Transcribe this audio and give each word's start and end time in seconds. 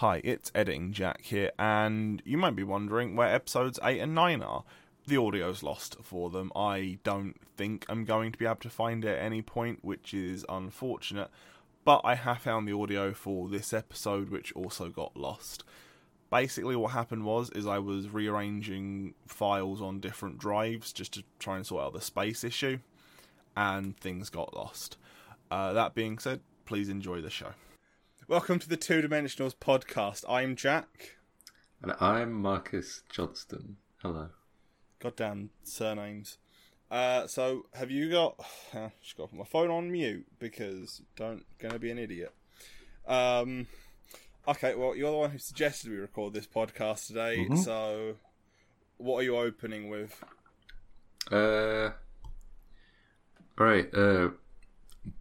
Hi, 0.00 0.20
it's 0.24 0.52
Editing 0.54 0.92
Jack 0.92 1.22
here, 1.22 1.52
and 1.58 2.20
you 2.26 2.36
might 2.36 2.54
be 2.54 2.62
wondering 2.62 3.16
where 3.16 3.34
episodes 3.34 3.80
8 3.82 3.98
and 3.98 4.14
9 4.14 4.42
are. 4.42 4.62
The 5.06 5.16
audio's 5.16 5.62
lost 5.62 5.96
for 6.02 6.28
them. 6.28 6.52
I 6.54 6.98
don't 7.02 7.40
think 7.56 7.86
I'm 7.88 8.04
going 8.04 8.30
to 8.32 8.38
be 8.38 8.44
able 8.44 8.56
to 8.56 8.68
find 8.68 9.06
it 9.06 9.16
at 9.16 9.24
any 9.24 9.40
point, 9.40 9.82
which 9.82 10.12
is 10.12 10.44
unfortunate, 10.50 11.30
but 11.86 12.02
I 12.04 12.14
have 12.14 12.42
found 12.42 12.68
the 12.68 12.74
audio 12.74 13.14
for 13.14 13.48
this 13.48 13.72
episode, 13.72 14.28
which 14.28 14.52
also 14.52 14.90
got 14.90 15.16
lost. 15.16 15.64
Basically, 16.30 16.76
what 16.76 16.92
happened 16.92 17.24
was 17.24 17.48
is 17.52 17.66
I 17.66 17.78
was 17.78 18.10
rearranging 18.10 19.14
files 19.26 19.80
on 19.80 20.00
different 20.00 20.36
drives 20.36 20.92
just 20.92 21.14
to 21.14 21.24
try 21.38 21.56
and 21.56 21.66
sort 21.66 21.84
out 21.84 21.94
the 21.94 22.02
space 22.02 22.44
issue, 22.44 22.80
and 23.56 23.96
things 23.96 24.28
got 24.28 24.54
lost. 24.54 24.98
Uh, 25.50 25.72
that 25.72 25.94
being 25.94 26.18
said, 26.18 26.40
please 26.66 26.90
enjoy 26.90 27.22
the 27.22 27.30
show. 27.30 27.54
Welcome 28.28 28.58
to 28.60 28.68
the 28.68 28.76
Two 28.76 29.00
Dimensionals 29.02 29.54
podcast. 29.54 30.24
I'm 30.28 30.56
Jack. 30.56 31.16
And 31.82 31.92
I'm 32.00 32.32
Marcus 32.32 33.02
Johnston. 33.08 33.76
Hello. 34.02 34.28
Goddamn 35.00 35.50
surnames. 35.62 36.38
Uh, 36.90 37.26
so 37.26 37.66
have 37.74 37.90
you 37.90 38.10
got? 38.10 38.34
Uh, 38.74 38.88
just 39.00 39.16
got 39.16 39.32
my 39.32 39.44
phone 39.44 39.70
on 39.70 39.90
mute 39.90 40.26
because 40.38 41.00
don't 41.14 41.46
gonna 41.58 41.78
be 41.78 41.90
an 41.90 41.98
idiot. 41.98 42.34
Um. 43.06 43.68
Okay, 44.46 44.74
well 44.74 44.94
you're 44.94 45.10
the 45.10 45.16
one 45.16 45.30
who 45.30 45.38
suggested 45.38 45.90
we 45.90 45.96
record 45.96 46.34
this 46.34 46.46
podcast 46.46 47.06
today. 47.06 47.46
Mhm. 47.48 47.56
So, 47.64 48.16
what 48.98 49.20
are 49.20 49.22
you 49.22 49.36
opening 49.36 49.88
with? 49.88 50.22
Uh, 51.30 51.90
right. 53.56 53.88
Uh, 53.94 54.30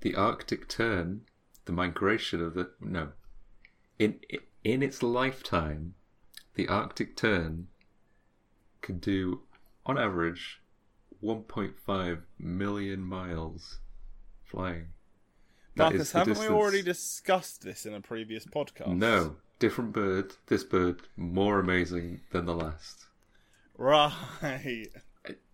the 0.02 0.16
Arctic 0.16 0.67
tern, 0.67 1.22
the 1.65 1.71
migration 1.71 2.41
of 2.41 2.53
the 2.53 2.71
no, 2.79 3.09
in 3.99 4.19
in 4.63 4.81
its 4.81 5.03
lifetime, 5.03 5.93
the 6.55 6.67
Arctic 6.67 7.15
tern 7.15 7.67
could 8.81 9.02
do, 9.02 9.41
on 9.85 9.97
average, 9.97 10.61
1.5 11.23 12.22
million 12.39 13.02
miles 13.02 13.80
flying. 14.44 14.88
That 15.75 15.91
Marcus, 15.91 16.11
haven't 16.11 16.39
we 16.39 16.47
already 16.47 16.81
discussed 16.81 17.61
this 17.61 17.85
in 17.85 17.94
a 17.94 18.02
previous 18.02 18.45
podcast? 18.45 18.95
No, 18.95 19.35
different 19.59 19.91
bird. 19.91 20.33
This 20.47 20.63
bird 20.63 21.02
more 21.17 21.59
amazing 21.59 22.22
than 22.31 22.45
the 22.45 22.55
last. 22.55 23.05
Right. 23.77 24.88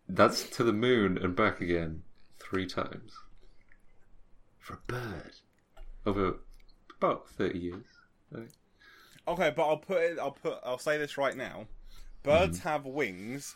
That's 0.07 0.43
to 0.49 0.63
the 0.63 0.73
moon 0.73 1.17
and 1.17 1.35
back 1.35 1.61
again 1.61 2.03
three 2.39 2.67
times. 2.67 3.13
For 4.59 4.73
a 4.75 4.79
bird. 4.85 5.33
Over 6.05 6.35
about 6.97 7.29
30 7.29 7.59
years. 7.59 7.85
Okay, 9.27 9.53
but 9.55 9.67
I'll 9.67 9.77
put 9.77 10.01
it. 10.01 10.19
I'll 10.19 10.31
put. 10.31 10.59
I'll 10.63 10.77
say 10.79 10.97
this 10.97 11.17
right 11.17 11.35
now. 11.37 11.67
Birds 12.23 12.59
Mm-hmm. 12.59 12.69
have 12.69 12.85
wings. 12.85 13.55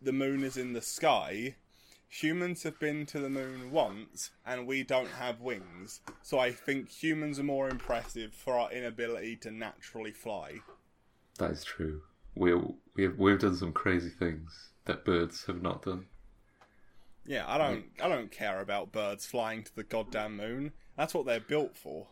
The 0.00 0.12
moon 0.12 0.42
is 0.44 0.56
in 0.56 0.72
the 0.72 0.80
sky. 0.82 1.56
Humans 2.08 2.62
have 2.64 2.78
been 2.78 3.06
to 3.06 3.20
the 3.20 3.30
moon 3.30 3.70
once, 3.70 4.30
and 4.44 4.66
we 4.66 4.82
don't 4.82 5.08
have 5.12 5.40
wings. 5.40 6.00
So 6.22 6.38
I 6.38 6.52
think 6.52 6.90
humans 6.90 7.38
are 7.38 7.44
more 7.44 7.68
impressive 7.70 8.34
for 8.34 8.58
our 8.58 8.70
inability 8.70 9.36
to 9.36 9.50
naturally 9.50 10.12
fly. 10.12 10.58
That 11.38 11.52
is 11.52 11.64
true. 11.64 12.02
We, 12.34 12.54
we 12.94 13.04
have, 13.04 13.16
we've 13.18 13.38
done 13.38 13.56
some 13.56 13.72
crazy 13.72 14.10
things 14.10 14.70
that 14.84 15.04
birds 15.04 15.46
have 15.46 15.62
not 15.62 15.82
done. 15.82 16.06
Yeah, 17.24 17.44
I 17.46 17.56
don't. 17.56 17.84
I 18.02 18.08
don't 18.08 18.30
care 18.30 18.60
about 18.60 18.92
birds 18.92 19.24
flying 19.24 19.62
to 19.62 19.74
the 19.74 19.84
goddamn 19.84 20.36
moon. 20.36 20.72
That's 21.02 21.14
what 21.14 21.26
they're 21.26 21.40
built 21.40 21.76
for. 21.76 22.06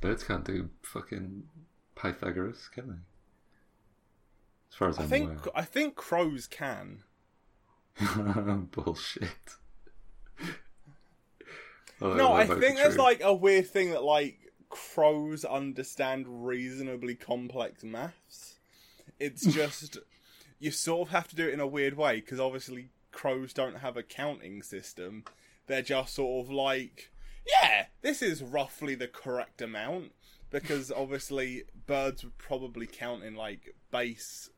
Birds 0.00 0.24
can't 0.24 0.44
do 0.44 0.68
fucking 0.82 1.44
Pythagoras, 1.94 2.68
can 2.74 2.88
they? 2.88 2.94
As 4.68 4.74
far 4.74 4.88
as 4.88 4.98
I 4.98 5.04
I'm 5.04 5.08
think. 5.08 5.30
I 5.54 5.62
think 5.62 5.94
crows 5.94 6.48
can. 6.48 7.04
Bullshit. 8.72 9.28
No, 12.00 12.32
I 12.32 12.46
think 12.46 12.78
there's 12.78 12.96
like 12.96 13.20
a 13.22 13.32
weird 13.32 13.68
thing 13.68 13.90
that 13.90 14.02
like 14.02 14.38
crows 14.70 15.44
understand 15.44 16.46
reasonably 16.46 17.14
complex 17.14 17.84
maths. 17.84 18.58
It's 19.20 19.44
just 19.54 19.98
you 20.58 20.72
sort 20.72 21.06
of 21.06 21.12
have 21.12 21.28
to 21.28 21.36
do 21.36 21.46
it 21.46 21.54
in 21.54 21.60
a 21.60 21.66
weird 21.66 21.96
way 21.96 22.16
because 22.16 22.40
obviously 22.40 22.88
crows 23.12 23.52
don't 23.52 23.76
have 23.76 23.96
a 23.96 24.02
counting 24.02 24.62
system. 24.62 25.24
They're 25.68 25.82
just 25.82 26.14
sort 26.14 26.44
of 26.44 26.50
like, 26.50 27.10
yeah, 27.46 27.86
this 28.02 28.22
is 28.22 28.42
roughly 28.42 28.94
the 28.94 29.08
correct 29.08 29.62
amount 29.62 30.12
because 30.50 30.90
obviously 30.96 31.64
birds 31.86 32.24
would 32.24 32.38
probably 32.38 32.86
count 32.86 33.22
in 33.22 33.34
like 33.34 33.74
base 33.90 34.50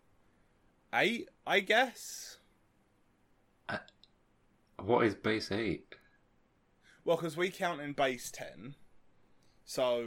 eight, 0.95 1.29
I 1.47 1.61
guess. 1.61 2.39
Uh, 3.69 3.79
what 4.79 5.07
is 5.07 5.15
base 5.15 5.51
8? 5.51 5.95
Well, 7.05 7.17
because 7.17 7.37
we 7.37 7.51
count 7.51 7.81
in 7.81 7.93
base 7.93 8.31
10, 8.31 8.75
so 9.65 10.07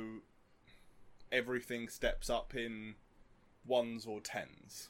everything 1.31 1.89
steps 1.89 2.29
up 2.29 2.55
in 2.55 2.95
ones 3.65 4.05
or 4.05 4.21
tens. 4.21 4.89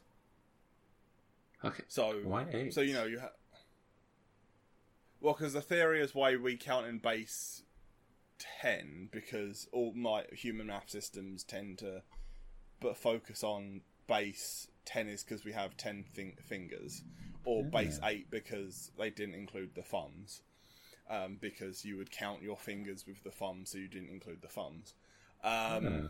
Okay. 1.63 1.83
So, 1.87 2.19
Why 2.23 2.45
8? 2.51 2.73
so 2.73 2.81
you 2.81 2.93
know, 2.93 3.05
you 3.05 3.19
have. 3.19 3.31
Well, 5.19 5.33
because 5.33 5.53
the 5.53 5.61
theory 5.61 6.01
is 6.01 6.13
why 6.13 6.35
we 6.35 6.57
count 6.57 6.85
in 6.85 6.99
base 6.99 7.63
10, 8.61 9.09
because 9.11 9.67
all 9.71 9.93
my 9.93 10.23
human 10.31 10.67
math 10.67 10.89
systems 10.89 11.43
tend 11.43 11.77
to 11.79 12.01
but 12.81 12.97
focus 12.97 13.43
on 13.43 13.81
base 14.07 14.67
10 14.85 15.07
is 15.07 15.23
because 15.23 15.43
we 15.45 15.53
have 15.53 15.77
10 15.77 16.03
thing- 16.13 16.37
fingers, 16.43 17.03
or 17.45 17.63
base 17.63 17.99
8 18.03 18.29
because 18.29 18.91
they 18.97 19.09
didn't 19.09 19.35
include 19.35 19.73
the 19.75 19.81
thumbs 19.81 20.41
um, 21.09 21.37
because 21.39 21.85
you 21.85 21.97
would 21.97 22.11
count 22.11 22.41
your 22.41 22.57
fingers 22.57 23.05
with 23.07 23.23
the 23.23 23.31
thumbs, 23.31 23.71
so 23.71 23.77
you 23.77 23.87
didn't 23.87 24.09
include 24.09 24.41
the 24.41 24.47
thumbs. 24.47 24.93
Um, 25.43 25.83
Yeah. 25.85 26.07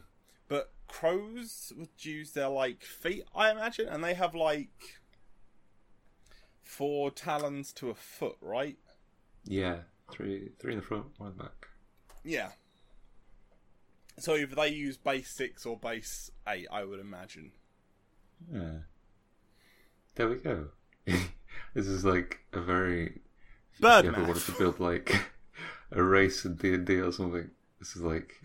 But 0.48 0.72
crows 0.88 1.74
would 1.76 1.90
use 2.06 2.32
their 2.34 2.50
like 2.50 2.84
feet, 2.84 3.24
I 3.36 3.50
imagine, 3.52 3.88
and 3.88 4.04
they 4.04 4.14
have 4.14 4.36
like 4.36 5.00
four 6.64 7.12
talons 7.12 7.74
to 7.74 7.90
a 7.90 7.96
foot, 7.96 8.38
right? 8.42 8.78
Yeah, 9.44 9.80
three, 10.12 10.52
three 10.60 10.74
in 10.74 10.80
the 10.80 10.86
front, 10.86 11.08
one 11.18 11.32
in 11.32 11.38
the 11.38 11.44
back. 11.44 11.68
Yeah. 12.26 12.50
So 14.18 14.36
either 14.36 14.56
they 14.56 14.70
use 14.70 14.98
base 14.98 15.30
six 15.30 15.66
or 15.66 15.78
base 15.78 16.32
eight, 16.48 16.68
I 16.72 16.84
would 16.84 17.00
imagine. 17.00 17.52
Yeah. 18.52 18.80
There 20.16 20.30
we 20.30 20.36
go. 20.38 20.68
this 21.06 21.88
is 21.88 22.04
like 22.04 22.40
a 22.54 22.62
very. 22.62 23.22
if 23.74 23.82
Bird 23.82 24.06
you 24.06 24.12
ever 24.12 24.24
wanted 24.24 24.44
to 24.44 24.52
build 24.54 24.80
like 24.80 25.16
a 25.92 26.02
race 26.02 26.46
in 26.46 26.56
D 26.56 26.74
and 26.74 26.86
D 26.86 27.00
or 27.00 27.12
something, 27.12 27.50
this 27.80 27.96
is 27.96 28.02
like 28.02 28.42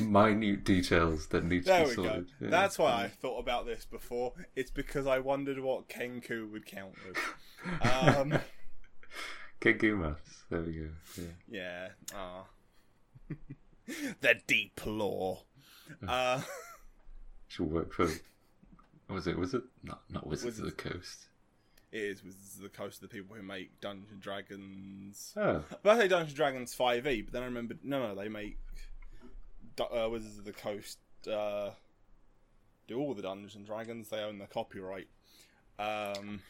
minute 0.00 0.64
details 0.64 1.28
that 1.28 1.44
need 1.44 1.66
to 1.66 1.84
be 1.84 1.94
sorted. 1.94 2.28
Yeah. 2.40 2.48
That's 2.48 2.78
why 2.78 3.04
I 3.04 3.08
thought 3.08 3.38
about 3.38 3.66
this 3.66 3.84
before. 3.84 4.32
It's 4.56 4.70
because 4.70 5.06
I 5.06 5.18
wondered 5.18 5.58
what 5.60 5.88
Kenku 5.88 6.50
would 6.50 6.66
count 6.66 6.94
with. 7.06 7.18
Um, 7.80 8.38
Kenku 9.64 9.98
maths. 9.98 10.42
There 10.50 10.60
we 10.60 10.72
go. 10.72 10.88
Yeah. 11.16 11.24
yeah. 11.48 11.88
Ah. 12.14 12.44
the 14.20 14.34
deep 14.46 14.78
lore. 14.84 15.40
Uh, 16.06 16.42
Should 17.48 17.70
work 17.70 17.92
for. 17.94 18.10
Was 19.08 19.26
it? 19.26 19.38
Was 19.38 19.54
it? 19.54 19.62
Not 19.82 20.02
not 20.10 20.26
Wizards 20.26 20.58
of 20.58 20.66
the 20.66 20.72
Coast. 20.72 21.28
it 21.92 21.98
is 22.02 22.24
with 22.24 22.60
the 22.60 22.68
coast 22.68 23.00
the 23.00 23.08
people 23.08 23.36
who 23.36 23.42
make 23.42 23.80
Dungeons 23.80 24.10
and 24.12 24.20
Dragons. 24.20 25.32
Oh, 25.36 25.62
But 25.82 25.96
I 25.96 26.00
say 26.00 26.08
Dungeons 26.08 26.30
and 26.30 26.36
Dragons 26.36 26.74
5e, 26.76 27.24
but 27.24 27.32
then 27.32 27.42
I 27.42 27.46
remembered 27.46 27.78
no, 27.84 28.00
no, 28.08 28.14
they 28.14 28.28
make 28.28 28.58
uh, 29.80 30.08
Wizards 30.10 30.38
of 30.38 30.44
the 30.44 30.52
Coast 30.52 30.98
uh, 31.30 31.70
do 32.88 32.98
all 32.98 33.14
the 33.14 33.22
Dungeons 33.22 33.54
and 33.54 33.64
Dragons. 33.64 34.08
They 34.08 34.18
own 34.20 34.38
the 34.38 34.46
copyright. 34.46 35.08
Um, 35.78 36.40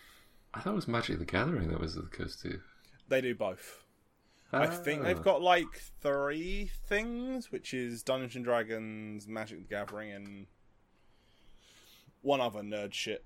I 0.53 0.61
thought 0.61 0.73
it 0.73 0.77
was 0.77 0.88
Magic 0.88 1.19
the 1.19 1.25
Gathering 1.25 1.69
that 1.69 1.81
was 1.81 1.97
of 1.97 2.11
the 2.11 2.17
Coast 2.17 2.43
too. 2.43 2.61
They 3.09 3.21
do 3.21 3.35
both. 3.35 3.85
I 4.53 4.67
think 4.67 5.01
Ah. 5.03 5.05
they've 5.05 5.23
got 5.23 5.43
like 5.43 5.81
three 6.01 6.71
things, 6.87 7.51
which 7.51 7.75
is 7.75 8.03
Dungeons 8.03 8.37
and 8.37 8.45
Dragons, 8.45 9.27
Magic 9.27 9.59
the 9.59 9.65
Gathering, 9.65 10.12
and 10.12 10.47
one 12.23 12.41
other 12.41 12.61
nerd 12.61 12.93
shit. 12.95 13.25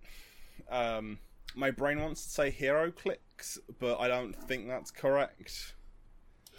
Um, 0.70 1.18
my 1.54 1.70
brain 1.70 2.00
wants 2.00 2.24
to 2.24 2.30
say 2.30 2.50
HeroClix, 2.50 3.58
but 3.78 3.98
I 4.00 4.08
don't 4.08 4.32
think 4.34 4.68
that's 4.68 4.90
correct. 4.90 5.74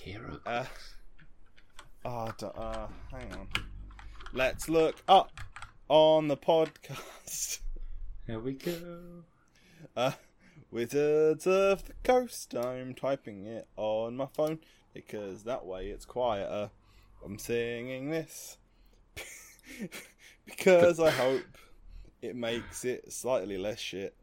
Hero. 0.01 0.39
Uh, 0.45 0.65
Ah, 2.05 2.33
uh, 2.41 2.87
hang 3.11 3.33
on. 3.33 3.49
Let's 4.31 4.69
look 4.69 5.01
up 5.09 5.31
on 5.89 6.29
the 6.29 6.37
podcast. 6.37 7.59
Here 8.25 8.39
we 8.39 8.53
go. 8.53 9.23
Uh, 9.97 10.11
Wizards 10.71 11.47
of 11.47 11.85
the 11.85 11.93
Coast. 12.03 12.55
I'm 12.55 12.93
typing 12.93 13.45
it 13.45 13.67
on 13.75 14.15
my 14.15 14.27
phone 14.27 14.59
because 14.93 15.43
that 15.43 15.65
way 15.65 15.87
it's 15.87 16.05
quieter. 16.05 16.69
I'm 17.23 17.37
singing 17.37 18.09
this. 18.09 18.57
because 20.45 20.99
I 20.99 21.11
hope 21.11 21.43
it 22.21 22.35
makes 22.35 22.85
it 22.85 23.11
slightly 23.11 23.57
less 23.57 23.79
shit. 23.79 24.15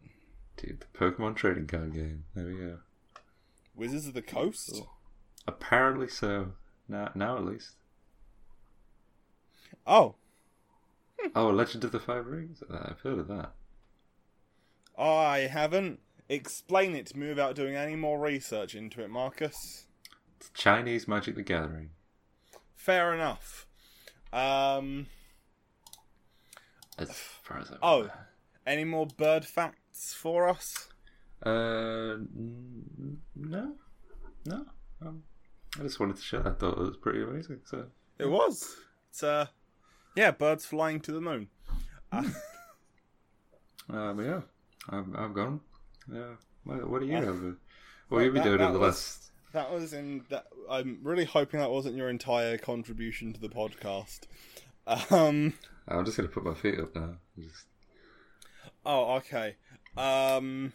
Dude, 0.57 0.81
the 0.81 0.99
Pokemon 0.99 1.37
trading 1.37 1.67
card 1.67 1.93
game. 1.93 2.25
There 2.35 2.47
we 2.47 2.55
go. 2.55 2.79
Wizards 3.75 4.07
of 4.07 4.15
the 4.15 4.23
Coast. 4.23 4.71
Oh. 4.75 4.91
Apparently 5.47 6.09
so. 6.09 6.53
Now, 6.89 7.11
now 7.15 7.37
at 7.37 7.45
least. 7.45 7.73
Oh, 9.87 10.15
Oh, 11.35 11.51
Legend 11.51 11.85
of 11.85 11.93
the 11.93 12.01
Five 12.01 12.27
Rings. 12.27 12.63
I've 12.71 13.01
heard 13.01 13.19
of 13.19 13.29
that. 13.29 13.53
I 14.99 15.39
haven't. 15.41 16.01
Explain 16.29 16.95
it 16.97 17.07
to 17.07 17.19
me 17.19 17.29
without 17.29 17.55
doing 17.55 17.77
any 17.77 17.95
more 17.95 18.19
research 18.19 18.75
into 18.75 19.03
it, 19.03 19.11
Marcus. 19.11 19.87
It's 20.39 20.51
Chinese 20.55 21.07
Magic 21.07 21.37
the 21.37 21.43
Gathering. 21.43 21.91
Fair 22.75 23.15
enough. 23.15 23.67
Um, 24.33 25.07
As 26.99 27.11
far 27.43 27.59
as 27.61 27.71
I'm 27.71 27.79
oh, 27.83 28.01
aware. 28.01 28.29
any 28.67 28.85
more 28.85 29.07
bird 29.07 29.45
facts 29.45 30.13
for 30.15 30.49
us? 30.49 30.89
Uh, 31.45 32.17
no, 33.37 33.75
no. 34.45 34.67
Um, 35.01 35.23
I 35.79 35.83
just 35.83 36.01
wanted 36.01 36.17
to 36.17 36.23
share. 36.23 36.47
I 36.47 36.53
thought 36.53 36.73
it 36.73 36.79
was 36.79 36.97
pretty 36.97 37.23
amazing. 37.23 37.61
So 37.65 37.87
It 38.19 38.29
was. 38.29 38.75
It's 39.11 39.23
uh, 39.23 39.47
yeah, 40.17 40.33
birds 40.33 40.65
flying 40.65 41.01
to 41.01 41.13
the 41.13 41.21
moon. 41.21 41.49
Uh, 42.11 42.25
Um, 43.89 44.21
yeah, 44.21 44.41
I've, 44.91 45.15
I've 45.17 45.33
gone. 45.33 45.61
Yeah. 46.13 46.35
What, 46.65 46.89
what 46.91 47.01
do 47.01 47.07
you 47.07 47.17
Uh, 47.17 47.23
have? 47.25 47.43
What 47.43 47.57
well, 48.11 48.21
have 48.21 48.27
you 48.27 48.33
been 48.33 48.43
doing 48.45 48.61
over 48.61 48.73
the 48.73 48.79
last? 48.79 49.31
that 49.53 49.71
was 49.73 49.93
in. 49.93 50.25
That 50.29 50.47
I'm 50.71 50.99
really 51.03 51.25
hoping 51.25 51.61
that 51.61 51.71
wasn't 51.71 51.97
your 51.97 52.09
entire 52.09 52.59
contribution 52.59 53.33
to 53.33 53.41
the 53.41 53.49
podcast. 53.49 54.21
Um. 55.11 55.55
I'm 55.89 56.05
just 56.05 56.17
gonna 56.17 56.29
put 56.29 56.45
my 56.45 56.55
feet 56.55 56.79
up 56.81 56.95
now. 56.95 57.17
Just 57.39 57.67
Oh, 58.85 59.15
okay. 59.17 59.57
Um, 59.97 60.73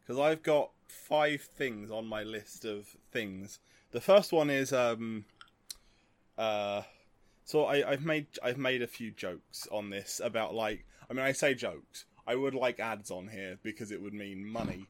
because 0.00 0.18
I've 0.18 0.42
got 0.42 0.70
five 0.88 1.42
things 1.42 1.90
on 1.90 2.06
my 2.06 2.22
list 2.24 2.64
of 2.64 2.86
things. 3.12 3.60
The 3.92 4.00
first 4.00 4.32
one 4.32 4.50
is 4.50 4.72
um, 4.72 5.24
uh, 6.36 6.82
so 7.44 7.64
I, 7.66 7.88
I've 7.92 8.04
made 8.04 8.26
I've 8.42 8.58
made 8.58 8.82
a 8.82 8.86
few 8.86 9.10
jokes 9.10 9.68
on 9.70 9.90
this 9.90 10.20
about 10.22 10.54
like 10.54 10.84
I 11.08 11.14
mean 11.14 11.24
I 11.24 11.32
say 11.32 11.54
jokes. 11.54 12.04
I 12.28 12.36
would 12.36 12.54
like 12.54 12.78
ads 12.78 13.10
on 13.10 13.28
here 13.28 13.58
because 13.62 13.90
it 13.90 14.00
would 14.02 14.14
mean 14.14 14.44
money. 14.46 14.86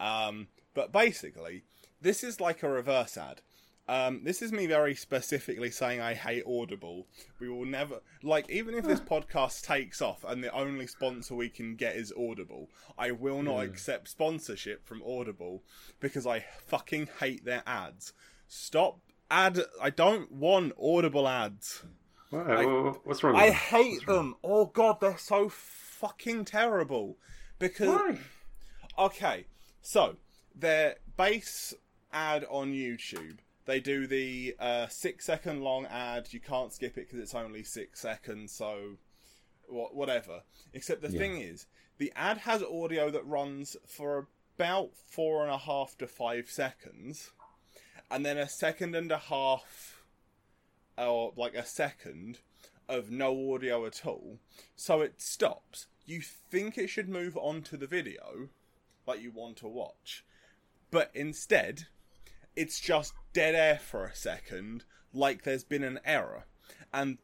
Um, 0.00 0.46
but 0.74 0.92
basically, 0.92 1.64
this 2.00 2.22
is 2.22 2.40
like 2.40 2.62
a 2.62 2.68
reverse 2.70 3.16
ad. 3.18 3.40
Um, 3.88 4.20
this 4.22 4.42
is 4.42 4.52
me 4.52 4.66
very 4.66 4.94
specifically 4.94 5.70
saying 5.70 6.00
I 6.02 6.12
hate 6.12 6.44
Audible. 6.46 7.06
We 7.40 7.48
will 7.48 7.64
never 7.64 8.00
like 8.22 8.48
even 8.50 8.74
if 8.74 8.84
this 8.84 9.00
podcast 9.00 9.62
takes 9.62 10.02
off 10.02 10.24
and 10.28 10.44
the 10.44 10.52
only 10.54 10.86
sponsor 10.86 11.34
we 11.34 11.48
can 11.48 11.74
get 11.74 11.96
is 11.96 12.12
Audible, 12.12 12.68
I 12.98 13.12
will 13.12 13.42
not 13.42 13.64
accept 13.64 14.08
sponsorship 14.08 14.86
from 14.86 15.02
Audible 15.02 15.62
because 16.00 16.26
I 16.26 16.44
fucking 16.66 17.08
hate 17.18 17.46
their 17.46 17.62
ads. 17.66 18.12
Stop 18.46 18.98
ad. 19.30 19.58
I 19.80 19.88
don't 19.88 20.30
want 20.32 20.74
Audible 20.80 21.26
ads. 21.26 21.82
what, 22.28 22.46
what- 22.46 23.06
what's 23.06 23.22
wrong? 23.24 23.34
With 23.34 23.42
I 23.42 23.50
hate 23.50 24.04
them. 24.06 24.34
Oh 24.44 24.66
god, 24.66 25.00
they're 25.00 25.16
so 25.16 25.48
fucking 25.98 26.44
terrible. 26.44 27.16
Because 27.58 27.88
Why? 27.88 28.18
okay, 28.98 29.46
so 29.82 30.16
their 30.54 30.96
base 31.16 31.74
ad 32.12 32.44
on 32.48 32.72
YouTube, 32.72 33.38
they 33.66 33.80
do 33.80 34.06
the 34.06 34.54
uh, 34.58 34.86
six 34.88 35.24
second 35.26 35.62
long 35.62 35.86
ad. 35.86 36.28
You 36.32 36.40
can't 36.40 36.72
skip 36.72 36.96
it 36.96 37.06
because 37.08 37.18
it's 37.20 37.34
only 37.34 37.64
six 37.64 38.00
seconds. 38.00 38.52
So 38.52 38.96
wha- 39.68 39.88
whatever. 39.92 40.42
Except 40.72 41.02
the 41.02 41.10
Yeah. 41.10 41.18
thing 41.18 41.40
is, 41.40 41.66
the 41.98 42.12
ad 42.14 42.38
has 42.38 42.62
audio 42.62 43.10
that 43.10 43.26
runs 43.26 43.76
for 43.86 44.28
about 44.56 44.90
four 44.94 45.42
and 45.42 45.50
a 45.52 45.58
half 45.58 45.96
to 45.98 46.06
five 46.06 46.48
seconds, 46.48 47.32
and 48.10 48.24
then 48.24 48.38
a 48.38 48.48
second 48.48 48.94
and 48.94 49.10
a 49.10 49.18
half, 49.18 50.02
or 50.96 51.32
like 51.36 51.54
a 51.54 51.66
second 51.66 52.38
of 52.88 53.10
no 53.10 53.54
audio 53.54 53.86
at 53.86 54.06
all. 54.06 54.38
So 54.76 55.00
it 55.00 55.20
stops. 55.20 55.86
You 56.06 56.20
think 56.22 56.78
it 56.78 56.88
should 56.88 57.08
move 57.08 57.36
on 57.36 57.62
to 57.62 57.76
the 57.76 57.86
video, 57.86 58.48
like 59.06 59.20
you 59.20 59.30
want 59.30 59.56
to 59.58 59.68
watch, 59.68 60.24
but 60.90 61.10
instead, 61.14 61.86
it's 62.56 62.80
just 62.80 63.12
dead 63.32 63.54
air 63.54 63.78
for 63.78 64.04
a 64.04 64.14
second, 64.14 64.84
like 65.12 65.44
there's 65.44 65.64
been 65.64 65.84
an 65.84 66.00
error. 66.04 66.44
And 66.92 67.18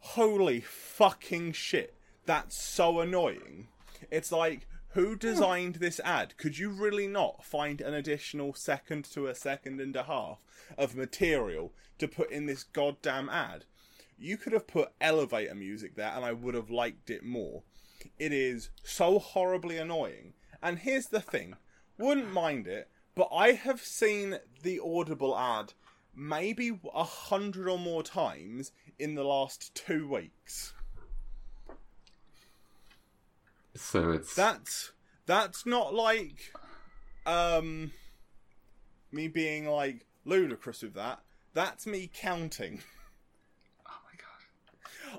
holy 0.00 0.60
fucking 0.60 1.52
shit, 1.52 1.94
that's 2.26 2.62
so 2.62 3.00
annoying. 3.00 3.68
It's 4.10 4.30
like, 4.30 4.66
who 4.90 5.12
hmm. 5.12 5.18
designed 5.18 5.76
this 5.76 6.00
ad? 6.04 6.36
Could 6.36 6.58
you 6.58 6.70
really 6.70 7.06
not 7.06 7.44
find 7.44 7.80
an 7.80 7.94
additional 7.94 8.54
second 8.54 9.04
to 9.12 9.26
a 9.26 9.34
second 9.34 9.80
and 9.80 9.96
a 9.96 10.04
half 10.04 10.44
of 10.76 10.94
material 10.94 11.72
to 11.98 12.08
put 12.08 12.30
in 12.30 12.46
this 12.46 12.64
goddamn 12.64 13.28
ad? 13.28 13.64
You 14.18 14.36
could 14.36 14.52
have 14.52 14.66
put 14.66 14.92
elevator 15.00 15.54
music 15.54 15.96
there 15.96 16.12
and 16.14 16.24
I 16.24 16.32
would 16.32 16.54
have 16.54 16.70
liked 16.70 17.10
it 17.10 17.24
more. 17.24 17.62
It 18.18 18.32
is 18.32 18.70
so 18.82 19.18
horribly 19.18 19.76
annoying. 19.78 20.34
And 20.62 20.78
here's 20.78 21.06
the 21.06 21.20
thing 21.20 21.56
wouldn't 21.98 22.32
mind 22.32 22.66
it, 22.66 22.88
but 23.14 23.28
I 23.32 23.52
have 23.52 23.80
seen 23.80 24.38
the 24.62 24.80
Audible 24.84 25.36
ad 25.36 25.74
maybe 26.16 26.78
a 26.94 27.04
hundred 27.04 27.68
or 27.68 27.78
more 27.78 28.02
times 28.02 28.72
in 28.98 29.14
the 29.14 29.24
last 29.24 29.74
two 29.74 30.08
weeks. 30.08 30.72
So 33.74 34.12
it's 34.12 34.34
That's 34.34 34.92
that's 35.26 35.66
not 35.66 35.94
like 35.94 36.52
um 37.26 37.92
me 39.10 39.28
being 39.28 39.66
like 39.66 40.06
ludicrous 40.24 40.82
with 40.82 40.94
that. 40.94 41.20
That's 41.54 41.86
me 41.86 42.10
counting. 42.12 42.82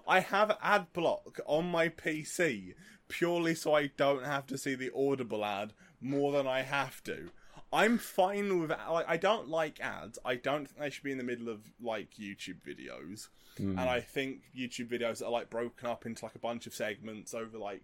I 0.07 0.19
have 0.19 0.57
ad 0.61 0.93
block 0.93 1.39
on 1.45 1.69
my 1.69 1.89
PC 1.89 2.73
purely 3.07 3.55
so 3.55 3.73
I 3.73 3.87
don't 3.87 4.25
have 4.25 4.47
to 4.47 4.57
see 4.57 4.75
the 4.75 4.91
Audible 4.95 5.45
ad 5.45 5.73
more 6.01 6.31
than 6.31 6.47
I 6.47 6.61
have 6.61 7.03
to. 7.03 7.29
I'm 7.73 7.97
fine 7.97 8.59
with 8.59 8.69
like 8.69 9.05
I 9.07 9.17
don't 9.17 9.49
like 9.49 9.79
ads. 9.81 10.17
I 10.23 10.35
don't 10.35 10.65
think 10.65 10.79
they 10.79 10.89
should 10.89 11.03
be 11.03 11.11
in 11.11 11.17
the 11.17 11.23
middle 11.23 11.49
of 11.49 11.61
like 11.81 12.15
YouTube 12.19 12.61
videos. 12.65 13.27
Hmm. 13.57 13.77
And 13.77 13.89
I 13.89 13.99
think 14.01 14.43
YouTube 14.57 14.87
videos 14.87 15.21
are 15.21 15.31
like 15.31 15.49
broken 15.49 15.89
up 15.89 16.05
into 16.05 16.25
like 16.25 16.35
a 16.35 16.39
bunch 16.39 16.67
of 16.67 16.73
segments 16.73 17.33
over 17.33 17.57
like 17.57 17.83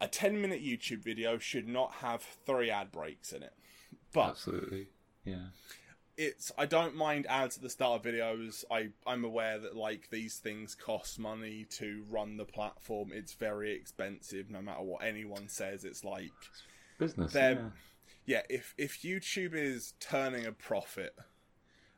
a 0.00 0.08
10 0.08 0.40
minute 0.40 0.62
YouTube 0.62 1.02
video 1.02 1.38
should 1.38 1.68
not 1.68 1.94
have 1.94 2.22
three 2.22 2.70
ad 2.70 2.92
breaks 2.92 3.32
in 3.32 3.42
it. 3.42 3.54
But 4.12 4.30
Absolutely. 4.30 4.88
Yeah. 5.24 5.46
It's 6.16 6.52
I 6.56 6.66
don't 6.66 6.94
mind 6.96 7.26
ads 7.28 7.56
at 7.56 7.62
the 7.62 7.70
start 7.70 8.04
of 8.04 8.12
videos. 8.12 8.64
I 8.70 8.90
I'm 9.06 9.24
aware 9.24 9.58
that 9.58 9.76
like 9.76 10.10
these 10.10 10.36
things 10.36 10.74
cost 10.74 11.18
money 11.18 11.66
to 11.78 12.04
run 12.08 12.36
the 12.36 12.44
platform. 12.44 13.10
It's 13.12 13.34
very 13.34 13.72
expensive 13.74 14.50
no 14.50 14.62
matter 14.62 14.82
what 14.82 15.02
anyone 15.04 15.48
says. 15.48 15.84
It's 15.84 16.04
like 16.04 16.32
Business. 16.98 17.34
Yeah. 17.34 17.58
yeah, 18.26 18.42
if 18.48 18.74
if 18.78 19.02
YouTube 19.02 19.54
is 19.54 19.94
turning 20.00 20.46
a 20.46 20.52
profit 20.52 21.14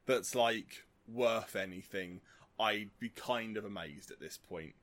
that's 0.06 0.34
like 0.34 0.84
worth 1.06 1.54
anything, 1.54 2.20
I'd 2.58 2.90
be 2.98 3.10
kind 3.10 3.56
of 3.56 3.64
amazed 3.64 4.10
at 4.10 4.20
this 4.20 4.38
point. 4.38 4.74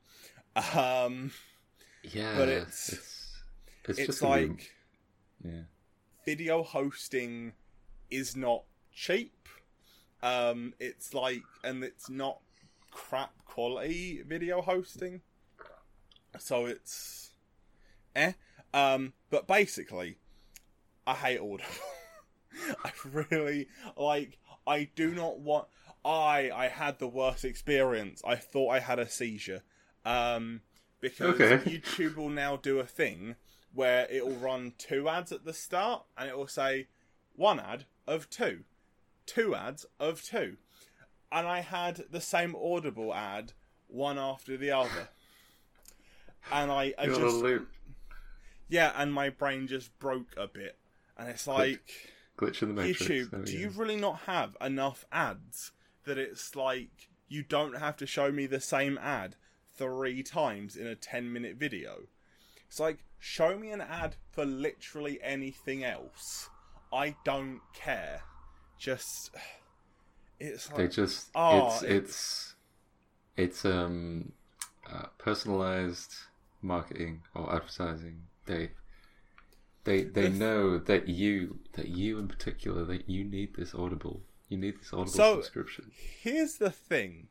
Um 0.75 1.32
Yeah. 2.04 2.38
but 2.38 2.50
it's- 2.50 3.00
it's, 3.86 4.00
it's, 4.00 4.10
it's 4.10 4.22
like 4.22 4.72
yeah. 5.44 5.63
video 6.25 6.63
hosting 6.63 7.54
is 8.10 8.36
not 8.36 8.63
cheap. 8.94 9.48
Um, 10.22 10.74
it's 10.80 11.14
like, 11.14 11.44
and 11.64 11.84
it's 11.84 12.10
not 12.10 12.40
crap 12.92 13.32
quality 13.46 14.22
video 14.26 14.62
hosting. 14.62 15.22
So 16.40 16.66
it's, 16.66 17.32
eh. 18.16 18.34
Um, 18.74 19.14
but 19.30 19.48
basically, 19.48 20.18
I 21.06 21.14
hate 21.14 21.40
Audible. 21.40 21.64
I 22.86 22.92
really 23.04 23.68
like. 23.98 24.38
I 24.66 24.90
do 24.96 25.14
not 25.14 25.40
want. 25.40 25.68
I 26.06 26.50
I 26.54 26.68
had 26.70 27.00
the 27.00 27.08
worst 27.08 27.46
experience. 27.46 28.22
I 28.26 28.36
thought 28.36 28.70
I 28.70 28.80
had 28.80 29.00
a 29.00 29.10
seizure. 29.10 29.62
Um, 30.06 30.62
because 31.02 31.40
Okay. 31.40 31.58
YouTube 31.70 32.16
will 32.16 32.30
now 32.30 32.56
do 32.56 32.80
a 32.80 32.86
thing 32.86 33.36
where 33.74 34.08
it 34.10 34.26
will 34.26 34.36
run 34.36 34.74
two 34.78 35.08
ads 35.10 35.32
at 35.32 35.46
the 35.46 35.54
start, 35.54 36.04
and 36.18 36.30
it 36.30 36.38
will 36.38 36.48
say 36.48 36.88
one 37.36 37.60
ad 37.60 37.86
of 38.08 38.30
two, 38.30 38.64
two 39.25 39.56
ads 39.56 39.86
of 40.00 40.24
two, 40.24 40.58
and 41.32 41.48
I 41.48 41.62
had 41.62 42.06
the 42.12 42.22
same 42.22 42.56
Audible 42.56 43.13
ad 43.13 43.53
one 43.88 44.18
after 44.18 44.58
the 44.58 44.72
other, 44.72 45.10
and 46.51 46.72
I, 46.72 46.94
I 46.98 47.06
You're 47.06 47.15
on 47.15 47.22
a 47.22 47.60
just 47.60 47.63
yeah, 48.70 48.92
and 48.96 49.13
my 49.13 49.30
brain 49.30 49.68
just 49.68 49.98
broke 50.00 50.34
a 50.38 50.48
bit, 50.48 50.77
and 51.18 51.30
it's 51.30 51.48
like. 51.48 51.94
Glitch 52.36 52.63
in 52.63 52.70
the 52.70 52.82
matrix. 52.82 53.01
YouTube, 53.03 53.30
There 53.30 53.42
do 53.42 53.53
go. 53.53 53.60
you 53.60 53.70
really 53.70 53.96
not 53.96 54.22
have 54.22 54.58
enough 54.60 55.06
ads 55.12 55.72
that 56.06 56.18
it's 56.18 56.56
like 56.56 57.10
you 57.27 57.44
don't 57.44 57.77
have 57.77 57.96
to 57.98 58.08
show 58.08 58.32
me 58.32 58.48
the 58.48 58.60
same 58.60 58.98
ad 58.98 59.36
three 59.77 60.24
times 60.24 60.75
in 60.75 60.88
a 60.88 60.96
10 60.96 61.32
minute 61.32 61.58
video. 61.58 62.08
It's 62.68 62.80
like, 62.80 63.03
show 63.20 63.58
me 63.58 63.70
an 63.70 63.82
ad 63.82 64.15
for 64.32 64.46
literally 64.46 65.20
anything 65.22 65.84
else. 65.84 66.50
I 66.92 67.15
don't 67.24 67.62
care. 67.74 68.22
Just. 68.77 69.32
It's 70.39 70.68
like. 70.70 70.77
They 70.77 70.88
just 70.89 71.30
Oh, 71.36 71.68
it's 71.68 71.84
it- 71.84 71.92
it's 71.92 72.56
it's 73.38 73.65
um 73.65 74.32
uh, 74.92 75.06
personalized 75.18 76.13
marketing 76.62 77.22
or 77.34 77.53
advertising. 77.56 78.24
They 78.46 78.72
they 79.86 80.03
they 80.03 80.24
The- 80.27 80.38
know 80.38 80.77
that 80.80 81.08
you 81.08 81.60
that 81.74 81.88
you 81.88 82.20
in 82.20 82.27
particular 82.27 82.84
that 82.86 83.10
you 83.10 83.24
need 83.24 83.56
this 83.56 83.74
Audible. 83.74 84.22
You 84.50 84.58
need 84.58 84.80
this 84.80 84.92
Audible 84.94 85.12
So- 85.12 85.36
subscription. 85.42 85.92
Here's 85.96 86.58
the 86.58 86.72
thing. 86.72 87.30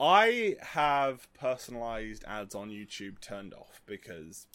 I 0.00 0.56
have 0.60 1.32
personalized 1.34 2.24
ads 2.24 2.54
on 2.54 2.70
YouTube 2.70 3.20
turned 3.20 3.52
off 3.54 3.80
because 3.86 4.46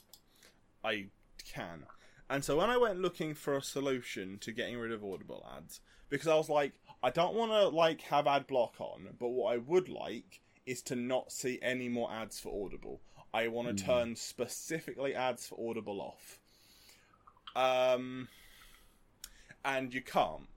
I 0.84 1.08
can. 1.46 1.86
And 2.30 2.44
so 2.44 2.58
when 2.58 2.70
I 2.70 2.78
went 2.78 3.00
looking 3.00 3.34
for 3.34 3.56
a 3.56 3.62
solution 3.62 4.38
to 4.40 4.52
getting 4.52 4.78
rid 4.78 4.92
of 4.92 5.04
Audible 5.04 5.46
ads, 5.56 5.82
because 6.10 6.28
I 6.28 6.36
was 6.36 6.50
like, 6.50 6.74
I 7.02 7.10
don't 7.10 7.36
want 7.36 7.52
to 7.52 7.68
like 7.68 8.02
have 8.04 8.28
ad 8.28 8.48
block 8.48 8.76
on, 8.80 9.10
but 9.20 9.30
what 9.30 9.54
I 9.54 9.58
would 9.58 9.90
like 9.90 10.42
is 10.66 10.82
to 10.84 10.96
not 10.96 11.32
see 11.32 11.60
any 11.62 11.90
more 11.90 12.12
ads 12.12 12.40
for 12.40 12.66
Audible. 12.66 13.02
I 13.34 13.48
want 13.48 13.76
to 13.76 13.84
turn 13.84 14.16
specifically 14.16 15.16
ads 15.16 15.48
for 15.48 15.70
Audible 15.70 16.00
off. 16.00 16.40
Um, 17.56 18.28
and 19.66 19.94
you 19.94 20.02
can't. 20.02 20.48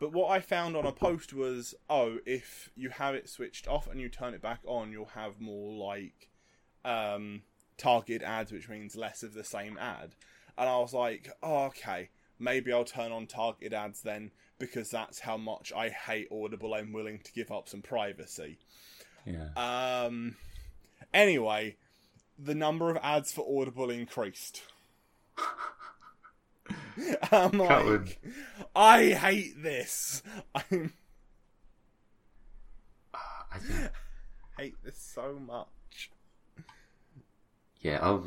But 0.00 0.12
what 0.12 0.30
I 0.30 0.40
found 0.40 0.76
on 0.76 0.84
a 0.84 0.92
post 0.92 1.32
was, 1.32 1.74
oh, 1.88 2.18
if 2.26 2.70
you 2.74 2.90
have 2.90 3.14
it 3.14 3.28
switched 3.28 3.68
off 3.68 3.86
and 3.86 4.00
you 4.00 4.08
turn 4.08 4.34
it 4.34 4.42
back 4.42 4.60
on, 4.66 4.90
you'll 4.90 5.06
have 5.14 5.40
more 5.40 5.72
like 5.72 6.28
um, 6.84 7.42
targeted 7.78 8.22
ads, 8.22 8.50
which 8.50 8.68
means 8.68 8.96
less 8.96 9.22
of 9.22 9.34
the 9.34 9.44
same 9.44 9.78
ad. 9.78 10.14
And 10.56 10.68
I 10.68 10.78
was 10.78 10.92
like, 10.94 11.30
oh, 11.42 11.64
okay, 11.64 12.10
maybe 12.38 12.72
I'll 12.72 12.84
turn 12.84 13.12
on 13.12 13.26
targeted 13.26 13.74
ads 13.74 14.02
then, 14.02 14.30
because 14.58 14.90
that's 14.90 15.20
how 15.20 15.36
much 15.36 15.72
I 15.72 15.88
hate 15.88 16.28
Audible. 16.30 16.74
I'm 16.74 16.92
willing 16.92 17.18
to 17.20 17.32
give 17.32 17.50
up 17.50 17.68
some 17.68 17.82
privacy. 17.82 18.58
Yeah. 19.26 19.48
Um. 19.56 20.36
Anyway, 21.12 21.76
the 22.38 22.54
number 22.54 22.90
of 22.90 22.98
ads 23.02 23.32
for 23.32 23.60
Audible 23.60 23.90
increased. 23.90 24.62
I'm 27.32 27.58
like, 27.58 28.20
I 28.74 29.06
hate 29.10 29.62
this. 29.62 30.22
I 30.54 30.62
I 33.54 33.58
think 33.58 33.90
hate 34.58 34.74
this 34.84 34.98
so 34.98 35.38
much. 35.38 36.10
yeah, 37.80 37.98
I'll 38.02 38.26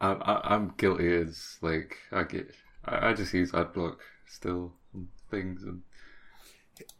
I'm 0.00 0.22
I- 0.22 0.42
I'm 0.44 0.74
guilty 0.76 1.14
as 1.14 1.58
like 1.62 1.96
I 2.12 2.24
get 2.24 2.50
I, 2.84 3.10
I 3.10 3.14
just 3.14 3.32
use 3.32 3.52
AdBlock 3.52 3.96
still 4.26 4.72
on 4.94 5.08
things 5.30 5.62
and 5.62 5.82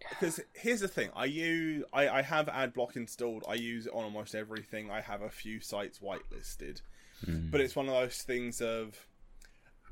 Because 0.09 0.41
here's 0.53 0.81
the 0.81 0.89
thing, 0.89 1.11
I 1.17 1.25
use 1.25 1.85
I, 1.93 2.09
I 2.09 2.23
have 2.23 2.47
AdBlock 2.47 2.97
installed. 2.97 3.45
I 3.49 3.55
use 3.55 3.87
it 3.87 3.93
on 3.93 4.05
almost 4.05 4.35
everything. 4.35 4.91
I 4.91 5.01
have 5.01 5.23
a 5.23 5.31
few 5.31 5.61
sites 5.61 5.99
whitelisted, 5.99 6.81
hmm. 7.25 7.51
but 7.51 7.61
it's 7.61 7.77
one 7.77 7.89
of 7.89 7.95
those 7.95 8.23
things 8.23 8.61
of 8.61 9.07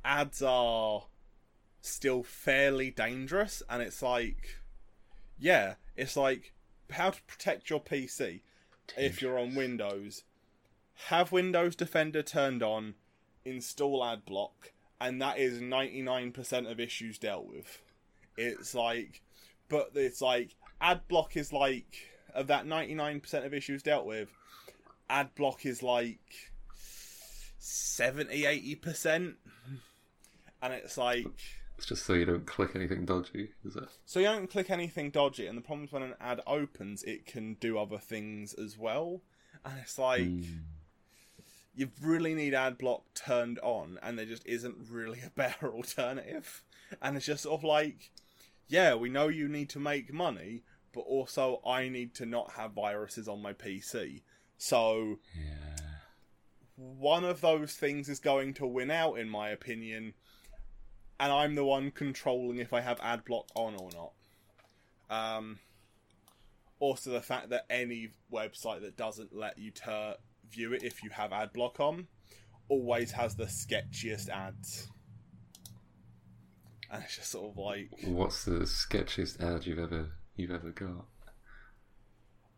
ads 0.04 0.42
are 0.42 1.04
still 1.80 2.23
fairly 2.23 2.90
dangerous, 2.90 3.62
and 3.68 3.82
it's 3.82 4.02
like, 4.02 4.59
yeah, 5.38 5.75
it's 5.97 6.16
like 6.16 6.52
how 6.90 7.11
to 7.11 7.23
protect 7.25 7.71
your 7.71 7.80
PC 7.80 8.40
if 8.97 9.21
you're 9.21 9.38
on 9.38 9.54
Windows. 9.54 10.23
Have 11.06 11.32
Windows 11.32 11.76
Defender 11.76 12.22
turned 12.22 12.62
on, 12.62 12.94
install 13.44 14.02
AdBlock, 14.02 14.70
and 15.00 15.20
that 15.20 15.38
is 15.38 15.61
99% 15.61 16.70
of 16.70 16.78
issues 16.78 17.18
dealt 17.18 17.46
with. 17.46 17.80
It's 18.37 18.75
like, 18.75 19.22
but 19.68 19.90
it's 19.94 20.20
like 20.20 20.54
AdBlock 20.80 21.37
is 21.37 21.52
like 21.52 22.08
of 22.34 22.46
that 22.46 22.66
99% 22.66 23.44
of 23.44 23.52
issues 23.52 23.82
dealt 23.82 24.06
with, 24.06 24.30
AdBlock 25.11 25.66
is 25.66 25.82
like 25.82 26.20
70 27.58 28.42
80%. 28.76 29.34
And 30.62 30.72
it's 30.72 30.96
like 30.96 31.26
it's 31.76 31.88
just 31.88 32.06
so 32.06 32.12
you 32.12 32.25
don't 32.25 32.46
click 32.46 32.76
anything 32.76 33.04
dodgy, 33.04 33.50
is 33.64 33.75
it? 33.75 33.88
so 34.06 34.20
you 34.20 34.26
don't 34.26 34.49
click 34.49 34.70
anything 34.70 35.11
dodgy, 35.11 35.49
and 35.49 35.58
the 35.58 35.62
problem 35.62 35.84
is 35.84 35.92
when 35.92 36.04
an 36.04 36.14
ad 36.20 36.40
opens, 36.46 37.02
it 37.02 37.26
can 37.26 37.54
do 37.54 37.76
other 37.76 37.99
things 37.99 38.54
as 38.54 38.78
well. 38.78 39.22
And 39.64 39.75
it's 39.80 39.99
like 39.99 40.22
hmm. 40.22 40.42
You 41.75 41.91
really 42.00 42.35
need 42.35 42.55
ad 42.55 42.76
block 42.79 43.02
turned 43.14 43.59
on, 43.61 43.99
and 44.02 44.19
there 44.19 44.26
just 44.26 44.45
isn't 44.47 44.76
really 44.91 45.21
a 45.26 45.31
better 45.31 45.73
alternative. 45.75 46.62
And 47.00 47.17
it's 47.17 47.26
just 47.26 47.45
sort 47.45 47.59
of 47.61 47.64
like, 47.64 48.11
yeah, 48.69 48.95
we 48.95 49.09
know 49.09 49.29
you 49.29 49.49
need 49.49 49.71
to 49.71 49.79
make 49.81 50.12
money, 50.12 50.62
but 50.93 51.00
also 51.00 51.61
I 51.67 51.88
need 51.88 52.14
to 52.17 52.26
not 52.26 52.52
have 52.52 52.73
viruses 52.73 53.29
on 53.29 53.41
my 53.41 53.52
PC. 53.55 54.23
So 54.59 55.19
Yeah. 55.35 55.76
one 56.76 57.25
of 57.25 57.41
those 57.41 57.75
things 57.75 58.09
is 58.09 58.19
going 58.21 58.55
to 58.55 58.67
win 58.67 58.91
out, 58.91 59.14
in 59.19 59.29
my 59.29 59.49
opinion, 59.49 60.14
and 61.19 61.33
I'm 61.33 61.55
the 61.55 61.64
one 61.64 61.91
controlling 61.91 62.59
if 62.59 62.73
I 62.73 62.81
have 62.83 63.00
ad 63.00 63.25
block 63.25 63.47
on 63.55 63.75
or 63.76 63.88
not. 63.93 64.12
Um, 65.09 65.59
also, 66.79 67.11
the 67.11 67.21
fact 67.23 67.50
that 67.50 67.64
any 67.71 68.11
website 68.33 68.81
that 68.83 68.97
doesn't 68.97 69.35
let 69.35 69.57
you 69.59 69.71
tur- 69.71 70.17
view 70.52 70.73
it 70.73 70.82
if 70.82 71.02
you 71.02 71.11
have 71.11 71.32
ad 71.32 71.52
block 71.52 71.80
on 71.80 72.06
always 72.68 73.11
has 73.12 73.35
the 73.35 73.44
sketchiest 73.44 74.28
ads. 74.28 74.88
And 76.90 77.02
it's 77.02 77.16
just 77.16 77.30
sort 77.30 77.50
of 77.50 77.56
like, 77.59 77.90
What's 78.04 78.44
the 78.44 78.61
sketchiest 78.61 79.40
ad 79.42 79.66
you've 79.66 79.78
ever 79.78 80.12
you've 80.37 80.50
ever 80.50 80.71
got? 80.71 81.06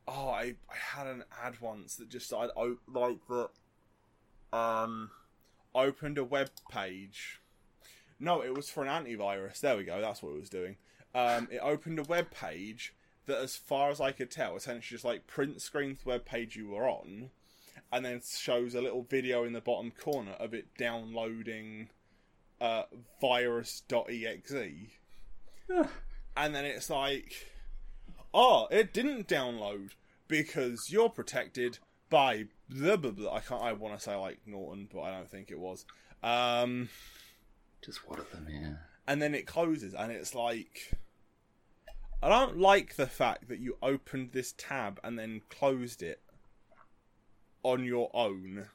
oh, 0.07 0.29
I, 0.29 0.55
I 0.69 0.77
had 0.97 1.07
an 1.07 1.25
ad 1.43 1.61
once 1.61 1.97
that 1.97 2.09
just 2.11 2.33
o- 2.33 2.77
like 2.93 3.19
that. 3.29 3.49
Um, 4.57 5.11
opened 5.75 6.19
a 6.19 6.25
web 6.25 6.51
page. 6.71 7.41
No, 8.21 8.43
it 8.43 8.55
was 8.55 8.71
for 8.71 8.85
an 8.85 8.89
antivirus. 9.05 9.61
There 9.61 9.77
we 9.77 9.85
go. 9.85 10.01
That's 10.01 10.23
what 10.23 10.31
it 10.35 10.41
was 10.41 10.51
doing. 10.51 10.77
Um, 11.15 11.49
it 11.51 11.59
opened 11.59 11.99
a 11.99 12.03
web 12.05 12.31
page 12.31 12.95
that, 13.27 13.39
as 13.39 13.57
far 13.57 13.91
as 13.91 14.01
I 14.01 14.13
could 14.13 14.31
tell, 14.31 14.57
essentially 14.57 14.95
just 14.95 15.05
like 15.05 15.27
print 15.27 15.61
screens 15.63 16.01
the 16.03 16.11
web 16.11 16.25
page 16.25 16.55
you 16.55 16.69
were 16.69 16.89
on, 16.89 17.31
and 17.95 18.05
then 18.05 18.21
shows 18.29 18.75
a 18.75 18.83
little 18.83 19.05
video 19.05 19.45
in 19.45 19.53
the 19.53 19.61
bottom 19.61 19.93
corner 19.93 20.33
of 20.33 20.53
it 20.53 20.67
downloading 20.77 21.89
uh, 22.61 22.83
virus.exe. 23.21 24.53
and 26.37 26.55
then 26.55 26.65
it's 26.65 26.91
like, 26.91 27.53
oh, 28.35 28.67
it 28.73 28.93
didn't 28.93 29.29
download 29.29 29.91
because 30.27 30.91
you're 30.91 31.09
protected 31.09 31.79
by 32.11 32.47
blah 32.69 32.97
blah 32.97 33.13
blah. 33.13 33.33
I 33.33 33.41
can't. 33.41 33.63
I 33.63 33.73
want 33.73 33.95
to 33.95 34.01
say 34.01 34.17
like 34.17 34.41
Norton, 34.45 34.89
but 34.93 35.03
I 35.03 35.13
don't 35.13 35.31
think 35.31 35.53
it 35.53 35.61
was. 35.61 35.87
Um, 36.21 36.89
Just 37.81 38.09
one 38.09 38.19
of 38.19 38.29
them, 38.33 38.49
yeah. 38.51 38.73
and 39.07 39.23
then 39.23 39.37
it 39.37 39.47
closes, 39.47 39.95
and 39.95 40.11
it's 40.11 40.35
like, 40.35 40.91
I 42.21 42.29
don't 42.29 42.59
like 42.59 42.97
the 42.97 43.07
fact 43.07 43.49
that 43.49 43.61
you 43.61 43.77
opened 43.81 44.33
this 44.33 44.53
tab 44.59 44.99
and 45.05 45.17
then 45.17 45.43
closed 45.49 46.03
it 46.03 46.21
on 47.65 47.85
your 47.85 48.09
own. 48.15 48.69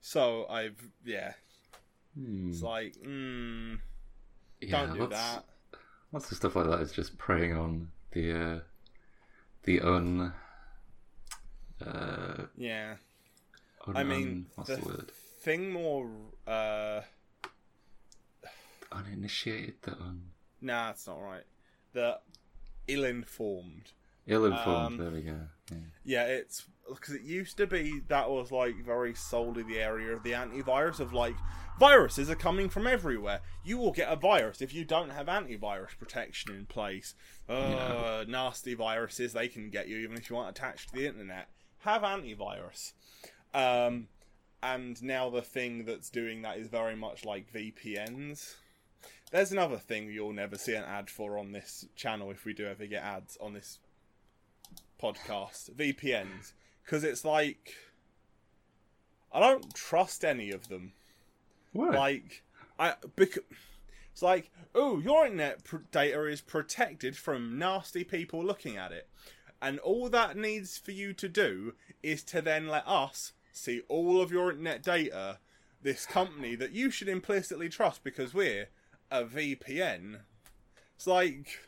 So 0.00 0.46
I've 0.48 0.82
yeah, 1.04 1.34
Hmm. 2.16 2.50
it's 2.50 2.62
like, 2.62 2.94
mm, 2.96 3.78
yeah 4.60 4.70
don't 4.86 4.94
do 4.94 5.00
lots, 5.02 5.12
that. 5.12 5.44
Lots 6.12 6.30
of 6.32 6.36
stuff 6.38 6.56
like 6.56 6.66
that 6.66 6.80
is 6.80 6.90
just 6.92 7.16
preying 7.18 7.56
on 7.56 7.92
the 8.12 8.32
uh, 8.32 8.60
the 9.62 9.80
un. 9.80 10.32
Uh, 11.84 12.46
Yeah. 12.56 12.96
un, 13.86 13.96
I 13.96 14.02
mean, 14.04 14.28
un- 14.28 14.46
what's 14.56 14.70
the 14.70 14.76
the 14.76 14.84
word? 14.86 15.10
thing 15.42 15.70
more. 15.70 16.10
uh 16.46 17.02
Uninitiated, 18.90 19.74
the 19.82 19.92
un. 19.92 20.30
Nah, 20.62 20.90
it's 20.90 21.06
not 21.06 21.20
right. 21.20 21.44
The 21.92 22.18
ill-informed. 22.86 23.92
Ill-informed. 24.26 24.86
Um, 24.86 24.96
there 24.98 25.10
we 25.10 25.20
go. 25.22 25.38
Yeah. 25.70 25.76
Yeah, 26.04 26.24
it's 26.24 26.64
because 26.88 27.14
it 27.14 27.22
used 27.22 27.56
to 27.56 27.66
be 27.66 28.00
that 28.08 28.30
was 28.30 28.50
like 28.50 28.76
very 28.84 29.14
solely 29.14 29.62
the 29.62 29.78
area 29.78 30.14
of 30.14 30.22
the 30.22 30.32
antivirus 30.32 31.00
of 31.00 31.12
like 31.12 31.34
viruses 31.78 32.30
are 32.30 32.34
coming 32.34 32.68
from 32.68 32.86
everywhere. 32.86 33.40
You 33.64 33.78
will 33.78 33.92
get 33.92 34.12
a 34.12 34.16
virus 34.16 34.60
if 34.60 34.74
you 34.74 34.84
don't 34.84 35.10
have 35.10 35.26
antivirus 35.26 35.96
protection 35.98 36.54
in 36.54 36.66
place. 36.66 37.14
Uh, 37.48 38.24
nasty 38.28 38.74
viruses 38.74 39.32
they 39.32 39.48
can 39.48 39.70
get 39.70 39.88
you 39.88 39.98
even 39.98 40.16
if 40.16 40.28
you 40.28 40.36
aren't 40.36 40.56
attached 40.56 40.90
to 40.90 40.94
the 40.94 41.06
internet. 41.06 41.48
Have 41.80 42.02
antivirus. 42.02 42.92
Um, 43.54 44.08
and 44.62 45.00
now 45.02 45.30
the 45.30 45.42
thing 45.42 45.84
that's 45.84 46.10
doing 46.10 46.42
that 46.42 46.58
is 46.58 46.68
very 46.68 46.96
much 46.96 47.24
like 47.24 47.52
VPNs. 47.52 48.56
There's 49.30 49.52
another 49.52 49.76
thing 49.76 50.10
you'll 50.10 50.32
never 50.32 50.56
see 50.56 50.74
an 50.74 50.84
ad 50.84 51.10
for 51.10 51.38
on 51.38 51.52
this 51.52 51.86
channel 51.94 52.30
if 52.30 52.44
we 52.44 52.54
do 52.54 52.66
ever 52.66 52.86
get 52.86 53.04
ads 53.04 53.36
on 53.40 53.52
this 53.52 53.78
podcast 55.00 55.70
VPNs 55.74 56.52
because 56.88 57.04
it's 57.04 57.24
like 57.24 57.74
I 59.30 59.40
don't 59.40 59.74
trust 59.74 60.24
any 60.24 60.50
of 60.50 60.68
them. 60.68 60.92
Why? 61.72 61.90
Like 61.90 62.42
I 62.78 62.94
because 63.14 63.42
it's 64.12 64.22
like 64.22 64.50
oh 64.74 64.98
your 64.98 65.26
internet 65.26 65.64
pr- 65.64 65.76
data 65.90 66.24
is 66.24 66.40
protected 66.40 67.16
from 67.16 67.58
nasty 67.58 68.04
people 68.04 68.42
looking 68.42 68.76
at 68.76 68.92
it, 68.92 69.06
and 69.60 69.78
all 69.80 70.08
that 70.08 70.36
needs 70.36 70.78
for 70.78 70.92
you 70.92 71.12
to 71.12 71.28
do 71.28 71.74
is 72.02 72.22
to 72.24 72.40
then 72.40 72.68
let 72.68 72.88
us 72.88 73.32
see 73.52 73.82
all 73.88 74.22
of 74.22 74.32
your 74.32 74.50
internet 74.50 74.82
data. 74.82 75.38
This 75.80 76.06
company 76.06 76.56
that 76.56 76.72
you 76.72 76.90
should 76.90 77.08
implicitly 77.08 77.68
trust 77.68 78.02
because 78.02 78.34
we're 78.34 78.68
a 79.12 79.24
VPN. 79.24 80.20
It's 80.96 81.06
like 81.06 81.60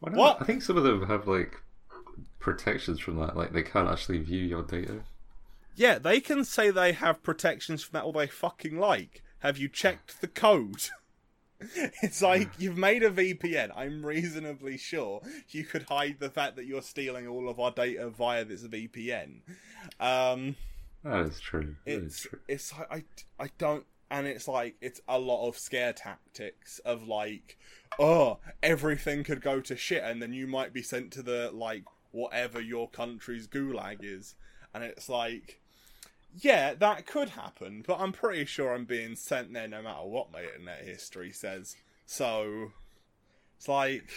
what? 0.00 0.38
I 0.40 0.44
think 0.44 0.62
some 0.62 0.76
of 0.76 0.82
them 0.82 1.06
have 1.06 1.28
like 1.28 1.62
protections 2.38 3.00
from 3.00 3.16
that. 3.18 3.36
Like 3.36 3.52
they 3.52 3.62
can't 3.62 3.88
actually 3.88 4.18
view 4.18 4.42
your 4.42 4.62
data. 4.62 5.00
Yeah, 5.76 5.98
they 5.98 6.20
can 6.20 6.44
say 6.44 6.70
they 6.70 6.92
have 6.92 7.22
protections 7.22 7.82
from 7.82 7.98
that 7.98 8.04
all 8.04 8.12
they 8.12 8.26
fucking 8.26 8.78
like. 8.78 9.22
Have 9.40 9.58
you 9.58 9.68
checked 9.68 10.20
the 10.20 10.28
code? 10.28 10.88
it's 12.02 12.22
like 12.22 12.50
you've 12.58 12.76
made 12.78 13.02
a 13.02 13.10
VPN. 13.10 13.72
I'm 13.76 14.04
reasonably 14.04 14.76
sure 14.78 15.22
you 15.50 15.64
could 15.64 15.84
hide 15.84 16.16
the 16.20 16.30
fact 16.30 16.56
that 16.56 16.66
you're 16.66 16.82
stealing 16.82 17.26
all 17.26 17.48
of 17.48 17.58
our 17.58 17.70
data 17.70 18.08
via 18.10 18.44
this 18.44 18.62
VPN. 18.66 19.40
Um, 20.00 20.56
That 21.02 21.20
is 21.26 21.40
true. 21.40 21.76
That 21.86 22.02
is 22.02 22.04
it's 22.04 22.20
true. 22.22 22.38
it's 22.48 22.72
like 22.78 22.88
I 23.38 23.44
I 23.44 23.48
don't 23.58 23.84
and 24.10 24.26
it's 24.26 24.46
like 24.48 24.76
it's 24.80 25.00
a 25.08 25.18
lot 25.18 25.48
of 25.48 25.58
scare 25.58 25.92
tactics 25.92 26.78
of 26.84 27.06
like 27.08 27.56
oh 27.98 28.38
everything 28.62 29.24
could 29.24 29.40
go 29.40 29.60
to 29.60 29.76
shit 29.76 30.02
and 30.04 30.20
then 30.22 30.32
you 30.32 30.46
might 30.46 30.72
be 30.72 30.82
sent 30.82 31.10
to 31.12 31.22
the 31.22 31.50
like 31.52 31.84
whatever 32.14 32.60
your 32.60 32.88
country's 32.88 33.46
gulag 33.46 33.98
is 34.02 34.34
and 34.72 34.82
it's 34.84 35.08
like 35.08 35.60
yeah 36.40 36.74
that 36.74 37.06
could 37.06 37.30
happen 37.30 37.82
but 37.86 37.98
i'm 38.00 38.12
pretty 38.12 38.44
sure 38.44 38.72
i'm 38.74 38.84
being 38.84 39.14
sent 39.16 39.52
there 39.52 39.68
no 39.68 39.82
matter 39.82 40.04
what 40.06 40.32
my 40.32 40.42
internet 40.42 40.84
history 40.84 41.32
says 41.32 41.76
so 42.06 42.70
it's 43.56 43.68
like 43.68 44.10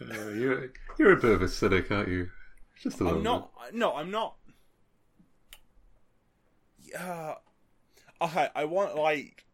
Uh, 0.00 0.30
you're 0.30 0.72
you're 0.98 1.12
a 1.12 1.16
bit 1.20 1.30
of 1.32 1.42
a 1.42 1.48
cynic, 1.48 1.90
aren't 1.90 2.08
you? 2.08 2.28
Just 2.82 3.00
a 3.00 3.04
little 3.04 3.18
I'm 3.18 3.24
not. 3.24 3.50
No, 3.72 3.94
I'm 3.94 4.10
not. 4.10 4.34
Yeah. 6.80 7.34
Okay, 8.20 8.48
I 8.54 8.64
want 8.64 8.96
like 8.96 9.44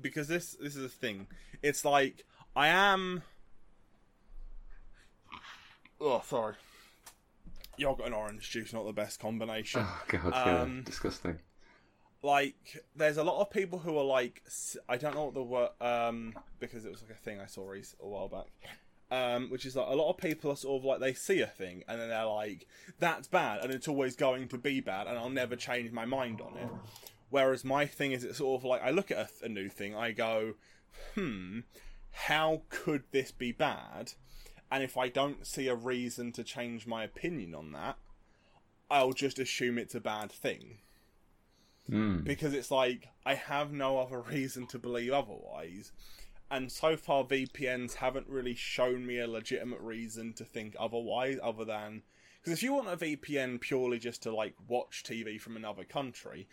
because 0.00 0.28
this 0.28 0.52
this 0.60 0.76
is 0.76 0.84
a 0.84 0.88
thing. 0.88 1.26
It's 1.62 1.84
like 1.84 2.24
I 2.54 2.68
am. 2.68 3.22
Oh, 6.00 6.22
sorry. 6.26 6.54
Yogurt 7.78 8.06
and 8.06 8.14
orange 8.14 8.50
juice 8.50 8.72
not 8.72 8.86
the 8.86 8.92
best 8.92 9.20
combination. 9.20 9.82
Oh 9.84 10.02
god, 10.08 10.32
yeah, 10.46 10.62
Um, 10.62 10.82
disgusting. 10.84 11.38
like 12.22 12.84
there's 12.94 13.18
a 13.18 13.24
lot 13.24 13.40
of 13.40 13.50
people 13.50 13.78
who 13.80 13.96
are 13.98 14.04
like 14.04 14.42
I 14.88 14.96
don't 14.96 15.14
know 15.14 15.24
what 15.26 15.34
the 15.34 15.42
word 15.42 15.68
um 15.80 16.34
because 16.58 16.84
it 16.84 16.90
was 16.90 17.02
like 17.02 17.10
a 17.10 17.14
thing 17.22 17.38
I 17.40 17.46
saw 17.46 17.70
a 17.72 18.08
while 18.08 18.28
back 18.28 18.46
um 19.10 19.50
which 19.50 19.64
is 19.66 19.76
like 19.76 19.86
a 19.88 19.94
lot 19.94 20.10
of 20.10 20.16
people 20.16 20.50
are 20.50 20.56
sort 20.56 20.80
of 20.80 20.84
like 20.84 21.00
they 21.00 21.12
see 21.12 21.40
a 21.40 21.46
thing 21.46 21.84
and 21.86 22.00
then 22.00 22.08
they're 22.08 22.24
like 22.24 22.66
that's 22.98 23.28
bad 23.28 23.60
and 23.62 23.70
it's 23.72 23.86
always 23.86 24.16
going 24.16 24.48
to 24.48 24.58
be 24.58 24.80
bad 24.80 25.06
and 25.06 25.18
I'll 25.18 25.28
never 25.30 25.54
change 25.54 25.92
my 25.92 26.06
mind 26.06 26.40
on 26.40 26.56
it 26.56 26.72
whereas 27.30 27.64
my 27.64 27.84
thing 27.86 28.12
is 28.12 28.24
it's 28.24 28.38
sort 28.38 28.60
of 28.60 28.64
like 28.64 28.82
I 28.82 28.90
look 28.90 29.10
at 29.10 29.18
a, 29.42 29.44
a 29.44 29.48
new 29.48 29.68
thing 29.68 29.94
I 29.94 30.12
go 30.12 30.54
hmm 31.14 31.60
how 32.10 32.62
could 32.70 33.04
this 33.12 33.30
be 33.30 33.52
bad 33.52 34.14
and 34.70 34.82
if 34.82 34.96
I 34.96 35.08
don't 35.08 35.46
see 35.46 35.68
a 35.68 35.74
reason 35.74 36.32
to 36.32 36.44
change 36.44 36.86
my 36.86 37.04
opinion 37.04 37.54
on 37.54 37.72
that 37.72 37.96
I'll 38.90 39.12
just 39.12 39.38
assume 39.38 39.78
it's 39.78 39.94
a 39.94 40.00
bad 40.00 40.30
thing 40.32 40.78
Mm. 41.90 42.24
because 42.24 42.52
it's 42.52 42.70
like 42.72 43.08
I 43.24 43.34
have 43.34 43.72
no 43.72 43.98
other 43.98 44.20
reason 44.32 44.66
to 44.68 44.78
believe 44.78 45.12
otherwise. 45.12 45.92
And 46.50 46.70
so 46.70 46.96
far, 46.96 47.24
VPNs 47.24 47.94
haven't 47.94 48.28
really 48.28 48.54
shown 48.54 49.06
me 49.06 49.18
a 49.18 49.28
legitimate 49.28 49.80
reason 49.80 50.32
to 50.34 50.44
think 50.44 50.74
otherwise, 50.78 51.38
other 51.42 51.64
than 51.64 52.02
because 52.40 52.52
if 52.52 52.62
you 52.62 52.72
want 52.74 52.88
a 52.88 52.96
VPN 52.96 53.60
purely 53.60 53.98
just 53.98 54.22
to 54.24 54.34
like 54.34 54.54
watch 54.68 55.02
TV 55.04 55.40
from 55.40 55.56
another 55.56 55.84
country, 55.84 56.48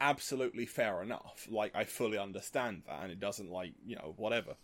absolutely 0.00 0.66
fair 0.66 1.02
enough. 1.02 1.46
Like 1.50 1.74
I 1.76 1.84
fully 1.84 2.18
understand 2.18 2.82
that, 2.88 3.02
and 3.02 3.12
it 3.12 3.20
doesn't 3.20 3.50
like 3.50 3.74
you 3.84 3.96
know 3.96 4.14
whatever. 4.16 4.54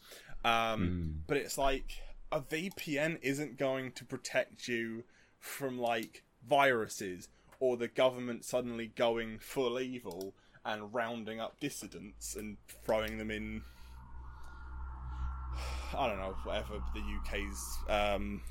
Um, 0.44 1.22
But 1.26 1.36
it's 1.36 1.58
like 1.58 1.92
a 2.30 2.40
VPN 2.40 3.18
isn't 3.22 3.58
going 3.58 3.92
to 3.92 4.04
protect 4.04 4.68
you 4.68 5.04
from 5.38 5.78
like 5.78 6.22
viruses 6.46 7.28
or 7.60 7.76
the 7.76 7.88
government 7.88 8.44
suddenly 8.44 8.92
going 8.96 9.38
full 9.38 9.80
evil 9.80 10.34
and 10.64 10.92
rounding 10.92 11.40
up 11.40 11.58
dissidents 11.60 12.36
and 12.36 12.56
throwing 12.84 13.18
them 13.18 13.30
in 13.30 13.62
I 15.96 16.06
don't 16.06 16.18
know, 16.18 16.36
whatever 16.44 16.74
the 16.94 17.00
UK's 17.00 17.78
um, 17.88 18.42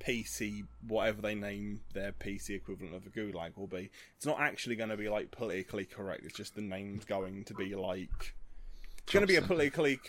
PC, 0.00 0.66
whatever 0.86 1.22
they 1.22 1.34
name 1.34 1.80
their 1.94 2.12
PC 2.12 2.50
equivalent 2.50 2.94
of 2.94 3.06
a 3.06 3.10
gulag 3.10 3.56
will 3.56 3.66
be. 3.66 3.90
It's 4.16 4.26
not 4.26 4.38
actually 4.38 4.76
going 4.76 4.90
to 4.90 4.96
be 4.96 5.08
like 5.08 5.30
politically 5.30 5.86
correct. 5.86 6.24
It's 6.24 6.36
just 6.36 6.54
the 6.54 6.60
name's 6.60 7.04
going 7.04 7.44
to 7.44 7.54
be 7.54 7.74
like. 7.74 8.34
It's 9.02 9.12
going 9.12 9.22
to 9.22 9.26
be 9.26 9.36
a 9.36 9.42
politically. 9.42 10.00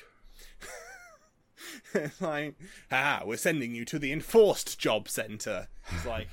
like, 2.19 2.55
ah, 2.91 3.23
we're 3.25 3.37
sending 3.37 3.73
you 3.73 3.85
to 3.85 3.99
the 3.99 4.11
enforced 4.11 4.79
job 4.79 5.09
centre. 5.09 5.67
It's 5.91 6.05
like. 6.05 6.29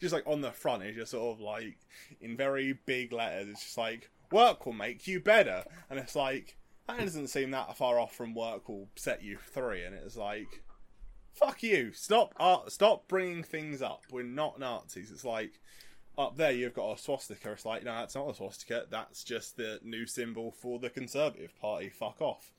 just 0.00 0.12
like 0.12 0.26
on 0.26 0.40
the 0.40 0.52
front, 0.52 0.82
it's 0.82 0.96
just 0.96 1.12
sort 1.12 1.34
of 1.34 1.40
like 1.40 1.78
in 2.20 2.36
very 2.36 2.78
big 2.86 3.12
letters. 3.12 3.48
It's 3.48 3.62
just 3.62 3.78
like 3.78 4.10
work 4.30 4.66
will 4.66 4.72
make 4.72 5.06
you 5.06 5.20
better, 5.20 5.64
and 5.88 5.98
it's 5.98 6.16
like 6.16 6.56
that 6.96 7.04
doesn't 7.04 7.28
seem 7.28 7.50
that 7.50 7.76
far 7.76 7.98
off 7.98 8.14
from 8.14 8.34
work 8.34 8.68
will 8.68 8.88
set 8.96 9.22
you 9.22 9.36
free. 9.36 9.84
And 9.84 9.94
it's 9.94 10.16
like, 10.16 10.62
fuck 11.32 11.62
you, 11.62 11.92
stop, 11.92 12.34
uh, 12.38 12.68
stop 12.68 13.08
bringing 13.08 13.42
things 13.42 13.82
up. 13.82 14.02
We're 14.10 14.24
not 14.24 14.58
Nazis. 14.58 15.10
It's 15.10 15.24
like 15.24 15.60
up 16.18 16.36
there 16.36 16.50
you've 16.52 16.74
got 16.74 16.92
a 16.92 16.98
swastika. 16.98 17.52
It's 17.52 17.64
like 17.64 17.84
no, 17.84 17.92
that's 17.92 18.14
not 18.14 18.28
a 18.30 18.34
swastika. 18.34 18.84
That's 18.90 19.24
just 19.24 19.56
the 19.56 19.80
new 19.82 20.06
symbol 20.06 20.50
for 20.52 20.78
the 20.78 20.90
Conservative 20.90 21.58
Party. 21.60 21.88
Fuck 21.88 22.20
off. 22.20 22.50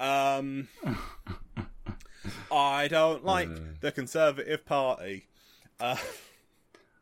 Um, 0.00 0.68
I 2.52 2.88
don't 2.88 3.24
like 3.24 3.48
Uh. 3.50 3.58
the 3.80 3.92
Conservative 3.92 4.64
Party. 4.66 5.26
Uh, 5.80 5.96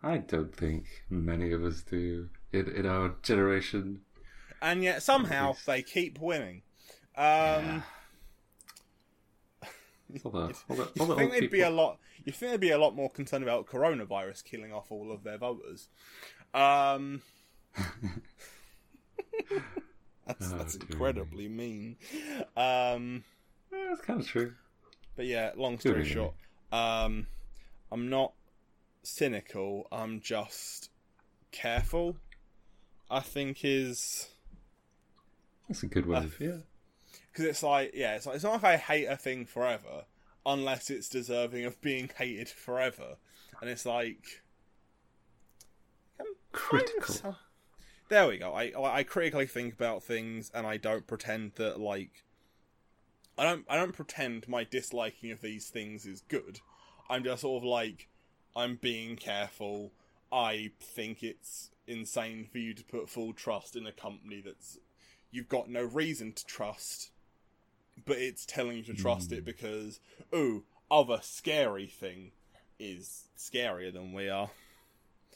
I 0.03 0.18
don't 0.18 0.55
think 0.55 0.85
many 1.09 1.53
of 1.53 1.64
us 1.64 1.83
do 1.83 2.29
in, 2.53 2.68
in 2.70 2.87
our 2.87 3.14
generation. 3.22 4.03
and 4.62 4.83
yet 4.85 5.03
somehow 5.03 5.55
they 5.66 5.83
keep 5.83 6.18
winning. 6.20 6.62
Um, 7.16 7.83
All 10.25 10.31
the, 10.31 10.55
all 10.68 10.77
the, 10.77 10.88
all 11.01 11.11
old 11.12 11.18
think 11.18 11.33
they'd 11.33 11.51
be 11.51 11.62
a 11.62 11.70
lot? 11.70 11.99
You 12.27 12.33
think 12.33 12.51
they'd 12.51 12.61
be 12.61 12.71
a 12.73 12.79
lot 12.79 12.97
more 12.97 13.09
concerned 13.09 13.45
about 13.45 13.67
coronavirus 13.67 14.43
killing 14.43 14.73
off 14.73 14.91
all 14.91 15.12
of 15.12 15.23
their 15.23 15.39
voters? 15.39 15.89
Um, 16.53 17.23
that's, 20.27 20.53
Oh, 20.53 20.59
that's 20.59 20.75
incredibly 20.75 21.47
mean. 21.49 21.97
Um, 22.57 23.23
Yeah, 23.73 23.87
that's 23.91 24.01
kind 24.01 24.21
of 24.21 24.27
true. 24.27 24.55
but 25.15 25.27
yeah, 25.27 25.53
long 25.55 25.79
story 25.79 26.05
short, 26.05 26.35
um, 26.73 27.29
I'm 27.93 28.11
not 28.11 28.33
cynical. 29.05 29.87
I'm 29.93 30.21
just 30.21 30.91
careful. 31.53 32.17
I 33.09 33.21
think 33.21 33.65
is 33.65 34.31
That's 35.69 35.85
a 35.85 35.87
good 35.87 36.07
way. 36.07 36.19
of 36.19 36.41
yeah. 36.41 36.57
because 37.31 37.45
it's 37.45 37.62
like 37.62 37.93
yeah, 37.95 38.17
it's, 38.17 38.27
like, 38.27 38.35
it's 38.35 38.43
not 38.43 38.55
like 38.55 38.65
I 38.65 38.77
hate 38.79 39.07
a 39.07 39.17
thing 39.17 39.47
forever 39.47 40.07
unless 40.46 40.88
it's 40.88 41.09
deserving 41.09 41.66
of 41.66 41.80
being 41.82 42.09
hated 42.16 42.48
forever, 42.48 43.16
and 43.61 43.68
it's 43.68 43.85
like 43.85 44.42
I'm 46.18 46.26
Critical. 46.52 47.37
There 48.09 48.28
we 48.28 48.38
go. 48.38 48.52
I 48.52 48.72
I 48.98 49.02
critically 49.02 49.46
think 49.46 49.74
about 49.74 50.02
things, 50.02 50.50
and 50.54 50.66
I 50.66 50.76
don't 50.76 51.06
pretend 51.06 51.52
that 51.56 51.80
like 51.80 52.24
I 53.37 53.44
don't 53.44 53.64
I 53.68 53.76
don't 53.76 53.92
pretend 53.92 54.48
my 54.48 54.64
disliking 54.64 55.32
of 55.32 55.42
these 55.42 55.68
things 55.68 56.06
is 56.06 56.22
good. 56.22 56.61
I'm 57.11 57.24
just 57.24 57.42
sort 57.42 57.62
of 57.62 57.68
like 57.68 58.09
I'm 58.54 58.76
being 58.76 59.16
careful. 59.16 59.92
I 60.32 60.70
think 60.80 61.22
it's 61.22 61.70
insane 61.87 62.48
for 62.50 62.59
you 62.59 62.74
to 62.74 62.85
put 62.85 63.09
full 63.09 63.32
trust 63.32 63.76
in 63.76 63.87
a 63.87 63.92
company 63.92 64.42
that's 64.44 64.78
you've 65.30 65.48
got 65.48 65.68
no 65.68 65.82
reason 65.82 66.32
to 66.32 66.46
trust, 66.46 67.11
but 68.04 68.18
it's 68.18 68.44
telling 68.46 68.76
you 68.78 68.82
to 68.85 68.94
trust 68.94 69.32
it 69.32 69.44
because 69.44 70.00
oh, 70.32 70.62
other 70.90 71.18
scary 71.22 71.87
thing 71.87 72.32
is 72.78 73.28
scarier 73.38 73.92
than 73.92 74.12
we 74.12 74.28
are. 74.28 74.50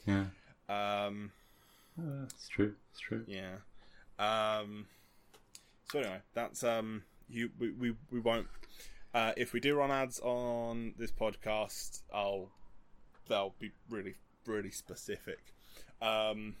Yeah. 0.05 0.25
Um, 0.69 1.31
Uh, 1.99 2.23
it's 2.23 2.47
true. 2.47 2.75
It's 2.91 2.99
true. 2.99 3.23
yeah. 3.27 3.55
Um, 4.19 4.85
so 5.91 5.99
anyway, 5.99 6.19
that's 6.33 6.63
um, 6.63 7.03
you 7.29 7.49
we 7.59 7.71
we, 7.71 7.95
we 8.11 8.19
won't. 8.19 8.47
Uh, 9.13 9.33
if 9.35 9.51
we 9.51 9.59
do 9.59 9.75
run 9.75 9.91
ads 9.91 10.19
on 10.21 10.93
this 10.97 11.11
podcast, 11.11 12.01
I'll 12.13 12.49
they'll 13.27 13.55
be 13.59 13.71
really 13.89 14.15
really 14.45 14.71
specific. 14.71 15.39
Um, 16.01 16.55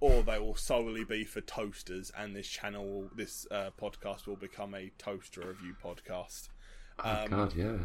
or 0.00 0.22
they 0.22 0.38
will 0.38 0.56
solely 0.56 1.04
be 1.04 1.24
for 1.24 1.40
toasters, 1.40 2.10
and 2.16 2.34
this 2.34 2.48
channel, 2.48 2.86
will, 2.86 3.10
this 3.14 3.46
uh, 3.50 3.70
podcast, 3.80 4.26
will 4.26 4.36
become 4.36 4.74
a 4.74 4.90
toaster 4.98 5.42
review 5.46 5.74
podcast. 5.82 6.48
Oh 7.02 7.22
Um, 7.24 7.30
God, 7.30 7.54
yeah. 7.54 7.76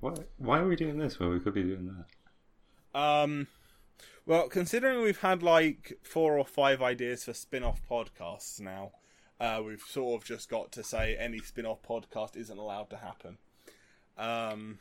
Why? 0.00 0.12
Why 0.38 0.58
are 0.60 0.68
we 0.68 0.76
doing 0.76 0.98
this 0.98 1.18
when 1.18 1.30
we 1.30 1.40
could 1.40 1.54
be 1.54 1.62
doing 1.62 1.94
that? 1.96 2.98
Um, 2.98 3.48
well, 4.26 4.48
considering 4.48 5.02
we've 5.02 5.20
had 5.20 5.42
like 5.42 5.98
four 6.02 6.38
or 6.38 6.44
five 6.44 6.80
ideas 6.80 7.24
for 7.24 7.34
spin-off 7.34 7.80
podcasts 7.90 8.60
now, 8.60 8.92
uh, 9.40 9.60
we've 9.64 9.82
sort 9.82 10.20
of 10.20 10.26
just 10.26 10.48
got 10.48 10.70
to 10.72 10.82
say 10.84 11.16
any 11.16 11.40
spin-off 11.40 11.82
podcast 11.82 12.36
isn't 12.36 12.56
allowed 12.58 12.90
to 12.90 12.96
happen. 12.96 13.38
Um, 14.16 14.78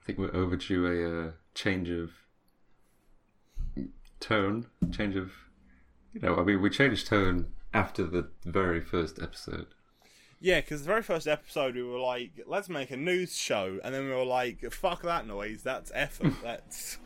I 0.00 0.06
think 0.06 0.18
we're 0.18 0.34
overdue 0.34 0.86
a 0.86 1.28
uh, 1.28 1.30
change 1.54 1.90
of 1.90 2.12
tone, 4.18 4.66
change 4.90 5.16
of, 5.16 5.32
you 6.12 6.20
know, 6.20 6.36
I 6.36 6.44
mean, 6.44 6.60
we 6.60 6.70
changed 6.70 7.06
tone 7.06 7.46
after 7.72 8.04
the 8.04 8.28
very 8.44 8.80
first 8.80 9.20
episode. 9.22 9.66
yeah, 10.40 10.60
because 10.60 10.82
the 10.82 10.86
very 10.86 11.02
first 11.02 11.28
episode 11.28 11.74
we 11.74 11.82
were 11.82 12.00
like, 12.00 12.32
let's 12.46 12.68
make 12.68 12.90
a 12.90 12.96
news 12.96 13.36
show, 13.36 13.78
and 13.84 13.94
then 13.94 14.04
we 14.04 14.10
were 14.10 14.24
like, 14.24 14.72
fuck 14.72 15.02
that 15.02 15.26
noise, 15.26 15.62
that's 15.62 15.92
effort. 15.94 16.32
let's 16.44 16.98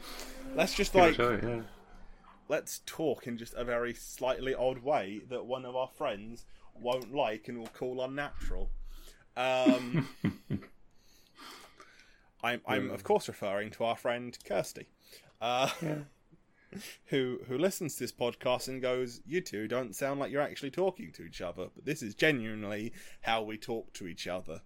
let's 0.54 0.74
just 0.74 0.94
like 0.94 1.18
right, 1.18 1.42
yeah. 1.42 1.60
let's 2.48 2.80
talk 2.86 3.26
in 3.26 3.36
just 3.36 3.54
a 3.54 3.64
very 3.64 3.94
slightly 3.94 4.54
odd 4.54 4.78
way 4.78 5.20
that 5.28 5.44
one 5.46 5.64
of 5.64 5.76
our 5.76 5.88
friends 5.88 6.46
won't 6.74 7.14
like 7.14 7.48
and 7.48 7.58
will 7.58 7.66
call 7.68 8.02
unnatural. 8.02 8.70
Um, 9.36 10.08
I'm, 12.42 12.60
I'm 12.66 12.90
of 12.90 13.02
course 13.04 13.26
referring 13.28 13.70
to 13.72 13.84
our 13.84 13.96
friend 13.96 14.36
Kirsty, 14.44 14.86
uh, 15.40 15.70
Yeah. 15.82 15.98
Who 17.06 17.40
who 17.48 17.58
listens 17.58 17.94
to 17.94 18.00
this 18.00 18.12
podcast 18.12 18.68
and 18.68 18.82
goes, 18.82 19.20
"You 19.26 19.40
two 19.40 19.68
don't 19.68 19.94
sound 19.94 20.20
like 20.20 20.30
you're 20.30 20.42
actually 20.42 20.70
talking 20.70 21.12
to 21.12 21.24
each 21.24 21.40
other, 21.40 21.68
but 21.74 21.84
this 21.84 22.02
is 22.02 22.14
genuinely 22.14 22.92
how 23.22 23.42
we 23.42 23.56
talk 23.56 23.92
to 23.94 24.06
each 24.06 24.26
other." 24.26 24.62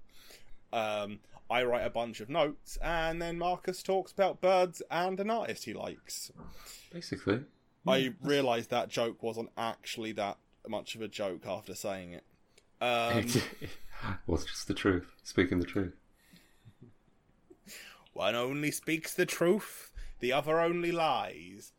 Um, 0.72 1.20
I 1.50 1.64
write 1.64 1.86
a 1.86 1.90
bunch 1.90 2.20
of 2.20 2.28
notes, 2.28 2.76
and 2.82 3.22
then 3.22 3.38
Marcus 3.38 3.82
talks 3.82 4.12
about 4.12 4.40
birds 4.40 4.82
and 4.90 5.18
an 5.18 5.30
artist 5.30 5.64
he 5.64 5.72
likes. 5.72 6.30
Basically. 6.92 7.40
I 7.86 8.12
realised 8.22 8.68
that 8.70 8.90
joke 8.90 9.22
wasn't 9.22 9.50
actually 9.56 10.12
that 10.12 10.36
much 10.68 10.94
of 10.94 11.00
a 11.00 11.08
joke 11.08 11.46
after 11.46 11.74
saying 11.74 12.12
it. 12.12 12.24
Um, 12.80 13.26
well, 14.26 14.36
it's 14.36 14.44
just 14.44 14.68
the 14.68 14.74
truth. 14.74 15.14
Speaking 15.22 15.58
the 15.58 15.66
truth. 15.66 15.94
one 18.12 18.34
only 18.34 18.70
speaks 18.70 19.14
the 19.14 19.26
truth, 19.26 19.90
the 20.20 20.32
other 20.32 20.60
only 20.60 20.92
lies. 20.92 21.72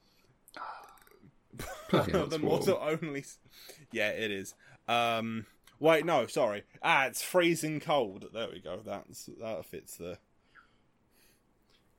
Bloody 1.90 2.12
One 2.12 2.12
hell, 2.12 2.24
of 2.24 2.30
them 2.30 2.42
it's 2.42 2.48
warm. 2.50 2.60
also 2.60 2.80
only. 3.02 3.26
Yeah, 3.92 4.10
it 4.10 4.32
is. 4.32 4.54
Um, 4.88 5.46
wait, 5.80 6.06
no, 6.06 6.28
sorry. 6.28 6.64
Ah, 6.84 7.06
it's 7.06 7.22
freezing 7.22 7.80
cold. 7.80 8.26
There 8.34 8.50
we 8.52 8.60
go. 8.60 8.80
That's 8.86 9.30
that 9.40 9.66
fits 9.66 9.98
the. 9.98 10.18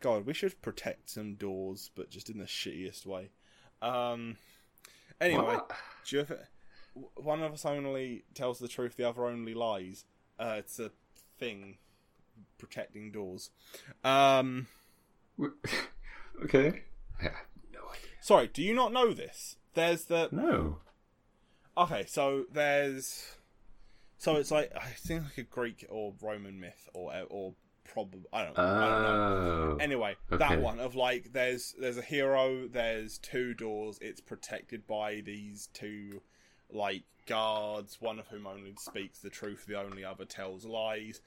God, 0.01 0.25
we 0.25 0.33
should 0.33 0.61
protect 0.63 1.11
some 1.11 1.35
doors, 1.35 1.91
but 1.95 2.09
just 2.11 2.31
in 2.31 2.39
the 2.39 2.45
shittiest 2.47 3.05
way. 3.07 3.31
Um. 3.83 4.37
Anyway, 5.21 5.43
What? 5.45 5.71
do 6.07 6.17
you 6.17 6.23
ever, 6.23 6.49
one 7.15 7.43
of 7.43 7.53
us 7.53 7.67
only 7.67 8.25
tells 8.33 8.59
the 8.59 8.69
truth, 8.69 8.97
the 8.97 9.07
other 9.07 9.27
only 9.27 9.53
lies. 9.53 10.07
Uh, 10.39 10.55
it's 10.59 10.79
a 10.79 10.91
thing 11.39 11.77
protecting 12.57 13.13
doors. 13.13 13.51
Um, 14.03 14.67
okay. 16.45 16.85
I 17.21 17.25
have 17.25 17.25
no 17.25 17.29
idea. 17.29 17.33
Sorry, 18.21 18.49
do 18.49 18.63
you 18.63 18.75
not 18.75 18.93
know 18.93 19.13
this? 19.13 19.57
There's 19.75 20.05
the 20.05 20.29
No. 20.33 20.79
okay, 21.77 22.05
so 22.07 22.45
there's 22.53 23.37
so 24.19 24.37
it's 24.37 24.51
like 24.51 24.73
I 24.77 24.89
think 24.91 25.25
like 25.25 25.39
a 25.39 25.43
Greek 25.43 25.87
or 25.89 26.15
Roman 26.21 26.61
myth 26.61 26.89
or 26.95 27.13
or 27.29 27.55
probably 27.85 28.23
I 28.33 28.45
don't 28.45 28.59
I 28.59 28.89
don't 28.89 29.03
know. 29.03 29.77
Oh. 29.77 29.77
Anyway, 29.81 30.17
Okay. 30.31 30.39
that 30.39 30.61
one 30.61 30.79
of 30.81 30.95
like 30.95 31.33
there's 31.33 31.75
there's 31.81 31.97
a 31.99 32.03
hero, 32.03 32.69
there's 32.69 33.19
two 33.19 33.55
doors, 33.55 33.99
it's 34.01 34.21
protected 34.21 34.87
by 34.87 35.21
these 35.25 35.69
two 35.73 36.21
like 36.73 37.05
guards, 37.27 38.01
one 38.01 38.19
of 38.19 38.29
whom 38.29 38.47
only 38.47 38.75
speaks 38.77 39.21
the 39.21 39.31
truth, 39.31 39.67
the 39.67 39.79
only 39.79 40.05
other 40.05 40.25
tells 40.25 40.65
lies. 40.65 41.21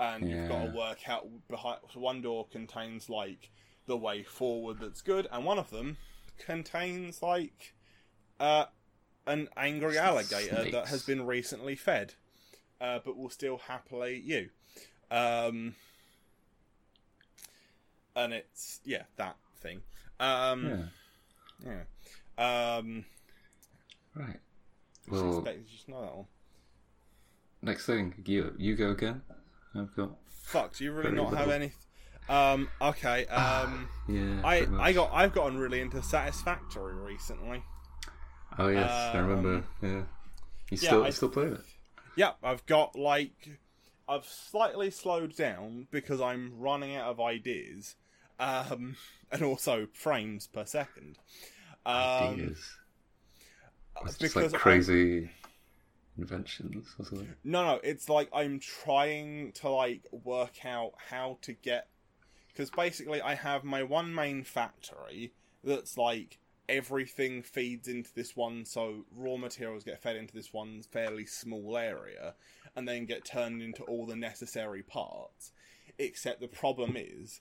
And 0.00 0.28
you've 0.28 0.48
got 0.48 0.60
to 0.60 0.66
Yeah. 0.66 0.72
work 0.76 1.08
out 1.08 1.26
behind 1.48 1.80
so 1.92 1.98
one 2.00 2.22
door 2.22 2.46
contains 2.46 3.10
like 3.10 3.50
the 3.86 3.96
way 3.96 4.22
forward 4.22 4.78
that's 4.80 5.02
good, 5.02 5.26
and 5.32 5.44
one 5.44 5.58
of 5.58 5.70
them 5.70 5.96
contains 6.38 7.22
like 7.22 7.74
uh 8.40 8.66
an 9.26 9.48
angry 9.56 9.98
alligator 9.98 10.70
that 10.70 10.88
has 10.88 11.02
been 11.02 11.26
recently 11.26 11.74
fed, 11.76 12.14
uh, 12.80 12.98
but 13.04 13.16
will 13.16 13.28
still 13.30 13.58
happily 13.58 14.16
eat 14.16 14.24
you. 14.24 14.48
Um, 15.10 15.74
and 18.16 18.32
it's 18.32 18.80
yeah 18.84 19.02
that 19.16 19.36
thing. 19.60 19.82
Um, 20.20 20.90
Yeah. 21.64 21.82
yeah. 22.38 22.76
Um, 22.76 23.04
Right. 24.14 24.40
Well, 25.08 25.42
know 25.42 26.00
that 26.00 26.16
one. 26.16 26.26
next 27.62 27.86
thing, 27.86 28.14
you 28.26 28.54
you 28.58 28.74
go 28.76 28.90
again. 28.90 29.22
I've 29.74 29.94
got. 29.94 30.10
Fuck, 30.42 30.76
do 30.76 30.84
you 30.84 30.92
really 30.92 31.12
not 31.12 31.34
have 31.36 31.50
any? 31.50 31.72
Um, 32.28 32.68
okay. 32.80 33.26
Um, 33.26 33.88
Yeah. 34.06 34.40
I. 34.44 34.66
I 34.80 34.92
got 34.92 35.10
I've 35.12 35.32
gotten 35.32 35.58
really 35.58 35.80
into 35.80 36.02
Satisfactory 36.02 36.94
recently. 36.94 37.62
Oh 38.58 38.68
yes, 38.68 38.90
I 38.90 39.18
remember. 39.18 39.54
um, 39.56 39.64
Yeah. 39.82 39.88
You 39.90 40.04
yeah, 40.72 40.76
still 40.88 41.04
I- 41.04 41.10
still 41.10 41.28
playing 41.30 41.54
it? 41.54 41.60
Yeah, 42.16 42.32
I've 42.42 42.66
got 42.66 42.96
like 42.96 43.58
I've 44.08 44.24
slightly 44.26 44.90
slowed 44.90 45.36
down 45.36 45.86
because 45.90 46.20
I'm 46.20 46.58
running 46.58 46.96
out 46.96 47.10
of 47.10 47.20
ideas, 47.20 47.94
um, 48.40 48.96
and 49.32 49.42
also 49.42 49.86
frames 49.92 50.46
per 50.46 50.64
second. 50.64 51.18
Um, 51.86 51.94
Ideas. 52.34 52.76
It's 54.06 54.18
just 54.18 54.36
like 54.36 54.52
crazy 54.52 55.30
inventions 56.18 56.94
or 56.98 57.04
something. 57.04 57.34
No, 57.44 57.64
no, 57.64 57.80
it's 57.82 58.08
like 58.08 58.28
I'm 58.32 58.60
trying 58.60 59.52
to 59.52 59.68
like 59.70 60.02
work 60.12 60.64
out 60.64 60.92
how 61.10 61.38
to 61.42 61.52
get 61.52 61.88
because 62.58 62.70
basically 62.70 63.22
I 63.22 63.36
have 63.36 63.62
my 63.62 63.84
one 63.84 64.12
main 64.12 64.42
factory 64.42 65.32
that's 65.62 65.96
like 65.96 66.40
everything 66.68 67.40
feeds 67.40 67.86
into 67.86 68.12
this 68.12 68.34
one, 68.34 68.64
so 68.64 69.04
raw 69.14 69.36
materials 69.36 69.84
get 69.84 70.02
fed 70.02 70.16
into 70.16 70.34
this 70.34 70.52
one 70.52 70.82
fairly 70.82 71.24
small 71.24 71.76
area 71.76 72.34
and 72.74 72.88
then 72.88 73.06
get 73.06 73.24
turned 73.24 73.62
into 73.62 73.84
all 73.84 74.06
the 74.06 74.16
necessary 74.16 74.82
parts. 74.82 75.52
Except 76.00 76.40
the 76.40 76.48
problem 76.48 76.96
is, 76.96 77.40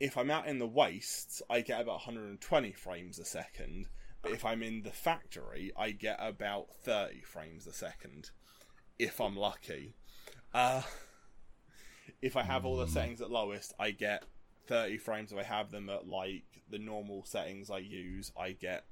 if 0.00 0.18
I'm 0.18 0.30
out 0.30 0.46
in 0.46 0.58
the 0.58 0.66
wastes, 0.66 1.40
I 1.48 1.62
get 1.62 1.80
about 1.80 2.06
120 2.06 2.72
frames 2.72 3.18
a 3.18 3.24
second. 3.24 3.86
But 4.20 4.32
if 4.32 4.44
I'm 4.44 4.62
in 4.62 4.82
the 4.82 4.90
factory, 4.90 5.72
I 5.78 5.92
get 5.92 6.18
about 6.20 6.74
30 6.84 7.22
frames 7.22 7.66
a 7.66 7.72
second 7.72 8.32
if 8.98 9.18
I'm 9.18 9.34
lucky. 9.34 9.94
Uh, 10.52 10.82
if 12.20 12.36
I 12.36 12.42
have 12.42 12.66
all 12.66 12.76
the 12.76 12.86
settings 12.86 13.22
at 13.22 13.30
lowest, 13.30 13.72
I 13.78 13.92
get 13.92 14.24
30 14.68 14.98
frames. 14.98 15.32
If 15.32 15.38
I 15.38 15.42
have 15.42 15.70
them 15.70 15.88
at 15.88 16.06
like 16.06 16.44
the 16.70 16.78
normal 16.78 17.24
settings 17.24 17.70
I 17.70 17.78
use, 17.78 18.30
I 18.38 18.52
get 18.52 18.84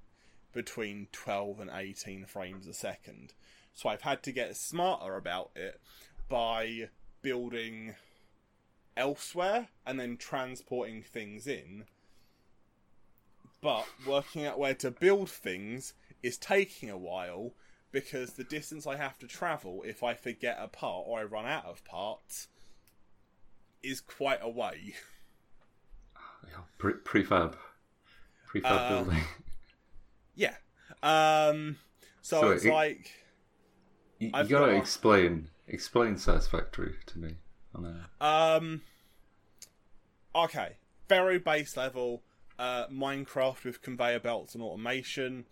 between 0.52 1.06
12 1.12 1.60
and 1.60 1.70
18 1.72 2.24
frames 2.24 2.66
a 2.66 2.74
second. 2.74 3.34
So 3.74 3.90
I've 3.90 4.02
had 4.02 4.22
to 4.24 4.32
get 4.32 4.56
smarter 4.56 5.16
about 5.16 5.50
it 5.54 5.80
by 6.28 6.88
building 7.20 7.94
elsewhere 8.96 9.68
and 9.86 10.00
then 10.00 10.16
transporting 10.16 11.02
things 11.02 11.46
in. 11.46 11.84
But 13.60 13.86
working 14.06 14.46
out 14.46 14.58
where 14.58 14.74
to 14.74 14.90
build 14.90 15.28
things 15.28 15.92
is 16.22 16.38
taking 16.38 16.88
a 16.88 16.96
while 16.96 17.52
because 17.92 18.32
the 18.32 18.44
distance 18.44 18.86
I 18.86 18.96
have 18.96 19.18
to 19.18 19.26
travel 19.26 19.82
if 19.86 20.02
I 20.02 20.14
forget 20.14 20.56
a 20.58 20.68
part 20.68 21.04
or 21.06 21.20
I 21.20 21.24
run 21.24 21.46
out 21.46 21.66
of 21.66 21.84
parts 21.84 22.48
is 23.82 24.00
quite 24.00 24.40
a 24.42 24.48
way. 24.48 24.94
Yeah, 26.50 26.58
pre- 26.78 26.94
prefab, 26.94 27.54
prefab 28.48 28.64
Uh, 28.64 28.88
building. 29.04 29.22
Yeah. 30.34 30.54
Um 31.02 31.78
so, 32.22 32.40
So 32.42 32.50
it's 32.50 32.64
it- 32.64 32.72
like 32.72 33.10
You, 34.18 34.26
you 34.28 34.32
gotta 34.32 34.48
got- 34.72 34.74
explain 34.76 35.48
explain 35.68 36.16
Satisfactory 36.18 36.94
to 37.06 37.18
me. 37.18 37.36
Um 38.20 38.82
okay, 40.34 40.76
very 41.08 41.38
base 41.38 41.76
level 41.76 42.22
uh 42.58 42.86
Minecraft 42.88 43.64
with 43.64 43.82
conveyor 43.82 44.20
belts 44.20 44.54
and 44.54 44.62
automation. 44.62 45.46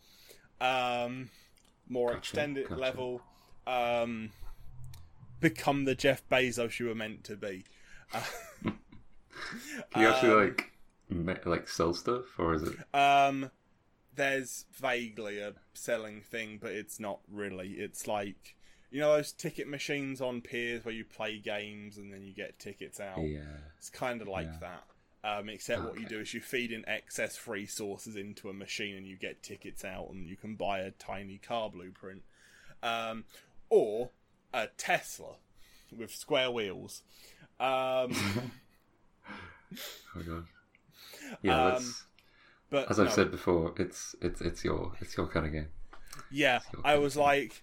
Um 0.61 1.31
more 1.89 2.09
Gotcha, 2.11 2.19
extended 2.19 2.69
gotcha. 2.69 2.81
level 2.81 3.23
um 3.67 4.31
become 5.41 5.85
the 5.85 5.95
Jeff 5.95 6.27
Bezos 6.29 6.79
you 6.79 6.87
were 6.87 6.95
meant 6.95 7.25
to 7.25 7.37
be. 7.37 7.65
Can 8.13 8.73
you 9.97 10.09
actually 10.09 10.31
Um, 10.33 10.47
like 10.49 10.71
like 11.11 11.69
sell 11.69 11.95
stuff, 11.95 12.39
or 12.39 12.55
is 12.55 12.63
it? 12.63 12.77
Um, 12.95 13.51
there's 14.15 14.67
vaguely 14.73 15.39
a 15.41 15.55
selling 15.73 16.21
thing, 16.21 16.59
but 16.61 16.73
it's 16.73 16.99
not 17.01 17.21
really. 17.31 17.73
It's 17.73 18.07
like 18.07 18.55
you 18.91 19.01
know 19.01 19.13
those 19.17 19.33
ticket 19.33 19.69
machines 19.69 20.21
on 20.21 20.41
piers 20.41 20.85
where 20.85 20.95
you 20.95 21.05
play 21.05 21.39
games 21.39 21.97
and 21.99 22.13
then 22.13 22.23
you 22.23 22.33
get 22.33 22.59
tickets 22.59 23.01
out. 23.01 23.19
Yeah. 23.19 23.41
It's 23.79 23.91
kind 23.91 24.23
of 24.23 24.29
like 24.29 24.47
Yeah. 24.47 24.59
that. 24.61 24.85
Um, 25.39 25.49
except 25.49 25.83
what 25.83 25.99
you 25.99 26.07
do 26.07 26.21
is 26.21 26.35
you 26.35 26.41
feed 26.43 26.71
in 26.71 26.87
excess 26.87 27.49
resources 27.49 28.15
into 28.15 28.51
a 28.51 28.53
machine 28.53 28.95
and 28.95 29.07
you 29.07 29.17
get 29.17 29.43
tickets 29.43 29.83
out 29.83 30.11
and 30.11 30.27
you 30.29 30.37
can 30.37 30.55
buy 30.55 30.81
a 30.81 30.91
tiny 30.91 31.39
car 31.39 31.71
blueprint. 31.71 32.23
Um, 32.83 33.25
or 33.71 34.11
a 34.53 34.67
Tesla 34.77 35.37
with 35.97 36.15
square 36.15 36.51
wheels. 36.51 37.03
Um, 37.59 38.15
Oh 40.17 40.23
god. 40.27 40.45
Yeah, 41.43 41.75
Um, 41.75 41.95
but 42.71 42.91
as 42.91 42.99
I've 42.99 43.07
no. 43.07 43.13
said 43.13 43.31
before. 43.31 43.75
It's 43.79 44.15
it's 44.21 44.41
it's 44.41 44.65
your 44.65 44.93
it's 45.01 45.17
your 45.17 45.27
kind 45.27 45.47
of 45.47 45.53
game. 45.53 45.69
Yeah, 46.31 46.61
I 46.85 46.97
was 46.97 47.17
like, 47.17 47.63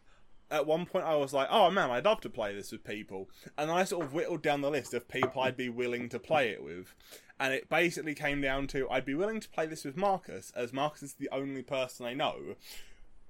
at 0.49 0.65
one 0.65 0.85
point, 0.85 1.05
I 1.05 1.15
was 1.15 1.33
like, 1.33 1.47
oh 1.49 1.71
man, 1.71 1.89
I'd 1.89 2.05
love 2.05 2.21
to 2.21 2.29
play 2.29 2.53
this 2.53 2.71
with 2.71 2.83
people. 2.83 3.29
And 3.57 3.71
I 3.71 3.83
sort 3.85 4.05
of 4.05 4.13
whittled 4.13 4.41
down 4.41 4.61
the 4.61 4.69
list 4.69 4.93
of 4.93 5.07
people 5.07 5.41
I'd 5.41 5.57
be 5.57 5.69
willing 5.69 6.09
to 6.09 6.19
play 6.19 6.49
it 6.49 6.63
with. 6.63 6.93
And 7.39 7.53
it 7.53 7.69
basically 7.69 8.13
came 8.13 8.41
down 8.41 8.67
to 8.67 8.89
I'd 8.89 9.05
be 9.05 9.15
willing 9.15 9.39
to 9.39 9.49
play 9.49 9.65
this 9.65 9.85
with 9.85 9.97
Marcus, 9.97 10.51
as 10.55 10.73
Marcus 10.73 11.03
is 11.03 11.13
the 11.13 11.29
only 11.31 11.63
person 11.63 12.05
I 12.05 12.13
know 12.13 12.55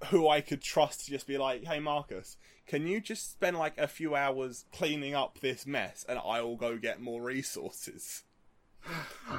who 0.07 0.27
I 0.27 0.41
could 0.41 0.61
trust 0.61 1.05
to 1.05 1.11
just 1.11 1.27
be 1.27 1.37
like, 1.37 1.65
hey 1.65 1.79
Marcus, 1.79 2.37
can 2.65 2.87
you 2.87 2.99
just 2.99 3.31
spend 3.31 3.57
like 3.57 3.77
a 3.77 3.87
few 3.87 4.15
hours 4.15 4.65
cleaning 4.71 5.13
up 5.13 5.39
this 5.39 5.65
mess 5.67 6.05
and 6.09 6.17
I'll 6.19 6.55
go 6.55 6.77
get 6.77 7.01
more 7.01 7.21
resources? 7.21 8.23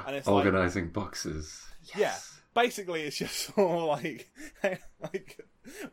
And 0.07 0.15
it's 0.15 0.27
like, 0.27 0.45
Organizing 0.45 0.89
boxes. 0.89 1.61
yeah, 1.95 2.15
basically, 2.53 3.01
it's 3.03 3.17
just 3.17 3.35
sort 3.55 3.79
of 3.79 3.83
like, 3.83 4.29
like 4.63 5.39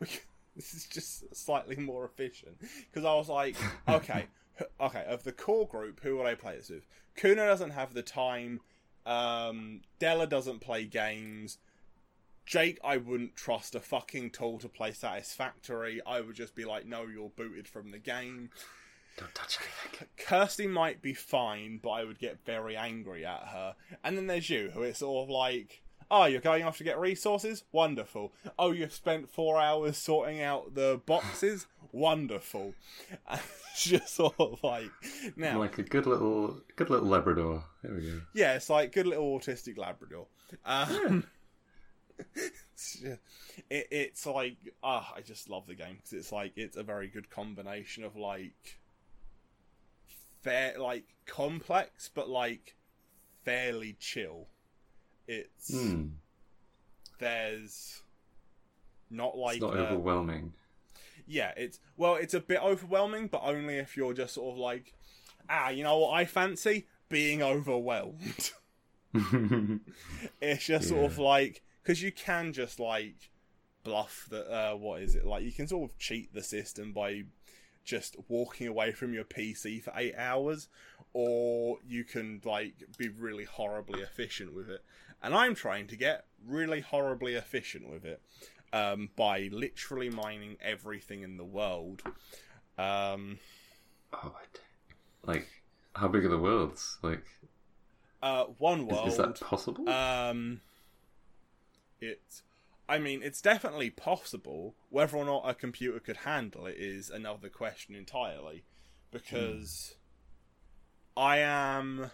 we, 0.01 0.09
this 0.57 0.75
is 0.75 0.87
just 0.87 1.35
slightly 1.35 1.77
more 1.77 2.05
efficient 2.05 2.57
because 2.61 3.05
I 3.05 3.15
was 3.15 3.29
like, 3.29 3.57
okay, 3.89 4.27
okay, 4.81 5.05
of 5.09 5.25
the 5.25 5.33
core 5.33 5.67
group, 5.67 6.01
who 6.03 6.17
will 6.17 6.27
I 6.27 6.35
play 6.35 6.57
this 6.57 6.71
with? 6.71 6.87
Kuna 7.17 7.47
doesn't 7.47 7.71
have 7.71 7.95
the 7.95 8.03
time. 8.03 8.61
Um, 9.07 9.81
Della 9.99 10.27
doesn't 10.27 10.61
play 10.61 10.85
games. 10.85 11.59
Jake, 12.47 12.79
I 12.83 12.97
wouldn't 12.97 13.37
trust 13.37 13.75
a 13.75 13.81
fucking 13.81 14.31
tool 14.31 14.59
to 14.59 14.69
play 14.69 14.93
Satisfactory. 14.93 16.01
I 16.05 16.21
would 16.21 16.35
just 16.35 16.55
be 16.55 16.65
like, 16.65 16.85
no, 16.85 17.07
you're 17.07 17.31
booted 17.31 17.69
from 17.69 17.91
the 17.91 17.99
game. 17.99 18.51
Don't 19.21 19.35
touch 19.35 19.59
anything. 19.61 20.09
Kirsty 20.17 20.67
might 20.67 21.01
be 21.03 21.13
fine, 21.15 21.79
but 21.83 21.91
I 21.91 22.05
would 22.05 22.19
get 22.19 22.45
very 22.45 22.77
angry 22.77 23.25
at 23.25 23.49
her. 23.53 23.75
And 24.03 24.17
then 24.17 24.27
there's 24.27 24.49
you, 24.51 24.71
who 24.73 24.83
it's 24.83 24.99
sort 25.01 25.25
of 25.25 25.31
like, 25.31 25.83
oh, 26.11 26.25
you're 26.25 26.41
going 26.41 26.65
off 26.65 26.79
to 26.79 26.85
get 26.85 26.99
resources? 26.99 27.65
Wonderful. 27.71 28.33
Oh, 28.59 28.73
you've 28.73 28.93
spent 28.95 29.31
four 29.31 29.61
hours 29.61 29.97
sorting 29.99 30.41
out 30.41 30.75
the 30.75 31.01
boxes? 31.07 31.67
Wonderful. 31.93 32.75
And 33.29 33.41
it's 33.73 33.85
just 33.85 34.15
sort 34.15 34.35
of 34.39 34.63
like, 34.65 34.91
now, 35.37 35.59
Like 35.59 35.79
a 35.79 35.83
good 35.83 36.07
little 36.07 36.61
good 36.77 36.89
little 36.89 37.09
Labrador. 37.09 37.65
There 37.83 37.95
we 37.95 38.01
go. 38.03 38.21
yeah, 38.35 38.55
it's 38.55 38.71
like 38.71 38.93
good 38.93 39.07
little 39.07 39.39
autistic 39.39 39.77
Labrador. 39.77 40.27
Um, 40.65 41.25
it's, 42.35 43.01
just- 43.01 43.05
it, 43.69 43.89
it's 43.91 44.25
like, 44.27 44.57
ah, 44.83 45.13
I 45.17 45.21
just 45.21 45.49
love 45.51 45.67
the 45.67 45.75
game 45.75 45.97
because 45.97 46.13
it's 46.13 46.33
like 46.33 46.53
it's 46.57 46.77
a 46.77 46.83
very 46.83 47.09
good 47.09 47.29
combination 47.31 48.05
of 48.05 48.17
like 48.17 48.79
fair, 50.43 50.79
like 50.79 51.05
complex, 51.27 52.11
but 52.13 52.29
like 52.29 52.77
fairly 53.45 53.97
chill. 53.99 54.49
It's 55.29 55.71
Hmm. 55.71 56.07
there's 57.19 58.03
not 59.11 59.37
like 59.37 59.57
It's 59.57 59.63
not 59.63 59.77
uh, 59.77 59.83
overwhelming. 59.83 60.53
yeah, 61.27 61.53
it's 61.57 61.79
well, 61.97 62.15
it's 62.17 62.35
a 62.35 62.41
bit 62.41 62.63
overwhelming, 62.63 63.29
but 63.29 63.43
only 63.45 63.77
if 63.77 63.97
you're 63.97 64.15
just 64.15 64.35
sort 64.35 64.53
of 64.55 64.59
like, 64.59 64.95
ah, 65.49 65.69
you 65.71 65.83
know 65.85 65.99
what 65.99 66.13
I 66.15 66.25
fancy 66.25 66.87
being 67.09 67.43
overwhelmed. 67.43 68.51
It's 70.41 70.67
just 70.67 70.89
sort 70.89 71.11
of 71.11 71.19
like 71.19 71.63
because 71.83 72.03
you 72.03 72.13
can 72.13 72.53
just 72.53 72.79
like 72.79 73.31
bluff 73.83 74.27
that 74.31 74.47
uh, 74.53 74.75
what 74.77 75.03
is 75.03 75.15
it 75.15 75.25
like? 75.27 75.43
You 75.43 75.53
can 75.53 75.67
sort 75.67 75.91
of 75.91 75.99
cheat 75.99 76.33
the 76.35 76.43
system 76.43 76.93
by 76.93 77.25
just 77.85 78.17
walking 78.29 78.67
away 78.67 78.93
from 78.93 79.15
your 79.15 79.25
PC 79.25 79.83
for 79.83 79.93
eight 79.97 80.15
hours, 80.17 80.69
or 81.13 81.79
you 81.87 82.05
can 82.05 82.41
like 82.45 82.75
be 82.97 83.09
really 83.09 83.45
horribly 83.45 84.01
efficient 84.01 84.55
with 84.55 84.71
it. 84.71 84.85
And 85.23 85.35
I'm 85.35 85.55
trying 85.55 85.87
to 85.89 85.97
get 85.97 86.25
really 86.47 86.81
horribly 86.81 87.35
efficient 87.35 87.91
with 87.91 88.05
it 88.05 88.23
um, 88.73 89.11
by 89.17 89.49
literally 89.53 90.11
mining 90.11 90.57
everything 90.61 91.23
in 91.23 91.37
the 91.37 91.45
world. 91.45 92.03
Um, 92.79 93.39
oh, 94.13 94.35
like 95.27 95.49
how 95.95 96.09
big 96.09 96.25
are 96.25 96.29
the 96.29 96.39
worlds? 96.39 96.99
Like, 97.03 97.25
uh, 98.23 98.45
one 98.59 98.81
is, 98.81 98.87
world. 98.87 99.09
is 99.09 99.17
that 99.17 99.41
possible? 99.41 99.89
Um, 99.89 100.61
it's. 102.01 102.43
I 102.91 102.99
mean, 102.99 103.23
it's 103.23 103.41
definitely 103.41 103.91
possible. 103.91 104.75
Whether 104.89 105.17
or 105.17 105.25
not 105.25 105.49
a 105.49 105.55
computer 105.55 106.01
could 106.01 106.19
handle 106.19 106.67
it 106.67 106.77
is 106.77 107.09
another 107.09 107.49
question 107.49 107.95
entirely, 107.95 108.65
because 109.11 109.95
I 111.17 111.39
am. 111.39 112.11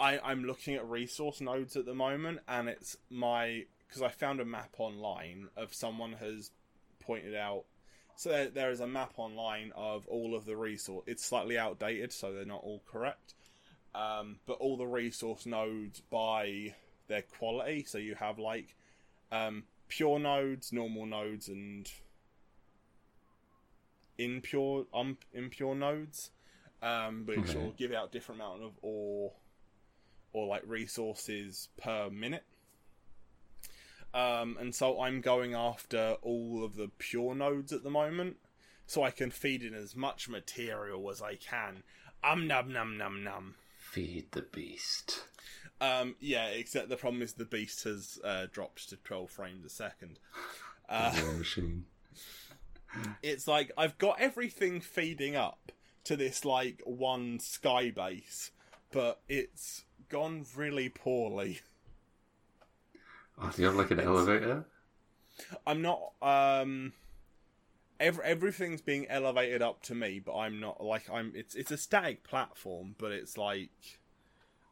I 0.00 0.18
I'm 0.18 0.44
looking 0.44 0.74
at 0.74 0.88
resource 0.88 1.40
nodes 1.40 1.76
at 1.76 1.84
the 1.84 1.94
moment, 1.94 2.40
and 2.48 2.68
it's 2.68 2.96
my 3.10 3.66
because 3.86 4.02
I 4.02 4.08
found 4.08 4.40
a 4.40 4.44
map 4.44 4.74
online 4.78 5.48
of 5.56 5.74
someone 5.74 6.14
has 6.14 6.50
pointed 6.98 7.36
out. 7.36 7.64
So 8.16 8.30
there, 8.30 8.48
there 8.48 8.70
is 8.70 8.80
a 8.80 8.86
map 8.86 9.12
online 9.18 9.72
of 9.76 10.06
all 10.08 10.34
of 10.34 10.46
the 10.46 10.56
resource. 10.56 11.04
It's 11.06 11.24
slightly 11.24 11.58
outdated, 11.58 12.12
so 12.12 12.32
they're 12.32 12.44
not 12.44 12.62
all 12.62 12.82
correct 12.90 13.34
um, 13.94 14.38
but 14.46 14.54
all 14.54 14.76
the 14.76 14.86
resource 14.86 15.46
nodes 15.46 16.00
by 16.00 16.74
their 17.08 17.22
quality. 17.22 17.84
So 17.84 17.98
you 17.98 18.14
have 18.16 18.38
like 18.38 18.74
um, 19.30 19.64
pure 19.88 20.18
nodes, 20.18 20.72
normal 20.72 21.06
nodes, 21.06 21.48
and 21.48 21.90
impure 24.18 24.86
um, 24.94 25.18
impure 25.32 25.74
nodes, 25.74 26.30
um, 26.82 27.24
which 27.26 27.38
Okay. 27.38 27.54
will 27.54 27.72
give 27.72 27.92
out 27.92 28.12
different 28.12 28.40
amount 28.40 28.62
of 28.62 28.72
ore 28.82 29.32
or 30.32 30.46
like 30.46 30.62
resources 30.66 31.68
per 31.76 32.08
minute. 32.10 32.44
Um, 34.14 34.56
and 34.60 34.74
so 34.74 35.00
I'm 35.00 35.20
going 35.22 35.54
after 35.54 36.16
all 36.22 36.64
of 36.64 36.76
the 36.76 36.90
pure 36.98 37.34
nodes 37.34 37.72
at 37.72 37.82
the 37.82 37.90
moment, 37.90 38.36
so 38.86 39.02
I 39.02 39.10
can 39.10 39.30
feed 39.30 39.62
in 39.62 39.74
as 39.74 39.96
much 39.96 40.28
material 40.28 41.10
as 41.10 41.22
I 41.22 41.36
can. 41.36 41.82
Um 42.22 42.46
num 42.46 42.72
num 42.72 42.96
num 42.98 43.24
num. 43.24 43.54
Feed 43.78 44.32
the 44.32 44.42
beast. 44.42 45.24
Um, 45.82 46.14
yeah, 46.20 46.46
except 46.46 46.88
the 46.88 46.96
problem 46.96 47.22
is 47.22 47.32
the 47.32 47.44
beast 47.44 47.82
has 47.82 48.20
uh, 48.22 48.46
dropped 48.52 48.88
to 48.90 48.96
12 48.96 49.30
frames 49.30 49.64
a 49.66 49.70
second. 49.70 50.18
Uh, 50.88 51.14
machine. 51.38 51.86
it's 53.22 53.48
like 53.48 53.70
I've 53.78 53.96
got 53.96 54.20
everything 54.20 54.82
feeding 54.82 55.36
up 55.36 55.72
to 56.04 56.16
this 56.16 56.44
like 56.44 56.82
one 56.84 57.38
sky 57.38 57.90
base, 57.90 58.50
but 58.90 59.20
it's 59.26 59.84
gone 60.10 60.44
really 60.54 60.90
poorly. 60.90 61.60
Oh, 63.40 63.50
do 63.54 63.62
you 63.62 63.68
have 63.68 63.76
like 63.76 63.90
an 63.90 64.00
elevator? 64.00 64.66
I'm 65.66 65.80
not. 65.80 66.12
Um, 66.20 66.92
every, 67.98 68.24
everything's 68.24 68.82
being 68.82 69.06
elevated 69.08 69.62
up 69.62 69.82
to 69.84 69.94
me, 69.94 70.18
but 70.18 70.36
I'm 70.36 70.60
not 70.60 70.84
like 70.84 71.08
I'm. 71.10 71.32
It's 71.34 71.54
it's 71.54 71.70
a 71.70 71.78
static 71.78 72.22
platform, 72.24 72.96
but 72.98 73.12
it's 73.12 73.38
like, 73.38 74.00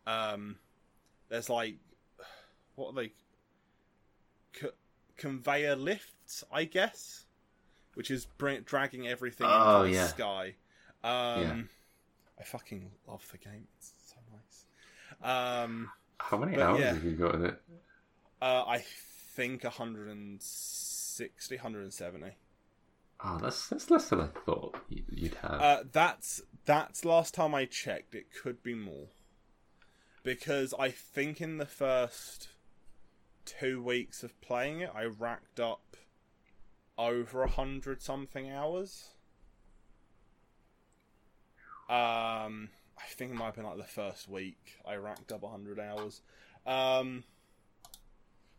um, 0.06 0.56
there's 1.30 1.48
like, 1.48 1.76
what 2.74 2.88
are 2.88 2.92
they? 2.94 3.12
Co- 4.52 4.72
conveyor 5.16 5.76
lifts, 5.76 6.44
I 6.52 6.64
guess, 6.64 7.24
which 7.94 8.10
is 8.10 8.26
bring, 8.26 8.60
dragging 8.62 9.06
everything 9.08 9.46
Oh, 9.48 9.82
into 9.82 9.88
the 9.90 9.94
yeah. 9.96 10.06
sky. 10.08 10.54
Um, 11.02 11.40
Yeah. 11.42 11.62
I 12.38 12.42
fucking 12.44 12.90
love 13.06 13.26
the 13.32 13.38
game. 13.38 13.66
It's 13.78 13.92
so 14.06 14.16
nice. 14.32 15.62
Um, 15.62 15.90
How 16.18 16.36
many 16.38 16.60
hours 16.60 16.80
yeah. 16.80 16.94
have 16.94 17.04
you 17.04 17.12
got 17.12 17.34
in 17.36 17.46
it? 17.46 17.62
uh, 18.42 18.64
I 18.66 18.78
think 19.34 19.62
160, 19.64 21.56
170. 21.56 22.26
Oh, 23.22 23.38
that's 23.38 23.68
that's 23.68 23.90
less 23.90 24.08
than 24.08 24.20
I 24.22 24.28
thought 24.28 24.76
you'd 24.88 25.34
have. 25.42 25.60
Uh, 25.60 25.82
that's 25.92 26.40
that's 26.64 27.04
last 27.04 27.34
time 27.34 27.54
I 27.54 27.66
checked. 27.66 28.14
It 28.14 28.28
could 28.42 28.62
be 28.62 28.74
more 28.74 29.08
because 30.22 30.74
I 30.78 30.90
think 30.90 31.40
in 31.40 31.58
the 31.58 31.66
first 31.66 32.48
two 33.44 33.82
weeks 33.82 34.22
of 34.22 34.38
playing 34.40 34.80
it, 34.80 34.90
I 34.94 35.04
racked 35.04 35.60
up 35.60 35.96
over 36.98 37.42
a 37.42 37.48
hundred 37.48 38.02
something 38.02 38.50
hours. 38.50 39.10
Um, 41.88 42.68
I 42.96 43.06
think 43.08 43.32
it 43.32 43.34
might 43.34 43.46
have 43.46 43.56
been 43.56 43.64
like 43.64 43.78
the 43.78 43.84
first 43.84 44.28
week 44.28 44.78
I 44.86 44.94
racked 44.96 45.32
up 45.32 45.42
100 45.42 45.80
hours. 45.80 46.20
Um, 46.66 47.24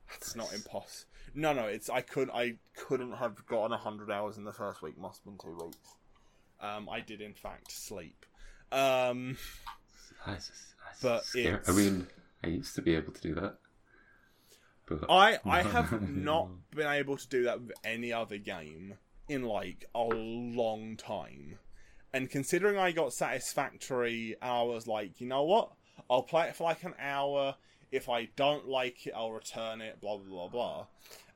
that's 0.10 0.36
not 0.36 0.52
impossible. 0.54 1.10
No, 1.34 1.54
no, 1.54 1.66
it's 1.66 1.90
I 1.90 2.02
couldn't. 2.02 2.34
I 2.34 2.56
couldn't 2.76 3.14
have 3.14 3.46
gotten 3.46 3.72
100 3.72 4.12
hours 4.12 4.38
in 4.38 4.44
the 4.44 4.52
first 4.52 4.82
week. 4.82 4.98
Must 4.98 5.24
have 5.24 5.26
been 5.26 5.38
two 5.38 5.66
weeks. 5.66 5.78
Um, 6.60 6.90
I 6.90 7.00
did 7.00 7.22
in 7.22 7.34
fact 7.34 7.72
sleep. 7.72 8.26
Um, 8.72 9.38
But 11.02 11.26
scary. 11.26 11.60
I 11.68 11.72
mean, 11.72 12.08
I 12.44 12.48
used 12.48 12.76
to 12.76 12.82
be 12.82 12.96
able 12.96 13.14
to 13.14 13.22
do 13.22 13.36
that. 13.36 13.58
But 14.88 15.06
I 15.10 15.40
I 15.46 15.62
have 15.62 16.02
not 16.10 16.50
been 16.72 16.88
able 16.88 17.18
to 17.18 17.28
do 17.28 17.44
that 17.44 17.62
with 17.62 17.72
any 17.84 18.12
other 18.12 18.38
game 18.38 18.96
in 19.30 19.44
like 19.44 19.86
a 19.96 20.04
long 20.04 20.98
time. 20.98 21.60
And 22.14 22.30
considering 22.30 22.78
I 22.78 22.92
got 22.92 23.14
satisfactory, 23.14 24.36
I 24.42 24.64
was 24.64 24.86
like, 24.88 25.22
you 25.22 25.28
know 25.28 25.44
what? 25.44 25.72
I'll 26.10 26.24
play 26.24 26.48
it 26.48 26.56
for 26.56 26.66
like 26.66 26.84
an 26.84 26.96
hour. 27.00 27.56
If 27.92 28.10
I 28.10 28.26
don't 28.36 28.68
like 28.68 29.08
it, 29.08 29.14
I'll 29.16 29.32
return 29.32 29.82
it. 29.82 30.02
Blah 30.02 30.18
blah 30.18 30.28
blah 30.30 30.48
blah. 30.50 30.86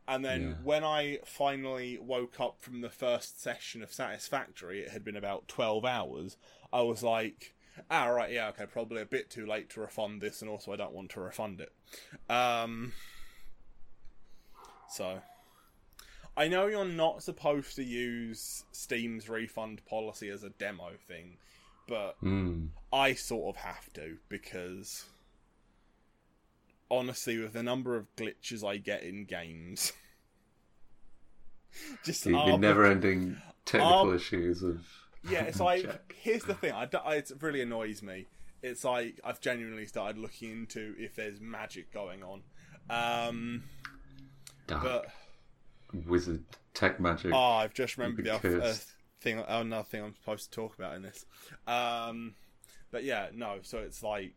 And 0.07 0.23
then 0.23 0.41
Yeah. 0.49 0.53
when 0.63 0.83
I 0.83 1.19
finally 1.25 1.97
woke 1.97 2.39
up 2.39 2.61
from 2.61 2.81
the 2.81 2.89
first 2.91 3.41
session 3.41 3.81
of 3.81 3.91
Satisfactory, 3.91 4.81
it 4.81 4.91
had 4.91 5.03
been 5.03 5.15
about 5.15 5.47
twelve 5.47 5.83
hours. 5.85 6.37
I 6.71 6.81
was 6.81 7.01
like, 7.01 7.54
ah, 7.89 8.05
right, 8.07 8.31
yeah, 8.31 8.49
okay, 8.49 8.65
probably 8.65 9.01
a 9.01 9.05
bit 9.05 9.29
too 9.29 9.45
late 9.45 9.69
to 9.71 9.81
refund 9.81 10.21
this, 10.21 10.41
and 10.41 10.49
also 10.49 10.71
I 10.71 10.75
don't 10.75 10.93
want 10.93 11.11
to 11.11 11.21
refund 11.21 11.61
it. 11.61 11.71
Um, 12.29 12.93
so, 14.89 15.19
I 16.37 16.47
know 16.47 16.67
you're 16.67 16.85
not 16.85 17.23
supposed 17.23 17.75
to 17.75 17.83
use 17.83 18.63
Steam's 18.71 19.29
refund 19.29 19.85
policy 19.85 20.29
as 20.29 20.43
a 20.43 20.49
demo 20.49 20.91
thing, 21.07 21.37
but 21.87 22.19
Mm. 22.21 22.69
I 22.91 23.13
sort 23.13 23.55
of 23.55 23.61
have 23.61 23.91
to 23.93 24.17
because 24.29 25.05
honestly, 26.89 27.39
with 27.39 27.53
the 27.53 27.63
number 27.63 27.95
of 27.95 28.13
glitches 28.15 28.67
I 28.67 28.77
get 28.77 29.03
in 29.03 29.25
games, 29.25 29.93
just 32.03 32.23
the, 32.23 32.57
never-ending 32.57 33.41
technical 33.65 34.13
issues 34.13 34.63
of 34.63 34.85
yeah, 35.29 35.43
it's 35.43 35.59
like 35.59 36.13
here's 36.21 36.43
the 36.43 36.53
thing. 36.53 36.73
I, 36.73 36.87
it 37.15 37.31
really 37.41 37.61
annoys 37.61 38.01
me. 38.01 38.27
It's 38.61 38.83
like 38.83 39.19
I've 39.23 39.39
genuinely 39.41 39.85
started 39.85 40.17
looking 40.17 40.51
into 40.51 40.95
if 40.97 41.15
there's 41.15 41.39
magic 41.39 41.93
going 41.93 42.23
on. 42.23 42.41
Um, 42.89 43.63
dark 44.67 44.83
but 44.83 45.05
wizard 46.07 46.43
tech 46.73 46.99
magic. 46.99 47.31
Oh, 47.33 47.37
I've 47.37 47.73
just 47.73 47.97
remembered 47.97 48.25
the 48.25 48.35
other 48.35 48.61
uh, 48.61 48.75
thing. 49.21 49.39
Oh, 49.39 49.61
another 49.61 49.83
thing 49.83 50.03
I'm 50.03 50.15
supposed 50.15 50.51
to 50.51 50.55
talk 50.55 50.77
about 50.77 50.95
in 50.95 51.01
this. 51.01 51.25
Um, 51.67 52.35
but 52.91 53.03
yeah, 53.03 53.27
no. 53.33 53.59
So 53.61 53.79
it's 53.79 54.03
like, 54.03 54.35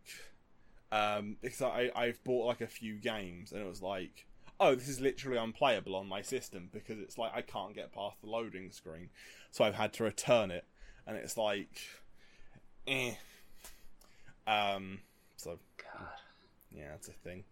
um, 0.93 1.37
because 1.41 1.63
I 1.63 1.91
I've 1.95 2.23
bought 2.25 2.47
like 2.47 2.61
a 2.61 2.67
few 2.67 2.95
games 2.95 3.53
and 3.53 3.61
it 3.61 3.69
was 3.69 3.83
like, 3.83 4.27
oh, 4.61 4.75
this 4.75 4.89
is 4.89 5.01
literally 5.01 5.39
unplayable 5.39 5.95
on 5.95 6.07
my 6.07 6.23
system 6.23 6.69
because 6.73 6.99
it's 6.99 7.19
like 7.19 7.33
I 7.35 7.43
can't 7.43 7.75
get 7.75 7.93
past 7.93 8.21
the 8.21 8.29
loading 8.29 8.71
screen, 8.71 9.11
so 9.51 9.65
I've 9.65 9.75
had 9.75 9.93
to 9.95 10.05
return 10.05 10.51
it, 10.51 10.65
and 11.09 11.17
it's 11.17 11.37
like, 11.37 11.81
eh. 12.87 13.15
Um. 14.47 15.01
So 15.37 15.59
God. 15.77 16.07
yeah, 16.71 16.91
that's 16.91 17.09
a 17.09 17.13
thing. 17.13 17.43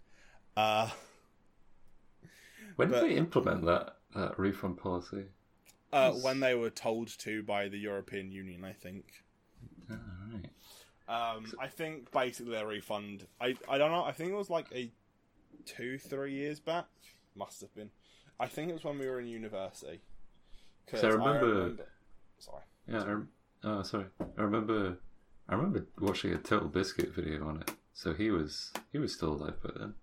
Uh. 0.57 0.91
When 2.77 2.91
but- 2.91 3.01
did 3.01 3.11
they 3.11 3.17
implement 3.17 3.65
that 3.67 3.97
that 4.15 4.39
refund 4.39 4.79
policy? 4.79 5.25
Uh, 5.93 6.13
when 6.13 6.41
they 6.41 6.55
were 6.55 6.69
told 6.71 7.09
to 7.21 7.43
by 7.45 7.69
the 7.69 7.79
European 7.79 8.31
Union, 8.31 8.65
I 8.65 8.73
think. 8.73 9.05
All 9.91 9.97
right. 10.33 10.51
Um, 11.37 11.47
I 11.61 11.69
think 11.69 12.11
basically 12.11 12.53
their 12.53 12.67
refund. 12.67 13.27
I 13.41 13.57
I 13.69 13.79
don't 13.79 13.93
know. 13.93 14.05
I 14.05 14.13
think 14.13 14.31
it 14.31 14.37
was 14.37 14.51
like 14.51 14.67
a 14.75 14.91
two 15.65 15.97
three 15.99 16.33
years 16.33 16.59
back. 16.61 16.87
Must 17.37 17.61
have 17.61 17.75
been. 17.75 17.91
I 18.41 18.47
think 18.49 18.71
it 18.71 18.75
was 18.75 18.85
when 18.85 18.99
we 18.99 19.07
were 19.07 19.21
in 19.21 19.27
university. 19.29 20.01
'Cause 20.87 21.01
So 21.01 21.09
I 21.09 21.13
remember- 21.13 21.87
Sorry. 22.39 22.63
Yeah. 22.89 23.21
Oh, 23.67 23.83
sorry. 23.83 24.07
I 24.21 24.43
remember. 24.43 24.97
I 25.49 25.55
remember 25.55 25.87
watching 26.01 26.33
a 26.33 26.39
TotalBiscuit 26.39 27.13
video 27.15 27.47
on 27.49 27.61
it. 27.63 27.71
So 27.93 28.13
he 28.15 28.31
was 28.31 28.73
he 28.93 28.99
was 28.99 29.13
still 29.13 29.33
alive 29.33 29.61
by 29.63 29.71
then. 29.77 29.95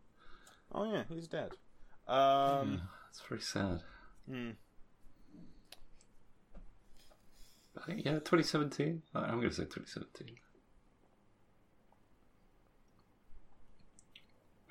Oh 0.71 0.91
yeah, 0.91 1.03
he's 1.09 1.27
dead. 1.27 1.51
Um. 2.07 2.81
It's 3.09 3.21
very 3.29 3.41
sad. 3.41 3.83
hmm. 4.29 4.49
I 7.81 7.85
think, 7.85 8.05
yeah, 8.05 8.13
2017. 8.13 9.01
I- 9.15 9.19
I'm 9.19 9.37
going 9.39 9.49
to 9.49 9.55
say 9.55 9.63
2017. 9.63 10.35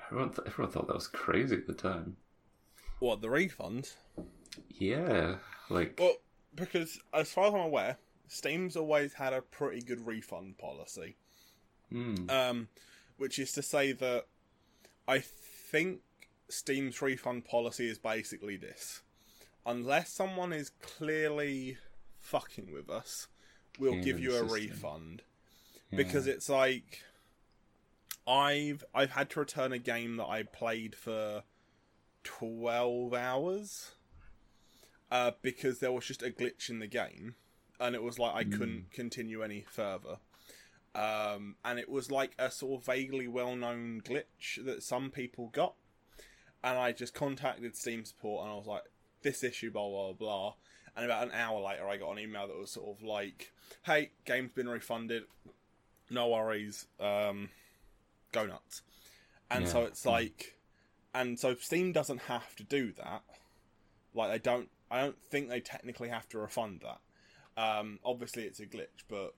Everyone, 0.05 0.29
th- 0.31 0.47
everyone 0.47 0.71
thought 0.71 0.87
that 0.87 0.93
was 0.95 1.07
crazy 1.07 1.55
at 1.55 1.67
the 1.67 1.73
time. 1.73 2.17
What 2.99 3.21
the 3.21 3.29
refund? 3.29 3.91
Yeah, 4.69 5.35
like 5.69 5.97
Well, 5.99 6.15
because 6.55 6.99
as 7.13 7.31
far 7.31 7.47
as 7.47 7.53
I'm 7.53 7.59
aware, 7.61 7.97
Steam's 8.27 8.75
always 8.75 9.13
had 9.13 9.33
a 9.33 9.41
pretty 9.41 9.81
good 9.81 10.05
refund 10.05 10.57
policy. 10.57 11.15
mm, 11.91 12.29
um, 12.31 12.67
which 13.17 13.37
is 13.39 13.51
to 13.53 13.61
say 13.61 13.91
that 13.91 14.25
I 15.07 15.19
think 15.19 16.01
Steam's 16.49 17.01
refund 17.01 17.45
policy 17.45 17.87
is 17.87 17.97
basically 17.97 18.57
this: 18.57 19.01
unless 19.65 20.09
someone 20.11 20.53
is 20.53 20.71
clearly 20.81 21.77
fucking 22.19 22.71
with 22.71 22.89
us, 22.89 23.27
we'll 23.79 23.93
Game 23.93 24.03
give 24.03 24.19
you 24.19 24.31
a 24.31 24.39
system. 24.47 24.53
refund 24.53 25.21
yeah. 25.91 25.97
because 25.97 26.27
it's 26.27 26.49
like 26.49 27.03
I've 28.27 28.83
I've 28.93 29.11
had 29.11 29.29
to 29.31 29.39
return 29.41 29.71
a 29.73 29.79
game 29.79 30.17
that 30.17 30.27
I 30.27 30.43
played 30.43 30.95
for 30.95 31.43
twelve 32.23 33.13
hours 33.13 33.91
uh, 35.11 35.31
because 35.41 35.79
there 35.79 35.91
was 35.91 36.05
just 36.05 36.23
a 36.23 36.29
glitch 36.29 36.69
in 36.69 36.79
the 36.79 36.87
game, 36.87 37.35
and 37.79 37.95
it 37.95 38.03
was 38.03 38.19
like 38.19 38.33
I 38.33 38.43
couldn't 38.43 38.91
continue 38.91 39.43
any 39.43 39.65
further. 39.69 40.17
Um, 40.95 41.55
and 41.65 41.79
it 41.79 41.89
was 41.89 42.11
like 42.11 42.35
a 42.37 42.51
sort 42.51 42.79
of 42.79 42.85
vaguely 42.85 43.27
well-known 43.27 44.01
glitch 44.05 44.63
that 44.63 44.83
some 44.83 45.09
people 45.09 45.49
got, 45.51 45.73
and 46.63 46.77
I 46.77 46.91
just 46.91 47.15
contacted 47.15 47.75
Steam 47.75 48.05
support 48.05 48.43
and 48.43 48.53
I 48.53 48.55
was 48.55 48.67
like, 48.67 48.83
"This 49.23 49.43
issue, 49.43 49.71
blah 49.71 49.89
blah 49.89 50.13
blah." 50.13 50.53
And 50.95 51.05
about 51.05 51.23
an 51.23 51.33
hour 51.33 51.59
later, 51.59 51.87
I 51.87 51.97
got 51.97 52.11
an 52.11 52.19
email 52.19 52.47
that 52.47 52.57
was 52.57 52.69
sort 52.71 52.95
of 52.95 53.03
like, 53.03 53.51
"Hey, 53.83 54.11
game's 54.25 54.51
been 54.51 54.69
refunded. 54.69 55.23
No 56.11 56.29
worries. 56.29 56.85
Um, 56.99 57.49
go 58.31 58.45
nuts." 58.45 58.83
And 59.49 59.67
so 59.67 59.81
it's 59.83 60.05
like, 60.05 60.57
and 61.13 61.39
so 61.39 61.55
Steam 61.55 61.91
doesn't 61.91 62.21
have 62.23 62.55
to 62.55 62.63
do 62.63 62.91
that. 62.93 63.23
Like 64.13 64.31
they 64.31 64.39
don't. 64.39 64.69
I 64.91 65.01
don't 65.01 65.19
think 65.23 65.49
they 65.49 65.59
technically 65.59 66.09
have 66.09 66.29
to 66.29 66.37
refund 66.37 66.81
that. 66.83 66.99
Um, 67.57 67.99
obviously, 68.03 68.43
it's 68.43 68.59
a 68.59 68.65
glitch, 68.65 69.03
but 69.07 69.33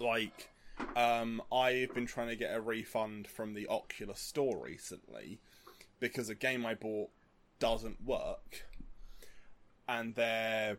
like, 0.00 0.50
um, 0.96 1.42
I've 1.52 1.94
been 1.94 2.06
trying 2.06 2.28
to 2.28 2.36
get 2.36 2.54
a 2.54 2.60
refund 2.60 3.26
from 3.26 3.54
the 3.54 3.66
Oculus 3.68 4.20
store 4.20 4.62
recently 4.64 5.38
because 5.98 6.28
a 6.28 6.34
game 6.34 6.64
I 6.64 6.74
bought 6.74 7.10
doesn't 7.58 8.04
work, 8.04 8.66
and 9.88 10.14
they 10.14 10.76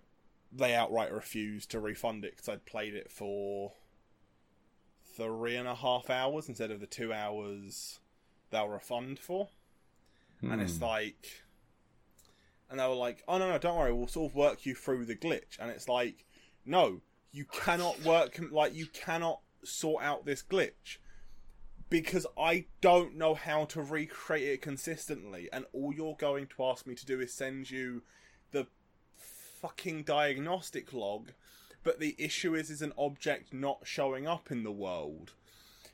they 0.51 0.73
outright 0.73 1.13
refused 1.13 1.71
to 1.71 1.79
refund 1.79 2.25
it 2.25 2.31
because 2.35 2.49
I'd 2.49 2.65
played 2.65 2.93
it 2.93 3.11
for 3.11 3.73
three 5.15 5.55
and 5.55 5.67
a 5.67 5.75
half 5.75 6.09
hours 6.09 6.49
instead 6.49 6.71
of 6.71 6.79
the 6.79 6.87
two 6.87 7.13
hours 7.13 7.99
they'll 8.49 8.67
refund 8.67 9.19
for 9.19 9.49
and 10.41 10.61
it's 10.61 10.77
Hmm. 10.77 10.83
like 10.83 11.40
and 12.71 12.79
they 12.79 12.87
were 12.87 12.95
like 12.95 13.23
oh 13.27 13.37
no 13.37 13.49
no 13.49 13.57
don't 13.57 13.77
worry 13.77 13.93
we'll 13.93 14.07
sort 14.07 14.31
of 14.31 14.35
work 14.35 14.65
you 14.65 14.73
through 14.73 15.05
the 15.05 15.15
glitch. 15.15 15.59
And 15.59 15.69
it's 15.69 15.87
like 15.87 16.25
no 16.65 17.01
you 17.31 17.45
cannot 17.45 18.01
work 18.03 18.39
like 18.51 18.73
you 18.73 18.87
cannot 18.87 19.41
sort 19.63 20.03
out 20.03 20.25
this 20.25 20.41
glitch 20.41 20.97
because 21.89 22.25
i 22.37 22.65
don't 22.79 23.15
know 23.15 23.35
how 23.35 23.65
to 23.65 23.81
recreate 23.81 24.47
it 24.47 24.61
consistently 24.61 25.47
and 25.53 25.65
all 25.71 25.93
you're 25.93 26.15
going 26.15 26.47
to 26.47 26.63
ask 26.63 26.87
me 26.87 26.95
to 26.95 27.05
do 27.05 27.19
is 27.19 27.33
send 27.33 27.69
you 27.69 28.01
the 28.51 28.65
fucking 29.61 30.01
diagnostic 30.01 30.93
log 30.93 31.31
but 31.83 31.99
the 31.99 32.15
issue 32.17 32.55
is 32.55 32.69
is 32.69 32.81
an 32.81 32.93
object 32.97 33.53
not 33.53 33.79
showing 33.83 34.27
up 34.27 34.51
in 34.51 34.63
the 34.63 34.71
world. 34.71 35.33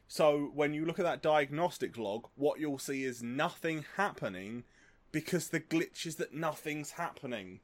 So 0.07 0.51
when 0.53 0.73
you 0.73 0.85
look 0.85 0.99
at 0.99 1.05
that 1.05 1.21
diagnostic 1.21 1.97
log, 1.97 2.27
what 2.35 2.59
you'll 2.59 2.79
see 2.79 3.03
is 3.03 3.21
nothing 3.21 3.85
happening 3.95 4.63
because 5.11 5.49
the 5.49 5.59
glitch 5.59 6.05
is 6.05 6.15
that 6.15 6.33
nothing's 6.33 6.91
happening. 6.91 7.59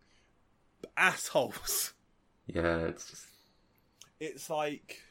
Assholes. 0.98 1.94
yeah, 2.48 2.78
it's 2.78 3.10
just 3.10 3.26
It's 4.20 4.50
like 4.50 5.02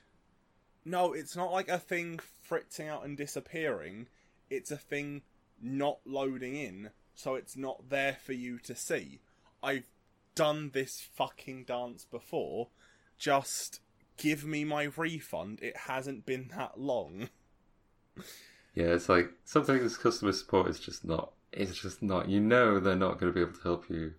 no, 0.84 1.12
it's 1.12 1.36
not 1.36 1.52
like 1.52 1.68
a 1.68 1.78
thing 1.78 2.20
fritzing 2.40 2.88
out 2.88 3.04
and 3.04 3.16
disappearing. 3.16 4.08
It's 4.50 4.70
a 4.70 4.76
thing 4.76 5.22
not 5.60 5.98
loading 6.04 6.56
in, 6.56 6.90
so 7.14 7.36
it's 7.36 7.56
not 7.56 7.88
there 7.88 8.16
for 8.24 8.32
you 8.32 8.58
to 8.60 8.74
see. 8.74 9.20
I've 9.62 9.86
done 10.34 10.70
this 10.72 11.00
fucking 11.14 11.64
dance 11.64 12.04
before. 12.04 12.68
Just 13.16 13.80
give 14.16 14.44
me 14.44 14.64
my 14.64 14.90
refund. 14.96 15.60
It 15.62 15.76
hasn't 15.76 16.26
been 16.26 16.50
that 16.56 16.78
long. 16.80 17.28
Yeah, 18.74 18.86
it's 18.86 19.08
like 19.08 19.30
sometimes 19.44 19.96
customer 19.96 20.32
support 20.32 20.68
is 20.68 20.80
just 20.80 21.04
not. 21.04 21.32
It's 21.52 21.78
just 21.78 22.02
not. 22.02 22.28
You 22.28 22.40
know 22.40 22.80
they're 22.80 22.96
not 22.96 23.18
going 23.20 23.32
to 23.32 23.34
be 23.34 23.40
able 23.42 23.52
to 23.58 23.62
help 23.62 23.88
you, 23.90 24.14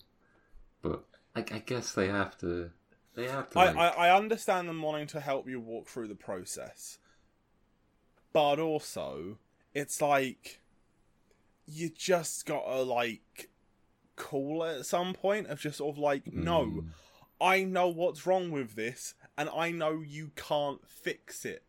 but 0.81 1.03
I, 1.36 1.39
I 1.39 1.59
guess 1.59 1.93
they 1.93 2.07
have 2.07 2.38
to. 2.39 2.69
They 3.15 3.27
have 3.27 3.49
to. 3.51 3.59
I, 3.59 3.65
like- 3.71 3.77
I, 3.77 4.07
I 4.09 4.15
understand 4.15 4.67
them 4.69 4.81
wanting 4.81 5.07
to 5.07 5.19
help 5.19 5.47
you 5.49 5.59
walk 5.59 5.88
through 5.88 6.07
the 6.07 6.15
process, 6.15 6.99
but 8.31 8.59
also 8.59 9.38
it's 9.73 10.01
like 10.01 10.61
you 11.65 11.89
just 11.89 12.45
gotta 12.45 12.81
like 12.81 13.49
call 14.15 14.63
it 14.63 14.79
at 14.79 14.86
some 14.86 15.13
point 15.13 15.47
of 15.47 15.59
just 15.59 15.77
sort 15.77 15.95
of 15.95 15.99
like 15.99 16.31
no, 16.31 16.65
Mm. 16.65 16.86
I 17.41 17.63
know 17.63 17.88
what's 17.89 18.25
wrong 18.27 18.51
with 18.51 18.75
this, 18.75 19.15
and 19.38 19.49
I 19.49 19.71
know 19.71 20.01
you 20.01 20.31
can't 20.36 20.88
fix 20.88 21.45
it. 21.45 21.63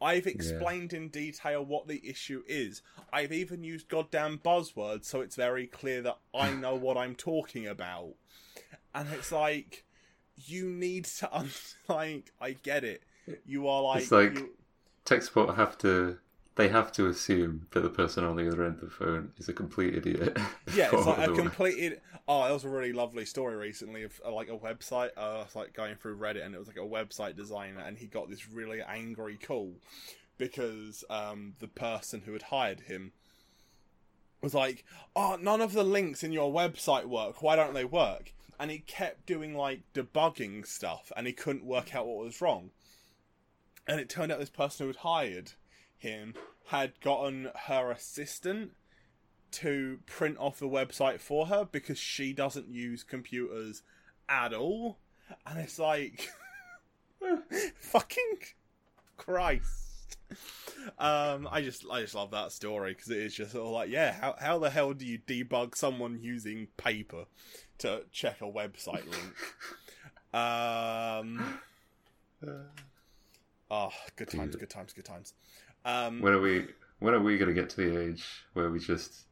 I've 0.00 0.26
explained 0.26 0.92
in 0.92 1.08
detail 1.08 1.64
what 1.64 1.88
the 1.88 2.00
issue 2.08 2.42
is. 2.46 2.82
I've 3.12 3.32
even 3.32 3.64
used 3.64 3.88
goddamn 3.88 4.38
buzzwords 4.38 5.04
so 5.06 5.20
it's 5.20 5.34
very 5.36 5.66
clear 5.66 6.02
that 6.02 6.18
I 6.34 6.50
know 6.54 6.74
what 6.74 6.96
I'm 6.96 7.14
talking 7.14 7.66
about. 7.66 8.14
And 8.94 9.08
it's 9.12 9.32
like, 9.32 9.84
you 10.36 10.70
need 10.70 11.04
to, 11.06 11.36
un- 11.36 11.50
like, 11.88 12.32
I 12.40 12.52
get 12.52 12.84
it. 12.84 13.02
You 13.44 13.68
are 13.68 13.82
like, 13.82 14.02
It's 14.02 14.12
like- 14.12 14.34
you- 14.34 14.50
tech 15.04 15.22
support 15.22 15.56
have 15.56 15.76
to. 15.78 16.18
They 16.58 16.68
have 16.70 16.90
to 16.94 17.06
assume 17.06 17.68
that 17.70 17.82
the 17.82 17.88
person 17.88 18.24
on 18.24 18.34
the 18.34 18.48
other 18.48 18.64
end 18.64 18.74
of 18.74 18.80
the 18.80 18.90
phone 18.90 19.30
is 19.38 19.48
a 19.48 19.52
complete 19.52 19.94
idiot. 19.94 20.36
yeah, 20.74 20.90
it's 20.92 21.06
like 21.06 21.28
a 21.28 21.32
completed. 21.32 22.00
Oh, 22.26 22.42
that 22.42 22.52
was 22.52 22.64
a 22.64 22.68
really 22.68 22.92
lovely 22.92 23.26
story 23.26 23.54
recently 23.54 24.02
of 24.02 24.20
uh, 24.26 24.32
like 24.32 24.48
a 24.48 24.58
website. 24.58 25.10
Uh, 25.16 25.20
I 25.20 25.38
was 25.44 25.54
like 25.54 25.72
going 25.72 25.94
through 25.94 26.18
Reddit, 26.18 26.44
and 26.44 26.56
it 26.56 26.58
was 26.58 26.66
like 26.66 26.76
a 26.76 26.80
website 26.80 27.36
designer, 27.36 27.78
and 27.86 27.96
he 27.96 28.06
got 28.06 28.28
this 28.28 28.50
really 28.50 28.82
angry 28.82 29.36
call 29.36 29.74
because 30.36 31.04
um, 31.08 31.54
the 31.60 31.68
person 31.68 32.22
who 32.26 32.32
had 32.32 32.42
hired 32.42 32.80
him 32.80 33.12
was 34.42 34.52
like, 34.52 34.84
"Oh, 35.14 35.38
none 35.40 35.60
of 35.60 35.74
the 35.74 35.84
links 35.84 36.24
in 36.24 36.32
your 36.32 36.52
website 36.52 37.04
work. 37.04 37.40
Why 37.40 37.54
don't 37.54 37.74
they 37.74 37.84
work?" 37.84 38.32
And 38.58 38.72
he 38.72 38.80
kept 38.80 39.26
doing 39.26 39.56
like 39.56 39.82
debugging 39.94 40.66
stuff, 40.66 41.12
and 41.16 41.24
he 41.28 41.32
couldn't 41.32 41.64
work 41.64 41.94
out 41.94 42.08
what 42.08 42.24
was 42.24 42.40
wrong. 42.40 42.72
And 43.86 44.00
it 44.00 44.08
turned 44.08 44.32
out 44.32 44.40
this 44.40 44.50
person 44.50 44.82
who 44.82 44.88
had 44.88 44.96
hired 44.96 45.52
him 45.98 46.34
had 46.66 47.00
gotten 47.00 47.50
her 47.66 47.90
assistant 47.90 48.72
to 49.50 49.98
print 50.06 50.36
off 50.38 50.58
the 50.58 50.68
website 50.68 51.20
for 51.20 51.46
her 51.46 51.66
because 51.70 51.98
she 51.98 52.32
doesn't 52.32 52.68
use 52.68 53.02
computers 53.02 53.82
at 54.28 54.52
all. 54.52 54.98
And 55.46 55.58
it's 55.58 55.78
like, 55.78 56.28
fucking 57.76 58.38
Christ. 59.16 60.16
Um, 60.98 61.48
I 61.50 61.62
just, 61.62 61.84
I 61.90 62.02
just 62.02 62.14
love 62.14 62.30
that 62.32 62.52
story 62.52 62.92
because 62.92 63.10
it 63.10 63.18
is 63.18 63.34
just 63.34 63.52
sort 63.52 63.66
of 63.66 63.72
like, 63.72 63.90
yeah, 63.90 64.12
how 64.12 64.34
how 64.38 64.58
the 64.58 64.70
hell 64.70 64.92
do 64.92 65.06
you 65.06 65.18
debug 65.18 65.74
someone 65.74 66.18
using 66.20 66.68
paper 66.76 67.24
to 67.78 68.02
check 68.12 68.40
a 68.40 68.44
website 68.44 69.04
link? 69.10 69.34
Um, 70.34 71.58
oh, 73.70 73.90
good 74.16 74.28
times, 74.28 74.56
good 74.56 74.68
times, 74.68 74.92
good 74.92 75.06
times. 75.06 75.32
Um, 75.84 76.20
When 76.20 76.32
are 76.32 76.40
we? 76.40 76.66
When 77.00 77.14
are 77.14 77.20
we 77.20 77.38
going 77.38 77.48
to 77.48 77.54
get 77.54 77.70
to 77.70 77.76
the 77.76 78.00
age 78.00 78.24
where 78.54 78.70
we 78.70 78.78
just 78.80 79.26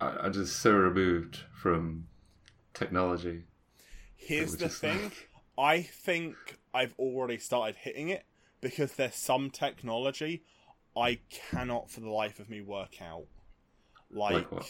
I, 0.00 0.08
I'm 0.08 0.32
just 0.32 0.60
so 0.60 0.72
removed 0.72 1.40
from 1.52 2.06
technology? 2.74 3.44
here's 4.16 4.56
the 4.56 4.68
thing. 4.68 5.02
like- 5.04 5.28
I 5.58 5.82
think 5.82 6.36
I've 6.72 6.94
already 6.98 7.36
started 7.36 7.76
hitting 7.76 8.08
it 8.08 8.24
because 8.62 8.94
there's 8.94 9.14
some 9.16 9.50
technology 9.50 10.42
I 10.96 11.20
cannot 11.28 11.90
for 11.90 12.00
the 12.00 12.08
life 12.08 12.40
of 12.40 12.48
me 12.48 12.62
work 12.62 13.02
out. 13.02 13.26
Like, 14.10 14.50
Like 14.50 14.64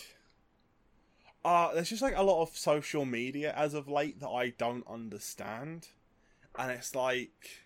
uh, 1.45 1.73
there's 1.75 1.89
just 1.89 2.03
like 2.03 2.17
a 2.17 2.23
lot 2.23 2.43
of 2.43 2.57
social 2.57 3.05
media 3.05 3.53
as 3.57 3.73
of 3.75 3.89
late 3.89 4.21
that 4.21 4.29
I 4.29 4.51
don't 4.51 4.85
understand, 4.89 5.89
and 6.59 6.71
it's 6.71 6.95
like 6.95 7.63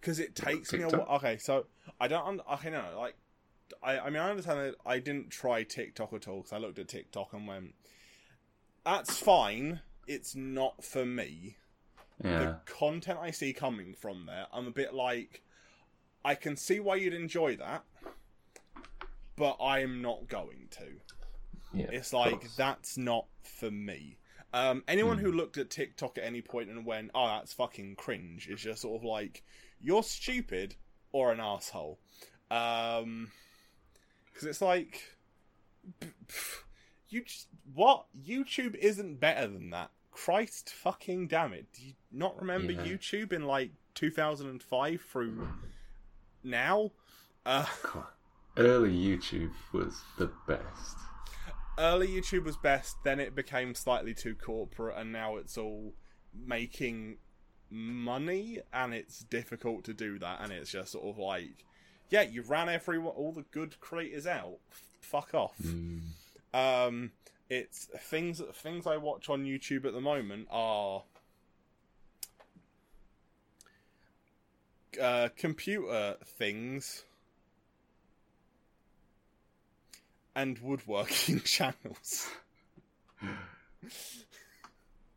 because 0.00 0.18
it 0.18 0.34
takes 0.34 0.72
me 0.72 0.82
a 0.82 0.88
while. 0.88 1.16
Okay, 1.16 1.36
so 1.38 1.66
I 2.00 2.08
don't. 2.08 2.26
Un- 2.26 2.40
okay, 2.54 2.70
no, 2.70 2.84
like 2.98 3.16
I, 3.82 3.98
I 3.98 4.10
mean, 4.10 4.20
I 4.22 4.30
understand 4.30 4.60
that 4.60 4.74
I 4.86 4.98
didn't 4.98 5.30
try 5.30 5.62
TikTok 5.62 6.12
at 6.12 6.28
all 6.28 6.38
because 6.38 6.52
I 6.52 6.58
looked 6.58 6.78
at 6.78 6.88
TikTok 6.88 7.32
and 7.32 7.46
went, 7.46 7.74
"That's 8.84 9.16
fine. 9.18 9.80
It's 10.06 10.34
not 10.34 10.82
for 10.84 11.04
me." 11.04 11.56
Yeah, 12.22 12.38
the 12.38 12.58
content 12.66 13.18
I 13.22 13.30
see 13.30 13.52
coming 13.52 13.94
from 13.94 14.26
there, 14.26 14.46
I'm 14.52 14.66
a 14.66 14.72
bit 14.72 14.92
like, 14.92 15.42
I 16.24 16.34
can 16.34 16.56
see 16.56 16.80
why 16.80 16.96
you'd 16.96 17.14
enjoy 17.14 17.54
that, 17.56 17.84
but 19.36 19.56
I'm 19.62 20.02
not 20.02 20.26
going 20.28 20.68
to. 20.72 20.86
yeah. 21.72 21.86
It's 21.92 22.12
like 22.12 22.50
that's 22.56 22.96
not 22.98 23.26
for 23.44 23.70
me. 23.70 24.18
Um, 24.52 24.82
anyone 24.88 25.18
Hmm. 25.18 25.24
who 25.26 25.32
looked 25.32 25.58
at 25.58 25.70
TikTok 25.70 26.18
at 26.18 26.24
any 26.24 26.40
point 26.42 26.70
and 26.70 26.84
went, 26.86 27.10
"Oh, 27.14 27.26
that's 27.26 27.52
fucking 27.52 27.96
cringe," 27.96 28.48
is 28.48 28.62
just 28.62 28.82
sort 28.82 28.98
of 29.00 29.04
like, 29.04 29.44
"You're 29.80 30.02
stupid 30.02 30.74
or 31.12 31.32
an 31.32 31.40
asshole," 31.40 31.98
because 32.48 33.28
it's 34.42 34.60
like, 34.60 35.16
you 37.08 37.22
just 37.24 37.48
what 37.74 38.06
YouTube 38.26 38.74
isn't 38.76 39.20
better 39.20 39.46
than 39.46 39.70
that. 39.70 39.90
Christ 40.10 40.70
fucking 40.70 41.28
damn 41.28 41.52
it! 41.52 41.66
Do 41.72 41.82
you 41.84 41.92
not 42.10 42.38
remember 42.40 42.72
Yeah. 42.72 42.82
YouTube 42.84 43.32
in 43.32 43.44
like 43.46 43.70
2005 43.94 45.00
through 45.02 45.48
now? 46.42 46.90
Uh, 47.46 47.66
God. 47.92 48.06
Early 48.56 48.90
YouTube 48.92 49.52
was 49.72 50.02
the 50.18 50.30
best. 50.48 50.96
early 51.78 52.08
YouTube 52.08 52.42
was 52.44 52.56
best, 52.56 52.96
then 53.04 53.20
it 53.20 53.36
became 53.36 53.72
slightly 53.72 54.12
too 54.12 54.34
corporate, 54.34 54.96
and 54.98 55.12
now 55.12 55.36
it's 55.36 55.56
all 55.56 55.92
making 56.34 57.18
money, 57.70 58.60
and 58.72 58.94
it's 58.94 59.20
difficult 59.20 59.84
to 59.84 59.92
do 59.94 60.18
that, 60.18 60.40
and 60.42 60.52
it's 60.52 60.70
just 60.70 60.92
sort 60.92 61.06
of 61.06 61.18
like, 61.18 61.64
yeah, 62.10 62.22
you 62.22 62.42
ran 62.42 62.68
everyone, 62.68 63.12
all 63.14 63.32
the 63.32 63.44
good 63.50 63.78
creators 63.80 64.26
out. 64.26 64.58
Fuck 65.00 65.34
off. 65.34 65.54
Mm. 65.62 66.00
Um, 66.54 67.12
it's 67.50 67.88
things 67.98 68.42
things 68.54 68.86
I 68.86 68.96
watch 68.96 69.28
on 69.30 69.44
YouTube 69.44 69.84
at 69.84 69.92
the 69.92 70.00
moment 70.00 70.48
are 70.50 71.02
uh, 75.00 75.28
computer 75.36 76.16
things 76.24 77.04
and 80.34 80.58
woodworking 80.58 81.40
channels. 81.44 82.28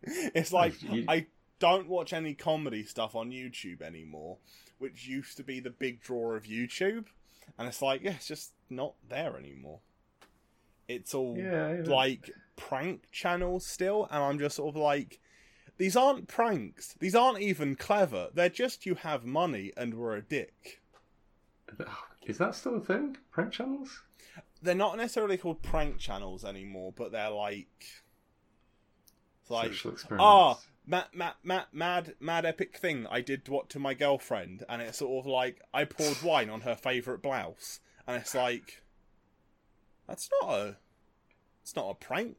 it's 0.03 0.51
like 0.51 0.81
You- 0.83 1.05
I 1.07 1.25
don't 1.61 1.87
watch 1.87 2.11
any 2.11 2.33
comedy 2.33 2.83
stuff 2.83 3.15
on 3.15 3.29
YouTube 3.29 3.81
anymore, 3.81 4.39
which 4.79 5.07
used 5.07 5.37
to 5.37 5.43
be 5.43 5.59
the 5.59 5.69
big 5.69 6.01
draw 6.01 6.33
of 6.33 6.43
YouTube, 6.43 7.05
and 7.57 7.67
it's 7.67 7.81
like 7.81 8.01
yeah, 8.01 8.15
it's 8.15 8.27
just 8.27 8.51
not 8.69 8.95
there 9.07 9.37
anymore. 9.37 9.79
It's 10.87 11.13
all 11.13 11.37
Yeah, 11.37 11.83
like 11.85 12.31
prank 12.57 13.03
channels 13.11 13.65
still, 13.65 14.07
and 14.11 14.21
I'm 14.23 14.39
just 14.39 14.55
sort 14.55 14.75
of 14.75 14.81
like, 14.81 15.19
these 15.77 15.95
aren't 15.95 16.27
pranks. 16.27 16.95
These 16.99 17.15
aren't 17.15 17.39
even 17.39 17.75
clever. 17.75 18.29
They're 18.33 18.49
just 18.49 18.85
you 18.85 18.95
have 18.95 19.23
money 19.23 19.71
and 19.77 19.93
we're 19.93 20.15
a 20.15 20.21
dick. 20.21 20.81
Is 22.25 22.37
that 22.39 22.55
still 22.55 22.77
a 22.77 22.81
thing? 22.81 23.17
Prank 23.31 23.51
channels? 23.51 24.03
They're 24.61 24.75
not 24.75 24.97
necessarily 24.97 25.37
called 25.37 25.61
prank 25.61 25.97
channels 25.97 26.43
anymore, 26.43 26.93
but 26.95 27.11
they're 27.11 27.31
like, 27.31 27.85
like 29.49 29.73
ah. 30.19 30.59
Mad, 30.91 31.05
mad, 31.13 31.33
mad, 31.43 31.65
mad, 31.71 32.15
mad 32.19 32.45
epic 32.45 32.77
thing 32.77 33.07
I 33.09 33.21
did 33.21 33.47
what 33.47 33.69
to 33.69 33.79
my 33.79 33.93
girlfriend, 33.93 34.63
and 34.69 34.81
it's 34.81 34.97
sort 34.99 35.25
of 35.25 35.31
like 35.31 35.61
I 35.73 35.85
poured 35.85 36.21
wine 36.21 36.49
on 36.49 36.61
her 36.61 36.75
favorite 36.75 37.21
blouse, 37.23 37.79
and 38.05 38.17
it's 38.17 38.35
like, 38.35 38.83
that's 40.07 40.29
not 40.41 40.51
a, 40.53 40.77
it's 41.61 41.75
not 41.75 41.89
a 41.89 41.95
prank. 41.95 42.37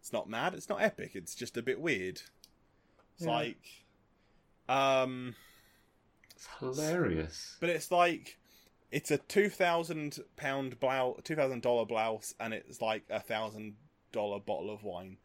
It's 0.00 0.12
not 0.12 0.30
mad. 0.30 0.54
It's 0.54 0.68
not 0.70 0.80
epic. 0.82 1.10
It's 1.14 1.34
just 1.34 1.58
a 1.58 1.62
bit 1.62 1.78
weird. 1.78 2.22
It's 3.14 3.26
Yeah. 3.26 3.30
like, 3.30 3.62
um, 4.68 5.36
It's 6.34 6.48
hilarious. 6.58 7.58
but 7.60 7.68
it's 7.68 7.90
like, 7.90 8.38
it's 8.90 9.10
a 9.10 9.18
two 9.18 9.50
thousand 9.50 10.20
pound 10.36 10.80
blouse, 10.80 11.20
two 11.22 11.36
thousand 11.36 11.60
dollar 11.62 11.84
blouse, 11.84 12.34
and 12.40 12.54
it's 12.54 12.80
like 12.80 13.04
a 13.10 13.20
thousand 13.20 13.76
dollar 14.10 14.40
bottle 14.40 14.70
of 14.72 14.82
wine, 14.82 15.18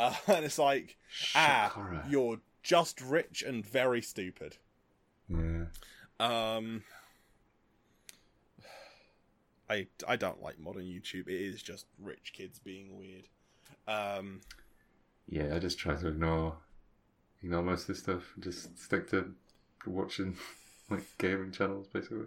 uh, 0.00 0.14
and 0.26 0.44
it's 0.44 0.58
like, 0.58 0.96
ah, 1.34 2.02
you're 2.08 2.40
just 2.62 3.00
rich 3.00 3.42
and 3.42 3.64
very 3.64 4.02
stupid. 4.02 4.56
Yeah. 5.28 5.64
Um, 6.18 6.82
I 9.68 9.86
I 10.06 10.16
don't 10.16 10.42
like 10.42 10.58
modern 10.58 10.82
YouTube. 10.84 11.28
It 11.28 11.40
is 11.40 11.62
just 11.62 11.86
rich 11.98 12.32
kids 12.34 12.58
being 12.58 12.98
weird. 12.98 13.28
Um, 13.86 14.40
Yeah, 15.28 15.54
I 15.54 15.58
just 15.58 15.78
try 15.78 15.94
to 15.94 16.08
ignore 16.08 16.56
ignore 17.42 17.62
most 17.62 17.82
of 17.82 17.86
this 17.88 18.00
stuff. 18.00 18.34
Just 18.40 18.78
stick 18.78 19.08
to 19.10 19.32
watching 19.86 20.36
like 20.90 21.04
gaming 21.18 21.52
channels, 21.52 21.86
basically. 21.86 22.26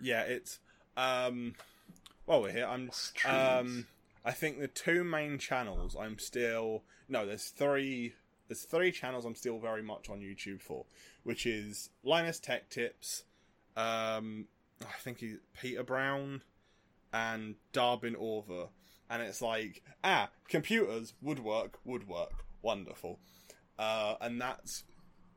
Yeah, 0.00 0.22
it's 0.22 0.60
um. 0.96 1.54
While 2.24 2.42
we're 2.42 2.52
here, 2.52 2.66
I'm 2.66 2.90
um. 3.26 3.86
I 4.24 4.32
think 4.32 4.60
the 4.60 4.68
two 4.68 5.04
main 5.04 5.38
channels 5.38 5.96
I'm 5.98 6.18
still 6.18 6.84
no. 7.08 7.26
There's 7.26 7.48
three. 7.48 8.14
There's 8.48 8.62
three 8.62 8.92
channels 8.92 9.24
I'm 9.24 9.34
still 9.34 9.58
very 9.58 9.82
much 9.82 10.10
on 10.10 10.20
YouTube 10.20 10.60
for, 10.60 10.84
which 11.22 11.46
is 11.46 11.90
Linus 12.04 12.38
Tech 12.38 12.68
Tips, 12.68 13.24
um, 13.76 14.46
I 14.82 14.98
think 15.00 15.18
he, 15.18 15.36
Peter 15.58 15.82
Brown, 15.82 16.42
and 17.12 17.54
Darbin 17.72 18.14
Orvar, 18.14 18.68
and 19.08 19.22
it's 19.22 19.40
like 19.40 19.82
ah, 20.04 20.28
computers, 20.48 21.14
woodwork, 21.22 21.78
woodwork, 21.84 22.44
wonderful, 22.60 23.18
uh, 23.78 24.16
and 24.20 24.40
that's 24.40 24.84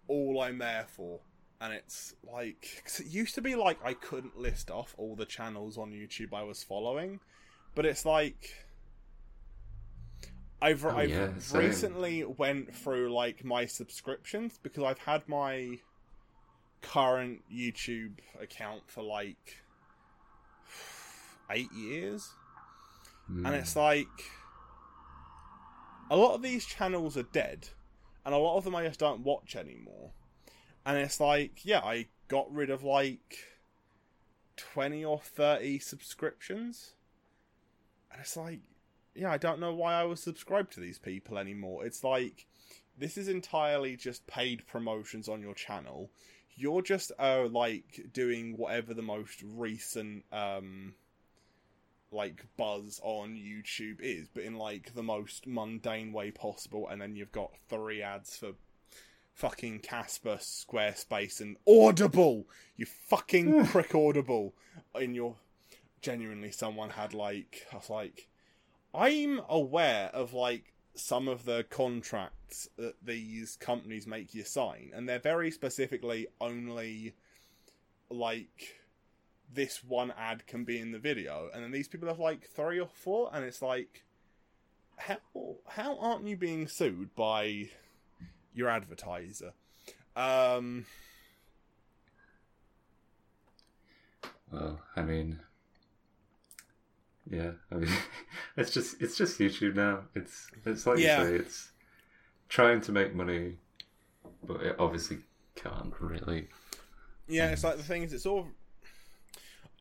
all 0.08 0.42
I'm 0.42 0.58
there 0.58 0.86
for. 0.88 1.20
And 1.62 1.74
it's 1.74 2.14
like, 2.22 2.84
it 3.00 3.06
used 3.06 3.34
to 3.36 3.42
be 3.42 3.56
like 3.56 3.80
I 3.84 3.94
couldn't 3.94 4.38
list 4.38 4.70
off 4.70 4.94
all 4.98 5.16
the 5.16 5.26
channels 5.26 5.78
on 5.78 5.92
YouTube 5.92 6.34
I 6.34 6.44
was 6.44 6.64
following, 6.64 7.22
but 7.76 7.86
it's 7.86 8.06
like 8.06 8.65
I've 10.66 10.86
Oh, 10.86 10.90
I've 10.90 11.10
yeah, 11.10 11.30
recently 11.54 12.24
went 12.24 12.74
through 12.76 13.14
like 13.14 13.44
my 13.44 13.66
subscriptions 13.66 14.60
because 14.64 14.84
I've 14.84 15.00
had 15.00 15.28
my 15.30 15.78
current 16.82 17.42
YouTube 17.54 18.14
account 18.42 18.82
for 18.88 19.04
like 19.04 19.58
eight 21.52 21.72
years, 21.72 22.30
Mm. 23.32 23.46
and 23.46 23.56
it's 23.56 23.76
like 23.76 24.08
a 26.10 26.16
lot 26.16 26.36
of 26.36 26.42
these 26.42 26.66
channels 26.66 27.18
are 27.18 27.24
dead, 27.24 27.70
and 28.26 28.34
a 28.34 28.38
lot 28.38 28.58
of 28.58 28.64
them 28.64 28.76
I 28.76 28.86
just 28.88 29.00
don't 29.00 29.22
watch 29.22 29.56
anymore. 29.56 30.12
And 30.86 30.98
it's 30.98 31.20
like, 31.20 31.66
yeah, 31.66 31.80
I 31.80 32.08
got 32.28 32.52
rid 32.54 32.70
of 32.70 32.84
like 32.84 33.38
twenty 34.58 35.04
or 35.04 35.20
thirty 35.20 35.80
subscriptions, 35.80 36.94
and 38.12 38.22
it's 38.22 38.38
like, 38.38 38.60
yeah, 39.16 39.32
I 39.32 39.38
don't 39.38 39.60
know 39.60 39.74
why 39.74 39.94
I 39.94 40.04
was 40.04 40.20
subscribed 40.20 40.74
to 40.74 40.80
these 40.80 41.00
people 41.00 41.38
anymore. 41.38 41.86
It's 41.86 42.04
like 42.04 42.46
this 42.98 43.18
is 43.18 43.28
entirely 43.28 43.96
just 43.96 44.28
paid 44.28 44.68
promotions 44.68 45.28
on 45.28 45.42
your 45.42 45.54
channel. 45.54 46.10
You're 46.56 46.82
just 46.82 47.12
uh 47.18 47.48
like 47.50 48.08
doing 48.14 48.58
whatever 48.58 48.94
the 48.94 49.02
most 49.02 49.42
recent 49.44 50.24
um 50.32 50.94
like 52.12 52.46
buzz 52.58 53.00
on 53.04 53.36
YouTube 53.36 54.00
is, 54.00 54.28
but 54.34 54.44
in 54.44 54.58
like 54.58 54.94
the 54.94 55.04
most 55.04 55.48
mundane 55.48 56.14
way 56.14 56.32
possible, 56.32 56.88
and 56.88 57.02
then 57.02 57.16
you've 57.16 57.32
got 57.32 57.52
three 57.70 58.02
ads 58.02 58.38
for 58.38 58.54
fucking 59.34 59.80
Casper, 59.80 60.38
Squarespace, 60.40 61.42
and 61.42 61.58
Audible. 61.68 62.48
You 62.78 62.86
fucking 62.86 63.66
prick 63.68 63.96
Audible 63.96 64.54
in 65.00 65.14
your. 65.14 65.36
Genuinely, 66.02 66.52
someone 66.52 66.92
had 66.92 67.16
like 67.16 67.66
I 67.74 67.78
was 67.78 67.90
like, 67.90 68.28
I'm 68.96 69.42
aware 69.50 70.10
of 70.14 70.34
like 70.34 70.74
some 70.96 71.28
of 71.28 71.46
the 71.46 71.66
contracts 71.70 72.70
that 72.78 72.96
these 73.04 73.58
companies 73.58 74.08
make 74.08 74.34
you 74.34 74.44
sign, 74.44 74.92
and 74.94 75.08
they're 75.08 75.20
very 75.20 75.52
specifically 75.52 76.28
only 76.40 77.14
like 78.10 78.76
this 79.54 79.84
one 79.84 80.14
ad 80.18 80.48
can 80.48 80.64
be 80.64 80.80
in 80.80 80.92
the 80.92 81.00
video, 81.00 81.50
and 81.54 81.64
then 81.64 81.72
these 81.72 81.88
people 81.88 82.08
have 82.08 82.20
like 82.20 82.48
three 82.50 82.80
or 82.80 82.90
four, 82.94 83.30
and 83.34 83.44
it's 83.44 83.62
like, 83.62 84.04
how 84.98 85.18
how 85.68 85.98
aren't 85.98 86.28
you 86.28 86.38
being 86.38 86.68
sued 86.68 87.14
by 87.16 87.70
your 88.54 88.70
advertiser? 88.70 89.54
Um, 90.16 90.86
Well, 94.52 94.80
I 94.96 95.02
mean, 95.02 95.40
yeah, 97.30 97.52
I 97.72 97.76
mean, 97.76 97.90
it's 98.58 98.72
just 98.72 99.02
it's 99.02 99.18
just 99.18 99.40
YouTube 99.40 99.76
now. 99.76 100.02
It's 100.16 100.48
it's 100.66 100.86
like 100.86 101.00
Yeah. 101.00 101.22
you 101.24 101.28
say, 101.28 101.36
it's 101.36 101.72
trying 102.50 102.82
to 102.82 102.92
make 102.92 103.14
money, 103.16 103.58
but 104.44 104.62
it 104.62 104.76
obviously 104.80 105.20
can't 105.56 105.94
really. 106.00 106.48
yeah, 107.28 107.52
it's 107.52 107.64
like 107.64 107.78
the 107.78 107.84
thing 107.84 108.04
is, 108.04 108.14
it's 108.14 108.26
all. 108.26 108.48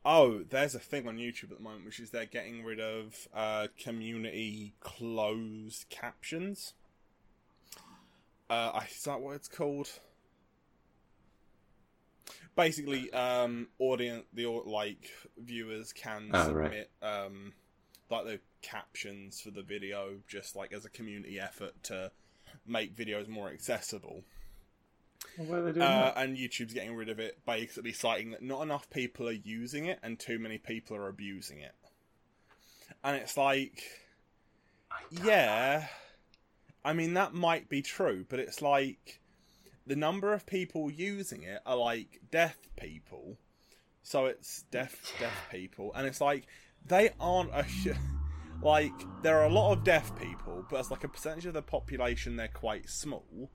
Oh, 0.07 0.42
there's 0.51 0.74
a 0.74 0.78
thing 0.78 1.09
on 1.09 1.16
YouTube 1.16 1.45
at 1.51 1.57
the 1.57 1.62
moment, 1.62 1.86
which 1.86 1.99
is 1.99 2.11
they're 2.11 2.26
getting 2.26 2.62
rid 2.62 2.78
of 2.78 3.26
uh, 3.34 3.68
community 3.82 4.74
closed 4.80 5.86
captions. 5.88 6.74
Uh, 8.51 8.70
I- 8.74 8.88
is 8.95 9.03
that 9.05 9.20
what 9.22 9.34
it's 9.36 9.49
called? 9.49 9.88
Basically, 12.57 13.12
um, 13.12 13.68
audience, 13.78 14.24
the 14.32 14.46
like 14.46 15.11
viewers 15.36 15.92
can 15.92 16.30
Oh, 16.32 16.52
right. 16.52 16.66
submit 16.66 16.90
um, 17.02 17.52
like 18.11 18.24
the 18.26 18.40
captions 18.62 19.40
for 19.40 19.50
the 19.50 19.62
video, 19.62 20.16
just 20.28 20.55
like 20.55 20.72
as 20.72 20.84
a 20.84 20.90
community 20.90 21.40
effort 21.40 21.74
to 21.84 22.12
make 22.66 22.96
videos 22.96 23.28
more 23.28 23.50
accessible. 23.50 24.22
Why 25.36 25.57
are 25.59 25.62
they 25.62 25.72
doing 25.72 25.82
Uh, 25.86 26.12
and 26.16 26.36
YouTube's 26.36 26.74
getting 26.74 26.94
rid 26.94 27.09
of 27.09 27.18
it, 27.18 27.44
basically 27.44 27.92
citing 27.92 28.30
that 28.30 28.42
not 28.42 28.62
enough 28.62 28.88
people 28.90 29.28
are 29.28 29.32
using 29.32 29.86
it 29.86 29.98
and 30.02 30.18
too 30.18 30.38
many 30.38 30.59
people 30.59 30.96
are 30.96 31.09
abusing 31.09 31.59
it. 31.59 31.74
And 33.02 33.16
it's 33.16 33.36
like, 33.36 33.82
yeah, 35.11 35.88
I 36.84 36.92
mean, 36.92 37.14
that 37.14 37.34
might 37.34 37.68
be 37.68 37.82
true, 37.82 38.24
but 38.28 38.38
it's 38.38 38.62
like 38.62 39.20
the 39.87 39.97
number 39.97 40.32
of 40.32 40.47
people 40.47 40.91
using 40.91 41.43
it 41.43 41.61
are 41.66 41.76
like 41.76 42.20
deaf 42.30 42.57
people. 42.76 43.39
So 44.03 44.26
it's 44.26 44.62
deaf, 44.70 45.14
deaf 45.18 45.49
people. 45.51 45.93
And 45.95 46.07
it's 46.07 46.20
like, 46.20 46.47
they 46.87 47.11
aren't 47.20 47.51
a. 47.51 47.64
Like, 48.62 48.93
there 49.22 49.41
are 49.41 49.45
a 49.45 49.53
lot 49.53 49.72
of 49.72 49.85
deaf 49.85 50.16
people, 50.18 50.64
but 50.70 50.80
as 50.80 50.91
like 50.91 51.05
a 51.05 51.09
percentage 51.09 51.45
of 51.45 51.53
the 51.53 51.61
population, 51.61 52.37
they're 52.37 52.49
quite 52.49 52.89
small. 52.89 53.51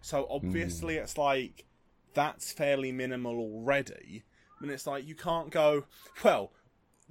So 0.00 0.26
obviously, 0.30 0.94
hmm. 0.96 1.02
it's 1.02 1.18
like 1.18 1.66
that's 2.14 2.52
fairly 2.52 2.92
minimal 2.92 3.38
already. 3.38 4.24
And 4.60 4.70
it's 4.70 4.86
like 4.86 5.06
you 5.06 5.14
can't 5.14 5.50
go, 5.50 5.84
well, 6.22 6.52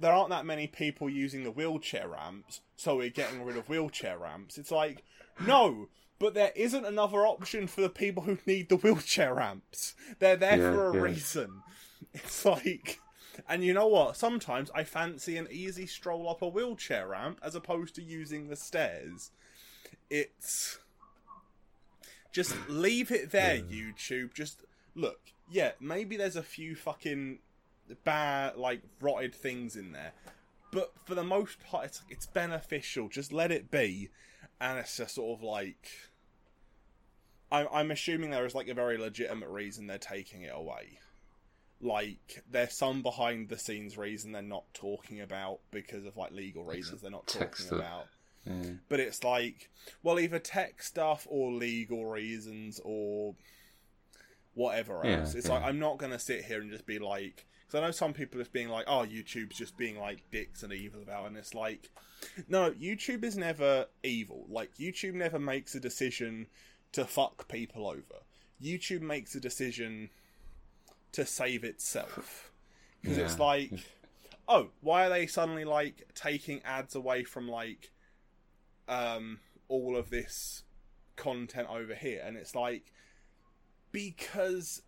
there 0.00 0.12
aren't 0.12 0.30
that 0.30 0.46
many 0.46 0.66
people 0.66 1.08
using 1.08 1.44
the 1.44 1.50
wheelchair 1.50 2.08
ramps, 2.08 2.60
so 2.76 2.96
we're 2.96 3.10
getting 3.10 3.44
rid 3.44 3.56
of 3.56 3.68
wheelchair 3.68 4.18
ramps. 4.18 4.58
It's 4.58 4.72
like, 4.72 5.04
no, 5.46 5.88
but 6.24 6.32
there 6.32 6.52
isn't 6.56 6.86
another 6.86 7.26
option 7.26 7.66
for 7.66 7.82
the 7.82 7.90
people 7.90 8.22
who 8.22 8.38
need 8.46 8.70
the 8.70 8.76
wheelchair 8.76 9.34
ramps. 9.34 9.94
They're 10.20 10.36
there 10.36 10.56
Yeah, 10.56 10.72
for 10.72 10.88
a 10.90 10.94
yeah. 10.94 11.00
reason. 11.02 11.62
It's 12.14 12.46
like, 12.46 13.00
and 13.46 13.62
you 13.62 13.74
know 13.74 13.88
what? 13.88 14.16
Sometimes 14.16 14.70
I 14.74 14.84
fancy 14.84 15.36
an 15.36 15.48
easy 15.50 15.84
stroll 15.86 16.30
up 16.30 16.40
a 16.40 16.48
wheelchair 16.48 17.08
ramp 17.08 17.40
as 17.42 17.54
opposed 17.54 17.94
to 17.96 18.02
using 18.02 18.48
the 18.48 18.56
stairs. 18.56 19.32
It's 20.08 20.78
just 22.32 22.54
leave 22.68 23.10
it 23.10 23.32
there, 23.32 23.58
YouTube. 23.58 24.32
Just 24.32 24.62
look, 24.94 25.18
yeah, 25.50 25.72
maybe 25.78 26.16
there's 26.16 26.36
a 26.36 26.42
few 26.42 26.74
fucking 26.74 27.40
bad, 28.04 28.56
like 28.56 28.80
rotted 29.00 29.34
things 29.34 29.76
in 29.76 29.92
there, 29.92 30.12
but 30.72 30.92
for 31.04 31.14
the 31.14 31.24
most 31.24 31.58
part, 31.60 31.84
it's 31.86 32.02
it's 32.08 32.26
beneficial. 32.26 33.08
Just 33.08 33.30
let 33.32 33.50
it 33.52 33.70
be, 33.70 34.08
and 34.60 34.78
it's 34.78 34.96
just 34.96 35.16
sort 35.16 35.38
of 35.38 35.42
like. 35.44 35.88
I'm 37.52 37.66
I'm 37.72 37.90
assuming 37.90 38.30
there 38.30 38.46
is 38.46 38.54
like 38.54 38.68
a 38.68 38.74
very 38.74 38.98
legitimate 38.98 39.48
reason 39.48 39.86
they're 39.86 39.98
taking 39.98 40.42
it 40.42 40.52
away. 40.54 40.98
Like 41.80 42.42
there's 42.50 42.72
some 42.76 43.02
behind 43.02 43.48
the 43.48 43.58
scenes 43.58 43.98
reason 43.98 44.32
they're 44.32 44.42
not 44.42 44.64
talking 44.72 45.20
about 45.20 45.58
because 45.70 46.06
of 46.06 46.16
like 46.16 46.32
legal 46.32 46.64
reasons 46.64 47.02
they're 47.02 47.10
not 47.10 47.26
talking 47.26 47.66
about 47.70 48.06
Yeah. 48.46 48.70
but 48.88 49.00
it's 49.00 49.22
like 49.22 49.68
well 50.02 50.18
either 50.18 50.38
tech 50.38 50.82
stuff 50.82 51.26
or 51.28 51.52
legal 51.52 52.06
reasons 52.06 52.80
or 52.84 53.34
whatever 54.54 55.00
Yeah, 55.04 55.18
else 55.20 55.34
it's 55.34 55.48
yeah. 55.48 55.54
like 55.54 55.64
i'm 55.64 55.78
not 55.78 55.98
going 55.98 56.12
to 56.12 56.18
sit 56.18 56.44
here 56.44 56.60
and 56.60 56.70
just 56.70 56.86
be 56.86 56.98
like 56.98 57.44
because 57.66 57.80
i 57.80 57.84
know 57.84 57.90
some 57.90 58.12
people 58.12 58.40
are 58.40 58.44
just 58.44 58.52
being 58.52 58.68
like 58.68 58.84
oh 58.86 59.04
youtube's 59.04 59.56
just 59.56 59.76
being 59.76 59.98
like 59.98 60.22
dicks 60.30 60.62
and 60.62 60.72
evil 60.72 61.02
about 61.02 61.24
it. 61.24 61.28
and 61.28 61.36
it's 61.36 61.54
like 61.54 61.90
no 62.48 62.70
youtube 62.70 63.24
is 63.24 63.36
never 63.36 63.86
evil 64.04 64.46
like 64.48 64.74
youtube 64.76 65.14
never 65.14 65.38
makes 65.40 65.74
a 65.74 65.80
decision 65.80 66.46
to 66.94 67.04
fuck 67.04 67.48
people 67.48 67.86
over. 67.86 68.22
Youtube 68.62 69.02
makes 69.02 69.34
a 69.34 69.40
decision 69.40 70.10
to 71.12 71.26
save 71.26 71.64
itself. 71.64 72.50
Because 73.02 73.18
it's 73.18 73.38
like 73.38 73.70
oh 74.48 74.68
why 74.80 75.06
are 75.06 75.10
they 75.10 75.26
suddenly 75.26 75.64
like 75.64 76.08
taking 76.14 76.62
ads 76.64 76.94
away 76.94 77.24
from 77.24 77.48
like 77.48 77.90
um 78.88 79.40
all 79.68 79.96
of 79.96 80.10
this 80.10 80.62
content 81.16 81.68
over 81.68 81.94
here? 81.94 82.22
And 82.24 82.36
it's 82.36 82.54
like 82.54 82.92
because 83.92 84.82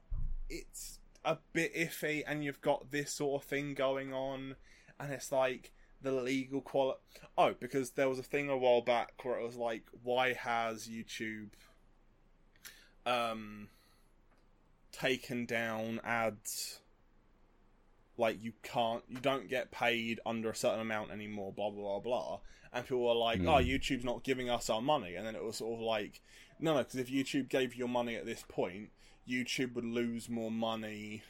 it's 0.48 1.00
a 1.24 1.38
bit 1.52 1.74
iffy 1.74 2.22
and 2.26 2.44
you've 2.44 2.61
got 2.61 2.92
this 2.92 3.12
sort 3.12 3.42
of 3.42 3.48
thing 3.48 3.74
going 3.74 4.14
on 4.14 4.54
and 5.00 5.12
it's 5.12 5.32
like 5.32 5.72
the 6.02 6.12
legal 6.12 6.61
quality 6.61 7.00
oh 7.36 7.52
because 7.59 7.90
there 7.90 8.09
was 8.09 8.18
a 8.18 8.22
thing 8.22 8.48
a 8.48 8.57
while 8.57 8.80
back 8.80 9.12
where 9.24 9.38
it 9.38 9.44
was 9.44 9.57
like 9.57 9.82
why 10.04 10.32
has 10.34 10.88
youtube 10.88 11.48
um 13.07 13.68
taken 14.92 15.44
down 15.46 16.00
ads 16.04 16.80
like 18.18 18.42
you 18.42 18.52
can't 18.62 19.02
you 19.09 19.18
don't 19.18 19.48
get 19.48 19.70
paid 19.70 20.20
under 20.24 20.50
a 20.50 20.54
certain 20.54 20.80
amount 20.80 21.11
anymore 21.11 21.52
blah 21.52 21.68
blah 21.70 21.82
blah 21.82 22.00
blah 22.00 22.38
and 22.72 22.84
people 22.84 23.04
were 23.07 23.14
like 23.14 23.40
oh 23.40 23.61
Mm. 23.61 23.66
youtube's 23.68 24.04
not 24.04 24.22
giving 24.24 24.48
us 24.48 24.70
our 24.70 24.80
money 24.80 25.14
and 25.16 25.26
then 25.26 25.34
it 25.36 25.44
was 25.44 25.57
sort 25.57 25.74
of 25.74 25.80
like 25.80 26.20
no 26.59 26.72
no 26.74 26.78
because 26.78 26.96
if 26.96 27.11
youtube 27.11 27.48
gave 27.48 27.74
you 27.74 27.80
your 27.80 27.88
money 27.88 28.16
at 28.16 28.24
this 28.24 28.42
point 28.48 28.90
youtube 29.28 29.74
would 29.74 29.84
lose 29.84 30.28
more 30.30 30.50
money 30.50 31.22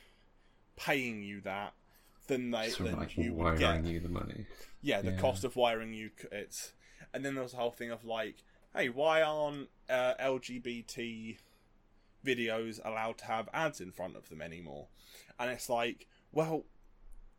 paying 0.76 1.22
you 1.22 1.40
that 1.40 1.72
than 2.28 2.50
they 2.52 2.68
Sort 2.68 2.80
of 2.80 2.86
than 2.92 2.98
like 3.00 3.16
you 3.16 3.32
would 3.34 3.58
get 3.58 3.84
you 3.84 4.00
the 4.00 4.08
money. 4.08 4.46
yeah, 4.82 5.00
the 5.00 5.12
Yeah. 5.12 5.18
cost 5.18 5.42
of 5.44 5.56
wiring 5.56 5.92
you 5.94 6.10
c- 6.20 6.28
it's 6.32 6.72
and 7.14 7.24
then 7.24 7.34
there 7.34 7.42
was 7.42 7.52
the 7.52 7.58
whole 7.58 7.70
thing 7.70 7.90
of 7.90 8.04
like, 8.04 8.36
hey, 8.74 8.88
why 8.90 9.22
aren't 9.22 9.70
uh, 9.88 10.14
LGBT 10.20 11.36
videos 12.26 12.80
allowed 12.84 13.18
to 13.18 13.26
have 13.26 13.48
ads 13.52 13.80
in 13.80 13.92
front 13.92 14.16
of 14.16 14.28
them 14.28 14.42
anymore? 14.42 14.88
And 15.38 15.50
it's 15.50 15.68
like, 15.68 16.06
well, 16.32 16.64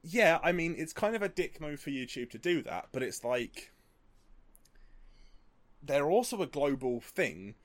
yeah, 0.03 0.39
I 0.43 0.51
mean, 0.51 0.75
it's 0.77 0.93
kind 0.93 1.15
of 1.15 1.21
a 1.21 1.29
dick 1.29 1.59
move 1.59 1.79
for 1.79 1.89
YouTube 1.89 2.29
to 2.31 2.38
do 2.38 2.61
that, 2.63 2.88
but 2.91 3.03
it's 3.03 3.23
like 3.23 3.71
they're 5.83 6.09
also 6.09 6.41
a 6.41 6.47
global 6.47 6.99
thing, 7.01 7.55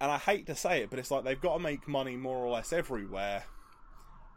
and 0.00 0.10
I 0.10 0.18
hate 0.18 0.46
to 0.46 0.54
say 0.54 0.82
it, 0.82 0.90
but 0.90 0.98
it's 0.98 1.10
like 1.10 1.24
they've 1.24 1.40
got 1.40 1.54
to 1.54 1.62
make 1.62 1.86
money 1.88 2.16
more 2.16 2.38
or 2.38 2.50
less 2.50 2.72
everywhere, 2.72 3.44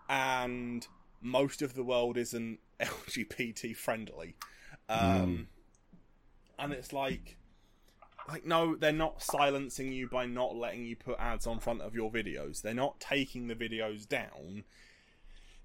and 0.09 0.85
most 1.21 1.61
of 1.61 1.73
the 1.73 1.83
world 1.83 2.17
isn't 2.17 2.59
LGBT 2.79 3.75
friendly. 3.75 4.35
Um, 4.89 5.47
And 6.59 6.73
it's 6.73 6.93
like, 6.93 7.37
like 8.27 8.45
no, 8.45 8.75
they're 8.75 8.91
not 8.91 9.21
silencing 9.21 9.91
you 9.91 10.07
by 10.07 10.25
not 10.25 10.55
letting 10.55 10.85
you 10.85 10.95
put 10.95 11.19
ads 11.19 11.45
on 11.47 11.59
front 11.59 11.81
of 11.81 11.93
your 11.95 12.11
videos. 12.11 12.61
They're 12.61 12.73
not 12.73 12.99
taking 12.99 13.47
the 13.47 13.55
videos 13.55 14.07
down. 14.07 14.63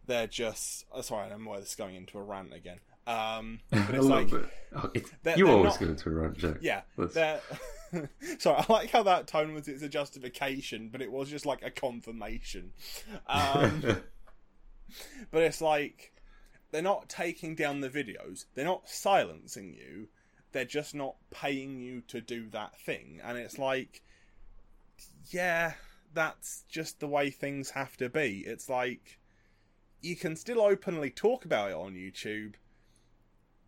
They're 0.07 0.27
just 0.27 0.85
oh, 0.93 1.03
sorry, 1.03 1.31
I'm 1.31 1.47
aware 1.47 1.61
this 1.61 1.71
is 1.71 1.75
going 1.77 1.95
into 1.95 2.19
a 2.19 2.23
rant 2.23 2.53
again. 2.55 2.79
Um, 3.07 3.61
but 3.71 3.95
it's 3.95 4.05
like. 4.05 4.29
Oh, 4.75 4.91
it's, 4.95 5.11
they're- 5.23 5.39
you 5.39 5.47
they're 5.47 5.55
always 5.55 5.73
not- 5.73 5.81
go 5.81 5.87
into 5.87 6.09
a 6.11 6.13
rant, 6.13 6.39
Jack. 6.39 6.57
yeah, 6.61 6.83
sorry, 8.39 8.59
I 8.59 8.67
like 8.69 8.91
how 8.91 9.03
that 9.05 9.27
tone 9.27 9.55
was. 9.55 9.67
It's 9.69 9.83
a 9.83 9.89
justification, 9.89 10.89
but 10.91 11.01
it 11.01 11.11
was 11.11 11.31
just 11.31 11.47
like 11.47 11.63
a 11.63 11.71
confirmation. 11.71 12.73
Um, 13.27 13.81
but 15.31 15.43
it's 15.43 15.61
like 15.63 16.13
they're 16.71 16.83
not 16.83 17.09
taking 17.09 17.55
down 17.55 17.81
the 17.81 17.89
videos. 17.89 18.45
They're 18.55 18.65
not 18.65 18.89
silencing 18.89 19.73
you. 19.75 20.09
They're 20.59 20.65
just 20.65 20.93
not 20.93 21.15
paying 21.31 21.79
you 21.79 22.01
to 22.09 22.21
do 22.21 22.49
that 22.49 22.77
thing. 22.81 23.21
And 23.23 23.39
it's 23.39 23.61
like, 23.61 24.03
yeah, 25.31 25.75
that's 26.13 26.65
just 26.69 26.99
the 26.99 27.07
way 27.07 27.31
things 27.31 27.71
have 27.71 27.97
to 27.99 28.09
be. 28.09 28.43
It's 28.45 28.69
like 28.69 29.21
you 30.01 30.17
can 30.17 30.35
still 30.35 30.61
openly 30.61 31.11
talk 31.11 31.45
about 31.45 31.71
it 31.71 31.77
on 31.77 31.95
YouTube. 31.95 32.55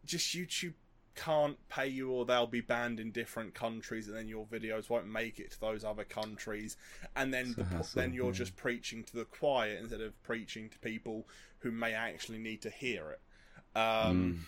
Just 0.04 0.34
YouTube 0.34 0.74
can't 1.14 1.58
pay 1.68 1.86
you 1.86 2.10
or 2.10 2.24
they'll 2.24 2.48
be 2.48 2.60
banned 2.60 2.98
in 2.98 3.12
different 3.12 3.54
countries 3.54 4.08
and 4.08 4.16
then 4.16 4.26
your 4.26 4.46
videos 4.46 4.90
won't 4.90 5.06
make 5.06 5.38
it 5.38 5.52
to 5.52 5.60
those 5.60 5.84
other 5.84 6.02
countries 6.02 6.76
and 7.14 7.32
then 7.32 7.54
the, 7.56 7.62
hassle, 7.66 8.00
then 8.02 8.12
you're 8.12 8.26
yeah. 8.26 8.32
just 8.32 8.56
preaching 8.56 9.04
to 9.04 9.14
the 9.16 9.24
choir 9.26 9.76
instead 9.76 10.00
of 10.00 10.20
preaching 10.24 10.68
to 10.68 10.78
people 10.80 11.28
who 11.60 11.70
may 11.70 11.92
actually 11.92 12.38
need 12.38 12.60
to 12.60 12.70
hear 12.70 13.10
it 13.10 13.78
um, 13.78 14.44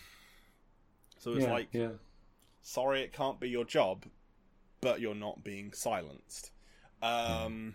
so 1.18 1.34
it's 1.34 1.42
yeah, 1.42 1.52
like 1.52 1.68
yeah. 1.72 1.88
Sorry 2.62 3.02
it 3.02 3.12
can't 3.12 3.38
be 3.40 3.48
your 3.48 3.64
job 3.64 4.04
but 4.80 5.00
you're 5.00 5.14
not 5.14 5.44
being 5.44 5.72
silenced 5.72 6.50
um, 7.02 7.74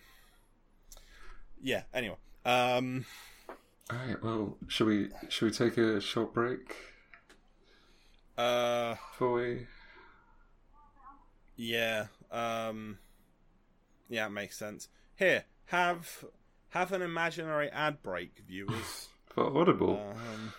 yeah 1.62 1.84
anyway 1.94 2.16
um, 2.46 3.06
All 3.92 3.98
right. 3.98 4.24
Well, 4.24 4.58
should 4.68 4.88
we 4.88 5.10
should 5.28 5.46
we 5.46 5.52
take 5.52 5.78
a 5.78 6.00
short 6.00 6.34
break 6.34 6.76
uh, 8.38 8.96
before 9.12 9.34
we? 9.34 9.68
Yeah. 11.58 12.06
Um 12.32 13.00
Yeah, 14.10 14.28
it 14.28 14.32
makes 14.32 14.58
sense. 14.58 14.88
Here, 15.16 15.44
have 15.66 16.24
have 16.70 16.92
an 16.94 17.02
imaginary 17.02 17.70
ad 17.70 18.02
break, 18.02 18.44
viewers. 18.48 19.10
For 19.26 19.46
Audible. 19.58 20.00
um 20.12 20.54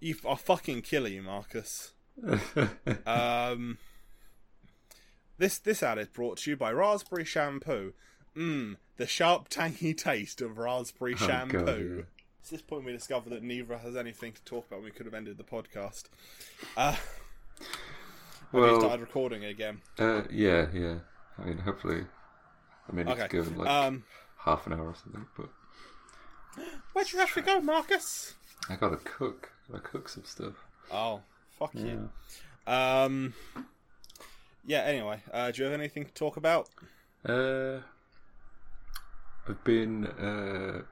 you 0.00 0.16
I'll 0.28 0.36
fucking 0.36 0.82
kill 0.82 1.08
you, 1.08 1.22
Marcus. 1.22 1.92
Um 3.06 3.78
This 5.38 5.58
this 5.58 5.82
ad 5.82 5.98
is 5.98 6.08
brought 6.08 6.38
to 6.38 6.50
you 6.50 6.56
by 6.56 6.72
Raspberry 6.72 7.24
Shampoo. 7.24 7.94
Mmm, 8.36 8.76
the 8.96 9.06
sharp 9.06 9.48
tangy 9.48 9.92
taste 9.94 10.40
of 10.40 10.58
raspberry 10.58 11.14
Oh, 11.14 11.26
shampoo. 11.26 11.96
God. 11.96 12.06
It's 12.40 12.50
this 12.50 12.62
point 12.62 12.84
we 12.84 12.92
discover 12.92 13.30
that 13.30 13.42
neither 13.42 13.76
has 13.78 13.94
anything 13.96 14.32
to 14.32 14.42
talk 14.44 14.66
about. 14.68 14.82
We 14.82 14.90
could 14.90 15.06
have 15.06 15.14
ended 15.14 15.36
the 15.38 15.44
podcast. 15.44 16.04
Uh, 16.76 16.96
we 18.52 18.60
well, 18.60 18.80
started 18.80 19.00
recording 19.00 19.44
again. 19.44 19.80
uh, 19.98 20.22
yeah, 20.30 20.66
yeah. 20.72 20.98
I 21.38 21.44
mean, 21.44 21.58
hopefully, 21.58 22.04
I 22.88 22.92
mean, 22.92 23.08
Okay. 23.08 23.22
it's 23.24 23.32
given 23.32 23.56
like 23.58 23.68
Um, 23.68 24.04
half 24.38 24.66
an 24.66 24.72
hour 24.72 24.88
or 24.88 24.94
something. 24.96 25.26
But 25.36 25.50
where'd 26.92 27.12
you 27.12 27.18
have 27.20 27.32
to 27.34 27.42
go, 27.42 27.60
Marcus? 27.60 28.34
I 28.68 28.76
gotta 28.76 28.96
cook. 28.96 29.52
I 29.68 29.72
gotta 29.72 29.84
cook 29.84 30.08
some 30.08 30.24
stuff. 30.24 30.54
Oh, 30.90 31.20
fuck 31.62 31.74
Yeah. 31.74 31.84
you. 31.84 32.10
Um, 32.66 33.34
yeah. 34.66 34.80
Anyway, 34.80 35.20
uh, 35.32 35.50
do 35.50 35.58
you 35.62 35.64
have 35.70 35.78
anything 35.78 36.04
to 36.06 36.12
talk 36.12 36.36
about? 36.36 36.68
Uh, 37.24 37.80
I've 39.48 39.62
been. 39.64 40.06
Uh, 40.06 40.82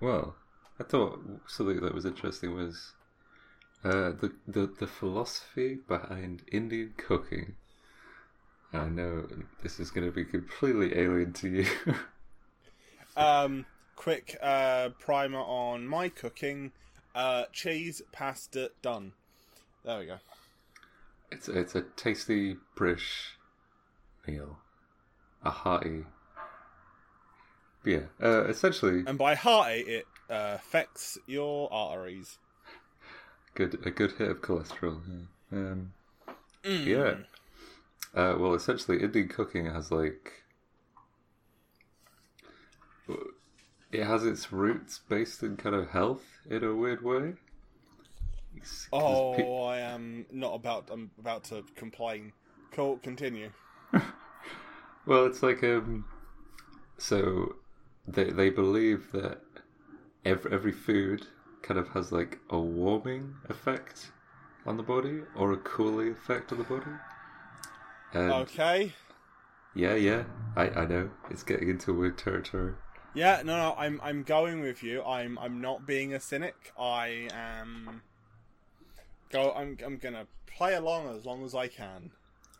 well, 0.00 0.36
I 0.78 0.84
thought 0.84 1.20
something 1.46 1.80
that 1.80 1.94
was 1.94 2.04
interesting 2.06 2.54
was 2.54 2.92
uh, 3.84 4.10
the, 4.20 4.32
the 4.46 4.66
the 4.78 4.86
philosophy 4.86 5.78
behind 5.88 6.42
Indian 6.52 6.94
cooking. 6.96 7.56
I 8.72 8.88
know 8.88 9.26
this 9.62 9.80
is 9.80 9.90
going 9.90 10.06
to 10.06 10.12
be 10.12 10.24
completely 10.24 10.96
alien 10.98 11.32
to 11.34 11.48
you. 11.48 11.66
Um, 13.16 13.66
quick 13.94 14.36
uh, 14.42 14.90
primer 14.98 15.38
on 15.40 15.86
my 15.88 16.08
cooking. 16.08 16.72
Uh, 17.14 17.44
cheese, 17.52 18.02
pasta, 18.12 18.72
done. 18.82 19.12
There 19.86 19.98
we 20.00 20.06
go. 20.06 20.18
it's 21.30 21.48
it's 21.48 21.74
a 21.76 21.82
tasty 21.82 22.56
British 22.74 23.38
meal, 24.26 24.58
a 25.44 25.50
hearty. 25.50 26.04
But 27.84 27.90
yeah, 27.90 28.00
uh, 28.20 28.44
essentially, 28.46 29.04
And 29.06 29.16
by 29.16 29.36
hearty, 29.36 29.80
it 29.82 30.06
uh, 30.28 30.56
affects 30.56 31.18
your 31.28 31.72
arteries. 31.72 32.38
good 33.54 33.78
a 33.86 33.90
good 33.92 34.12
hit 34.18 34.28
of 34.28 34.40
cholesterol. 34.42 35.00
Yeah. 35.52 35.58
Um, 35.58 35.92
Mm. 36.64 36.84
Yeah. 36.84 37.14
Uh, 38.12 38.36
well, 38.38 38.54
essentially, 38.54 39.00
Indian 39.00 39.28
cooking 39.28 39.66
has 39.66 39.92
like 39.92 40.42
it 43.92 44.04
has 44.04 44.24
its 44.24 44.52
roots 44.52 45.00
based 45.08 45.44
in 45.44 45.56
kind 45.56 45.76
of 45.76 45.90
health 45.90 46.24
in 46.50 46.64
a 46.64 46.74
weird 46.74 47.04
way. 47.04 47.34
It's- 48.56 48.88
Oh, 48.92 49.34
pe- 49.36 49.42
I 49.44 49.78
am 49.80 50.26
not 50.32 50.54
about. 50.54 50.88
I'm 50.90 51.10
about 51.18 51.44
to 51.44 51.64
complain. 51.76 52.32
Cool. 52.72 52.98
Continue. 52.98 53.50
well, 55.06 55.26
it's 55.26 55.42
like 55.42 55.62
um, 55.62 56.04
so 56.98 57.56
they 58.06 58.30
they 58.30 58.50
believe 58.50 59.12
that 59.12 59.40
every 60.24 60.52
every 60.52 60.72
food 60.72 61.26
kind 61.62 61.78
of 61.78 61.88
has 61.90 62.12
like 62.12 62.38
a 62.50 62.58
warming 62.58 63.34
effect 63.48 64.10
on 64.64 64.76
the 64.76 64.82
body 64.82 65.20
or 65.36 65.52
a 65.52 65.56
cooling 65.58 66.12
effect 66.12 66.52
on 66.52 66.58
the 66.58 66.64
body. 66.64 66.90
And 68.12 68.32
Okay. 68.32 68.92
yeah, 69.74 69.94
yeah, 69.94 70.24
I 70.56 70.68
I 70.70 70.86
know 70.86 71.10
it's 71.30 71.42
getting 71.42 71.68
into 71.68 71.92
weird 71.92 72.18
territory. 72.18 72.74
Yeah, 73.14 73.42
no, 73.44 73.56
no, 73.56 73.74
I'm 73.78 74.00
I'm 74.02 74.22
going 74.22 74.60
with 74.60 74.82
you. 74.82 75.02
I'm 75.02 75.38
I'm 75.38 75.60
not 75.60 75.86
being 75.86 76.12
a 76.12 76.20
cynic. 76.20 76.72
I 76.78 77.28
am 77.32 78.02
go. 79.30 79.52
I'm 79.52 79.78
I'm 79.84 79.98
gonna 79.98 80.26
play 80.46 80.74
along 80.74 81.16
as 81.16 81.24
long 81.24 81.44
as 81.44 81.54
I 81.54 81.68
can. 81.68 82.10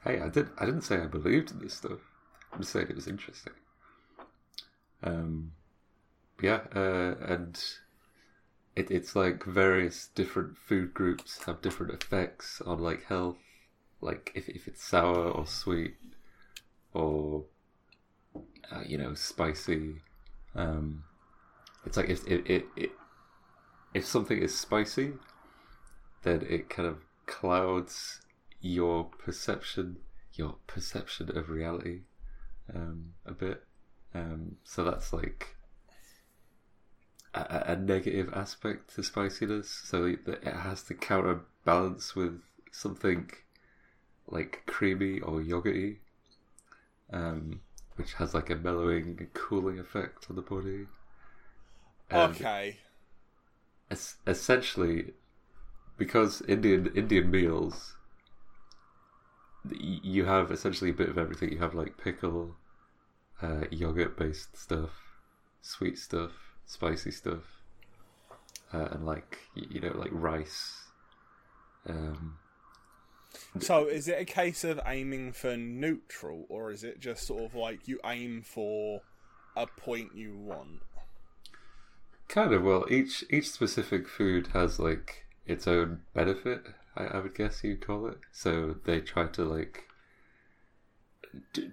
Hey, 0.04 0.20
I 0.20 0.28
did. 0.28 0.48
I 0.58 0.66
didn't 0.66 0.82
say 0.82 0.96
I 0.96 1.06
believed 1.06 1.50
in 1.50 1.58
this 1.58 1.74
stuff. 1.74 1.98
I'm 2.52 2.62
saying 2.62 2.88
it 2.88 2.96
was 2.96 3.08
interesting. 3.08 3.52
Um, 5.02 5.52
yeah, 6.40 6.60
uh, 6.74 7.14
and 7.20 7.62
it, 8.74 8.90
it's 8.90 9.16
like 9.16 9.44
various 9.44 10.08
different 10.14 10.56
food 10.56 10.94
groups 10.94 11.44
have 11.44 11.62
different 11.62 11.92
effects 11.92 12.60
on 12.64 12.78
like 12.78 13.04
health. 13.04 13.38
Like 14.00 14.32
if 14.34 14.48
if 14.48 14.68
it's 14.68 14.84
sour 14.84 15.30
or 15.30 15.46
sweet, 15.46 15.96
or 16.92 17.44
uh, 18.70 18.82
you 18.86 18.98
know 18.98 19.14
spicy. 19.14 19.96
Um, 20.54 21.04
it's 21.84 21.96
like 21.96 22.08
if 22.08 22.26
it, 22.26 22.48
it, 22.48 22.66
it 22.76 22.90
if 23.94 24.06
something 24.06 24.38
is 24.38 24.56
spicy, 24.56 25.12
then 26.22 26.44
it 26.48 26.68
kind 26.68 26.88
of 26.88 26.98
clouds 27.26 28.20
your 28.60 29.04
perception 29.04 29.96
your 30.34 30.56
perception 30.66 31.36
of 31.36 31.48
reality 31.48 32.00
um, 32.74 33.14
a 33.24 33.32
bit. 33.32 33.62
Um, 34.14 34.56
so 34.64 34.84
that's 34.84 35.12
like 35.12 35.56
a, 37.34 37.64
a 37.68 37.76
negative 37.76 38.32
aspect 38.34 38.94
to 38.94 39.02
spiciness, 39.02 39.70
so 39.70 40.04
it 40.04 40.44
has 40.44 40.82
to 40.84 40.94
counterbalance 40.94 42.14
with 42.14 42.40
something 42.70 43.30
like 44.26 44.62
creamy 44.66 45.20
or 45.20 45.40
yogurty, 45.40 45.98
um, 47.12 47.60
which 47.96 48.14
has 48.14 48.34
like 48.34 48.50
a 48.50 48.56
mellowing, 48.56 49.28
cooling 49.34 49.78
effect 49.78 50.26
on 50.28 50.36
the 50.36 50.42
body. 50.42 50.86
And 52.10 52.30
Okay. 52.34 52.78
es- 53.90 54.16
essentially, 54.26 55.12
because 55.98 56.42
Indian 56.42 56.86
Indian 56.94 57.30
meals, 57.30 57.96
you 59.70 60.24
have 60.24 60.50
essentially 60.50 60.90
a 60.90 60.94
bit 60.94 61.08
of 61.08 61.18
everything. 61.18 61.50
You 61.52 61.58
have 61.58 61.74
like 61.74 61.98
pickle, 61.98 62.56
uh, 63.42 63.64
yogurt 63.70 64.16
based 64.18 64.56
stuff, 64.56 64.92
sweet 65.62 65.98
stuff, 65.98 66.32
spicy 66.66 67.10
stuff, 67.10 67.44
uh, 68.72 68.88
and 68.92 69.06
like 69.06 69.38
you 69.54 69.80
know 69.80 69.92
like 69.96 70.10
rice. 70.12 70.90
Um, 71.88 72.38
So 73.60 73.86
is 73.86 74.08
it 74.08 74.18
a 74.18 74.24
case 74.24 74.64
of 74.64 74.80
aiming 74.86 75.32
for 75.32 75.58
neutral, 75.58 76.46
or 76.48 76.70
is 76.70 76.82
it 76.82 77.00
just 77.00 77.26
sort 77.26 77.44
of 77.44 77.54
like 77.54 77.86
you 77.86 78.00
aim 78.04 78.40
for 78.42 79.02
a 79.54 79.66
point 79.66 80.14
you 80.14 80.36
want? 80.38 80.82
kind 82.28 82.52
of 82.52 82.62
well, 82.62 82.86
each 82.90 83.24
each 83.30 83.50
specific 83.50 84.08
food 84.08 84.48
has 84.48 84.78
like 84.78 85.25
its 85.46 85.66
own 85.66 86.02
benefit. 86.14 86.62
I, 86.96 87.04
I 87.04 87.20
would 87.20 87.34
guess 87.34 87.62
you'd 87.62 87.86
call 87.86 88.06
it. 88.08 88.18
So 88.32 88.76
they 88.84 89.00
try 89.00 89.26
to 89.28 89.44
like 89.44 89.84
d- 91.52 91.70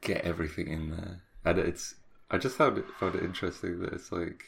get 0.00 0.22
everything 0.24 0.68
in 0.68 0.90
there, 0.90 1.20
and 1.44 1.58
it's. 1.58 1.94
I 2.30 2.38
just 2.38 2.56
found 2.56 2.78
it 2.78 2.84
found 2.98 3.16
it 3.16 3.24
interesting 3.24 3.80
that 3.80 3.92
it's 3.92 4.12
like 4.12 4.44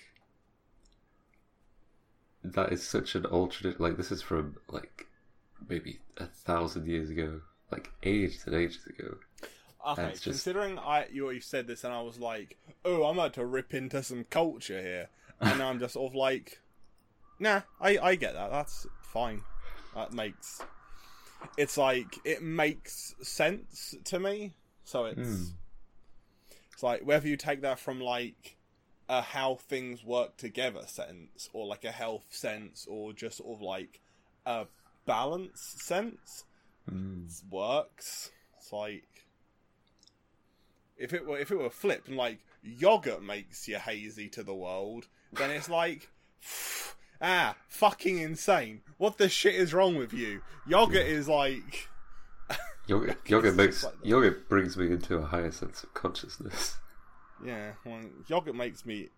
that 2.44 2.72
is 2.72 2.82
such 2.86 3.14
an 3.14 3.24
alternate. 3.26 3.80
Like 3.80 3.96
this 3.96 4.12
is 4.12 4.22
from 4.22 4.56
like 4.68 5.06
maybe 5.68 6.00
a 6.16 6.26
thousand 6.26 6.86
years 6.86 7.10
ago, 7.10 7.40
like 7.70 7.90
ages 8.02 8.44
and 8.46 8.54
ages 8.54 8.84
ago. 8.86 9.16
Okay, 9.88 10.10
just- 10.12 10.22
considering 10.24 10.78
I 10.78 11.06
you 11.12 11.40
said 11.40 11.66
this, 11.66 11.82
and 11.84 11.92
I 11.92 12.02
was 12.02 12.18
like, 12.18 12.56
"Oh, 12.84 13.04
I'm 13.04 13.18
about 13.18 13.34
to 13.34 13.44
rip 13.44 13.74
into 13.74 14.02
some 14.02 14.24
culture 14.30 14.80
here," 14.80 15.08
and 15.40 15.58
now 15.58 15.68
I'm 15.70 15.80
just 15.80 15.94
sort 15.94 16.10
of 16.12 16.14
like, 16.14 16.60
"Nah, 17.38 17.62
I 17.80 17.98
I 17.98 18.14
get 18.14 18.34
that. 18.34 18.50
That's 18.50 18.86
fine. 19.00 19.42
That 19.94 20.12
makes 20.12 20.60
it's 21.56 21.76
like 21.76 22.18
it 22.24 22.42
makes 22.42 23.14
sense 23.22 23.94
to 24.04 24.18
me. 24.18 24.54
So 24.84 25.06
it's 25.06 25.18
Hmm. 25.18 25.44
it's 26.72 26.82
like 26.82 27.02
whether 27.04 27.28
you 27.28 27.36
take 27.36 27.62
that 27.62 27.78
from 27.78 28.00
like 28.00 28.56
a 29.08 29.20
how 29.20 29.56
things 29.56 30.04
work 30.04 30.36
together 30.36 30.86
sense, 30.86 31.48
or 31.52 31.66
like 31.66 31.84
a 31.84 31.92
health 31.92 32.26
sense, 32.30 32.86
or 32.88 33.12
just 33.12 33.38
sort 33.38 33.56
of 33.56 33.62
like 33.62 34.00
a 34.46 34.66
balance 35.06 35.60
sense 35.60 36.44
Mm. 36.90 37.30
works. 37.50 38.30
It's 38.56 38.72
like 38.72 39.26
if 40.96 41.12
it 41.12 41.26
were 41.26 41.38
if 41.38 41.50
it 41.50 41.56
were 41.58 41.70
flipped 41.70 42.08
and 42.08 42.16
like 42.16 42.40
yogurt 42.62 43.22
makes 43.22 43.68
you 43.68 43.76
hazy 43.78 44.28
to 44.30 44.42
the 44.42 44.54
world, 44.54 45.08
then 45.32 45.50
it's 45.50 45.68
like 45.68 46.08
ah 47.22 47.56
fucking 47.68 48.18
insane. 48.18 48.82
What 48.98 49.18
the 49.18 49.28
shit 49.28 49.54
is 49.54 49.72
wrong 49.72 49.96
with 49.96 50.12
you? 50.12 50.42
Yogurt 50.66 51.06
is 51.06 51.28
like 51.28 51.88
Yogurt, 52.86 53.18
yogurt 53.26 53.54
makes 53.54 53.84
like 53.84 53.94
yogurt 54.02 54.48
brings 54.48 54.76
me 54.76 54.86
into 54.86 55.16
a 55.16 55.22
higher 55.22 55.50
sense 55.50 55.84
of 55.84 55.94
consciousness. 55.94 56.76
yeah, 57.44 57.72
well, 57.84 58.00
yogurt 58.26 58.54
makes 58.54 58.84
me. 58.84 59.08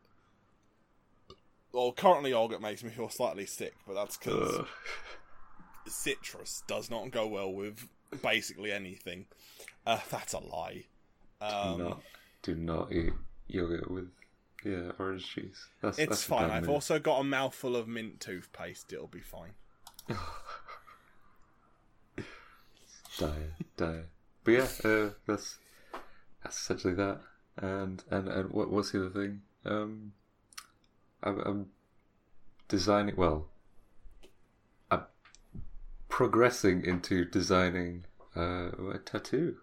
Well, 1.73 1.93
currently 1.93 2.31
yogurt 2.31 2.61
makes 2.61 2.85
me 2.85 2.91
feel 2.91 3.09
slightly 3.09 3.47
sick, 3.47 3.75
but 3.87 3.95
that's 3.95 4.17
because 4.17 4.67
citrus 5.87 6.63
does 6.67 6.91
not 6.91 7.11
go 7.11 7.27
well 7.27 7.53
with 7.53 7.89
basically 8.23 8.71
anything. 8.71 9.27
Uh, 9.87 9.99
that's 10.11 10.35
a 10.35 10.39
lie. 10.39 10.85
do 11.41 11.47
Um, 11.47 11.79
not 11.79 12.03
do 12.43 12.55
not 12.55 12.93
eat 12.93 13.13
yogurt 13.49 13.91
with 13.91 14.11
yeah 14.65 14.93
orange 14.99 15.35
juice. 15.35 15.69
That's 15.83 15.99
It's 15.99 16.09
that's 16.09 16.25
fine. 16.25 16.51
I've 16.51 16.63
move. 16.63 16.71
also 16.71 16.99
got 16.99 17.21
a 17.21 17.25
mouthful 17.25 17.77
of 17.77 17.87
mint 17.89 18.21
toothpaste. 18.21 18.93
It'll 18.93 19.07
be 19.07 19.21
fine. 19.21 19.53
dire 23.19 23.55
dire. 23.77 24.07
But 24.45 24.51
yeah, 24.53 24.69
uh, 24.85 25.11
that's 25.27 25.59
that's 26.43 26.59
essentially 26.61 26.95
that. 26.95 27.21
And 27.57 28.03
and 28.11 28.29
and 28.29 28.51
what 28.51 28.71
what's 28.71 28.91
the 28.93 29.07
other 29.07 29.11
thing? 29.11 29.43
Um, 29.65 30.13
I'm, 31.23 31.41
I'm 31.41 31.67
designing. 32.69 33.17
Well, 33.17 33.49
I'm 34.91 35.05
progressing 36.09 36.85
into 36.85 37.25
designing 37.25 38.05
uh, 38.37 38.71
a 38.93 38.99
tattoo. 39.05 39.57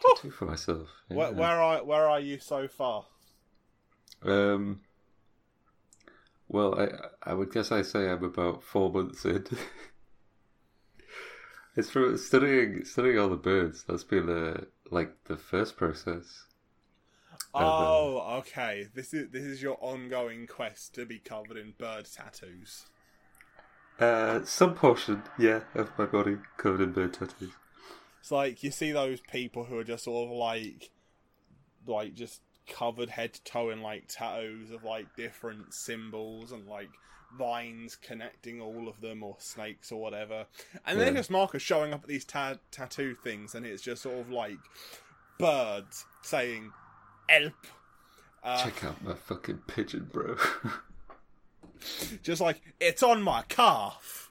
Tattoo 0.00 0.30
for 0.30 0.46
myself. 0.46 0.88
Where, 1.08 1.32
where 1.32 1.60
are 1.60 1.84
where 1.84 2.08
are 2.08 2.20
you 2.20 2.38
so 2.38 2.68
far? 2.68 3.06
Um. 4.26 4.80
Well, 6.48 6.78
I 6.78 7.30
I 7.30 7.34
would 7.34 7.52
guess 7.52 7.72
I 7.72 7.82
say 7.82 8.08
I'm 8.08 8.24
about 8.24 8.62
four 8.62 8.90
months 8.90 9.24
in. 9.24 9.44
it's 11.76 11.90
from 11.90 12.16
studying 12.18 12.84
studying 12.84 13.18
all 13.18 13.28
the 13.28 13.36
birds. 13.36 13.84
That's 13.86 14.04
been 14.04 14.28
uh, 14.28 14.64
like 14.90 15.12
the 15.24 15.36
first 15.36 15.76
process. 15.76 16.44
Oh, 17.54 18.36
okay. 18.38 18.88
This 18.94 19.14
is 19.14 19.30
this 19.30 19.44
is 19.44 19.62
your 19.62 19.78
ongoing 19.80 20.46
quest 20.46 20.94
to 20.94 21.06
be 21.06 21.18
covered 21.18 21.56
in 21.56 21.74
bird 21.78 22.06
tattoos. 22.06 22.86
Uh, 23.98 24.44
some 24.44 24.74
portion, 24.74 25.22
yeah, 25.38 25.60
of 25.74 25.90
my 25.98 26.04
body 26.04 26.36
covered 26.58 26.82
in 26.82 26.92
bird 26.92 27.14
tattoos. 27.14 27.52
It's 28.20 28.30
like 28.30 28.62
you 28.62 28.70
see 28.70 28.92
those 28.92 29.20
people 29.20 29.64
who 29.64 29.78
are 29.78 29.84
just 29.84 30.04
sort 30.04 30.28
of 30.28 30.36
like, 30.36 30.90
like 31.86 32.14
just 32.14 32.42
covered 32.66 33.10
head 33.10 33.32
to 33.34 33.42
toe 33.44 33.70
in 33.70 33.80
like 33.82 34.04
tattoos 34.08 34.70
of 34.70 34.84
like 34.84 35.14
different 35.16 35.72
symbols 35.74 36.52
and 36.52 36.66
like 36.66 36.88
vines 37.36 37.96
connecting 37.96 38.60
all 38.60 38.88
of 38.88 39.00
them 39.00 39.22
or 39.22 39.36
snakes 39.38 39.90
or 39.92 40.00
whatever. 40.00 40.46
And 40.86 41.00
then 41.00 41.14
Yeah. 41.14 41.20
just 41.20 41.30
Marcus 41.30 41.62
showing 41.62 41.92
up 41.92 42.02
at 42.02 42.08
these 42.08 42.24
ta- 42.24 42.58
tattoo 42.70 43.14
things 43.14 43.54
and 43.54 43.66
it's 43.66 43.82
just 43.82 44.02
sort 44.02 44.18
of 44.18 44.30
like 44.30 44.58
birds 45.38 46.04
saying 46.22 46.72
"help." 47.28 47.52
Uh, 48.42 48.62
Check 48.62 48.84
out 48.84 49.02
my 49.02 49.14
fucking 49.14 49.58
pigeon, 49.66 50.08
bro. 50.12 50.36
just 52.22 52.40
like 52.40 52.60
it's 52.80 53.02
on 53.02 53.22
my 53.22 53.42
calf. 53.48 54.30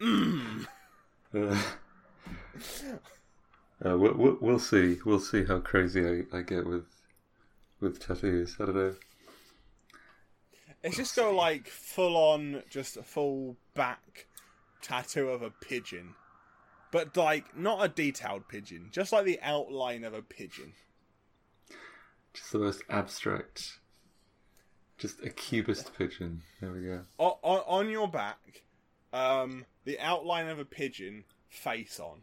Mm. 0.00 0.66
uh, 1.34 1.62
uh, 3.84 3.96
we'll, 3.98 4.14
we'll, 4.14 4.38
we'll 4.40 4.58
see. 4.58 4.98
We'll 5.04 5.20
see 5.20 5.44
how 5.44 5.58
crazy 5.60 6.24
I, 6.32 6.36
I 6.38 6.42
get 6.42 6.66
with 6.66 6.84
with 7.80 8.00
tattoos. 8.00 8.56
I 8.60 8.66
don't 8.66 8.76
know. 8.76 8.94
It's 10.82 10.96
just 10.96 11.16
go 11.16 11.34
like 11.34 11.66
full 11.66 12.16
on, 12.16 12.62
just 12.68 12.96
a 12.96 13.02
full 13.02 13.56
back 13.74 14.26
tattoo 14.82 15.30
of 15.30 15.40
a 15.40 15.50
pigeon, 15.50 16.14
but 16.90 17.16
like 17.16 17.56
not 17.56 17.84
a 17.84 17.88
detailed 17.88 18.48
pigeon, 18.48 18.88
just 18.92 19.12
like 19.12 19.24
the 19.24 19.40
outline 19.42 20.04
of 20.04 20.12
a 20.12 20.22
pigeon. 20.22 20.74
Just 22.34 22.52
the 22.52 22.58
most 22.58 22.82
abstract. 22.90 23.78
Just 24.98 25.22
a 25.24 25.30
cubist 25.30 25.96
pigeon. 25.96 26.42
There 26.60 26.70
we 26.70 26.82
go. 26.82 27.00
O- 27.18 27.38
on, 27.42 27.62
on 27.66 27.90
your 27.90 28.08
back, 28.08 28.62
um, 29.12 29.64
the 29.84 29.98
outline 29.98 30.48
of 30.48 30.58
a 30.58 30.64
pigeon, 30.64 31.24
face 31.48 31.98
on. 31.98 32.20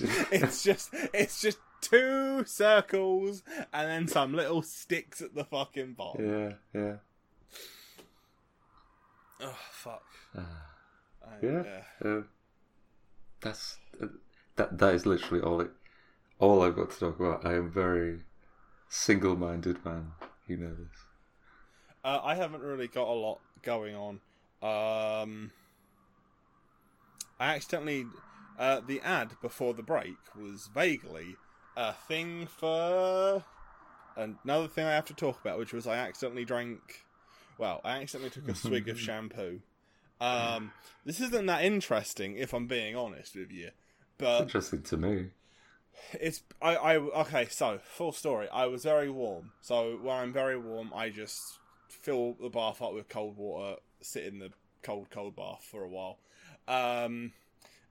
It's 0.32 0.62
just, 0.62 0.90
it's 1.12 1.40
just 1.40 1.58
two 1.80 2.44
circles 2.46 3.42
and 3.72 3.88
then 3.88 4.08
some 4.08 4.32
little 4.34 4.62
sticks 4.62 5.20
at 5.20 5.34
the 5.34 5.44
fucking 5.44 5.94
bottom. 5.94 6.28
yeah, 6.74 6.80
yeah. 6.80 6.96
Oh 9.40 9.56
fuck. 9.70 10.02
I- 10.36 10.40
Yeah. 11.42 11.62
yeah. 12.02 12.08
Uh, 12.08 12.22
that's 13.40 13.76
uh, 14.02 14.06
that. 14.56 14.78
That 14.78 14.94
is 14.94 15.04
literally 15.06 15.42
all 15.42 15.60
it. 15.60 15.70
All 16.38 16.62
I've 16.62 16.76
got 16.76 16.90
to 16.90 16.98
talk 16.98 17.20
about. 17.20 17.44
I 17.44 17.54
am 17.54 17.70
very 17.70 18.20
single-minded 18.88 19.84
man. 19.84 20.12
You 20.46 20.56
know 20.58 20.74
this. 20.74 20.98
Uh, 22.04 22.20
I 22.22 22.34
haven't 22.34 22.62
really 22.62 22.88
got 22.88 23.08
a 23.08 23.12
lot 23.12 23.40
going 23.62 23.94
on. 23.94 24.20
Um, 24.62 25.50
I 27.40 27.54
accidentally. 27.54 28.06
Uh, 28.58 28.80
the 28.86 29.00
ad 29.00 29.32
before 29.42 29.74
the 29.74 29.82
break 29.82 30.16
was 30.36 30.68
vaguely 30.72 31.36
a 31.76 31.92
thing 31.92 32.46
for 32.46 33.44
another 34.16 34.68
thing 34.68 34.86
I 34.86 34.92
have 34.92 35.06
to 35.06 35.14
talk 35.14 35.40
about, 35.40 35.58
which 35.58 35.72
was 35.72 35.86
I 35.86 35.96
accidentally 35.96 36.44
drank. 36.44 37.04
Well, 37.58 37.80
I 37.84 38.00
accidentally 38.00 38.30
took 38.30 38.48
a 38.48 38.54
swig 38.54 38.88
of 38.88 38.98
shampoo. 39.00 39.60
Um, 40.20 40.72
this 41.04 41.20
isn't 41.20 41.46
that 41.46 41.64
interesting, 41.64 42.36
if 42.36 42.52
I'm 42.52 42.66
being 42.66 42.96
honest 42.96 43.36
with 43.36 43.50
you. 43.50 43.70
But 44.18 44.42
Interesting 44.42 44.82
to 44.82 44.96
me. 44.96 45.26
It's 46.12 46.42
I, 46.60 46.76
I 46.76 46.96
okay. 46.96 47.46
So 47.50 47.78
full 47.82 48.12
story. 48.12 48.48
I 48.52 48.66
was 48.66 48.84
very 48.84 49.10
warm. 49.10 49.52
So 49.60 49.98
when 50.02 50.16
I'm 50.16 50.32
very 50.32 50.58
warm, 50.58 50.92
I 50.94 51.08
just 51.10 51.58
fill 51.88 52.36
the 52.40 52.48
bath 52.48 52.82
up 52.82 52.94
with 52.94 53.08
cold 53.08 53.36
water, 53.36 53.76
sit 54.00 54.24
in 54.24 54.38
the 54.38 54.50
cold 54.82 55.08
cold 55.10 55.36
bath 55.36 55.66
for 55.68 55.82
a 55.82 55.88
while. 55.88 56.18
Um, 56.66 57.32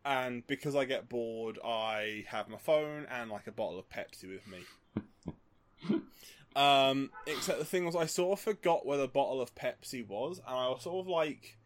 and 0.05 0.45
because 0.47 0.75
I 0.75 0.85
get 0.85 1.09
bored, 1.09 1.59
I 1.63 2.25
have 2.27 2.49
my 2.49 2.57
phone 2.57 3.05
and 3.09 3.29
like 3.29 3.47
a 3.47 3.51
bottle 3.51 3.79
of 3.79 3.89
Pepsi 3.89 4.29
with 4.29 4.47
me. 4.47 6.01
um, 6.55 7.09
except 7.25 7.59
the 7.59 7.65
thing 7.65 7.85
was, 7.85 7.95
I 7.95 8.05
sort 8.05 8.39
of 8.39 8.43
forgot 8.43 8.85
where 8.85 8.97
the 8.97 9.07
bottle 9.07 9.41
of 9.41 9.55
Pepsi 9.55 10.05
was, 10.07 10.39
and 10.39 10.55
I 10.55 10.67
was 10.69 10.83
sort 10.83 11.05
of 11.05 11.07
like 11.07 11.57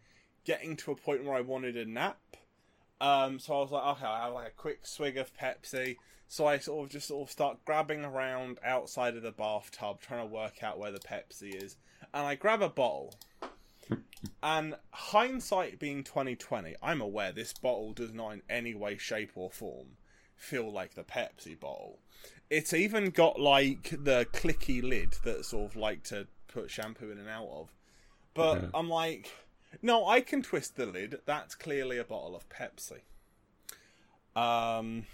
getting 0.46 0.76
to 0.78 0.92
a 0.92 0.96
point 0.96 1.24
where 1.24 1.36
I 1.36 1.42
wanted 1.42 1.76
a 1.76 1.86
nap. 1.86 2.20
Um, 3.00 3.40
so 3.40 3.56
I 3.56 3.60
was 3.60 3.72
like, 3.72 3.98
okay, 3.98 4.06
I 4.06 4.26
have 4.26 4.34
like 4.34 4.48
a 4.48 4.56
quick 4.56 4.86
swig 4.88 5.18
of 5.18 5.36
Pepsi. 5.36 5.98
So 6.28 6.46
I 6.46 6.58
sort 6.58 6.86
of 6.86 6.92
just 6.92 7.08
sort 7.08 7.28
of 7.28 7.32
start 7.32 7.64
grabbing 7.66 8.04
around 8.04 8.60
outside 8.64 9.16
of 9.16 9.24
the 9.24 9.32
bathtub, 9.32 10.02
trying 10.02 10.28
to 10.28 10.34
work 10.34 10.62
out 10.62 10.78
where 10.78 10.92
the 10.92 11.00
Pepsi 11.00 11.64
is, 11.64 11.78
and 12.14 12.26
I 12.26 12.36
grab 12.36 12.62
a 12.62 12.70
bottle. 12.70 13.16
And 14.44 14.76
hindsight 14.92 15.80
being 15.80 16.04
twenty 16.04 16.36
twenty, 16.36 16.76
I'm 16.82 17.02
aware 17.02 17.32
this 17.32 17.54
bottle 17.54 17.94
does 17.94 18.14
not 18.14 18.32
in 18.32 18.42
any 18.50 18.74
way, 18.74 18.98
shape, 18.98 19.32
or 19.36 19.50
form 19.50 19.98
feel 20.36 20.72
like 20.72 20.94
the 20.94 21.04
Pepsi 21.04 21.60
bottle. 21.60 22.00
It's 22.50 22.74
even 22.74 23.10
got 23.10 23.40
like 23.40 23.90
the 23.92 24.26
clicky 24.32 24.82
lid 24.82 25.16
that 25.24 25.46
sort 25.46 25.72
of 25.72 25.76
like 25.76 26.04
to 26.06 26.28
put 26.48 26.70
shampoo 26.72 27.12
in 27.12 27.18
and 27.18 27.30
out 27.30 27.48
of. 27.48 27.74
But 28.34 28.62
Yeah. 28.62 28.68
I'm 28.74 28.90
like, 28.90 29.32
no, 29.82 30.08
I 30.08 30.22
can 30.22 30.42
twist 30.42 30.76
the 30.76 30.86
lid. 30.86 31.20
That's 31.26 31.56
clearly 31.56 31.98
a 31.98 32.04
bottle 32.04 32.36
of 32.36 32.48
Pepsi. 32.50 33.02
Um. 34.40 35.06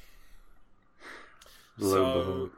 So, 1.80 2.52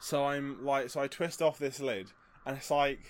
so 0.00 0.26
I'm 0.26 0.64
like, 0.64 0.90
so 0.90 1.00
I 1.00 1.06
twist 1.06 1.40
off 1.40 1.58
this 1.58 1.80
lid, 1.80 2.10
and 2.44 2.56
it's 2.58 2.70
like, 2.70 3.00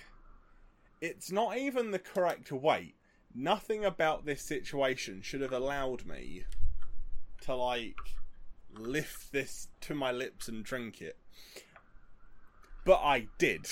it's 1.02 1.32
not 1.32 1.58
even 1.58 1.90
the 1.90 1.98
correct 1.98 2.52
weight. 2.52 2.94
Nothing 3.34 3.84
about 3.84 4.24
this 4.24 4.40
situation 4.40 5.20
should 5.20 5.40
have 5.40 5.52
allowed 5.52 6.06
me 6.06 6.44
to 7.42 7.56
like 7.56 7.98
lift 8.72 9.32
this 9.32 9.68
to 9.80 9.94
my 9.94 10.12
lips 10.12 10.46
and 10.46 10.64
drink 10.64 11.02
it, 11.02 11.18
but 12.84 13.00
I 13.02 13.26
did. 13.36 13.66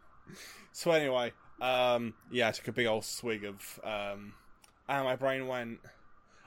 so 0.72 0.92
anyway, 0.92 1.32
um, 1.60 2.14
yeah, 2.30 2.48
I 2.48 2.52
took 2.52 2.68
a 2.68 2.72
big 2.72 2.86
old 2.86 3.04
swig 3.04 3.44
of, 3.44 3.80
um, 3.82 4.34
and 4.88 5.04
my 5.04 5.16
brain 5.16 5.48
went, 5.48 5.80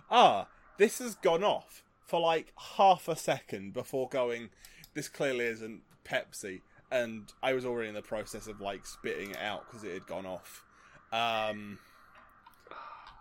ah, 0.10 0.48
this 0.78 1.00
has 1.00 1.16
gone 1.16 1.44
off 1.44 1.84
for 2.06 2.22
like 2.22 2.54
half 2.78 3.10
a 3.10 3.16
second 3.18 3.74
before 3.74 4.08
going, 4.08 4.52
this 4.94 5.10
clearly 5.10 5.46
isn't 5.46 5.82
Pepsi. 6.06 6.62
And 6.94 7.32
I 7.42 7.54
was 7.54 7.66
already 7.66 7.90
in 7.90 7.96
the 7.96 8.02
process 8.02 8.48
of 8.48 8.62
like 8.62 8.86
spitting 8.86 9.32
it 9.32 9.40
out 9.42 9.66
because 9.66 9.84
it 9.84 9.94
had 9.94 10.06
gone 10.06 10.26
off. 10.26 10.64
Um, 11.12 11.80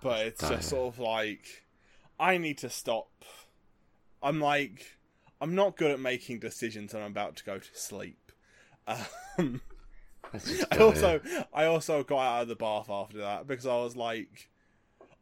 but 0.03 0.27
it's 0.27 0.41
Dire. 0.41 0.57
just 0.57 0.69
sort 0.69 0.93
of 0.93 1.01
like, 1.01 1.65
I 2.21 2.37
need 2.37 2.59
to 2.59 2.69
stop. 2.69 3.11
I'm 4.23 4.41
like, 4.41 4.99
I'm 5.41 5.55
not 5.55 5.77
good 5.77 5.91
at 5.91 6.01
making 6.01 6.39
decisions 6.41 6.93
when 6.93 7.03
I'm 7.03 7.11
about 7.11 7.37
to 7.37 7.45
go 7.45 7.59
to 7.59 7.69
sleep. 7.73 8.31
Um, 8.87 9.61
I 10.71 10.79
also 10.79 11.21
I 11.53 11.65
also 11.65 12.03
got 12.05 12.21
out 12.21 12.43
of 12.43 12.49
the 12.49 12.57
bath 12.57 12.89
after 12.89 13.19
that 13.19 13.47
because 13.47 13.67
I 13.67 13.77
was 13.77 13.97
like, 13.97 14.51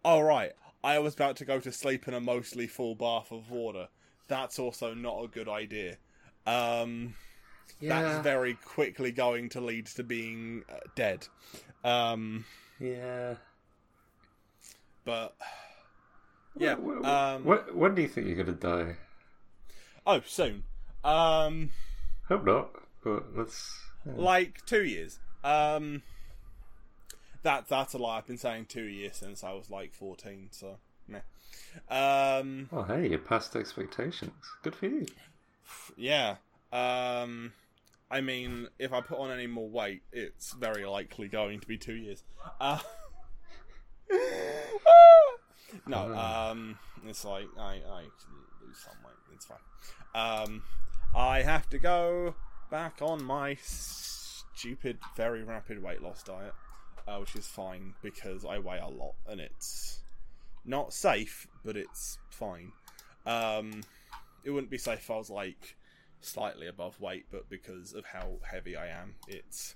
"All 0.04 0.22
right, 0.22 0.52
I 0.84 0.98
was 0.98 1.14
about 1.14 1.36
to 1.36 1.44
go 1.44 1.58
to 1.60 1.72
sleep 1.72 2.06
in 2.06 2.14
a 2.14 2.20
mostly 2.20 2.66
full 2.66 2.94
bath 2.94 3.32
of 3.32 3.50
water. 3.50 3.88
That's 4.28 4.58
also 4.58 4.94
not 4.94 5.24
a 5.24 5.28
good 5.28 5.48
idea." 5.48 5.96
Um, 6.46 7.14
yeah, 7.80 8.02
That's 8.02 8.22
very 8.24 8.54
quickly 8.54 9.12
going 9.12 9.48
to 9.50 9.60
lead 9.60 9.86
to 9.86 10.02
being 10.02 10.64
uh, 10.70 10.78
dead. 10.94 11.26
Um, 11.84 12.44
yeah. 12.78 13.34
but 15.04 15.34
yeah, 16.56 16.74
Wh- 16.76 17.02
wh- 17.02 17.06
um, 17.08 17.42
wh- 17.44 17.76
when 17.76 17.94
do 17.94 18.02
you 18.02 18.08
think 18.08 18.26
you're 18.26 18.36
gonna 18.36 18.52
die? 18.56 18.96
oh, 20.06 20.20
soon. 20.26 20.64
Um, 21.04 21.70
Hope 22.28 22.44
not, 22.44 22.70
but 23.02 23.36
let's. 23.36 23.78
like 24.04 24.64
two 24.66 24.84
years. 24.84 25.18
Um, 25.42 26.02
that 27.42 27.68
that's 27.68 27.94
a 27.94 27.98
lie. 27.98 28.18
I've 28.18 28.26
been 28.26 28.36
saying 28.36 28.66
two 28.66 28.84
years 28.84 29.16
since 29.16 29.42
I 29.42 29.52
was 29.52 29.70
like 29.70 29.94
fourteen. 29.94 30.48
So, 30.50 30.76
meh. 31.08 31.20
Um, 31.88 32.68
Oh, 32.72 32.82
hey, 32.82 33.08
you 33.08 33.18
passed 33.18 33.56
expectations. 33.56 34.32
Good 34.62 34.74
for 34.74 34.86
you. 34.86 35.06
yeah. 35.96 36.36
Um, 36.72 37.52
I 38.10 38.20
mean, 38.20 38.68
if 38.78 38.92
I 38.92 39.00
put 39.00 39.18
on 39.18 39.30
any 39.30 39.46
more 39.46 39.68
weight, 39.68 40.02
it's 40.12 40.52
very 40.52 40.84
likely 40.84 41.28
going 41.28 41.60
to 41.60 41.66
be 41.66 41.78
two 41.78 41.94
years. 41.94 42.24
Uh, 42.60 42.80
no, 45.86 46.14
um, 46.16 46.78
it's 47.06 47.24
like 47.24 47.46
I 47.58 47.80
I 47.88 48.02
lose 48.66 48.78
some 48.78 48.96
weight. 49.04 49.14
It's 49.32 49.46
fine. 49.46 49.58
Um, 50.14 50.62
I 51.14 51.42
have 51.42 51.68
to 51.70 51.78
go 51.78 52.34
back 52.70 52.98
on 53.00 53.22
my 53.22 53.56
stupid, 53.62 54.98
very 55.16 55.44
rapid 55.44 55.82
weight 55.82 56.02
loss 56.02 56.22
diet, 56.22 56.54
uh, 57.06 57.18
which 57.18 57.36
is 57.36 57.46
fine 57.46 57.94
because 58.02 58.44
I 58.44 58.58
weigh 58.58 58.80
a 58.80 58.88
lot 58.88 59.14
and 59.28 59.40
it's 59.40 60.00
not 60.64 60.92
safe, 60.92 61.46
but 61.64 61.76
it's 61.76 62.18
fine. 62.30 62.72
Um, 63.24 63.82
it 64.44 64.50
wouldn't 64.50 64.70
be 64.70 64.78
safe 64.78 65.00
if 65.00 65.10
I 65.10 65.16
was 65.16 65.30
like 65.30 65.76
slightly 66.20 66.66
above 66.66 67.00
weight, 67.00 67.26
but 67.30 67.48
because 67.48 67.92
of 67.92 68.06
how 68.06 68.38
heavy 68.50 68.76
I 68.76 68.88
am, 68.88 69.14
it's 69.26 69.74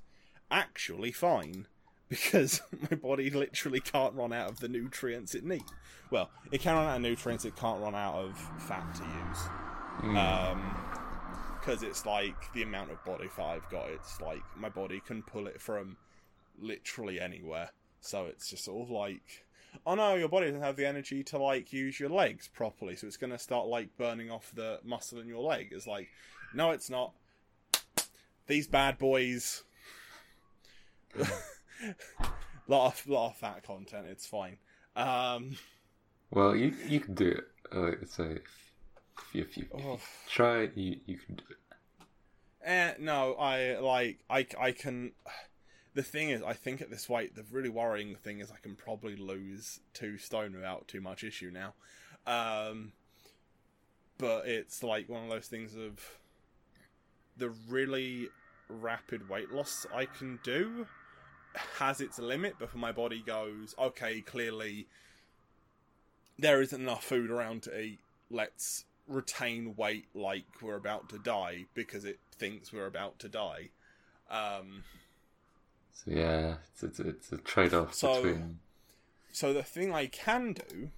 actually 0.51 1.13
fine 1.13 1.67
because 2.09 2.63
my 2.91 2.97
body 2.97 3.31
literally 3.31 3.81
can't 3.81 4.15
run 4.15 4.33
out 4.33 4.51
of 4.51 4.61
the 4.61 4.69
nutrients 4.69 5.35
it 5.35 5.45
needs. 5.45 5.73
Well, 6.11 6.31
it 6.53 6.61
can 6.61 6.75
run 6.75 6.87
out 6.87 6.97
of 6.97 7.03
nutrients, 7.03 7.45
it 7.45 7.57
can't 7.57 7.81
run 7.81 7.95
out 7.95 8.15
of 8.15 8.39
fat 8.59 8.95
to 8.97 9.03
use. 9.03 10.17
Um, 10.17 10.77
because 11.65 11.83
it's 11.83 12.05
like 12.05 12.53
the 12.53 12.63
amount 12.63 12.91
of 12.91 13.03
body 13.07 13.27
fat 13.29 13.47
I've 13.47 13.71
got. 13.71 13.89
It's 13.89 14.21
like 14.21 14.43
my 14.55 14.69
body 14.69 15.01
can 15.01 15.23
pull 15.23 15.47
it 15.47 15.61
from 15.61 15.97
literally 16.59 17.19
anywhere. 17.19 17.71
So 18.01 18.27
it's 18.27 18.51
just 18.51 18.65
sort 18.65 18.83
of 18.83 18.91
like, 18.91 19.47
oh 19.87 19.95
no, 19.95 20.15
your 20.15 20.29
body 20.29 20.47
doesn't 20.47 20.61
have 20.61 20.77
the 20.77 20.87
energy 20.87 21.23
to 21.25 21.39
like 21.39 21.73
use 21.73 21.99
your 21.99 22.11
legs 22.11 22.49
properly, 22.49 22.97
so 22.97 23.07
it's 23.07 23.17
going 23.17 23.33
to 23.33 23.39
start 23.39 23.67
like 23.67 23.97
burning 23.97 24.31
off 24.31 24.53
the 24.55 24.81
muscle 24.85 25.21
in 25.21 25.27
your 25.27 25.43
leg. 25.43 25.69
It's 25.71 25.87
like, 25.87 26.09
no, 26.55 26.71
it's 26.71 26.91
not. 26.91 27.13
These 28.47 28.67
bad 28.67 28.99
boys. 28.99 29.65
lot 32.69 32.93
of 32.93 33.07
lot 33.07 33.31
of 33.31 33.37
fat 33.37 33.63
content. 33.63 34.07
It's 34.09 34.27
fine. 34.27 34.59
Um, 34.97 35.57
Well, 36.31 36.57
you 36.57 36.75
you 36.89 37.01
can 37.01 37.15
do 37.15 37.29
it. 37.29 37.45
Uh, 37.73 37.87
a 37.87 37.93
if 37.93 38.19
you, 38.19 38.33
if 39.35 39.35
you, 39.35 39.43
if 39.43 39.57
you 39.57 39.67
oh. 39.75 40.01
try 40.29 40.63
it, 40.63 40.77
you 40.77 40.97
you 41.07 41.17
can 41.17 41.37
do 41.37 41.45
it. 41.51 41.57
Eh, 42.65 42.95
no, 42.99 43.35
I 43.35 43.79
like 43.79 44.21
I 44.29 44.47
I 44.59 44.73
can. 44.73 45.13
The 45.95 46.03
thing 46.03 46.31
is, 46.31 46.43
I 46.43 46.55
think 46.55 46.83
at 46.83 46.91
this 46.91 47.09
weight, 47.09 47.37
the 47.37 47.45
really 47.53 47.69
worrying 47.69 48.17
thing 48.17 48.41
is 48.41 48.51
I 48.51 48.57
can 48.61 48.75
probably 48.75 49.15
lose 49.15 49.79
two 49.93 50.19
stone 50.19 50.53
without 50.55 50.89
too 50.89 51.01
much 51.01 51.23
issue 51.23 51.53
now. 51.53 51.75
Um, 52.27 52.93
but 54.19 54.49
it's 54.49 54.83
like 54.83 55.09
one 55.09 55.23
of 55.23 55.29
those 55.29 55.47
things 55.47 55.77
of 55.77 56.01
the 57.37 57.51
really 57.69 58.29
rapid 58.69 59.29
weight 59.29 59.51
loss 59.51 59.87
I 59.95 60.07
can 60.07 60.39
do 60.43 60.87
has 61.79 62.01
its 62.01 62.19
limit 62.19 62.59
before 62.59 62.81
my 62.81 62.93
body 62.93 63.23
goes, 63.25 63.75
okay, 63.79 64.21
clearly 64.21 64.87
there 66.39 66.61
isn't 66.61 66.81
enough 66.81 67.05
food 67.05 67.31
around 67.31 67.63
to 67.65 67.81
eat. 67.81 68.01
Let's 68.31 68.85
retain 69.07 69.75
weight 69.77 70.07
like 70.15 70.45
we're 70.63 70.77
about 70.77 71.09
to 71.11 71.19
die 71.19 71.67
because 71.75 72.05
it 72.05 72.19
thinks 72.39 72.73
we're 72.73 72.87
about 72.87 73.19
to 73.21 73.29
die. 73.29 73.71
Um, 74.31 74.83
So 75.93 76.11
yeah, 76.11 76.57
it's 76.73 76.83
it's, 76.83 76.99
it's 77.01 77.33
a 77.33 77.37
trade 77.39 77.73
off 77.75 77.95
So- 77.95 78.23
between. 78.23 78.59
so 79.31 79.53
the 79.53 79.63
thing 79.63 79.93
I 79.95 80.07
can 80.07 80.55
do 80.55 80.91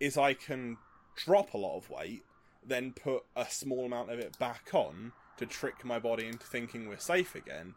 is 0.00 0.16
I 0.16 0.32
can 0.34 0.78
drop 1.16 1.52
a 1.52 1.58
lot 1.58 1.76
of 1.76 1.90
weight, 1.90 2.22
then 2.64 2.92
put 2.92 3.24
a 3.34 3.46
small 3.50 3.84
amount 3.86 4.10
of 4.10 4.18
it 4.18 4.38
back 4.38 4.70
on 4.72 5.12
to 5.38 5.46
trick 5.46 5.84
my 5.84 5.98
body 5.98 6.26
into 6.26 6.46
thinking 6.46 6.88
we're 6.88 6.98
safe 6.98 7.34
again, 7.34 7.74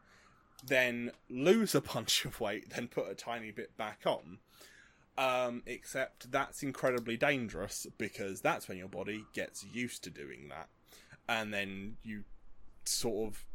then 0.65 1.11
lose 1.29 1.75
a 1.75 1.81
bunch 1.93 2.25
of 2.25 2.39
weight, 2.39 2.69
then 2.71 2.87
put 2.87 3.09
a 3.09 3.15
tiny 3.15 3.51
bit 3.51 3.75
back 3.77 4.01
on. 4.05 4.39
Um, 5.17 5.63
except 5.65 6.31
that's 6.31 6.63
incredibly 6.63 7.17
dangerous 7.17 7.85
because 7.97 8.39
that's 8.39 8.69
when 8.69 8.77
your 8.77 8.87
body 8.87 9.25
gets 9.33 9.65
used 9.65 10.03
to 10.05 10.09
doing 10.09 10.47
that. 10.49 10.69
And 11.27 11.53
then 11.53 11.97
you 12.03 12.23
sort 12.85 13.27
of 13.27 13.45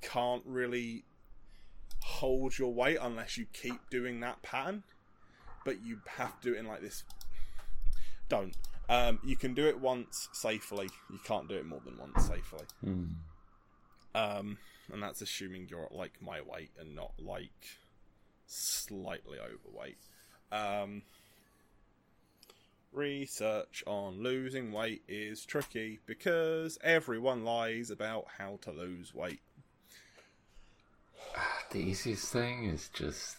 can't 0.00 0.42
really 0.46 1.04
hold 2.02 2.58
your 2.58 2.72
weight 2.72 2.98
unless 3.00 3.36
you 3.36 3.46
keep 3.52 3.90
doing 3.90 4.20
that 4.20 4.40
pattern. 4.42 4.82
But 5.64 5.84
you 5.84 6.00
have 6.16 6.40
to 6.40 6.50
do 6.50 6.54
it 6.56 6.60
in 6.60 6.66
like 6.66 6.80
this. 6.80 7.04
Don't. 8.30 8.56
Um, 8.88 9.18
you 9.24 9.36
can 9.36 9.54
do 9.54 9.66
it 9.66 9.80
once 9.80 10.28
safely. 10.32 10.88
You 11.10 11.18
can't 11.24 11.48
do 11.48 11.54
it 11.54 11.66
more 11.66 11.80
than 11.84 11.98
once 11.98 12.26
safely. 12.26 12.64
Hmm. 12.82 13.04
Um, 14.14 14.58
and 14.92 15.02
that's 15.02 15.22
assuming 15.22 15.68
you're 15.68 15.88
like 15.90 16.12
my 16.20 16.40
weight 16.40 16.70
and 16.78 16.94
not 16.94 17.12
like 17.18 17.78
slightly 18.46 19.38
overweight. 19.38 19.98
Um, 20.52 21.02
research 22.92 23.82
on 23.86 24.22
losing 24.22 24.72
weight 24.72 25.02
is 25.08 25.44
tricky 25.44 26.00
because 26.06 26.78
everyone 26.82 27.44
lies 27.44 27.90
about 27.90 28.26
how 28.38 28.58
to 28.62 28.70
lose 28.70 29.14
weight. 29.14 29.40
The 31.70 31.80
easiest 31.80 32.32
thing 32.32 32.66
is 32.66 32.88
just 32.90 33.38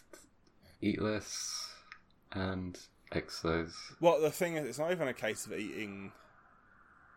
eat 0.82 1.00
less 1.00 1.70
and 2.32 2.78
exercise. 3.12 3.74
Well, 3.98 4.20
the 4.20 4.30
thing 4.30 4.56
is, 4.56 4.68
it's 4.68 4.78
not 4.78 4.90
even 4.92 5.08
a 5.08 5.14
case 5.14 5.46
of 5.46 5.54
eating 5.54 6.12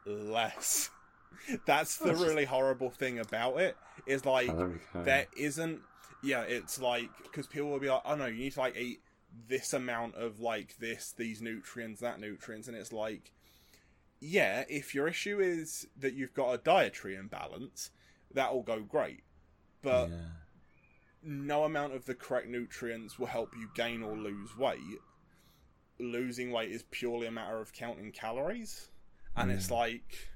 less. 0.06 0.90
That's 1.66 1.98
the 1.98 2.16
really 2.16 2.46
horrible 2.46 2.90
thing 2.90 3.20
about 3.20 3.60
it. 3.60 3.78
Is 4.06 4.26
like 4.26 4.48
count. 4.48 4.82
there 4.94 5.28
isn't. 5.38 5.82
Yeah, 6.22 6.42
it's 6.42 6.80
like 6.82 7.10
because 7.24 7.48
people 7.48 7.70
will 7.70 7.80
be 7.80 7.90
like, 7.90 8.02
"Oh 8.06 8.16
no, 8.16 8.26
you 8.26 8.40
need 8.40 8.54
to 8.54 8.60
like 8.60 8.76
eat 8.78 9.02
this 9.48 9.74
amount 9.74 10.16
of 10.16 10.40
like 10.40 10.78
this, 10.80 11.14
these 11.18 11.42
nutrients, 11.42 12.02
that 12.02 12.20
nutrients," 12.20 12.68
and 12.68 12.76
it's 12.76 12.92
like, 12.92 13.32
yeah, 14.20 14.64
if 14.68 14.94
your 14.94 15.08
issue 15.08 15.40
is 15.40 15.88
that 15.98 16.14
you've 16.14 16.34
got 16.34 16.52
a 16.54 16.58
dietary 16.58 17.16
imbalance, 17.16 17.92
that'll 18.34 18.64
go 18.64 18.82
great, 18.82 19.24
but 19.82 20.10
yeah. 20.10 20.16
no 21.24 21.64
amount 21.64 21.94
of 21.94 22.06
the 22.06 22.16
correct 22.16 22.48
nutrients 22.48 23.18
will 23.18 23.28
help 23.28 23.54
you 23.58 23.70
gain 23.76 24.04
or 24.04 24.18
lose 24.18 24.58
weight. 24.58 24.80
Losing 26.00 26.52
weight 26.52 26.72
is 26.72 26.84
purely 26.92 27.28
a 27.28 27.32
matter 27.32 27.60
of 27.60 27.74
counting 27.74 28.12
calories. 28.12 28.90
And 29.36 29.52
it's 29.52 29.68
Mm. 29.68 29.72
like 29.72 30.30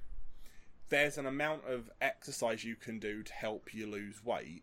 there's 0.94 1.18
an 1.18 1.26
amount 1.26 1.64
of 1.68 1.90
exercise 2.02 2.64
you 2.64 2.76
can 2.76 3.00
do 3.00 3.24
to 3.24 3.34
help 3.34 3.74
you 3.74 3.88
lose 3.88 4.24
weight. 4.24 4.62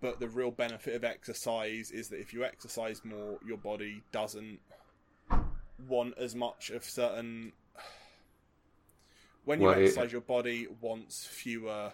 But 0.00 0.18
the 0.18 0.26
real 0.26 0.50
benefit 0.50 0.94
of 0.94 1.04
exercise 1.04 1.90
is 1.90 2.08
that 2.08 2.18
if 2.18 2.32
you 2.32 2.44
exercise 2.44 3.02
more, 3.04 3.38
your 3.46 3.58
body 3.58 4.02
doesn't 4.10 4.58
want 5.86 6.16
as 6.16 6.34
much 6.34 6.70
of 6.70 6.82
certain. 6.82 7.52
When 9.44 9.60
you 9.60 9.66
Well, 9.66 9.78
it- 9.78 9.82
exercise, 9.82 10.12
your 10.12 10.22
body 10.22 10.66
wants 10.80 11.26
fewer 11.26 11.92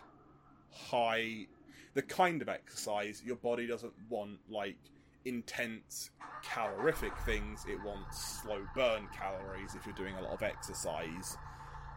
high 0.71 1.49
the 1.95 2.03
kind 2.03 2.41
of 2.41 2.49
exercise 2.49 3.21
your 3.25 3.35
body 3.35 3.67
doesn't 3.67 3.93
want 4.09 4.39
like 4.49 4.79
intense 5.25 6.11
calorific 6.45 7.13
things 7.27 7.65
it 7.69 7.83
wants 7.83 8.41
slow 8.41 8.65
burn 8.77 9.09
calories 9.09 9.75
if 9.75 9.85
you're 9.85 9.95
doing 9.97 10.15
a 10.15 10.23
lot 10.23 10.33
of 10.33 10.45
exercise 10.45 11.37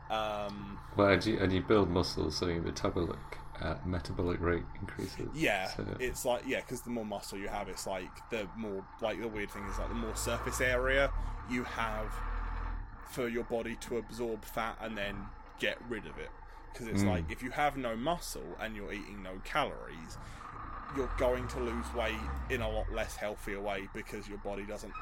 um 0.10 0.80
Well, 0.96 1.08
and 1.10 1.26
you, 1.26 1.40
and 1.40 1.52
you 1.52 1.62
build 1.62 1.90
muscles, 1.90 2.38
so 2.38 2.48
your 2.48 2.62
metabolic 2.62 3.18
uh, 3.62 3.76
metabolic 3.86 4.40
rate 4.42 4.64
increases. 4.82 5.30
yeah 5.36 5.68
So, 5.68 5.86
it's 6.00 6.26
like 6.26 6.44
yeah 6.48 6.60
because 6.62 6.82
the 6.82 6.90
more 6.90 7.06
muscle 7.06 7.38
you 7.38 7.48
have 7.48 7.70
it's 7.70 7.86
like 7.88 8.10
the 8.30 8.48
more 8.58 8.84
like 9.02 9.22
the 9.22 9.28
weird 9.28 9.52
thing 9.52 9.64
is 9.72 9.78
like 9.78 9.90
the 9.90 9.96
more 9.96 10.16
surface 10.16 10.60
area 10.60 11.12
you 11.50 11.64
have 11.64 12.12
for 13.12 13.28
your 13.28 13.44
body 13.44 13.76
to 13.82 13.98
absorb 13.98 14.44
fat 14.44 14.78
and 14.82 14.98
then 14.98 15.16
get 15.60 15.78
rid 15.88 16.06
of 16.08 16.18
it 16.18 16.30
because 16.72 16.88
it's 16.88 17.04
Mm. 17.04 17.08
like 17.10 17.32
if 17.32 17.44
you 17.44 17.52
have 17.52 17.78
no 17.78 17.96
muscle 17.96 18.58
and 18.60 18.76
you're 18.76 18.92
eating 18.92 19.22
no 19.22 19.40
calories 19.46 20.18
you're 20.98 21.12
going 21.18 21.48
to 21.50 21.60
lose 21.60 21.86
weight 21.96 22.16
in 22.50 22.62
a 22.62 22.70
lot 22.70 22.92
less 22.92 23.16
healthier 23.16 23.62
way 23.62 23.88
because 23.94 24.28
your 24.28 24.40
body 24.40 24.64
doesn't 24.64 24.94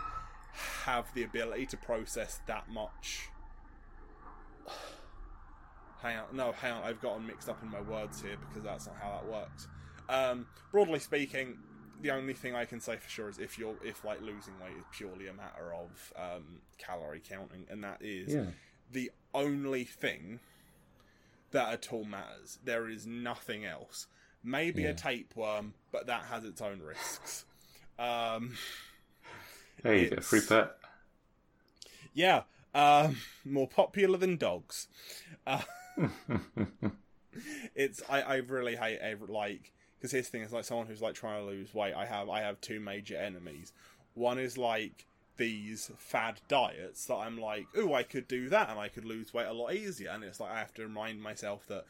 have 0.84 1.12
the 1.14 1.24
ability 1.24 1.66
to 1.68 1.78
process 1.78 2.42
that 2.48 2.70
much 2.70 3.30
hang 6.02 6.18
on 6.18 6.26
no 6.34 6.52
hang 6.54 6.72
on 6.74 6.84
i've 6.84 7.02
gotten 7.02 7.26
mixed 7.26 7.48
up 7.50 7.62
in 7.62 7.70
my 7.70 7.82
words 7.82 8.22
here 8.22 8.36
because 8.48 8.64
that's 8.64 8.88
not 8.88 8.96
how 9.02 9.10
that 9.12 9.32
works 9.32 9.68
um, 10.10 10.46
broadly 10.72 11.00
speaking 11.00 11.58
the 12.02 12.12
only 12.12 12.34
thing 12.34 12.56
i 12.56 12.66
can 12.66 12.80
say 12.80 12.98
for 12.98 13.10
sure 13.10 13.30
is 13.30 13.38
if 13.38 13.58
you're 13.60 13.76
if 13.84 14.04
like 14.04 14.20
losing 14.22 14.54
weight 14.64 14.76
is 14.78 14.84
purely 14.92 15.28
a 15.28 15.34
matter 15.34 15.74
of 15.74 16.14
um, 16.18 16.44
calorie 16.78 17.22
counting 17.28 17.66
and 17.70 17.84
that 17.84 17.98
is 18.02 18.34
yeah. 18.34 18.46
the 18.92 19.12
only 19.34 19.84
thing 19.84 20.40
that 21.52 21.72
at 21.74 21.92
all 21.94 22.06
matters. 22.06 22.60
There 22.64 22.88
is 22.90 23.06
nothing 23.06 23.66
else. 23.66 24.08
Maybe 24.44 24.84
Yeah. 24.84 24.90
a 24.90 24.94
tapeworm, 24.94 25.74
but 25.92 26.08
that 26.08 26.24
has 26.26 26.46
its 26.46 26.62
own 26.62 26.82
risks. 26.82 27.46
Um, 28.00 28.58
Hey, 29.84 30.04
you 30.04 30.10
get 30.10 30.20
a 30.20 30.22
free 30.22 30.42
pet. 30.48 30.72
yeah, 32.14 32.44
um, 32.74 33.18
more 33.46 33.68
popular 33.68 34.18
than 34.18 34.38
dogs. 34.38 34.88
Uh, 35.46 35.62
it's 37.76 38.02
I, 38.10 38.22
I 38.22 38.36
really 38.38 38.76
hate 38.76 39.00
ever 39.00 39.26
like 39.28 39.72
because 39.98 40.12
here's 40.12 40.28
the 40.28 40.32
thing: 40.32 40.42
it's 40.42 40.54
like 40.54 40.66
someone 40.66 40.88
who's 40.88 41.02
like 41.02 41.16
trying 41.16 41.42
to 41.42 41.46
lose 41.46 41.74
weight. 41.74 41.94
I 41.94 42.06
have 42.06 42.30
I 42.30 42.42
have 42.42 42.62
two 42.62 42.80
major 42.80 43.18
enemies. 43.18 43.74
One 44.14 44.40
is 44.40 44.58
like 44.58 45.06
these 45.38 45.90
fad 45.98 46.42
diets 46.48 47.06
that 47.08 47.16
I'm 47.16 47.40
like, 47.40 47.66
oh, 47.76 47.94
I 47.94 48.04
could 48.04 48.28
do 48.28 48.50
that 48.50 48.70
and 48.70 48.80
I 48.80 48.90
could 48.90 49.06
lose 49.06 49.34
weight 49.34 49.48
a 49.48 49.54
lot 49.54 49.74
easier. 49.74 50.12
And 50.12 50.24
it's 50.24 50.40
like 50.40 50.52
I 50.52 50.60
have 50.60 50.74
to 50.76 50.84
remind 50.84 51.22
myself 51.22 51.66
that 51.68 51.86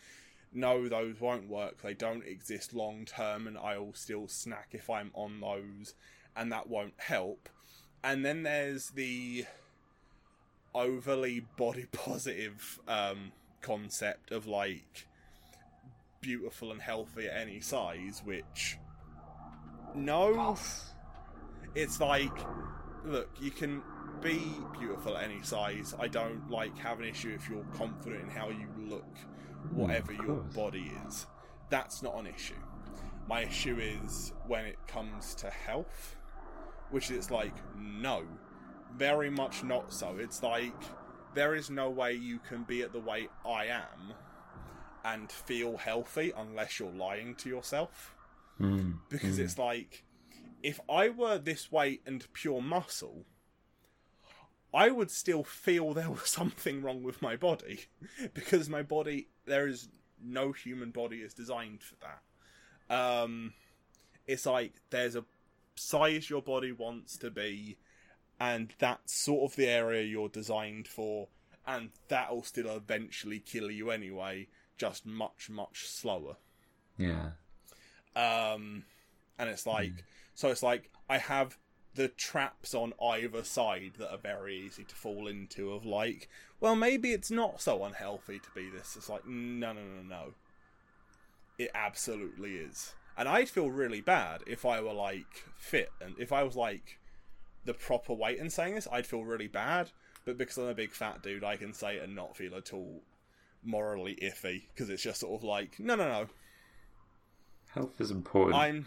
no, 0.53 0.87
those 0.87 1.19
won't 1.19 1.49
work. 1.49 1.81
They 1.81 1.93
don't 1.93 2.25
exist 2.25 2.73
long 2.73 3.05
term, 3.05 3.47
and 3.47 3.57
I'll 3.57 3.93
still 3.93 4.27
snack 4.27 4.69
if 4.71 4.89
I'm 4.89 5.11
on 5.13 5.39
those, 5.39 5.93
and 6.35 6.51
that 6.51 6.67
won't 6.67 6.93
help. 6.97 7.49
And 8.03 8.25
then 8.25 8.43
there's 8.43 8.89
the 8.89 9.45
overly 10.73 11.41
body 11.57 11.85
positive 11.91 12.79
um, 12.87 13.31
concept 13.61 14.31
of 14.31 14.47
like 14.47 15.07
beautiful 16.21 16.71
and 16.71 16.81
healthy 16.81 17.27
at 17.27 17.37
any 17.37 17.59
size, 17.59 18.21
which 18.23 18.77
no, 19.95 20.57
it's 21.75 21.99
like 21.99 22.31
look, 23.03 23.29
you 23.41 23.51
can 23.51 23.81
be 24.21 24.39
beautiful 24.79 25.17
at 25.17 25.23
any 25.23 25.41
size. 25.41 25.95
I 25.99 26.07
don't 26.07 26.49
like 26.49 26.77
have 26.77 26.99
an 26.99 27.05
issue 27.05 27.35
if 27.35 27.49
you're 27.49 27.65
confident 27.75 28.23
in 28.23 28.29
how 28.29 28.49
you 28.49 28.67
look, 28.77 29.17
whatever 29.71 30.11
of 30.11 30.17
your 30.19 30.35
body 30.55 30.91
is. 31.07 31.25
That's 31.69 32.03
not 32.03 32.17
an 32.19 32.27
issue. 32.27 32.53
My 33.27 33.43
issue 33.43 33.77
is 33.79 34.33
when 34.47 34.65
it 34.65 34.77
comes 34.87 35.35
to 35.35 35.49
health, 35.49 36.15
which 36.89 37.11
is 37.11 37.31
like 37.31 37.53
no, 37.77 38.23
very 38.97 39.29
much 39.29 39.63
not 39.63 39.93
so. 39.93 40.17
It's 40.17 40.43
like 40.43 40.73
there 41.33 41.55
is 41.55 41.69
no 41.69 41.89
way 41.89 42.13
you 42.13 42.39
can 42.39 42.63
be 42.63 42.81
at 42.81 42.93
the 42.93 42.99
weight 42.99 43.29
I 43.45 43.65
am 43.65 44.13
and 45.03 45.31
feel 45.31 45.77
healthy 45.77 46.31
unless 46.35 46.79
you're 46.79 46.91
lying 46.91 47.35
to 47.35 47.49
yourself 47.49 48.15
Mm, 48.61 48.99
because 49.09 49.37
mm. 49.37 49.43
it's 49.43 49.57
like 49.57 50.03
if 50.61 50.79
I 50.89 51.09
were 51.09 51.37
this 51.37 51.71
weight 51.71 52.01
and 52.05 52.25
pure 52.33 52.61
muscle, 52.61 53.25
I 54.73 54.91
would 54.91 55.09
still 55.09 55.43
feel 55.43 55.93
there 55.93 56.11
was 56.11 56.21
something 56.29 56.81
wrong 56.81 57.03
with 57.03 57.21
my 57.21 57.35
body 57.35 57.85
because 58.33 58.69
my 58.69 58.83
body 58.83 59.27
there 59.45 59.67
is 59.67 59.89
no 60.23 60.51
human 60.51 60.91
body 60.91 61.17
is 61.17 61.33
designed 61.33 61.81
for 61.81 61.95
that. 62.01 62.95
Um, 62.95 63.53
it's 64.27 64.45
like 64.45 64.73
there's 64.91 65.15
a 65.15 65.25
size 65.75 66.29
your 66.29 66.43
body 66.43 66.71
wants 66.71 67.17
to 67.17 67.31
be, 67.31 67.77
and 68.41 68.73
that's 68.79 69.13
sort 69.13 69.51
of 69.51 69.55
the 69.55 69.67
area 69.67 70.01
you're 70.01 70.27
designed 70.27 70.87
for, 70.87 71.27
and 71.67 71.91
that'll 72.07 72.41
still 72.41 72.75
eventually 72.75 73.37
kill 73.37 73.69
you 73.69 73.91
anyway, 73.91 74.47
just 74.79 75.05
much 75.05 75.47
much 75.47 75.87
slower. 75.87 76.37
yeah. 76.97 77.29
Um, 78.15 78.83
and 79.37 79.47
it's 79.47 79.67
like, 79.67 79.93
so 80.33 80.49
it's 80.49 80.63
like 80.63 80.89
I 81.07 81.19
have 81.19 81.55
the 81.93 82.07
traps 82.07 82.73
on 82.73 82.93
either 82.99 83.43
side 83.43 83.93
that 83.99 84.11
are 84.11 84.17
very 84.17 84.57
easy 84.57 84.85
to 84.85 84.95
fall 84.95 85.27
into. 85.27 85.71
Of 85.71 85.85
like, 85.85 86.27
well, 86.59 86.75
maybe 86.75 87.11
it's 87.11 87.29
not 87.29 87.61
so 87.61 87.83
unhealthy 87.83 88.39
to 88.39 88.49
be 88.55 88.71
this. 88.71 88.95
It's 88.97 89.07
like, 89.07 89.27
no, 89.27 89.71
no, 89.71 89.81
no, 89.81 90.01
no. 90.09 90.33
It 91.59 91.69
absolutely 91.75 92.55
is. 92.55 92.95
And 93.15 93.29
I'd 93.29 93.49
feel 93.49 93.69
really 93.69 94.01
bad 94.01 94.41
if 94.47 94.65
I 94.65 94.81
were 94.81 94.93
like 94.93 95.45
fit 95.57 95.91
and 96.01 96.15
if 96.17 96.33
I 96.33 96.41
was 96.41 96.55
like 96.55 96.97
the 97.65 97.73
proper 97.73 98.13
weight 98.13 98.39
in 98.39 98.49
saying 98.49 98.75
this, 98.75 98.87
I'd 98.91 99.07
feel 99.07 99.23
really 99.23 99.47
bad. 99.47 99.91
But 100.25 100.37
because 100.37 100.57
I'm 100.57 100.67
a 100.67 100.73
big 100.73 100.91
fat 100.91 101.23
dude, 101.23 101.43
I 101.43 101.57
can 101.57 101.73
say 101.73 101.97
it 101.97 102.03
and 102.03 102.15
not 102.15 102.37
feel 102.37 102.55
at 102.55 102.73
all 102.73 103.03
morally 103.63 104.17
iffy 104.21 104.63
because 104.73 104.89
it's 104.89 105.03
just 105.03 105.21
sort 105.21 105.39
of 105.39 105.43
like, 105.43 105.79
no, 105.79 105.95
no, 105.95 106.07
no, 106.07 106.27
Health 107.73 108.01
is 108.01 108.11
important. 108.11 108.55
I'm 108.55 108.85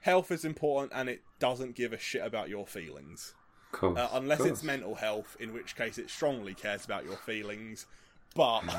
health 0.00 0.30
is 0.30 0.44
important 0.44 0.92
and 0.94 1.08
it 1.08 1.22
doesn't 1.38 1.74
give 1.74 1.94
a 1.94 1.98
shit 1.98 2.24
about 2.24 2.50
your 2.50 2.66
feelings. 2.66 3.34
course. 3.72 3.98
Uh, 3.98 4.10
unless 4.12 4.40
it's 4.40 4.62
mental 4.62 4.94
health, 4.94 5.36
in 5.40 5.54
which 5.54 5.74
case 5.74 5.96
it 5.96 6.10
strongly 6.10 6.52
cares 6.52 6.84
about 6.84 7.06
your 7.06 7.16
feelings. 7.16 7.86
But 8.34 8.62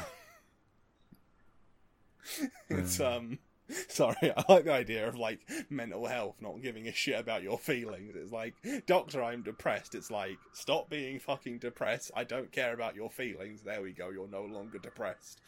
it's 2.70 3.00
um 3.00 3.40
Sorry, 3.88 4.16
I 4.38 4.44
like 4.48 4.66
the 4.66 4.74
idea 4.74 5.08
of 5.08 5.18
like 5.18 5.40
mental 5.70 6.06
health, 6.06 6.36
not 6.42 6.62
giving 6.62 6.88
a 6.88 6.94
shit 6.94 7.20
about 7.20 7.44
your 7.44 7.58
feelings. 7.58 8.16
It's 8.16 8.32
like, 8.32 8.54
Doctor, 8.86 9.24
I'm 9.24 9.42
depressed. 9.42 9.96
It's 9.96 10.12
like, 10.12 10.38
stop 10.54 10.90
being 10.90 11.20
fucking 11.20 11.60
depressed. 11.60 12.12
I 12.16 12.24
don't 12.24 12.52
care 12.52 12.74
about 12.74 12.96
your 12.96 13.10
feelings. 13.10 13.62
There 13.62 13.82
we 13.82 13.92
go. 13.92 14.10
You're 14.10 14.28
no 14.28 14.44
longer 14.44 14.78
depressed. 14.78 15.42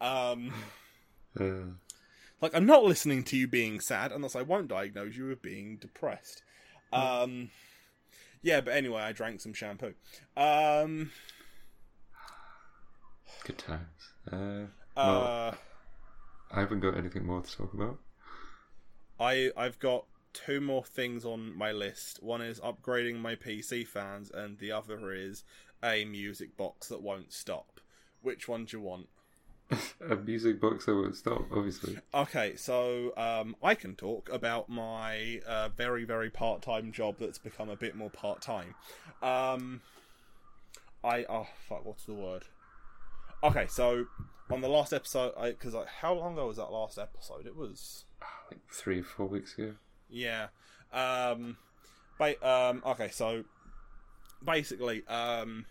Um, 0.00 0.52
Uh, 1.38 1.44
like, 2.40 2.54
I'm 2.54 2.66
not 2.66 2.84
listening 2.84 3.22
to 3.24 3.36
you 3.36 3.46
being 3.46 3.80
sad 3.80 4.12
unless 4.12 4.34
I 4.34 4.42
won't 4.42 4.68
diagnose 4.68 5.16
you 5.16 5.28
with 5.28 5.42
being 5.42 5.76
depressed. 5.76 6.42
Um, 6.92 7.50
yeah, 8.42 8.60
but 8.60 8.74
anyway, 8.74 9.02
I 9.02 9.12
drank 9.12 9.40
some 9.40 9.54
shampoo. 9.54 9.94
Um, 10.36 11.10
good 13.44 13.58
times. 13.58 14.12
Uh, 14.30 14.66
well, 14.96 15.22
uh, 15.22 15.54
I 16.52 16.60
haven't 16.60 16.80
got 16.80 16.96
anything 16.96 17.26
more 17.26 17.40
to 17.40 17.56
talk 17.56 17.72
about. 17.72 17.98
I 19.18 19.50
I've 19.56 19.78
got 19.78 20.04
two 20.32 20.60
more 20.60 20.84
things 20.84 21.24
on 21.24 21.56
my 21.56 21.72
list. 21.72 22.22
One 22.22 22.42
is 22.42 22.60
upgrading 22.60 23.20
my 23.20 23.36
PC 23.36 23.86
fans, 23.86 24.30
and 24.30 24.58
the 24.58 24.72
other 24.72 25.12
is 25.12 25.44
a 25.82 26.04
music 26.04 26.56
box 26.56 26.88
that 26.88 27.02
won't 27.02 27.32
stop. 27.32 27.80
Which 28.20 28.48
one 28.48 28.64
do 28.66 28.76
you 28.76 28.82
want? 28.82 29.08
A 30.10 30.16
music 30.16 30.60
box 30.60 30.84
that 30.84 30.94
won't 30.94 31.16
stop, 31.16 31.44
obviously. 31.50 31.98
Okay, 32.12 32.56
so 32.56 33.16
um, 33.16 33.56
I 33.62 33.74
can 33.74 33.94
talk 33.94 34.28
about 34.30 34.68
my 34.68 35.40
uh, 35.46 35.70
very 35.70 36.04
very 36.04 36.28
part 36.30 36.62
time 36.62 36.92
job 36.92 37.16
that's 37.18 37.38
become 37.38 37.70
a 37.70 37.76
bit 37.76 37.96
more 37.96 38.10
part 38.10 38.42
time. 38.42 38.74
Um, 39.22 39.80
I 41.02 41.24
oh 41.28 41.46
fuck, 41.68 41.84
what's 41.84 42.04
the 42.04 42.14
word? 42.14 42.44
Okay, 43.44 43.66
so 43.68 44.06
on 44.50 44.60
the 44.60 44.68
last 44.68 44.92
episode, 44.92 45.32
because 45.42 45.74
how 46.00 46.14
long 46.14 46.34
ago 46.34 46.46
was 46.46 46.58
that 46.58 46.70
last 46.70 46.98
episode? 46.98 47.46
It 47.46 47.56
was 47.56 48.04
Like 48.50 48.60
three 48.70 49.00
or 49.00 49.04
four 49.04 49.26
weeks 49.26 49.54
ago. 49.58 49.74
Yeah. 50.08 50.48
Um, 50.92 51.56
ba- 52.18 52.46
um, 52.46 52.82
okay, 52.86 53.08
so 53.08 53.44
basically, 54.44 55.02
um, 55.08 55.64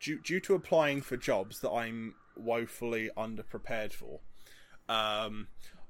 due, 0.00 0.20
due 0.20 0.40
to 0.40 0.54
applying 0.54 1.00
for 1.00 1.16
jobs 1.16 1.60
that 1.60 1.70
I'm 1.70 2.14
woefully 2.36 3.10
underprepared 3.16 3.92
for, 3.92 4.20
um, 4.88 5.48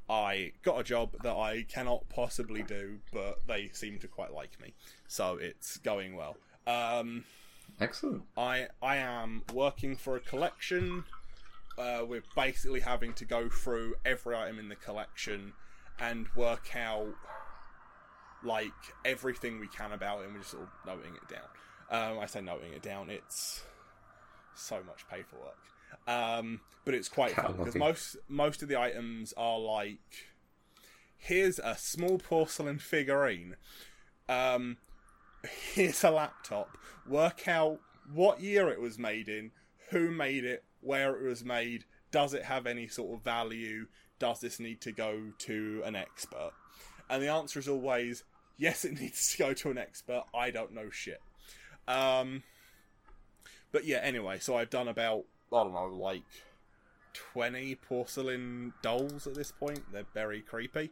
I 0.08 0.52
got 0.62 0.80
a 0.80 0.84
job 0.84 1.16
that 1.22 1.36
I 1.36 1.64
cannot 1.68 2.08
possibly 2.08 2.62
do, 2.62 2.98
but 3.12 3.46
they 3.46 3.68
seem 3.72 3.98
to 3.98 4.08
quite 4.08 4.32
like 4.32 4.60
me, 4.60 4.74
so 5.08 5.36
it's 5.36 5.76
going 5.78 6.16
well. 6.16 6.36
Um, 6.66 7.24
Excellent. 7.80 8.22
I 8.36 8.68
I 8.82 8.96
am 8.96 9.42
working 9.52 9.96
for 9.96 10.16
a 10.16 10.20
collection. 10.20 11.04
Uh, 11.78 12.04
we're 12.06 12.22
basically 12.36 12.80
having 12.80 13.14
to 13.14 13.24
go 13.24 13.48
through 13.48 13.94
every 14.04 14.36
item 14.36 14.58
in 14.58 14.68
the 14.68 14.76
collection 14.76 15.54
and 15.98 16.26
work 16.34 16.76
out 16.76 17.14
like 18.42 18.72
everything 19.04 19.60
we 19.60 19.68
can 19.68 19.92
about 19.92 20.20
it, 20.20 20.24
and 20.24 20.34
we're 20.34 20.40
just 20.40 20.50
sort 20.50 20.64
of 20.64 20.68
noting 20.86 21.12
it 21.14 21.28
down. 21.28 21.48
Um, 21.90 22.18
I 22.18 22.26
say 22.26 22.40
noting 22.40 22.72
it 22.72 22.82
down. 22.82 23.08
It's 23.08 23.64
so 24.54 24.80
much 24.86 25.08
paperwork, 25.08 25.56
um, 26.06 26.60
but 26.84 26.94
it's 26.94 27.08
quite 27.08 27.32
fun 27.34 27.54
because 27.56 27.74
most 27.74 28.16
most 28.28 28.62
of 28.62 28.68
the 28.68 28.78
items 28.78 29.32
are 29.36 29.58
like 29.58 29.98
here's 31.16 31.58
a 31.58 31.76
small 31.78 32.18
porcelain 32.18 32.78
figurine. 32.78 33.56
Um, 34.28 34.78
here's 35.74 36.04
a 36.04 36.10
laptop. 36.10 36.76
Work 37.06 37.48
out 37.48 37.80
what 38.12 38.40
year 38.40 38.68
it 38.68 38.80
was 38.80 38.98
made 38.98 39.28
in, 39.28 39.52
who 39.90 40.10
made 40.10 40.44
it, 40.44 40.64
where 40.80 41.16
it 41.16 41.28
was 41.28 41.44
made, 41.44 41.84
does 42.10 42.34
it 42.34 42.44
have 42.44 42.66
any 42.66 42.88
sort 42.88 43.16
of 43.16 43.24
value, 43.24 43.86
does 44.18 44.40
this 44.40 44.58
need 44.60 44.80
to 44.82 44.92
go 44.92 45.32
to 45.38 45.82
an 45.84 45.96
expert? 45.96 46.52
And 47.08 47.22
the 47.22 47.28
answer 47.28 47.58
is 47.58 47.68
always 47.68 48.24
yes, 48.60 48.84
it 48.84 48.92
needs 49.00 49.32
to 49.32 49.38
go 49.38 49.52
to 49.54 49.70
an 49.70 49.78
expert. 49.78 50.24
I 50.32 50.52
don't 50.52 50.72
know 50.72 50.90
shit. 50.90 51.20
Um, 51.88 52.44
but 53.72 53.84
yeah, 53.84 53.98
anyway, 53.98 54.38
so 54.38 54.56
I've 54.56 54.70
done 54.70 54.86
about, 54.86 55.24
I 55.52 55.64
don't 55.64 55.72
know, 55.72 55.86
like 55.86 56.22
20 57.14 57.74
porcelain 57.76 58.74
dolls 58.82 59.26
at 59.26 59.34
this 59.34 59.50
point. 59.50 59.80
They're 59.92 60.04
very 60.14 60.40
creepy. 60.40 60.90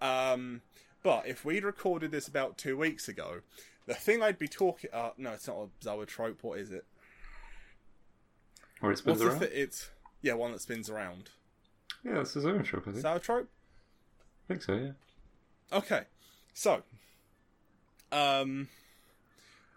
Um, 0.00 0.62
but 1.02 1.26
if 1.26 1.44
we'd 1.44 1.64
recorded 1.64 2.10
this 2.10 2.28
about 2.28 2.56
two 2.56 2.76
weeks 2.76 3.08
ago, 3.08 3.40
the 3.88 3.94
thing 3.94 4.22
I'd 4.22 4.38
be 4.38 4.46
talking. 4.48 4.90
Uh, 4.92 5.10
no, 5.18 5.32
it's 5.32 5.48
not 5.48 5.56
a 5.56 5.68
zoetrope. 5.82 6.38
What 6.42 6.58
is 6.60 6.70
it? 6.70 6.84
Or 8.80 8.92
it 8.92 8.98
spins 8.98 9.20
What's 9.20 9.34
around. 9.42 9.50
it's 9.52 9.90
yeah, 10.22 10.34
one 10.34 10.52
that 10.52 10.60
spins 10.60 10.88
around. 10.88 11.30
yeah, 12.04 12.20
it's 12.20 12.36
a 12.36 12.40
zone 12.40 12.62
shop, 12.62 12.82
I 12.86 12.92
think. 12.92 13.04
I 13.04 13.14
Zoetrope. 13.14 13.48
think 14.46 14.62
so, 14.62 14.74
yeah. 14.74 14.90
Okay, 15.76 16.02
so, 16.54 16.82
um, 18.12 18.68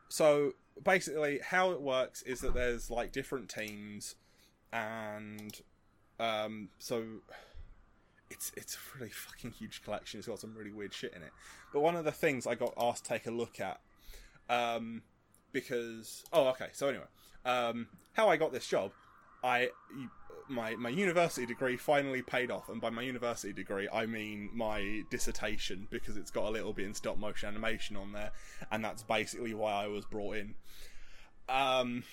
so 0.08 0.54
basically, 0.84 1.40
how 1.44 1.72
it 1.72 1.82
works 1.82 2.22
is 2.22 2.42
that 2.42 2.54
there's 2.54 2.90
like 2.92 3.12
different 3.12 3.50
teams, 3.50 4.16
and 4.72 5.60
um, 6.20 6.70
so 6.80 7.04
it's 8.30 8.52
it's 8.56 8.76
a 8.76 8.80
really 8.98 9.10
fucking 9.12 9.52
huge 9.52 9.84
collection. 9.84 10.20
It's 10.20 10.28
got 10.28 10.40
some 10.40 10.54
really 10.56 10.72
weird 10.72 10.94
shit 10.94 11.14
in 11.16 11.22
it. 11.24 11.32
But 11.74 11.82
one 11.82 11.96
of 11.96 12.06
the 12.06 12.12
things 12.12 12.46
I 12.48 12.56
got 12.56 12.74
asked 12.78 13.04
to 13.06 13.10
take 13.10 13.26
a 13.28 13.32
look 13.32 13.60
at, 13.60 13.80
um, 14.52 15.02
because 15.52 16.24
oh 16.32 16.48
okay, 16.50 16.68
so 16.74 16.90
anyway, 16.90 17.06
um, 17.46 17.88
how 18.14 18.28
I 18.30 18.38
got 18.38 18.52
this 18.52 18.68
job, 18.68 18.92
I 19.44 19.70
my 20.50 20.76
my 20.76 20.90
university 20.90 21.46
degree 21.46 21.78
finally 21.78 22.22
paid 22.22 22.52
off, 22.52 22.70
and 22.70 22.82
by 22.82 22.90
my 22.90 23.02
university 23.02 23.54
degree 23.54 23.88
I 23.92 24.06
mean 24.06 24.50
my 24.54 25.04
dissertation 25.10 25.88
because 25.90 26.18
it's 26.18 26.30
got 26.32 26.46
a 26.46 26.50
little 26.52 26.74
bit 26.74 26.86
in 26.86 26.94
stop 26.94 27.18
motion 27.18 27.48
animation 27.50 27.96
on 27.96 28.12
there, 28.12 28.32
and 28.72 28.84
that's 28.84 29.04
basically 29.04 29.54
why 29.54 29.72
I 29.72 29.88
was 29.88 30.06
brought 30.06 30.36
in. 30.38 30.56
Um, 31.50 32.04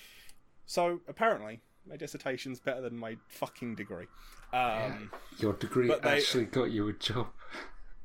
so 0.65 1.01
apparently 1.07 1.59
my 1.87 1.97
dissertation's 1.97 2.59
better 2.59 2.81
than 2.81 2.97
my 2.97 3.17
fucking 3.27 3.75
degree. 3.75 4.07
Um, 4.53 5.11
Your 5.39 5.53
degree 5.53 5.87
they- 5.87 6.09
actually 6.17 6.45
got 6.45 6.71
you 6.71 6.87
a 6.87 6.93
job. 6.93 7.27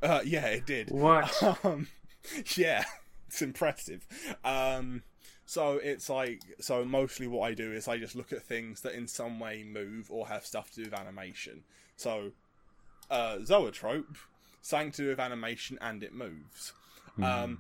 uh, 0.03 0.21
yeah, 0.25 0.47
it 0.47 0.67
did. 0.67 0.91
What? 0.91 1.33
Um, 1.65 1.89
yeah, 2.57 2.85
it's 3.35 3.43
impressive. 3.43 4.07
Um, 4.45 5.03
so 5.45 5.79
it's 5.83 6.09
like 6.09 6.41
so 6.61 6.85
mostly 6.85 7.27
what 7.27 7.51
I 7.51 7.55
do 7.55 7.73
is 7.73 7.89
I 7.89 7.99
just 7.99 8.15
look 8.15 8.33
at 8.33 8.43
things 8.43 8.81
that 8.83 8.95
in 8.95 9.09
some 9.09 9.41
way 9.41 9.65
move 9.65 10.09
or 10.09 10.29
have 10.29 10.47
stuff 10.47 10.71
to 10.71 10.77
do 10.77 10.83
with 10.85 10.95
animation. 10.95 11.65
So 11.97 12.31
uh, 13.11 13.39
Zoetrope, 13.45 14.17
something 14.63 14.93
to 14.93 15.03
do 15.03 15.09
with 15.09 15.19
animation 15.19 15.79
and 15.81 16.03
it 16.03 16.15
moves. 16.15 16.73
Um, 17.21 17.59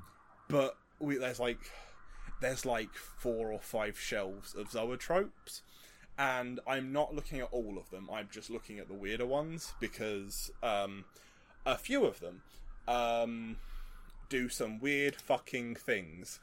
but 0.48 0.76
we, 1.00 1.16
there's 1.16 1.40
like 1.40 1.58
there's 2.40 2.64
like 2.64 2.94
four 2.94 3.52
or 3.52 3.60
five 3.60 3.98
shelves 3.98 4.54
of 4.54 4.68
zoetropes 4.68 5.62
and 6.18 6.60
i'm 6.66 6.92
not 6.92 7.14
looking 7.14 7.40
at 7.40 7.48
all 7.52 7.78
of 7.78 7.88
them 7.90 8.08
i'm 8.12 8.28
just 8.30 8.50
looking 8.50 8.78
at 8.78 8.88
the 8.88 8.94
weirder 8.94 9.26
ones 9.26 9.74
because 9.80 10.50
um, 10.62 11.04
a 11.64 11.78
few 11.78 12.04
of 12.04 12.20
them 12.20 12.42
um, 12.86 13.56
do 14.28 14.48
some 14.48 14.78
weird 14.80 15.14
fucking 15.16 15.74
things 15.74 16.40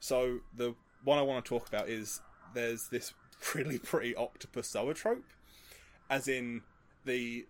so 0.00 0.38
the 0.56 0.74
one 1.04 1.18
i 1.18 1.22
want 1.22 1.44
to 1.44 1.48
talk 1.48 1.68
about 1.68 1.88
is 1.88 2.20
there's 2.54 2.88
this 2.88 3.12
really 3.54 3.78
pretty 3.78 4.14
octopus 4.16 4.70
zoetrope 4.70 5.24
as 6.08 6.28
in 6.28 6.62
the 7.04 7.46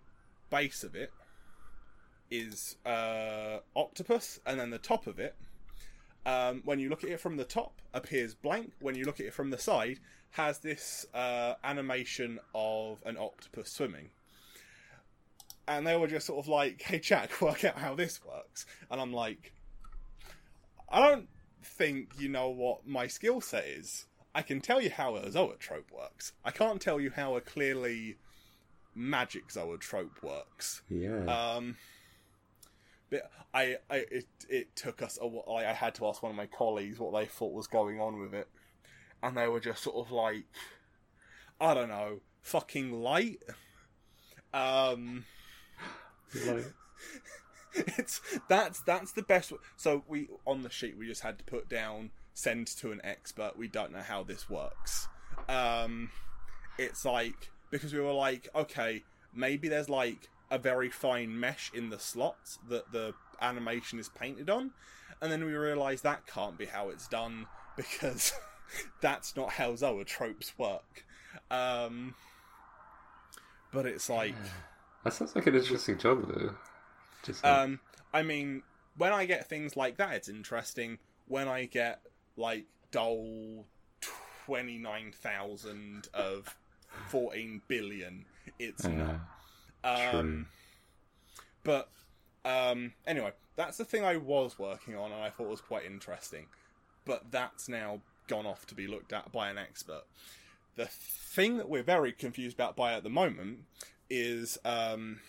base 0.50 0.84
of 0.84 0.94
it 0.94 1.12
is 2.30 2.76
uh, 2.84 3.58
octopus 3.76 4.40
and 4.46 4.58
then 4.58 4.70
the 4.70 4.78
top 4.78 5.06
of 5.06 5.18
it 5.18 5.36
um, 6.26 6.62
when 6.64 6.80
you 6.80 6.88
look 6.88 7.04
at 7.04 7.10
it 7.10 7.20
from 7.20 7.36
the 7.36 7.44
top, 7.44 7.80
appears 7.94 8.34
blank. 8.34 8.72
When 8.80 8.96
you 8.96 9.04
look 9.04 9.20
at 9.20 9.26
it 9.26 9.32
from 9.32 9.50
the 9.50 9.58
side, 9.58 10.00
has 10.32 10.58
this 10.58 11.06
uh, 11.14 11.54
animation 11.62 12.40
of 12.52 12.98
an 13.06 13.16
octopus 13.16 13.70
swimming. 13.70 14.10
And 15.68 15.86
they 15.86 15.96
were 15.96 16.08
just 16.08 16.26
sort 16.26 16.44
of 16.44 16.48
like, 16.48 16.82
"Hey, 16.82 16.98
Jack, 16.98 17.40
work 17.40 17.64
out 17.64 17.78
how 17.78 17.94
this 17.94 18.20
works." 18.24 18.66
And 18.90 19.00
I'm 19.00 19.12
like, 19.12 19.52
"I 20.88 21.08
don't 21.08 21.28
think 21.62 22.12
you 22.18 22.28
know 22.28 22.48
what 22.48 22.86
my 22.86 23.06
skill 23.06 23.40
set 23.40 23.64
is. 23.64 24.06
I 24.34 24.42
can 24.42 24.60
tell 24.60 24.80
you 24.80 24.90
how 24.90 25.16
a 25.16 25.30
zoetrope 25.30 25.90
works. 25.90 26.32
I 26.44 26.50
can't 26.50 26.80
tell 26.80 27.00
you 27.00 27.10
how 27.10 27.36
a 27.36 27.40
clearly 27.40 28.16
magic 28.94 29.50
zoetrope 29.50 30.22
works." 30.22 30.82
Yeah. 30.88 31.24
Um, 31.24 31.76
but 33.10 33.30
I, 33.54 33.76
I, 33.88 33.96
it, 34.10 34.26
it 34.48 34.76
took 34.76 35.00
us 35.02 35.18
a 35.20 35.26
while. 35.26 35.56
I 35.56 35.72
had 35.72 35.94
to 35.96 36.06
ask 36.06 36.22
one 36.22 36.30
of 36.30 36.36
my 36.36 36.46
colleagues 36.46 36.98
what 36.98 37.18
they 37.18 37.26
thought 37.26 37.52
was 37.52 37.66
going 37.66 38.00
on 38.00 38.18
with 38.18 38.34
it, 38.34 38.48
and 39.22 39.36
they 39.36 39.48
were 39.48 39.60
just 39.60 39.82
sort 39.82 39.96
of 39.96 40.12
like, 40.12 40.44
I 41.60 41.74
don't 41.74 41.88
know, 41.88 42.20
fucking 42.42 42.92
light. 42.92 43.42
Um, 44.52 45.24
like, 46.46 46.72
it's 47.98 48.20
that's 48.48 48.80
that's 48.80 49.12
the 49.12 49.22
best. 49.22 49.52
So 49.76 50.04
we 50.08 50.28
on 50.46 50.62
the 50.62 50.70
sheet 50.70 50.96
we 50.96 51.06
just 51.06 51.22
had 51.22 51.38
to 51.38 51.44
put 51.44 51.68
down 51.68 52.10
send 52.34 52.66
to 52.66 52.92
an 52.92 53.00
expert. 53.04 53.56
We 53.56 53.68
don't 53.68 53.92
know 53.92 54.02
how 54.02 54.22
this 54.22 54.48
works. 54.48 55.08
Um, 55.48 56.10
it's 56.78 57.04
like 57.04 57.50
because 57.70 57.92
we 57.92 58.00
were 58.00 58.12
like, 58.12 58.48
okay, 58.54 59.02
maybe 59.34 59.68
there's 59.68 59.88
like 59.88 60.28
a 60.50 60.58
very 60.58 60.90
fine 60.90 61.38
mesh 61.38 61.70
in 61.74 61.90
the 61.90 61.98
slots 61.98 62.58
that 62.68 62.92
the 62.92 63.14
animation 63.40 63.98
is 63.98 64.08
painted 64.08 64.48
on, 64.48 64.70
and 65.20 65.30
then 65.30 65.44
we 65.44 65.52
realise 65.52 66.00
that 66.02 66.26
can't 66.26 66.56
be 66.56 66.66
how 66.66 66.88
it's 66.88 67.08
done 67.08 67.46
because 67.76 68.32
that's 69.00 69.36
not 69.36 69.50
how 69.50 69.72
zoetropes 69.72 70.52
work. 70.58 71.04
Um, 71.50 72.14
but 73.72 73.86
it's 73.86 74.08
like, 74.08 74.34
That 75.04 75.12
sounds 75.12 75.36
like 75.36 75.46
an 75.46 75.54
interesting 75.54 75.98
job, 75.98 76.26
though. 76.26 76.56
Just 77.26 77.44
like, 77.44 77.52
um, 77.52 77.80
I 78.14 78.22
mean, 78.22 78.62
when 78.96 79.12
I 79.12 79.26
get 79.26 79.48
things 79.48 79.76
like 79.76 79.96
that, 79.98 80.14
it's 80.14 80.28
interesting. 80.28 80.98
When 81.26 81.48
I 81.48 81.64
get 81.64 82.00
like 82.36 82.66
Dole 82.92 83.66
twenty 84.46 84.78
nine 84.78 85.12
thousand 85.12 86.08
of 86.14 86.56
fourteen 87.08 87.60
billion, 87.68 88.24
it's 88.58 88.84
not. 88.84 89.16
Um, 89.84 90.46
but 91.64 91.90
um, 92.44 92.92
anyway, 93.06 93.32
that's 93.56 93.76
the 93.76 93.84
thing 93.84 94.04
I 94.04 94.16
was 94.16 94.58
working 94.58 94.96
on, 94.96 95.12
and 95.12 95.20
I 95.20 95.30
thought 95.30 95.48
was 95.48 95.60
quite 95.60 95.84
interesting. 95.84 96.46
But 97.04 97.30
that's 97.30 97.68
now 97.68 98.00
gone 98.28 98.46
off 98.46 98.66
to 98.66 98.74
be 98.74 98.86
looked 98.86 99.12
at 99.12 99.32
by 99.32 99.50
an 99.50 99.58
expert. 99.58 100.02
The 100.76 100.86
thing 100.86 101.56
that 101.56 101.68
we're 101.68 101.82
very 101.82 102.12
confused 102.12 102.56
about 102.56 102.76
by 102.76 102.92
at 102.94 103.02
the 103.02 103.10
moment 103.10 103.60
is 104.10 104.58
um, 104.64 105.20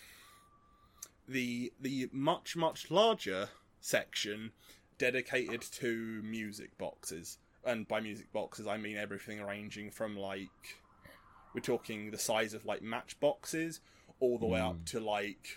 the 1.28 1.72
the 1.80 2.08
much 2.12 2.56
much 2.56 2.90
larger 2.90 3.48
section 3.80 4.52
dedicated 4.96 5.60
to 5.60 6.22
music 6.22 6.76
boxes, 6.78 7.38
and 7.64 7.86
by 7.86 8.00
music 8.00 8.32
boxes 8.32 8.66
I 8.66 8.76
mean 8.76 8.96
everything 8.96 9.42
ranging 9.42 9.90
from 9.90 10.16
like 10.16 10.48
we're 11.54 11.60
talking 11.60 12.10
the 12.10 12.18
size 12.18 12.54
of 12.54 12.64
like 12.64 12.82
matchboxes 12.82 13.80
all 14.20 14.38
the 14.38 14.46
way 14.46 14.60
up 14.60 14.76
hmm. 14.76 14.84
to 14.84 15.00
like 15.00 15.56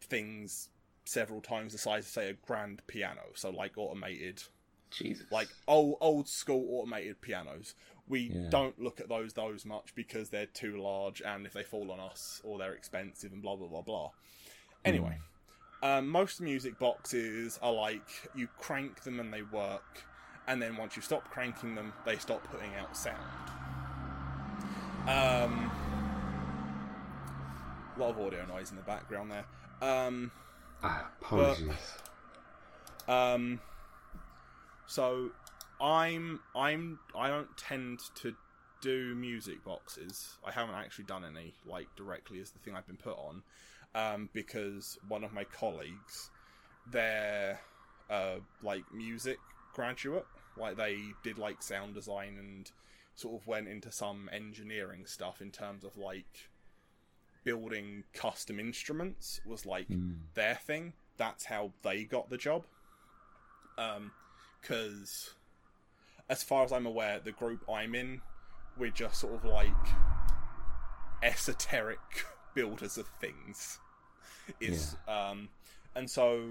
things 0.00 0.68
several 1.04 1.40
times 1.40 1.72
the 1.72 1.78
size 1.78 2.04
of 2.04 2.10
say 2.10 2.30
a 2.30 2.34
grand 2.34 2.82
piano. 2.86 3.22
So 3.34 3.50
like 3.50 3.72
automated 3.76 4.42
Jesus. 4.90 5.26
like 5.30 5.48
old 5.66 5.96
old 6.00 6.28
school 6.28 6.66
automated 6.70 7.20
pianos 7.20 7.74
we 8.12 8.30
Yeah. 8.32 8.50
don't 8.50 8.78
look 8.80 9.00
at 9.00 9.08
those 9.08 9.32
those 9.32 9.64
much 9.64 9.94
because 9.94 10.28
they're 10.28 10.46
too 10.46 10.80
large 10.80 11.22
and 11.22 11.46
if 11.46 11.52
they 11.54 11.62
fall 11.64 11.90
on 11.90 11.98
us 11.98 12.40
or 12.44 12.58
they're 12.58 12.74
expensive 12.74 13.32
and 13.32 13.40
blah 13.42 13.56
blah 13.56 13.66
blah 13.68 13.80
blah 13.82 14.10
anyway 14.84 15.18
um, 15.82 16.06
most 16.08 16.40
music 16.40 16.78
boxes 16.78 17.58
are 17.62 17.72
like 17.72 18.08
you 18.34 18.46
crank 18.58 19.02
them 19.02 19.18
and 19.18 19.32
they 19.32 19.42
work 19.42 20.04
and 20.46 20.60
then 20.60 20.76
once 20.76 20.94
you 20.94 21.02
stop 21.02 21.24
cranking 21.30 21.74
them 21.74 21.92
they 22.04 22.16
stop 22.16 22.42
putting 22.52 22.70
out 22.78 22.94
sound 22.96 23.16
um, 25.08 25.70
a 27.96 28.00
lot 28.00 28.10
of 28.10 28.18
audio 28.20 28.44
noise 28.46 28.70
in 28.70 28.76
the 28.76 28.82
background 28.82 29.30
there 29.32 29.46
um, 29.80 30.30
Ah, 30.82 31.08
apologies. 31.20 31.96
um, 33.08 33.58
so 34.86 35.30
I'm 35.82 36.40
I'm 36.54 37.00
I 37.14 37.28
don't 37.28 37.54
tend 37.56 38.00
to 38.16 38.34
do 38.80 39.14
music 39.14 39.64
boxes. 39.64 40.36
I 40.46 40.52
haven't 40.52 40.76
actually 40.76 41.04
done 41.04 41.24
any 41.24 41.54
like 41.66 41.88
directly 41.96 42.40
as 42.40 42.50
the 42.50 42.58
thing 42.60 42.74
I've 42.76 42.86
been 42.86 42.96
put 42.96 43.16
on, 43.18 43.42
um, 43.94 44.28
because 44.32 44.98
one 45.08 45.24
of 45.24 45.32
my 45.32 45.44
colleagues, 45.44 46.30
they're 46.90 47.60
uh, 48.08 48.36
like 48.62 48.84
music 48.94 49.38
graduate, 49.74 50.26
like 50.56 50.76
they 50.76 50.98
did 51.24 51.38
like 51.38 51.62
sound 51.62 51.94
design 51.94 52.36
and 52.38 52.70
sort 53.14 53.40
of 53.40 53.46
went 53.46 53.68
into 53.68 53.90
some 53.90 54.28
engineering 54.32 55.04
stuff 55.06 55.42
in 55.42 55.50
terms 55.50 55.84
of 55.84 55.96
like 55.96 56.48
building 57.44 58.04
custom 58.14 58.60
instruments 58.60 59.40
was 59.44 59.66
like 59.66 59.88
Mm. 59.88 60.18
their 60.34 60.54
thing. 60.54 60.92
That's 61.16 61.44
how 61.46 61.72
they 61.82 62.04
got 62.04 62.30
the 62.30 62.38
job. 62.38 62.64
Um, 63.76 64.12
because 64.60 65.34
as 66.32 66.42
far 66.42 66.64
as 66.64 66.72
I'm 66.72 66.86
aware, 66.86 67.20
the 67.22 67.30
group 67.30 67.62
I'm 67.70 67.94
in, 67.94 68.22
we're 68.78 68.90
just 68.90 69.20
sort 69.20 69.34
of 69.34 69.44
like 69.44 69.68
esoteric 71.22 71.98
builders 72.54 72.96
of 72.96 73.06
things. 73.20 73.78
Is 74.58 74.96
um, 75.06 75.50
and 75.94 76.10
so 76.10 76.48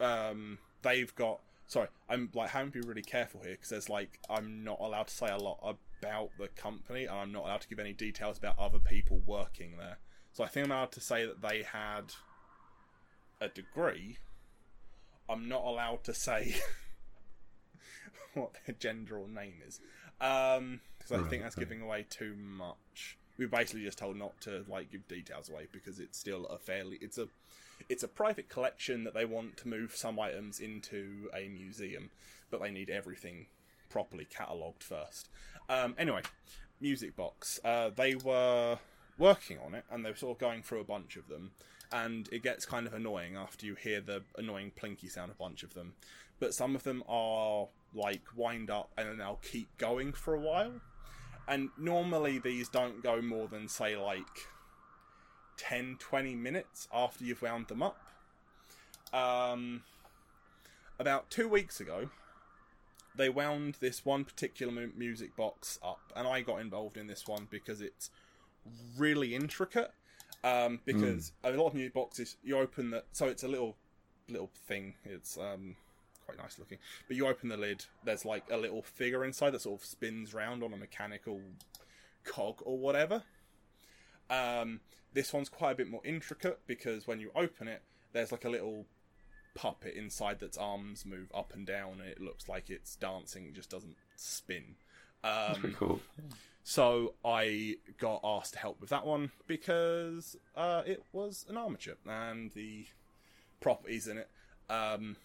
um, 0.00 0.58
they've 0.82 1.12
got. 1.16 1.40
Sorry, 1.66 1.88
I'm 2.08 2.30
like 2.34 2.50
having 2.50 2.70
to 2.70 2.80
be 2.80 2.86
really 2.86 3.02
careful 3.02 3.40
here 3.40 3.54
because 3.54 3.70
there's 3.70 3.90
like 3.90 4.20
I'm 4.30 4.62
not 4.62 4.78
allowed 4.80 5.08
to 5.08 5.14
say 5.14 5.26
a 5.28 5.36
lot 5.36 5.58
about 6.00 6.30
the 6.38 6.46
company, 6.46 7.06
and 7.06 7.16
I'm 7.16 7.32
not 7.32 7.46
allowed 7.46 7.62
to 7.62 7.68
give 7.68 7.80
any 7.80 7.92
details 7.92 8.38
about 8.38 8.56
other 8.60 8.78
people 8.78 9.20
working 9.26 9.76
there. 9.76 9.98
So 10.34 10.44
I 10.44 10.46
think 10.46 10.66
I'm 10.66 10.70
allowed 10.72 10.92
to 10.92 11.00
say 11.00 11.26
that 11.26 11.42
they 11.42 11.64
had 11.64 12.14
a 13.40 13.48
degree. 13.48 14.18
I'm 15.28 15.48
not 15.48 15.64
allowed 15.64 16.04
to 16.04 16.14
say 16.14 16.54
what 18.34 18.52
their 18.66 18.74
gender 18.78 19.18
or 19.18 19.28
name 19.28 19.54
is, 19.66 19.80
um, 20.20 20.80
because 20.98 21.12
I 21.12 21.18
Right, 21.18 21.28
think 21.28 21.42
that's 21.42 21.54
giving 21.56 21.82
away 21.82 22.06
too 22.08 22.34
much. 22.36 23.18
We 23.38 23.44
were 23.46 23.50
basically 23.50 23.84
just 23.84 23.98
told 23.98 24.16
not 24.16 24.40
to 24.42 24.64
like 24.68 24.90
give 24.90 25.06
details 25.08 25.48
away 25.48 25.68
because 25.70 25.98
it's 26.00 26.18
still 26.18 26.46
a 26.46 26.58
fairly 26.58 26.98
it's 27.00 27.18
a 27.18 27.28
it's 27.88 28.02
a 28.02 28.08
private 28.08 28.48
collection 28.48 29.04
that 29.04 29.14
they 29.14 29.24
want 29.24 29.56
to 29.58 29.68
move 29.68 29.94
some 29.94 30.18
items 30.18 30.60
into 30.60 31.28
a 31.34 31.48
museum, 31.48 32.10
but 32.50 32.60
they 32.62 32.70
need 32.70 32.90
everything 32.90 33.46
properly 33.90 34.24
catalogued 34.24 34.82
first. 34.82 35.28
Um, 35.68 35.94
anyway, 35.98 36.22
Music 36.80 37.16
Box. 37.16 37.60
Uh, 37.64 37.90
they 37.94 38.14
were 38.14 38.78
working 39.18 39.58
on 39.58 39.74
it 39.74 39.84
and 39.90 40.04
they 40.04 40.10
were 40.10 40.16
sort 40.16 40.36
of 40.36 40.40
going 40.40 40.62
through 40.62 40.80
a 40.80 40.84
bunch 40.84 41.16
of 41.16 41.28
them, 41.28 41.52
and 41.92 42.28
it 42.32 42.42
gets 42.42 42.64
kind 42.66 42.86
of 42.86 42.94
annoying 42.94 43.36
after 43.36 43.66
you 43.66 43.74
hear 43.74 44.00
the 44.00 44.24
annoying 44.36 44.72
plinky 44.76 45.10
sound 45.10 45.30
of 45.30 45.36
a 45.36 45.38
bunch 45.42 45.62
of 45.62 45.74
them. 45.74 45.94
But 46.38 46.54
some 46.54 46.74
of 46.76 46.82
them 46.82 47.02
are 47.08 47.68
like 47.94 48.22
wind 48.34 48.70
up 48.70 48.90
and 48.96 49.08
then 49.08 49.18
they'll 49.18 49.40
keep 49.42 49.76
going 49.78 50.12
for 50.12 50.34
a 50.34 50.40
while. 50.40 50.72
And 51.48 51.70
normally 51.78 52.38
these 52.38 52.68
don't 52.68 53.02
go 53.02 53.22
more 53.22 53.48
than 53.48 53.68
say 53.68 53.96
like 53.96 54.48
10 55.56 55.96
20 55.98 56.34
minutes 56.34 56.88
after 56.92 57.24
you've 57.24 57.42
wound 57.42 57.68
them 57.68 57.82
up. 57.82 57.98
Um, 59.12 59.82
about 60.98 61.30
two 61.30 61.48
weeks 61.48 61.80
ago, 61.80 62.10
they 63.14 63.28
wound 63.28 63.76
this 63.80 64.04
one 64.04 64.24
particular 64.24 64.72
mu- 64.72 64.90
music 64.96 65.36
box 65.36 65.78
up, 65.82 66.12
and 66.14 66.26
I 66.26 66.42
got 66.42 66.60
involved 66.60 66.96
in 66.96 67.06
this 67.06 67.26
one 67.26 67.46
because 67.50 67.80
it's 67.80 68.10
really 68.96 69.34
intricate. 69.34 69.92
Um, 70.44 70.80
because 70.84 71.32
a 71.42 71.50
lot 71.50 71.68
of 71.68 71.74
music 71.74 71.94
boxes, 71.94 72.36
you 72.44 72.58
open 72.58 72.90
that, 72.90 73.06
so 73.12 73.26
it's 73.26 73.42
a 73.42 73.48
little 73.48 73.76
little 74.28 74.50
thing. 74.66 74.94
It's 75.04 75.38
um, 75.38 75.76
quite 76.26 76.38
nice 76.38 76.58
looking, 76.58 76.78
but 77.08 77.16
you 77.16 77.26
open 77.26 77.48
the 77.48 77.56
lid. 77.56 77.84
There's 78.04 78.24
like 78.24 78.44
a 78.50 78.56
little 78.56 78.82
figure 78.82 79.24
inside 79.24 79.50
that 79.50 79.62
sort 79.62 79.80
of 79.80 79.86
spins 79.86 80.34
round 80.34 80.62
on 80.62 80.72
a 80.72 80.76
mechanical 80.76 81.40
cog 82.24 82.60
or 82.64 82.78
whatever. 82.78 83.22
Um, 84.28 84.80
this 85.14 85.32
one's 85.32 85.48
quite 85.48 85.72
a 85.72 85.74
bit 85.74 85.88
more 85.88 86.02
intricate 86.04 86.60
because 86.66 87.06
when 87.06 87.20
you 87.20 87.30
open 87.34 87.68
it, 87.68 87.82
there's 88.12 88.32
like 88.32 88.44
a 88.44 88.50
little 88.50 88.86
puppet 89.54 89.94
inside 89.94 90.38
that's 90.40 90.58
arms 90.58 91.06
move 91.06 91.30
up 91.34 91.52
and 91.54 91.66
down, 91.66 92.00
and 92.00 92.08
it 92.08 92.20
looks 92.20 92.48
like 92.48 92.70
it's 92.70 92.96
dancing. 92.96 93.46
It 93.46 93.54
just 93.54 93.70
doesn't 93.70 93.96
spin. 94.16 94.76
Um, 95.24 95.54
pretty 95.54 95.74
cool. 95.74 96.00
so 96.62 97.14
I 97.24 97.76
got 97.98 98.20
asked 98.22 98.52
to 98.52 98.58
help 98.58 98.80
with 98.80 98.90
that 98.90 99.06
one 99.06 99.30
because 99.46 100.36
uh, 100.56 100.82
it 100.86 101.02
was 101.12 101.46
an 101.48 101.56
armature 101.56 101.96
and 102.06 102.52
the 102.52 102.86
properties 103.60 104.06
in 104.06 104.18
it. 104.18 104.28
Um, 104.68 105.16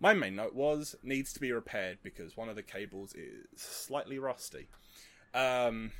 my 0.00 0.14
main 0.14 0.36
note 0.36 0.54
was 0.54 0.96
needs 1.02 1.32
to 1.32 1.40
be 1.40 1.52
repaired 1.52 1.98
because 2.02 2.36
one 2.36 2.48
of 2.48 2.56
the 2.56 2.62
cables 2.62 3.14
is 3.14 3.46
slightly 3.56 4.18
rusty. 4.18 4.68
Um, 5.34 5.92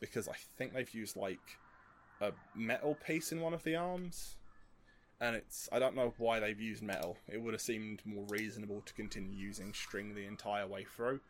because 0.00 0.28
I 0.28 0.34
think 0.56 0.72
they've 0.72 0.94
used 0.94 1.16
like 1.16 1.58
a 2.20 2.32
metal 2.54 2.96
piece 3.06 3.32
in 3.32 3.40
one 3.40 3.54
of 3.54 3.62
the 3.64 3.76
arms, 3.76 4.36
and 5.20 5.36
it's 5.36 5.68
I 5.72 5.78
don't 5.78 5.96
know 5.96 6.14
why 6.18 6.40
they've 6.40 6.60
used 6.60 6.82
metal. 6.82 7.16
It 7.28 7.42
would 7.42 7.54
have 7.54 7.60
seemed 7.60 8.00
more 8.04 8.24
reasonable 8.28 8.82
to 8.86 8.94
continue 8.94 9.36
using 9.36 9.74
string 9.74 10.14
the 10.14 10.26
entire 10.26 10.66
way 10.66 10.84
through, 10.84 11.20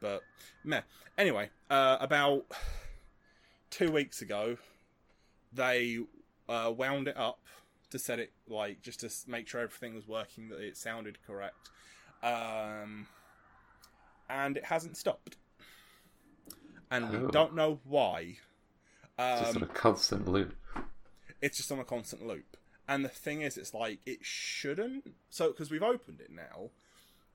but 0.00 0.22
meh. 0.64 0.82
Anyway, 1.16 1.50
uh, 1.70 1.96
about 2.00 2.44
two 3.70 3.90
weeks 3.90 4.20
ago, 4.20 4.56
they 5.52 5.98
uh, 6.48 6.72
wound 6.76 7.08
it 7.08 7.16
up 7.16 7.40
to 7.90 7.98
set 7.98 8.18
it 8.18 8.32
like 8.46 8.82
just 8.82 9.00
to 9.00 9.10
make 9.30 9.48
sure 9.48 9.60
everything 9.60 9.94
was 9.94 10.06
working, 10.06 10.48
that 10.50 10.60
it 10.60 10.76
sounded 10.76 11.18
correct, 11.26 11.70
um, 12.22 13.06
and 14.28 14.56
it 14.56 14.64
hasn't 14.64 14.96
stopped, 14.96 15.36
and 16.90 17.04
Oh. 17.06 17.26
we 17.26 17.30
don't 17.32 17.54
know 17.54 17.80
why. 17.84 18.38
Just 19.18 19.56
Um, 19.56 19.62
on 19.62 19.68
a 19.68 19.72
constant 19.72 20.28
loop. 20.28 20.54
it's 21.40 21.56
just 21.56 21.72
on 21.72 21.78
a 21.80 21.84
constant 21.84 22.26
loop. 22.26 22.56
And 22.86 23.04
the 23.04 23.08
thing 23.10 23.42
is, 23.42 23.58
it's 23.58 23.74
like 23.74 24.00
it 24.06 24.24
shouldn't. 24.24 25.14
So 25.28 25.48
because 25.48 25.70
we've 25.70 25.82
opened 25.82 26.20
it 26.20 26.30
now, 26.30 26.70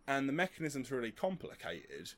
and 0.08 0.28
the 0.28 0.34
mechanism's 0.34 0.92
really 0.92 1.12
complicated, 1.12 2.14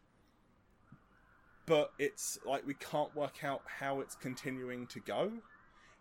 but 1.66 1.91
it's 1.98 2.38
like 2.45 2.66
we 2.66 2.76
can't 2.76 3.14
work 3.16 3.44
out 3.44 3.64
how 3.80 3.99
it's 4.02 4.16
continuing 4.16 4.88
to 4.88 4.99
go. 4.99 5.41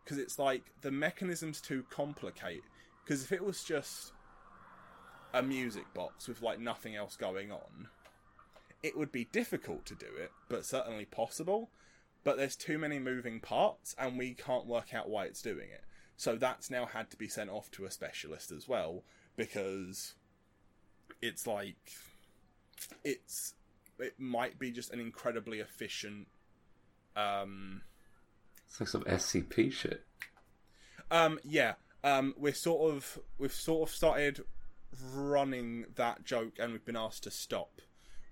Because 0.05 0.19
it's 0.19 0.39
like 0.39 0.63
the 0.83 0.91
mechanism's 0.91 1.61
too 1.61 1.85
complicated. 1.91 2.63
Because 3.05 3.25
if 3.25 3.33
it 3.33 3.45
was 3.45 3.65
just 3.65 4.13
a 5.33 5.43
music 5.43 5.93
box 5.95 6.29
with 6.29 6.43
like 6.43 6.61
nothing 6.61 6.95
else 6.95 7.17
going 7.17 7.51
on, 7.51 7.89
it 8.83 8.97
would 8.97 9.13
be 9.13 9.25
difficult 9.25 9.87
to 9.87 9.95
do 9.95 10.07
it, 10.07 10.31
but 10.49 10.65
certainly 10.65 11.05
possible. 11.07 11.71
But 12.23 12.37
there's 12.37 12.57
too 12.57 12.79
many 12.79 12.99
moving 12.99 13.41
parts, 13.41 13.95
and 13.99 14.17
we 14.19 14.35
can't 14.35 14.67
work 14.67 14.95
out 14.95 15.11
why 15.11 15.25
it's 15.27 15.43
doing 15.43 15.69
it. 15.71 15.85
So 16.17 16.37
that's 16.37 16.71
now 16.71 16.87
had 16.87 17.11
to 17.11 17.17
be 17.17 17.29
sent 17.29 17.51
off 17.51 17.71
to 17.73 17.85
a 17.85 17.91
specialist 17.91 18.53
as 18.53 18.69
well, 18.69 19.03
because 19.37 20.15
it's 21.21 21.47
like 21.47 21.93
it's 23.03 23.55
it 23.99 24.15
might 24.19 24.59
be 24.59 24.71
just 24.71 24.93
an 24.93 25.01
incredibly 25.01 25.61
efficient 25.61 26.27
um 27.17 27.83
It's 28.75 28.81
like 28.81 28.89
some 28.89 29.05
SCP 29.05 29.73
shit. 29.73 30.03
um 31.13 31.39
yeah 31.45 31.75
um 32.03 32.35
we're 32.37 32.53
sort 32.53 32.93
of 32.93 33.21
we've 33.39 33.53
sort 33.53 33.89
of 33.89 33.95
started 33.95 34.41
running 35.15 35.87
that 35.95 36.25
joke 36.25 36.55
and 36.59 36.73
we've 36.73 36.85
been 36.85 36.97
asked 36.97 37.23
to 37.23 37.31
stop 37.31 37.81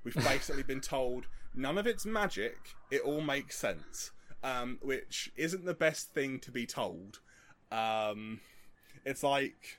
we've 0.02 0.14
basically 0.24 0.64
been 0.64 0.80
told 0.80 1.26
none 1.54 1.78
of 1.78 1.86
it's 1.86 2.04
magic 2.04 2.56
it 2.90 3.02
all 3.02 3.20
makes 3.20 3.56
sense 3.56 4.10
um 4.42 4.78
which 4.82 5.30
isn't 5.36 5.64
the 5.64 5.74
best 5.74 6.12
thing 6.12 6.40
to 6.40 6.50
be 6.50 6.66
told 6.66 7.20
um 7.70 8.40
it's 9.04 9.22
like 9.22 9.78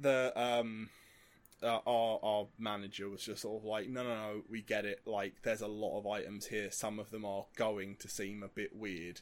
the 0.00 0.32
um 0.36 0.88
uh, 1.62 1.78
our 1.86 2.18
our 2.22 2.46
manager 2.58 3.08
was 3.08 3.22
just 3.22 3.42
sort 3.42 3.62
of 3.62 3.64
like, 3.64 3.88
no, 3.88 4.02
no, 4.02 4.14
no, 4.14 4.42
we 4.48 4.62
get 4.62 4.84
it. 4.84 5.00
Like, 5.06 5.34
there's 5.42 5.62
a 5.62 5.66
lot 5.66 5.98
of 5.98 6.06
items 6.06 6.46
here. 6.46 6.70
Some 6.70 6.98
of 6.98 7.10
them 7.10 7.24
are 7.24 7.46
going 7.56 7.96
to 8.00 8.08
seem 8.08 8.42
a 8.42 8.48
bit 8.48 8.76
weird, 8.76 9.20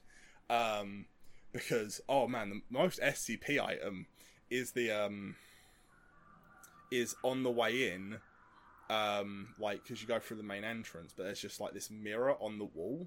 um, 0.50 1.06
because 1.52 2.00
oh 2.08 2.26
man, 2.26 2.50
the 2.50 2.60
most 2.70 3.00
SCP 3.00 3.60
item 3.60 4.06
is 4.50 4.72
the 4.72 4.90
um 4.90 5.36
is 6.90 7.16
on 7.22 7.42
the 7.42 7.50
way 7.50 7.92
in, 7.92 8.18
um, 8.90 9.54
like 9.58 9.82
because 9.82 10.02
you 10.02 10.08
go 10.08 10.18
through 10.18 10.38
the 10.38 10.42
main 10.42 10.64
entrance, 10.64 11.14
but 11.16 11.24
there's 11.24 11.40
just 11.40 11.60
like 11.60 11.72
this 11.72 11.90
mirror 11.90 12.34
on 12.40 12.58
the 12.58 12.64
wall, 12.64 13.06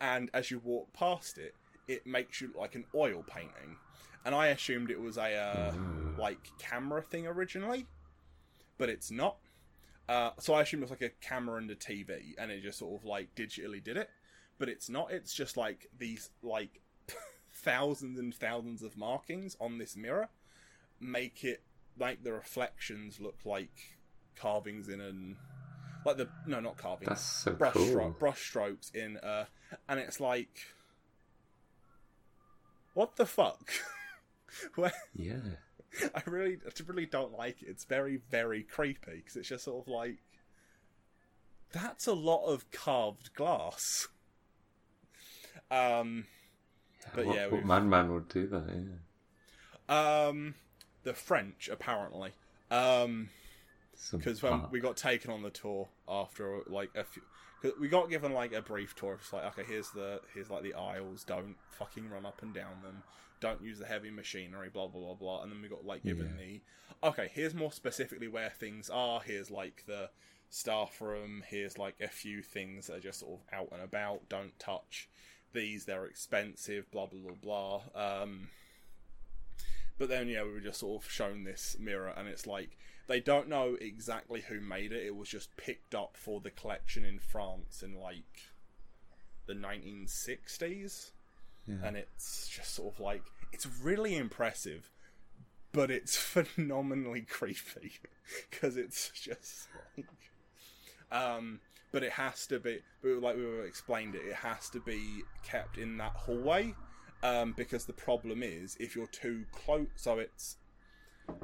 and 0.00 0.30
as 0.34 0.50
you 0.50 0.58
walk 0.58 0.92
past 0.92 1.38
it, 1.38 1.54
it 1.88 2.06
makes 2.06 2.40
you 2.40 2.48
look 2.48 2.56
like 2.58 2.74
an 2.74 2.84
oil 2.94 3.24
painting, 3.26 3.76
and 4.26 4.34
I 4.34 4.48
assumed 4.48 4.90
it 4.90 5.00
was 5.00 5.16
a 5.16 5.34
uh, 5.34 5.74
like 6.18 6.50
camera 6.58 7.00
thing 7.00 7.26
originally 7.26 7.86
but 8.82 8.88
it's 8.88 9.12
not. 9.12 9.36
Uh, 10.08 10.30
so 10.40 10.54
I 10.54 10.62
assume 10.62 10.82
it's 10.82 10.90
like 10.90 11.02
a 11.02 11.10
camera 11.20 11.58
and 11.58 11.70
a 11.70 11.76
TV, 11.76 12.34
and 12.36 12.50
it 12.50 12.64
just 12.64 12.80
sort 12.80 13.00
of 13.00 13.04
like 13.04 13.32
digitally 13.36 13.80
did 13.80 13.96
it, 13.96 14.10
but 14.58 14.68
it's 14.68 14.88
not. 14.90 15.12
It's 15.12 15.32
just 15.32 15.56
like 15.56 15.86
these 15.96 16.30
like 16.42 16.80
thousands 17.54 18.18
and 18.18 18.34
thousands 18.34 18.82
of 18.82 18.96
markings 18.96 19.56
on 19.60 19.78
this 19.78 19.96
mirror 19.96 20.30
make 20.98 21.44
it 21.44 21.62
like 21.96 22.24
the 22.24 22.32
reflections 22.32 23.20
look 23.20 23.38
like 23.44 23.70
carvings 24.34 24.88
in 24.88 25.00
an 25.00 25.36
like 26.04 26.16
the 26.16 26.28
no 26.44 26.58
not 26.58 26.76
carvings 26.76 27.08
That's 27.08 27.22
so 27.22 27.52
brush 27.52 27.74
cool. 27.74 27.86
stro- 27.86 28.18
brush 28.18 28.40
strokes 28.40 28.90
in 28.90 29.16
uh 29.18 29.44
and 29.88 30.00
it's 30.00 30.18
like 30.18 30.58
what 32.94 33.14
the 33.14 33.26
fuck 33.26 33.70
where 34.74 34.92
Yeah. 35.14 35.36
I 36.14 36.22
really, 36.26 36.58
I 36.66 36.70
really 36.86 37.06
don't 37.06 37.36
like 37.36 37.62
it. 37.62 37.68
It's 37.68 37.84
very, 37.84 38.20
very 38.30 38.62
creepy 38.62 39.16
because 39.16 39.36
it's 39.36 39.48
just 39.48 39.64
sort 39.64 39.86
of 39.86 39.92
like 39.92 40.18
that's 41.72 42.06
a 42.06 42.12
lot 42.12 42.44
of 42.46 42.70
carved 42.70 43.34
glass. 43.34 44.08
Um, 45.70 46.26
But 47.14 47.26
what, 47.26 47.36
yeah, 47.36 47.46
what 47.48 47.64
madman 47.64 48.12
would 48.12 48.28
do 48.28 48.46
that? 48.48 48.64
Yeah. 49.88 50.26
um, 50.28 50.54
the 51.02 51.14
French 51.14 51.68
apparently, 51.72 52.32
um, 52.70 53.30
because 54.12 54.42
when 54.42 54.66
we 54.70 54.80
got 54.80 54.96
taken 54.96 55.30
on 55.30 55.42
the 55.42 55.50
tour 55.50 55.88
after 56.08 56.60
like 56.66 56.90
a 56.94 57.04
few. 57.04 57.22
Cause 57.62 57.72
we 57.80 57.88
got 57.88 58.10
given 58.10 58.32
like 58.32 58.52
a 58.52 58.60
brief 58.60 58.94
tour. 58.96 59.14
It's 59.20 59.32
like, 59.32 59.44
okay, 59.44 59.62
here's 59.66 59.88
the 59.90 60.20
here's 60.34 60.50
like 60.50 60.64
the 60.64 60.74
aisles. 60.74 61.22
Don't 61.22 61.54
fucking 61.78 62.10
run 62.10 62.26
up 62.26 62.42
and 62.42 62.52
down 62.52 62.82
them. 62.82 63.04
Don't 63.42 63.62
use 63.62 63.80
the 63.80 63.86
heavy 63.86 64.10
machinery. 64.10 64.70
Blah 64.72 64.86
blah 64.86 65.00
blah 65.00 65.14
blah. 65.14 65.42
And 65.42 65.50
then 65.50 65.60
we 65.60 65.68
got 65.68 65.84
like 65.84 66.04
given 66.04 66.36
the 66.38 66.60
okay. 67.06 67.28
Here's 67.34 67.54
more 67.54 67.72
specifically 67.72 68.28
where 68.28 68.50
things 68.50 68.88
are. 68.88 69.20
Here's 69.20 69.50
like 69.50 69.82
the 69.86 70.10
staff 70.48 71.00
room. 71.00 71.42
Here's 71.48 71.76
like 71.76 71.96
a 72.00 72.06
few 72.06 72.40
things 72.40 72.86
that 72.86 72.96
are 72.98 73.00
just 73.00 73.20
sort 73.20 73.40
of 73.40 73.58
out 73.58 73.68
and 73.72 73.82
about. 73.82 74.28
Don't 74.28 74.56
touch 74.60 75.08
these. 75.52 75.84
They're 75.84 76.06
expensive. 76.06 76.88
Blah 76.92 77.06
blah 77.06 77.20
blah 77.20 77.80
blah. 77.94 78.22
Um, 78.22 78.48
but 79.98 80.08
then 80.08 80.28
yeah, 80.28 80.44
we 80.44 80.52
were 80.52 80.60
just 80.60 80.80
sort 80.80 81.02
of 81.02 81.10
shown 81.10 81.44
this 81.44 81.76
mirror, 81.80 82.14
and 82.16 82.28
it's 82.28 82.46
like 82.46 82.78
they 83.08 83.20
don't 83.20 83.48
know 83.48 83.76
exactly 83.80 84.42
who 84.42 84.60
made 84.60 84.92
it. 84.92 85.04
It 85.04 85.16
was 85.16 85.28
just 85.28 85.56
picked 85.56 85.94
up 85.94 86.16
for 86.16 86.40
the 86.40 86.50
collection 86.50 87.04
in 87.04 87.18
France 87.18 87.82
in 87.82 87.98
like 87.98 88.52
the 89.46 89.54
1960s, 89.54 91.10
Yeah. 91.66 91.76
and 91.84 91.96
it's 91.96 92.48
just 92.48 92.74
sort 92.74 92.94
of 92.94 93.00
like 93.00 93.22
it's 93.52 93.66
really 93.82 94.16
impressive, 94.16 94.90
but 95.72 95.90
it's 95.90 96.16
phenomenally 96.34 97.22
creepy 97.22 97.92
because 98.50 98.76
it's 98.76 99.10
just 99.14 99.68
like, 99.96 100.06
um, 101.12 101.60
but 101.92 102.02
it 102.02 102.12
has 102.12 102.46
to 102.48 102.58
be, 102.58 102.80
but 103.02 103.20
like 103.20 103.36
we 103.36 103.44
were 103.44 103.64
explained 103.64 104.14
it, 104.14 104.22
it 104.26 104.34
has 104.34 104.68
to 104.70 104.80
be 104.80 105.22
kept 105.44 105.78
in 105.78 105.98
that 105.98 106.12
hallway. 106.12 106.74
Um, 107.24 107.54
because 107.56 107.84
the 107.84 107.92
problem 107.92 108.42
is 108.42 108.76
if 108.80 108.96
you're 108.96 109.06
too 109.06 109.44
close, 109.52 109.86
so 109.94 110.18
it's 110.18 110.56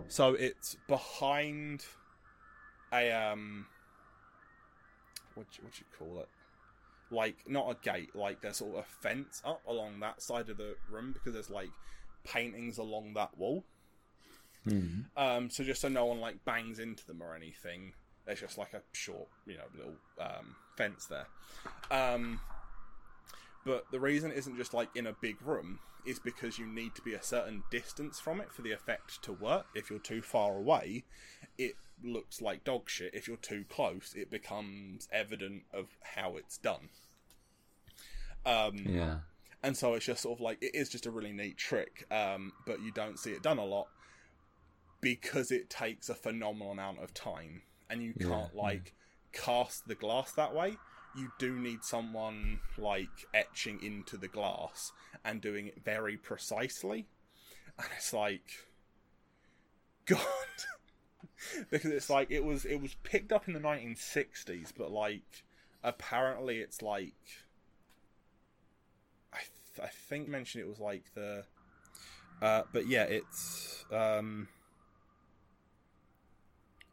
so 0.09 0.35
it's 0.35 0.77
behind 0.89 1.85
a 2.93 3.13
um 3.13 3.67
what 5.35 5.47
what 5.63 5.79
you 5.79 5.87
call 5.97 6.21
it? 6.21 6.29
Like 7.11 7.37
not 7.49 7.71
a 7.71 7.77
gate, 7.83 8.15
like 8.15 8.41
there's 8.43 8.59
sort 8.59 8.75
of 8.75 8.81
a 8.81 9.03
fence 9.03 9.41
up 9.45 9.63
along 9.67 10.01
that 10.01 10.21
side 10.21 10.49
of 10.51 10.59
the 10.59 10.77
room 10.91 11.13
because 11.13 11.33
there's 11.33 11.51
like 11.51 11.71
paintings 12.25 12.79
along 12.79 13.15
that 13.15 13.37
wall. 13.39 13.65
Mhm. 14.67 15.05
Um, 15.17 15.51
so 15.51 15.65
just 15.65 15.81
so 15.81 15.89
no 15.89 16.05
one 16.07 16.21
like 16.21 16.45
bangs 16.45 16.79
into 16.79 17.07
them 17.07 17.23
or 17.23 17.35
anything, 17.35 17.93
there's 18.27 18.41
just 18.41 18.59
like 18.59 18.75
a 18.75 18.83
short, 18.93 19.29
you 19.47 19.57
know, 19.57 19.65
little 19.75 19.95
um, 20.21 20.57
fence 20.77 21.07
there. 21.07 21.27
Um, 21.91 22.41
but 23.65 23.87
the 23.91 24.01
reason 24.01 24.31
it 24.31 24.37
isn't 24.39 24.57
just 24.57 24.75
like 24.75 24.95
in 24.95 25.07
a 25.07 25.13
big 25.13 25.41
room 25.43 25.79
is 26.07 26.19
because 26.19 26.59
you 26.59 26.67
need 26.67 26.95
to 26.95 27.03
be 27.03 27.15
a 27.15 27.23
certain 27.23 27.63
distance 27.71 28.21
from 28.21 28.41
it 28.41 28.53
for 28.53 28.63
the 28.63 28.73
effect 28.73 29.23
to 29.23 29.33
work. 29.33 29.67
If 29.75 29.91
you're 29.91 29.99
too 29.99 30.23
far 30.23 30.57
away, 30.57 31.05
it 31.57 31.75
looks 32.03 32.41
like 32.41 32.65
dog 32.65 32.89
shit. 32.89 33.15
If 33.15 33.29
you're 33.29 33.37
too 33.37 33.65
close, 33.69 34.15
it 34.15 34.31
becomes 34.31 35.09
evident 35.13 35.65
of 35.73 35.89
how 36.03 36.37
it's 36.37 36.59
done. 36.59 36.89
Um, 38.47 38.77
Yeah. 38.79 39.21
and 39.63 39.77
so 39.77 39.95
it's 39.95 40.07
just 40.07 40.23
sort 40.23 40.39
of 40.39 40.41
like 40.41 40.63
it 40.63 40.75
is 40.75 40.89
just 40.89 41.07
a 41.07 41.11
really 41.11 41.33
neat 41.33 41.57
trick, 41.59 42.07
um, 42.11 42.53
but 42.67 42.81
you 42.81 42.93
don't 42.93 43.19
see 43.19 43.33
it 43.33 43.43
done 43.43 43.59
a 43.59 43.65
lot 43.65 43.89
because 45.01 45.51
it 45.51 45.71
takes 45.71 46.09
a 46.09 46.15
phenomenal 46.15 46.73
amount 46.73 46.99
of 47.03 47.13
time, 47.15 47.63
and 47.91 48.03
you 48.03 48.15
can't 48.15 48.53
yeah. 48.55 48.63
like 48.63 48.95
cast 49.33 49.87
the 49.87 49.95
glass 49.95 50.33
that 50.33 50.55
way. 50.55 50.77
You 51.17 51.33
do 51.39 51.59
need 51.59 51.83
someone 51.85 52.61
like 52.77 53.27
etching 53.35 53.83
into 53.83 54.17
the 54.17 54.29
glass 54.29 54.93
and 55.25 55.41
doing 55.41 55.67
it 55.67 55.83
very 55.85 56.17
precisely, 56.17 57.07
and 57.79 57.89
it's 57.97 58.13
like, 58.13 58.67
God, 60.07 60.27
because 61.71 61.91
it's 61.91 62.11
like 62.11 62.31
it 62.31 62.45
was 62.45 62.65
it 62.65 62.81
was 62.81 62.95
picked 63.03 63.33
up 63.33 63.49
in 63.49 63.55
the 63.55 63.61
1960s, 63.61 64.73
but 64.77 64.91
like 64.91 65.45
apparently 65.83 66.59
it's 66.59 66.83
like 66.83 67.15
I 69.33 69.39
th- 69.39 69.87
I 69.87 69.89
think 69.89 70.29
mentioned 70.29 70.65
it 70.65 70.69
was 70.69 70.81
like 70.81 71.05
the, 71.15 71.45
uh, 72.43 72.63
but 72.73 72.87
yeah, 72.87 73.05
it's 73.05 73.85
um, 73.93 74.49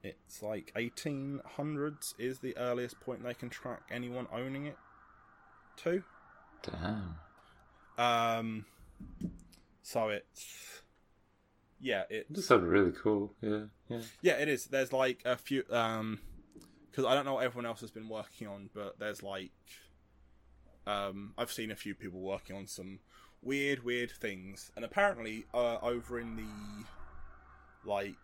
it's 0.03 0.41
like 0.41 0.71
eighteen 0.75 1.41
hundreds 1.55 2.13
is 2.17 2.39
the 2.39 2.55
earliest 2.57 2.99
point 2.99 3.23
they 3.23 3.33
can 3.33 3.49
track 3.49 3.81
anyone 3.89 4.27
owning 4.31 4.65
it 4.65 4.77
to. 5.77 6.03
Damn. 6.63 7.15
Um, 7.97 8.65
so 9.81 10.09
it's 10.09 10.81
yeah, 11.79 12.03
It 12.09 12.31
just 12.31 12.47
sounded 12.47 12.67
really 12.67 12.91
cool. 12.91 13.33
Yeah. 13.41 13.63
Yeah. 13.89 14.01
yeah, 14.21 14.33
it 14.33 14.47
is. 14.47 14.65
There's 14.65 14.93
like 14.93 15.21
a 15.25 15.35
few 15.35 15.63
um, 15.69 16.19
because 16.89 17.05
I 17.05 17.13
don't 17.13 17.25
know 17.25 17.35
what 17.35 17.43
everyone 17.43 17.65
else 17.65 17.81
has 17.81 17.91
been 17.91 18.09
working 18.09 18.47
on, 18.47 18.69
but 18.73 18.97
there's 18.99 19.21
like 19.21 19.51
um, 20.87 21.33
I've 21.37 21.51
seen 21.51 21.71
a 21.71 21.75
few 21.75 21.95
people 21.95 22.19
working 22.19 22.55
on 22.55 22.67
some 22.67 22.99
weird, 23.41 23.83
weird 23.83 24.11
things, 24.11 24.71
and 24.75 24.85
apparently 24.85 25.45
uh, 25.53 25.77
over 25.81 26.19
in 26.19 26.35
the 26.35 26.85
like 27.89 28.15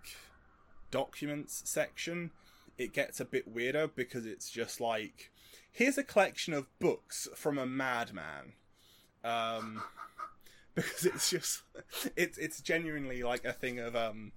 documents 0.90 1.62
section, 1.66 2.32
it 2.78 2.94
gets 2.94 3.20
a 3.20 3.26
bit 3.26 3.48
weirder 3.48 3.88
because 3.88 4.26
it's 4.26 4.50
just 4.50 4.80
like 4.82 5.32
here's 5.72 5.98
a 5.98 6.04
collection 6.04 6.54
of 6.54 6.68
books 6.80 7.28
from 7.36 7.58
a 7.58 7.66
madman. 7.66 8.54
Um, 9.24 9.84
because 10.76 11.06
it's 11.06 11.30
just 11.30 11.64
it's 12.16 12.38
it's 12.38 12.62
genuinely 12.62 13.24
like 13.24 13.44
a 13.44 13.54
thing 13.54 13.80
of 13.80 13.96
um 13.96 14.32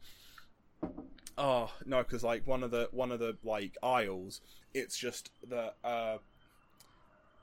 oh 1.38 1.70
no 1.86 1.98
because 1.98 2.24
like 2.24 2.46
one 2.46 2.62
of 2.62 2.70
the 2.70 2.88
one 2.90 3.12
of 3.12 3.20
the 3.20 3.36
like 3.44 3.76
aisles 3.82 4.40
it's 4.72 4.98
just 4.98 5.30
the 5.48 5.72
uh 5.84 6.18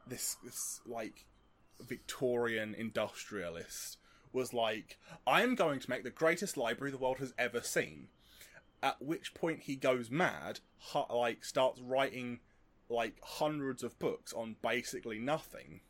this 0.07 0.35
this 0.43 0.81
like 0.85 1.25
Victorian 1.87 2.75
industrialist 2.75 3.97
was 4.33 4.53
like 4.53 4.97
I 5.25 5.41
am 5.41 5.55
going 5.55 5.79
to 5.79 5.89
make 5.89 6.03
the 6.03 6.09
greatest 6.09 6.57
library 6.57 6.91
the 6.91 6.97
world 6.97 7.19
has 7.19 7.33
ever 7.37 7.61
seen. 7.61 8.07
At 8.83 9.01
which 9.01 9.33
point 9.33 9.61
he 9.61 9.75
goes 9.75 10.09
mad 10.09 10.59
like 11.09 11.45
starts 11.45 11.79
writing 11.81 12.39
like 12.89 13.15
hundreds 13.23 13.83
of 13.83 13.97
books 13.99 14.33
on 14.33 14.55
basically 14.61 15.19
nothing 15.19 15.81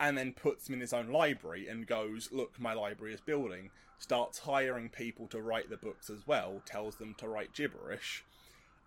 and 0.00 0.16
then 0.16 0.32
puts 0.32 0.64
them 0.64 0.74
in 0.74 0.80
his 0.80 0.94
own 0.94 1.12
library 1.12 1.68
and 1.68 1.86
goes, 1.86 2.30
Look, 2.32 2.58
my 2.58 2.72
library 2.72 3.14
is 3.14 3.20
building. 3.20 3.70
Starts 3.98 4.38
hiring 4.38 4.88
people 4.88 5.28
to 5.28 5.42
write 5.42 5.68
the 5.68 5.76
books 5.76 6.08
as 6.08 6.26
well, 6.26 6.62
tells 6.64 6.96
them 6.96 7.14
to 7.18 7.28
write 7.28 7.52
gibberish. 7.52 8.24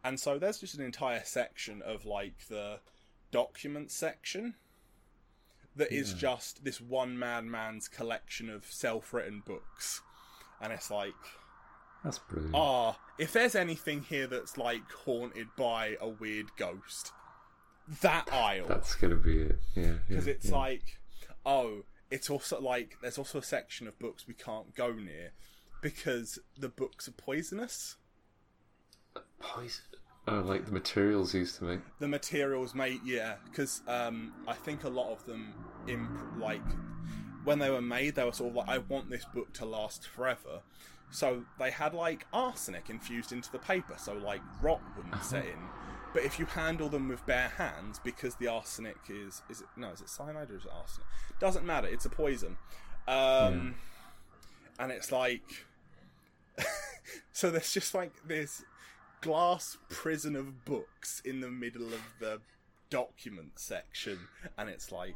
And 0.03 0.19
so 0.19 0.39
there's 0.39 0.59
just 0.59 0.73
an 0.75 0.83
entire 0.83 1.21
section 1.23 1.83
of 1.83 2.03
like 2.05 2.47
the 2.49 2.79
document 3.31 3.91
section 3.91 4.55
that 5.75 5.91
is 5.91 6.13
just 6.13 6.63
this 6.63 6.81
one 6.81 7.17
man 7.17 7.49
man's 7.49 7.87
collection 7.87 8.49
of 8.49 8.65
self 8.65 9.13
written 9.13 9.43
books. 9.45 10.01
And 10.59 10.73
it's 10.73 10.89
like, 10.89 11.13
That's 12.03 12.17
brilliant. 12.19 12.55
ah, 12.55 12.97
if 13.19 13.33
there's 13.33 13.55
anything 13.55 14.01
here 14.03 14.27
that's 14.27 14.57
like 14.57 14.89
haunted 15.05 15.47
by 15.55 15.95
a 16.01 16.09
weird 16.09 16.47
ghost, 16.57 17.11
that 18.01 18.31
aisle 18.31 18.65
That's 18.67 18.95
gonna 18.95 19.15
be 19.15 19.41
it. 19.41 19.59
Yeah. 19.75 19.93
because 20.07 20.25
yeah, 20.27 20.33
it's 20.33 20.49
yeah. 20.49 20.57
like 20.57 20.99
oh 21.45 21.83
it's 22.11 22.29
also 22.29 22.59
like 22.61 22.97
there's 23.01 23.17
also 23.17 23.39
a 23.39 23.43
section 23.43 23.87
of 23.87 23.97
books 23.99 24.27
we 24.27 24.33
can't 24.33 24.75
go 24.75 24.91
near 24.93 25.31
because 25.81 26.39
the 26.57 26.69
books 26.69 27.07
are 27.07 27.11
poisonous 27.13 27.97
poison. 29.39 29.83
Oh, 30.25 30.39
like 30.39 30.65
the 30.65 30.71
materials 30.71 31.33
used 31.33 31.57
to 31.57 31.65
make. 31.65 31.79
the 31.99 32.07
materials 32.07 32.73
made 32.73 33.01
yeah 33.03 33.35
because 33.49 33.81
um 33.87 34.31
i 34.47 34.53
think 34.53 34.85
a 34.85 34.89
lot 34.89 35.11
of 35.11 35.25
them 35.25 35.53
imp- 35.87 36.39
like 36.39 36.61
when 37.43 37.59
they 37.59 37.69
were 37.69 37.81
made 37.81 38.15
they 38.15 38.23
were 38.23 38.31
sort 38.31 38.51
of 38.51 38.55
like 38.55 38.69
i 38.69 38.77
want 38.77 39.09
this 39.09 39.25
book 39.33 39.51
to 39.55 39.65
last 39.65 40.07
forever 40.07 40.61
so 41.11 41.43
they 41.59 41.69
had 41.71 41.93
like 41.93 42.25
arsenic 42.31 42.89
infused 42.89 43.33
into 43.33 43.51
the 43.51 43.59
paper 43.59 43.95
so 43.97 44.13
like 44.13 44.39
rot 44.61 44.79
wouldn't 44.95 45.21
set 45.25 45.43
in 45.45 45.59
but 46.13 46.23
if 46.23 46.37
you 46.39 46.45
handle 46.45 46.89
them 46.89 47.07
with 47.07 47.25
bare 47.25 47.49
hands 47.57 47.99
because 48.03 48.35
the 48.35 48.47
arsenic 48.47 48.97
is 49.09 49.41
is 49.49 49.61
it 49.61 49.67
no 49.75 49.89
is 49.91 50.01
it 50.01 50.09
cyanide 50.09 50.49
or 50.51 50.55
is 50.57 50.65
it 50.65 50.71
arsenic? 50.73 51.07
Doesn't 51.39 51.65
matter 51.65 51.87
it's 51.87 52.05
a 52.05 52.09
poison. 52.09 52.57
Um 53.07 53.75
and 54.79 54.91
it's 54.91 55.11
like 55.11 55.65
so 57.31 57.49
there's 57.51 57.71
just 57.73 57.93
like 57.93 58.11
this 58.27 58.63
glass 59.21 59.77
prison 59.89 60.35
of 60.35 60.65
books 60.65 61.21
in 61.25 61.39
the 61.41 61.49
middle 61.49 61.87
of 61.87 62.01
the 62.19 62.39
document 62.89 63.53
section 63.55 64.19
and 64.57 64.69
it's 64.69 64.91
like 64.91 65.15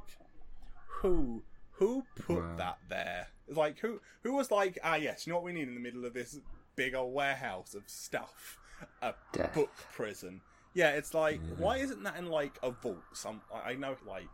who 0.87 1.43
who 1.73 2.03
put 2.15 2.37
Wow. 2.37 2.55
that 2.57 2.77
there? 2.89 3.27
Like 3.47 3.79
who 3.79 4.01
who 4.23 4.33
was 4.33 4.49
like 4.51 4.79
ah 4.83 4.95
yes 4.95 5.25
you 5.27 5.31
know 5.31 5.37
what 5.37 5.45
we 5.45 5.53
need 5.53 5.67
in 5.67 5.75
the 5.75 5.79
middle 5.79 6.05
of 6.05 6.13
this 6.13 6.39
big 6.75 6.95
old 6.95 7.13
warehouse 7.13 7.73
of 7.75 7.83
stuff? 7.87 8.57
A 9.01 9.13
Death. 9.31 9.53
book 9.55 9.71
prison 9.93 10.41
yeah 10.77 10.91
it's 10.91 11.13
like 11.13 11.41
why 11.57 11.77
isn't 11.77 12.03
that 12.03 12.15
in 12.17 12.27
like 12.27 12.57
a 12.61 12.69
vault 12.69 12.97
some 13.13 13.41
i 13.65 13.73
know 13.73 13.95
like 14.07 14.29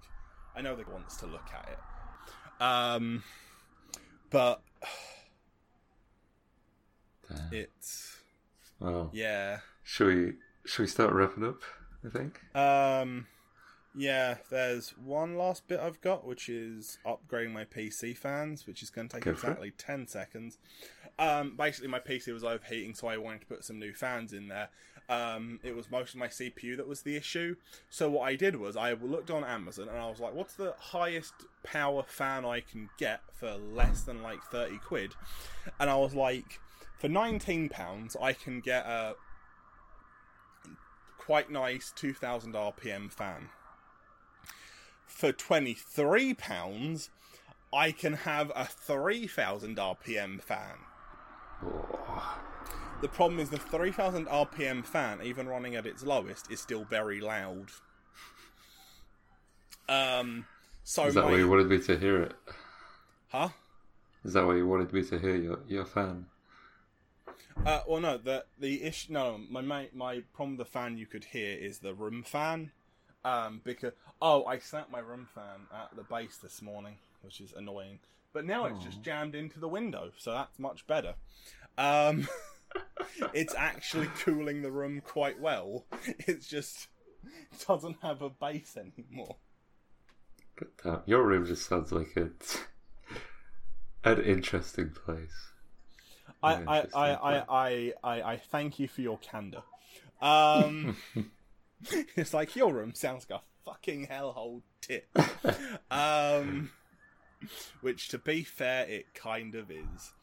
i 0.56 0.62
know 0.62 0.76
they 0.76 0.84
wants 0.92 1.16
to 1.18 1.26
look 1.26 1.50
at 1.54 1.70
it 1.70 2.64
um 2.64 3.24
but 4.30 4.62
Damn. 7.30 7.50
it's 7.52 8.18
Well, 8.80 9.10
yeah 9.14 9.60
should 9.84 10.08
we 10.08 10.34
should 10.66 10.84
we 10.84 10.88
start 10.88 11.14
wrapping 11.14 11.46
up? 11.46 11.62
I 12.06 12.10
think. 12.10 12.40
Um, 12.56 13.28
yeah, 13.96 14.38
there's 14.50 14.90
one 14.98 15.38
last 15.38 15.68
bit 15.68 15.80
I've 15.80 16.02
got, 16.02 16.26
which 16.26 16.50
is 16.50 16.98
upgrading 17.06 17.54
my 17.54 17.66
PC 17.66 18.18
fans, 18.18 18.66
which 18.66 18.82
is 18.82 18.90
going 18.90 19.08
to 19.10 19.16
take 19.16 19.26
Go 19.26 19.32
exactly 19.32 19.72
10 19.72 20.08
seconds. 20.08 20.58
Um, 21.20 21.56
basically, 21.56 21.90
my 21.90 22.00
PC 22.00 22.34
was 22.34 22.44
overheating, 22.44 22.96
so 22.96 23.08
I 23.08 23.18
wanted 23.18 23.42
to 23.42 23.48
put 23.48 23.64
some 23.64 23.78
new 23.80 23.94
fans 23.94 24.34
in 24.34 24.48
there. 24.48 24.70
Um, 25.10 25.60
it 25.64 25.76
was 25.76 25.92
mostly 25.92 26.20
my 26.20 26.28
CPU 26.28 26.78
that 26.78 26.88
was 26.88 27.02
the 27.02 27.16
issue. 27.16 27.56
So 27.90 28.10
what 28.10 28.24
I 28.24 28.36
did 28.36 28.56
was 28.56 28.78
I 28.78 28.94
looked 28.94 29.30
on 29.30 29.44
Amazon 29.44 29.90
and 29.90 29.98
I 29.98 30.10
was 30.10 30.20
like, 30.20 30.34
what's 30.34 30.54
the 30.54 30.74
highest 30.80 31.34
power 31.64 32.04
fan 32.08 32.46
I 32.46 32.62
can 32.62 32.90
get 32.98 33.22
for 33.34 33.56
less 33.56 34.04
than 34.04 34.22
like 34.22 34.42
30 34.44 34.78
quid? 34.78 35.14
And 35.80 35.90
I 35.90 35.96
was 35.96 36.14
like, 36.16 36.60
for 36.98 37.10
19 37.10 37.70
pounds, 37.70 38.16
I 38.22 38.34
can 38.34 38.62
get 38.62 38.86
a 38.86 39.16
quite 41.18 41.50
nice 41.50 41.92
2000 41.96 42.54
RPM 42.54 43.12
fan. 43.12 43.50
For 45.06 45.32
£23, 45.32 47.10
I 47.74 47.92
can 47.92 48.14
have 48.14 48.52
a 48.56 48.66
3000 48.66 49.78
RPM 49.78 50.42
fan. 50.42 50.78
Oh, 51.66 52.40
The 53.04 53.10
problem 53.10 53.42
is 53.42 53.50
the 53.50 53.58
3000 53.58 54.28
RPM 54.28 54.86
fan, 54.86 55.20
even 55.22 55.46
running 55.46 55.76
at 55.76 55.86
its 55.86 56.06
lowest, 56.06 56.50
is 56.50 56.62
still 56.62 56.86
very 56.86 57.20
loud. 57.20 57.70
Um, 59.90 60.46
so 60.86 61.08
is 61.08 61.16
that 61.16 61.26
my, 61.26 61.32
why 61.32 61.38
you 61.40 61.50
wanted 61.50 61.68
me 61.68 61.80
to 61.80 62.00
hear 62.00 62.22
it? 62.22 62.34
huh? 63.28 63.50
Is 64.24 64.32
that 64.32 64.46
why 64.46 64.56
you 64.56 64.66
wanted 64.66 64.94
me 64.94 65.04
to 65.04 65.20
hear 65.20 65.36
your 65.36 65.60
your 65.68 65.84
fan? 65.84 66.28
Uh, 67.66 67.82
well, 67.86 68.00
no, 68.00 68.18
the 68.18 68.46
the 68.58 68.82
issue. 68.82 69.12
No, 69.12 69.38
my 69.50 69.60
my 69.60 69.90
my 69.94 70.22
problem 70.34 70.56
with 70.58 70.66
the 70.66 70.72
fan 70.72 70.98
you 70.98 71.06
could 71.06 71.26
hear 71.26 71.58
is 71.58 71.80
the 71.80 71.94
room 71.94 72.24
fan. 72.24 72.72
Um, 73.26 73.60
because 73.66 73.92
oh, 74.22 74.46
I 74.46 74.60
snapped 74.60 74.94
my 74.94 75.00
room 75.00 75.28
fan 75.36 75.68
at 75.74 75.94
the 75.94 76.04
base 76.04 76.38
this 76.38 76.62
morning, 76.62 76.96
which 77.22 77.42
is 77.42 77.52
annoying. 77.52 78.00
But 78.32 78.46
now 78.46 78.64
it's 78.66 78.82
just 78.82 79.02
jammed 79.02 79.36
into 79.36 79.60
the 79.60 79.68
window, 79.68 80.12
so 80.18 80.32
that's 80.32 80.58
much 80.58 80.88
better. 80.88 81.16
Um, 81.78 82.30
it's 83.34 83.56
actually 83.56 84.08
cooling 84.24 84.62
the 84.62 84.72
room 84.72 85.02
quite 85.02 85.40
well. 85.40 85.86
It's 86.20 86.48
just 86.48 86.88
it 87.24 87.66
doesn't 87.68 87.98
have 88.02 88.22
a 88.22 88.30
base 88.30 88.78
anymore. 88.78 89.38
But 90.56 90.90
uh, 90.90 91.00
your 91.06 91.24
room 91.24 91.46
just 91.46 91.68
sounds 91.68 91.92
like 91.92 92.16
it's 92.16 92.60
an 94.04 94.22
interesting 94.22 94.92
place. 94.92 95.52
I, 96.42 96.54
I, 96.54 96.58
interesting, 96.58 96.92
I, 96.94 97.14
I. 97.14 97.46
I, 97.50 97.94
I, 98.04 98.22
I 98.34 98.38
thank 98.38 98.80
you 98.80 98.88
for 98.88 99.02
your 99.02 99.18
candor. 99.20 99.64
Um, 100.22 100.98
it's 102.16 102.34
like 102.34 102.56
your 102.56 102.74
room 102.74 102.94
sounds 102.94 103.26
like 103.30 103.42
a 103.42 103.44
fucking 103.66 104.08
hellhole 104.08 104.62
tip. 104.82 105.08
um, 105.92 106.72
which, 107.82 108.10
to 108.10 108.18
be 108.18 108.44
fair, 108.44 108.86
it 108.88 109.14
kind 109.14 109.56
of 109.56 109.72
is. 109.72 110.14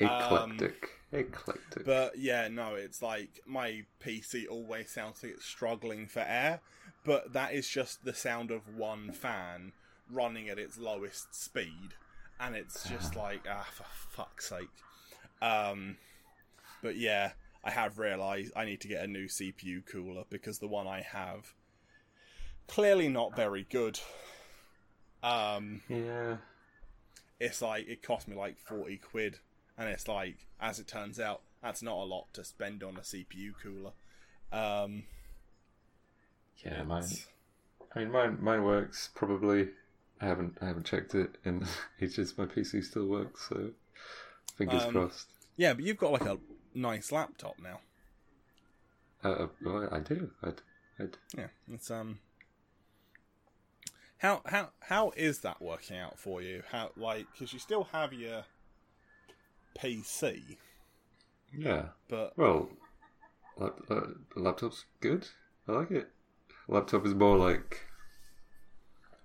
Eclectic, 0.00 0.90
eclectic. 1.12 1.84
But 1.84 2.18
yeah, 2.18 2.48
no, 2.48 2.74
it's 2.74 3.02
like 3.02 3.40
my 3.46 3.82
PC 4.04 4.48
always 4.48 4.90
sounds 4.90 5.22
like 5.22 5.32
it's 5.32 5.44
struggling 5.44 6.06
for 6.06 6.20
air, 6.20 6.60
but 7.04 7.32
that 7.32 7.52
is 7.52 7.68
just 7.68 8.04
the 8.04 8.14
sound 8.14 8.50
of 8.50 8.74
one 8.74 9.12
fan 9.12 9.72
running 10.10 10.48
at 10.48 10.58
its 10.58 10.78
lowest 10.78 11.34
speed, 11.34 11.94
and 12.38 12.56
it's 12.56 12.88
just 12.88 13.14
like 13.14 13.46
ah, 13.48 13.68
for 13.72 13.84
fuck's 14.08 14.48
sake. 14.48 14.68
Um, 15.42 15.96
but 16.82 16.96
yeah, 16.96 17.32
I 17.62 17.70
have 17.70 17.98
realised 17.98 18.52
I 18.56 18.64
need 18.64 18.80
to 18.80 18.88
get 18.88 19.04
a 19.04 19.06
new 19.06 19.26
CPU 19.26 19.84
cooler 19.84 20.24
because 20.30 20.58
the 20.58 20.68
one 20.68 20.86
I 20.86 21.02
have 21.02 21.54
clearly 22.70 23.08
not 23.08 23.36
very 23.36 23.66
good. 23.68 24.00
Um, 25.22 25.82
yeah, 25.88 26.36
it's 27.38 27.60
like 27.60 27.88
it 27.88 28.02
cost 28.02 28.28
me 28.28 28.36
like 28.36 28.58
40 28.58 28.96
quid 28.98 29.38
and 29.80 29.88
it's 29.88 30.06
like 30.06 30.46
as 30.60 30.78
it 30.78 30.86
turns 30.86 31.18
out 31.18 31.40
that's 31.62 31.82
not 31.82 31.96
a 31.96 32.04
lot 32.04 32.32
to 32.32 32.44
spend 32.44 32.84
on 32.84 32.96
a 32.96 33.00
cpu 33.00 33.52
cooler 33.60 33.92
um 34.52 35.02
yeah. 36.64 36.82
Mine. 36.82 37.04
I 37.94 37.98
mean, 38.00 38.10
mine. 38.12 38.36
Mine 38.40 38.64
works 38.64 39.08
probably. 39.14 39.70
I 40.20 40.26
haven't. 40.26 40.58
I 40.60 40.66
haven't 40.66 40.84
checked 40.84 41.14
it 41.14 41.38
and 41.44 41.62
in 41.62 41.68
ages. 42.02 42.36
My 42.36 42.44
PC 42.44 42.84
still 42.84 43.06
works, 43.06 43.48
so 43.48 43.70
fingers 44.56 44.82
Um, 44.84 44.92
crossed. 44.92 45.28
yeah 45.56 45.72
but 45.72 45.84
you've 45.84 45.96
got 45.96 46.12
like 46.12 46.26
a 46.26 46.36
nice 46.74 47.10
laptop 47.12 47.54
now 47.62 47.80
Uh, 49.24 49.46
well, 49.64 49.88
I 49.90 50.00
do. 50.00 50.30
I, 50.42 50.48
I 51.02 51.06
yeah 51.34 51.46
it's 51.72 51.90
um 51.90 52.18
how 54.18 54.42
how 54.46 54.70
how 54.80 55.12
is 55.16 55.38
that 55.40 55.62
working 55.62 55.96
out 55.96 56.18
for 56.18 56.42
you 56.42 56.62
how 56.72 56.90
like 56.96 57.26
because 57.32 57.52
you 57.54 57.58
still 57.58 57.84
have 57.92 58.12
your 58.12 58.44
pc 59.78 60.56
yeah. 61.56 61.86
but 62.08 62.36
Well, 62.38 62.70
lap, 63.56 63.80
uh, 63.90 64.00
laptop's 64.36 64.84
good. 65.00 65.28
I 65.68 65.72
like 65.72 65.90
it. 65.90 66.08
Laptop 66.68 67.04
is 67.06 67.14
more 67.14 67.36
like 67.36 67.86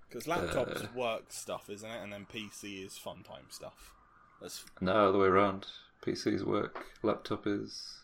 Because 0.08 0.26
laptops 0.26 0.84
Uh. 0.84 0.88
work 0.94 1.32
stuff, 1.32 1.70
isn't 1.70 1.88
it? 1.90 2.02
And 2.02 2.12
then 2.12 2.26
PC 2.26 2.84
is 2.84 2.96
fun 2.98 3.22
time 3.22 3.46
stuff. 3.50 3.92
That's 4.40 4.64
No, 4.80 5.12
the 5.12 5.18
way 5.18 5.26
around. 5.28 5.66
PC's 6.02 6.44
work, 6.44 6.86
laptop 7.02 7.46
is 7.46 8.02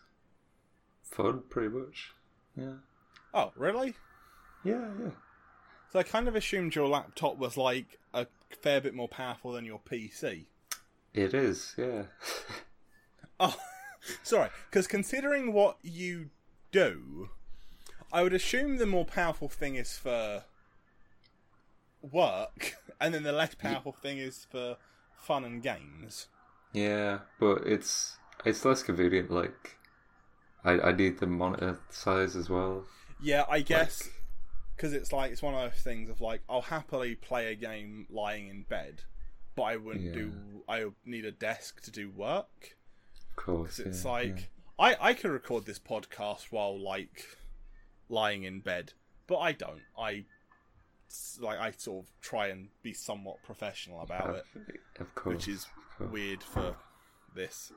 fun, 1.03 1.43
pretty 1.49 1.69
much. 1.69 2.11
Yeah. 2.55 2.75
oh, 3.33 3.51
really? 3.55 3.95
Yeah, 4.63 4.91
yeah. 4.99 5.11
So 5.91 5.99
I 5.99 6.03
kind 6.03 6.27
of 6.27 6.35
assumed 6.35 6.75
your 6.75 6.87
laptop 6.87 7.37
was 7.37 7.55
like 7.57 7.99
a 8.13 8.27
fair 8.61 8.81
bit 8.81 8.93
more 8.95 9.07
powerful 9.07 9.51
than 9.51 9.65
your 9.65 9.79
PC. 9.79 10.45
It 11.13 11.33
is, 11.33 11.75
yeah. 11.77 12.03
Oh, 13.39 13.55
sorry. 14.23 14.49
Because 14.69 14.87
considering 14.87 15.53
what 15.53 15.77
you 15.81 16.29
do, 16.71 17.29
I 18.11 18.21
would 18.23 18.33
assume 18.33 18.77
the 18.77 18.85
more 18.85 19.05
powerful 19.05 19.49
thing 19.49 19.75
is 19.75 19.97
for 19.97 20.43
work, 22.01 22.75
and 23.01 23.13
then 23.13 23.23
the 23.23 23.31
less 23.31 23.55
powerful 23.55 23.91
thing 23.91 24.19
is 24.19 24.45
for 24.49 24.77
fun 25.17 25.43
and 25.43 25.61
games. 25.63 26.27
yeah, 26.73 27.19
but 27.39 27.63
it's 27.65 28.17
it's 28.45 28.63
less 28.63 28.83
convenient. 28.83 29.31
Like, 29.31 29.77
I 30.63 30.79
I 30.79 30.91
need 30.91 31.19
the 31.19 31.27
monitor 31.27 31.79
size 31.89 32.35
as 32.35 32.49
well. 32.49 32.85
Yeah, 33.21 33.45
I 33.49 33.61
guess 33.61 34.09
because 34.75 34.93
it's 34.93 35.11
like 35.11 35.31
it's 35.31 35.41
one 35.41 35.53
of 35.55 35.71
those 35.71 35.81
things 35.81 36.09
of 36.09 36.21
like 36.21 36.41
I'll 36.49 36.61
happily 36.61 37.15
play 37.15 37.51
a 37.51 37.55
game 37.55 38.05
lying 38.11 38.47
in 38.47 38.63
bed, 38.63 39.03
but 39.55 39.63
I 39.63 39.75
wouldn't 39.77 40.05
Yeah. 40.05 40.13
do. 40.13 40.33
I 40.67 40.85
need 41.05 41.25
a 41.25 41.31
desk 41.31 41.81
to 41.83 41.91
do 41.91 42.09
work. 42.09 42.75
Of 43.29 43.35
course, 43.35 43.77
Because 43.77 43.95
it's 43.95 44.05
yeah, 44.05 44.11
like 44.11 44.49
I 44.79 44.95
I 45.09 45.13
could 45.13 45.31
record 45.31 45.65
this 45.65 45.79
podcast 45.79 46.45
while 46.51 46.79
like 46.79 47.37
lying 48.09 48.43
in 48.43 48.59
bed, 48.61 48.93
but 49.27 49.37
I 49.39 49.51
don't. 49.51 49.81
I 49.97 50.25
like 51.39 51.59
I 51.59 51.71
sort 51.71 52.05
of 52.05 52.11
try 52.21 52.47
and 52.47 52.69
be 52.81 52.93
somewhat 52.93 53.43
professional 53.43 53.97
yeah. 53.97 54.03
about 54.17 54.35
it, 54.35 54.45
Of- 54.55 55.01
Of 55.07 55.15
course, 55.15 55.35
which 55.35 55.47
is 55.47 55.67
weird 55.99 56.41
for 56.43 56.75
this. 57.35 57.71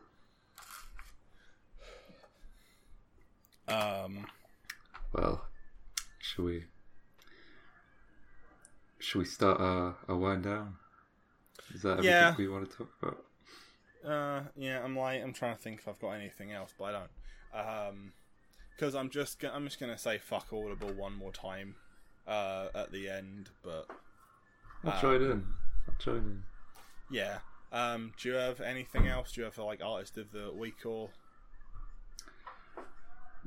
Um. 3.68 4.26
Well, 5.12 5.46
should 6.20 6.44
we? 6.44 6.64
Should 8.98 9.18
we 9.18 9.24
start 9.24 9.60
our, 9.60 9.96
our 10.08 10.16
wind 10.16 10.44
down? 10.44 10.76
Is 11.74 11.82
that 11.82 11.92
everything 11.98 12.10
Yeah. 12.10 12.34
we 12.36 12.48
want 12.48 12.70
to 12.70 12.76
talk 12.76 12.90
about? 13.02 13.24
Uh, 14.04 14.42
yeah, 14.56 14.82
I'm 14.84 14.96
like 14.96 15.22
I'm 15.22 15.32
trying 15.32 15.56
to 15.56 15.60
think 15.62 15.80
if 15.80 15.88
I've 15.88 15.98
got 15.98 16.12
anything 16.12 16.52
else, 16.52 16.72
but 16.78 16.84
I 16.84 16.92
don't. 16.92 17.10
Um, 17.66 18.12
because 18.70 18.94
I'm 18.94 19.10
just 19.10 19.42
I'm 19.44 19.64
just 19.64 19.80
gonna 19.80 19.98
say 19.98 20.18
fuck 20.18 20.52
Audible 20.52 20.92
one 20.92 21.14
more 21.14 21.32
time, 21.32 21.76
uh, 22.26 22.68
at 22.74 22.92
the 22.92 23.08
end. 23.08 23.50
But 23.62 23.86
I'll 24.84 24.92
Um, 24.92 25.00
join 25.00 25.22
in. 25.22 25.54
I'll 25.88 25.94
join 25.98 26.16
in. 26.18 26.44
yeah, 27.10 27.38
um, 27.72 28.12
do 28.20 28.28
you 28.28 28.34
have 28.36 28.60
anything 28.60 29.08
else? 29.08 29.32
Do 29.32 29.40
you 29.40 29.44
have 29.46 29.58
like 29.58 29.82
artist 29.82 30.18
of 30.18 30.30
the 30.32 30.52
week 30.52 30.84
or? 30.86 31.10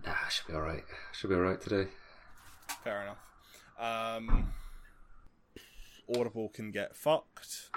Nah, 0.06 0.12
I 0.26 0.30
should 0.30 0.48
be 0.48 0.54
alright. 0.54 0.84
I 0.90 1.16
should 1.16 1.30
be 1.30 1.36
alright 1.36 1.62
today. 1.62 1.90
Fair 2.84 3.02
enough. 3.04 3.18
Um, 3.78 4.54
Audible 6.18 6.50
can 6.50 6.72
get 6.72 6.96
fucked. 6.96 7.70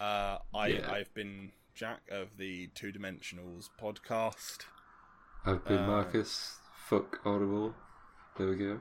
Uh, 0.00 0.38
I 0.54 0.66
Yeah. 0.68 0.90
I've 0.90 1.12
been 1.14 1.52
Jack 1.74 2.02
of 2.10 2.36
the 2.36 2.68
Two 2.68 2.92
Dimensionals 2.92 3.70
podcast. 3.80 4.66
I've 5.44 5.64
been 5.64 5.78
Uh, 5.78 5.86
Marcus. 5.86 6.58
Fuck 6.88 7.20
Audible. 7.26 7.74
There 8.36 8.48
we 8.48 8.56
go. 8.56 8.80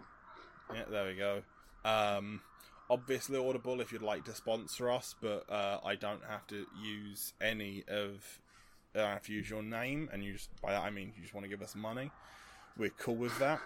Yeah, 0.73 0.85
there 0.85 1.07
we 1.07 1.15
go. 1.15 1.43
Um, 1.83 2.41
obviously 2.89 3.37
Audible 3.37 3.81
if 3.81 3.91
you'd 3.91 4.01
like 4.01 4.25
to 4.25 4.33
sponsor 4.35 4.89
us, 4.89 5.15
but 5.21 5.49
uh, 5.49 5.79
I 5.83 5.95
don't 5.95 6.23
have 6.25 6.45
to 6.47 6.67
use 6.81 7.33
any 7.39 7.83
of. 7.87 8.39
I 8.95 8.99
have 8.99 9.23
to 9.23 9.33
use 9.33 9.49
your 9.49 9.61
name, 9.63 10.09
and 10.13 10.23
you 10.23 10.33
just 10.33 10.49
by 10.61 10.71
that 10.71 10.81
I 10.83 10.89
mean 10.89 11.11
you 11.15 11.21
just 11.21 11.33
want 11.33 11.43
to 11.43 11.49
give 11.49 11.61
us 11.61 11.75
money. 11.75 12.11
We're 12.77 12.89
cool 12.91 13.15
with 13.15 13.37
that. 13.39 13.61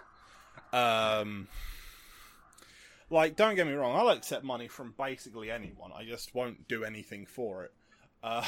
Um, 0.72 1.48
like, 3.10 3.36
don't 3.36 3.56
get 3.56 3.66
me 3.66 3.72
wrong, 3.72 3.96
I'll 3.96 4.08
accept 4.10 4.44
money 4.44 4.68
from 4.68 4.94
basically 4.96 5.50
anyone. 5.50 5.90
I 5.94 6.04
just 6.04 6.34
won't 6.34 6.68
do 6.68 6.84
anything 6.84 7.26
for 7.26 7.64
it. 7.64 7.72
Uh, 8.22 8.46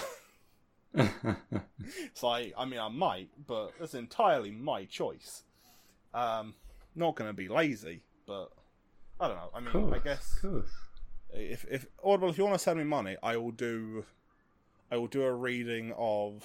it's 0.95 2.23
like, 2.23 2.55
I 2.57 2.65
mean, 2.65 2.79
I 2.79 2.89
might, 2.89 3.31
but 3.47 3.73
that's 3.79 3.95
entirely 3.95 4.51
my 4.51 4.85
choice. 4.85 5.43
Um, 6.15 6.55
not 6.95 7.17
going 7.17 7.31
to 7.31 7.35
be 7.35 7.49
lazy, 7.49 8.03
but 8.27 8.51
I 9.21 9.29
don't 9.29 9.37
know. 9.37 9.51
I 9.55 9.61
mean, 9.61 9.73
course, 9.73 9.95
I 9.95 9.99
guess 9.99 10.45
if 11.33 11.65
if 11.71 11.87
Audible, 12.05 12.31
if 12.31 12.39
you 12.39 12.45
want 12.45 12.55
to 12.55 12.63
send 12.63 12.79
me 12.79 12.85
money, 12.85 13.17
I 13.23 13.37
will 13.37 13.51
do, 13.51 14.05
I 14.91 14.97
will 14.97 15.07
do 15.07 15.23
a 15.23 15.33
reading 15.33 15.93
of 15.97 16.45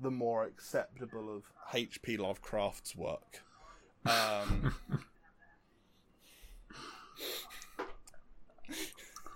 the 0.00 0.10
more 0.10 0.44
acceptable 0.44 1.34
of 1.34 1.44
H.P. 1.72 2.16
Lovecraft's 2.16 2.96
work. 2.96 3.42
Um, 4.04 4.74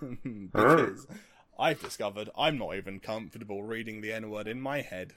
because 0.51 1.07
I've 1.59 1.81
discovered 1.81 2.29
I'm 2.37 2.57
not 2.57 2.75
even 2.75 2.99
comfortable 2.99 3.63
reading 3.63 4.01
the 4.01 4.11
N 4.11 4.29
word 4.29 4.47
in 4.47 4.61
my 4.61 4.81
head. 4.81 5.13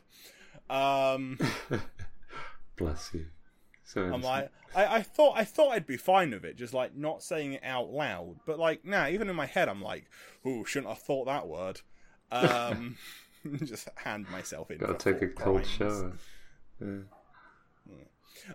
Um, 0.69 1.39
Bless 2.77 3.11
you. 3.15 3.27
So 3.85 4.03
I'm 4.03 4.23
like, 4.23 4.51
I, 4.75 4.97
I 4.97 5.03
thought 5.03 5.37
I 5.37 5.45
thought 5.45 5.73
I'd 5.73 5.87
be 5.87 5.97
fine 5.97 6.31
with 6.31 6.45
it, 6.45 6.57
just 6.57 6.75
like 6.75 6.97
not 6.97 7.23
saying 7.23 7.55
it 7.55 7.65
out 7.65 7.91
loud. 7.91 8.37
But 8.47 8.59
like, 8.59 8.85
now, 8.85 9.09
even 9.09 9.29
in 9.29 9.37
my 9.37 9.47
head, 9.47 9.69
I'm 9.69 9.83
like, 9.83 10.07
"Ooh, 10.47 10.65
shouldn't 10.65 10.89
have 10.89 11.03
thought 11.03 11.27
that 11.27 11.47
word." 11.47 11.81
Um, 12.33 12.97
just 13.65 13.89
hand 13.97 14.29
myself 14.31 14.71
in. 14.71 14.79
gotta 14.79 14.95
take 14.95 15.23
a 15.23 15.29
cold 15.29 15.65
crimes. 15.65 15.69
shower. 15.69 16.13
Yeah. 16.81 16.99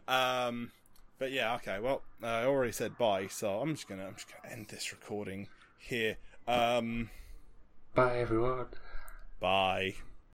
Um, 0.08 0.72
but 1.20 1.32
yeah, 1.32 1.56
okay. 1.56 1.80
Well, 1.80 2.02
uh, 2.24 2.28
I 2.28 2.46
already 2.46 2.72
said 2.72 2.98
bye, 2.98 3.28
so 3.28 3.60
I'm 3.60 3.76
just 3.76 3.88
gonna 3.88 4.06
I'm 4.08 4.16
just 4.16 4.28
gonna 4.32 4.54
end 4.54 4.68
this 4.70 4.92
recording 4.92 5.48
here. 5.78 6.18
Um, 6.48 7.10
Bye 7.94 8.18
everyone. 8.20 8.68
bye. 9.40 9.96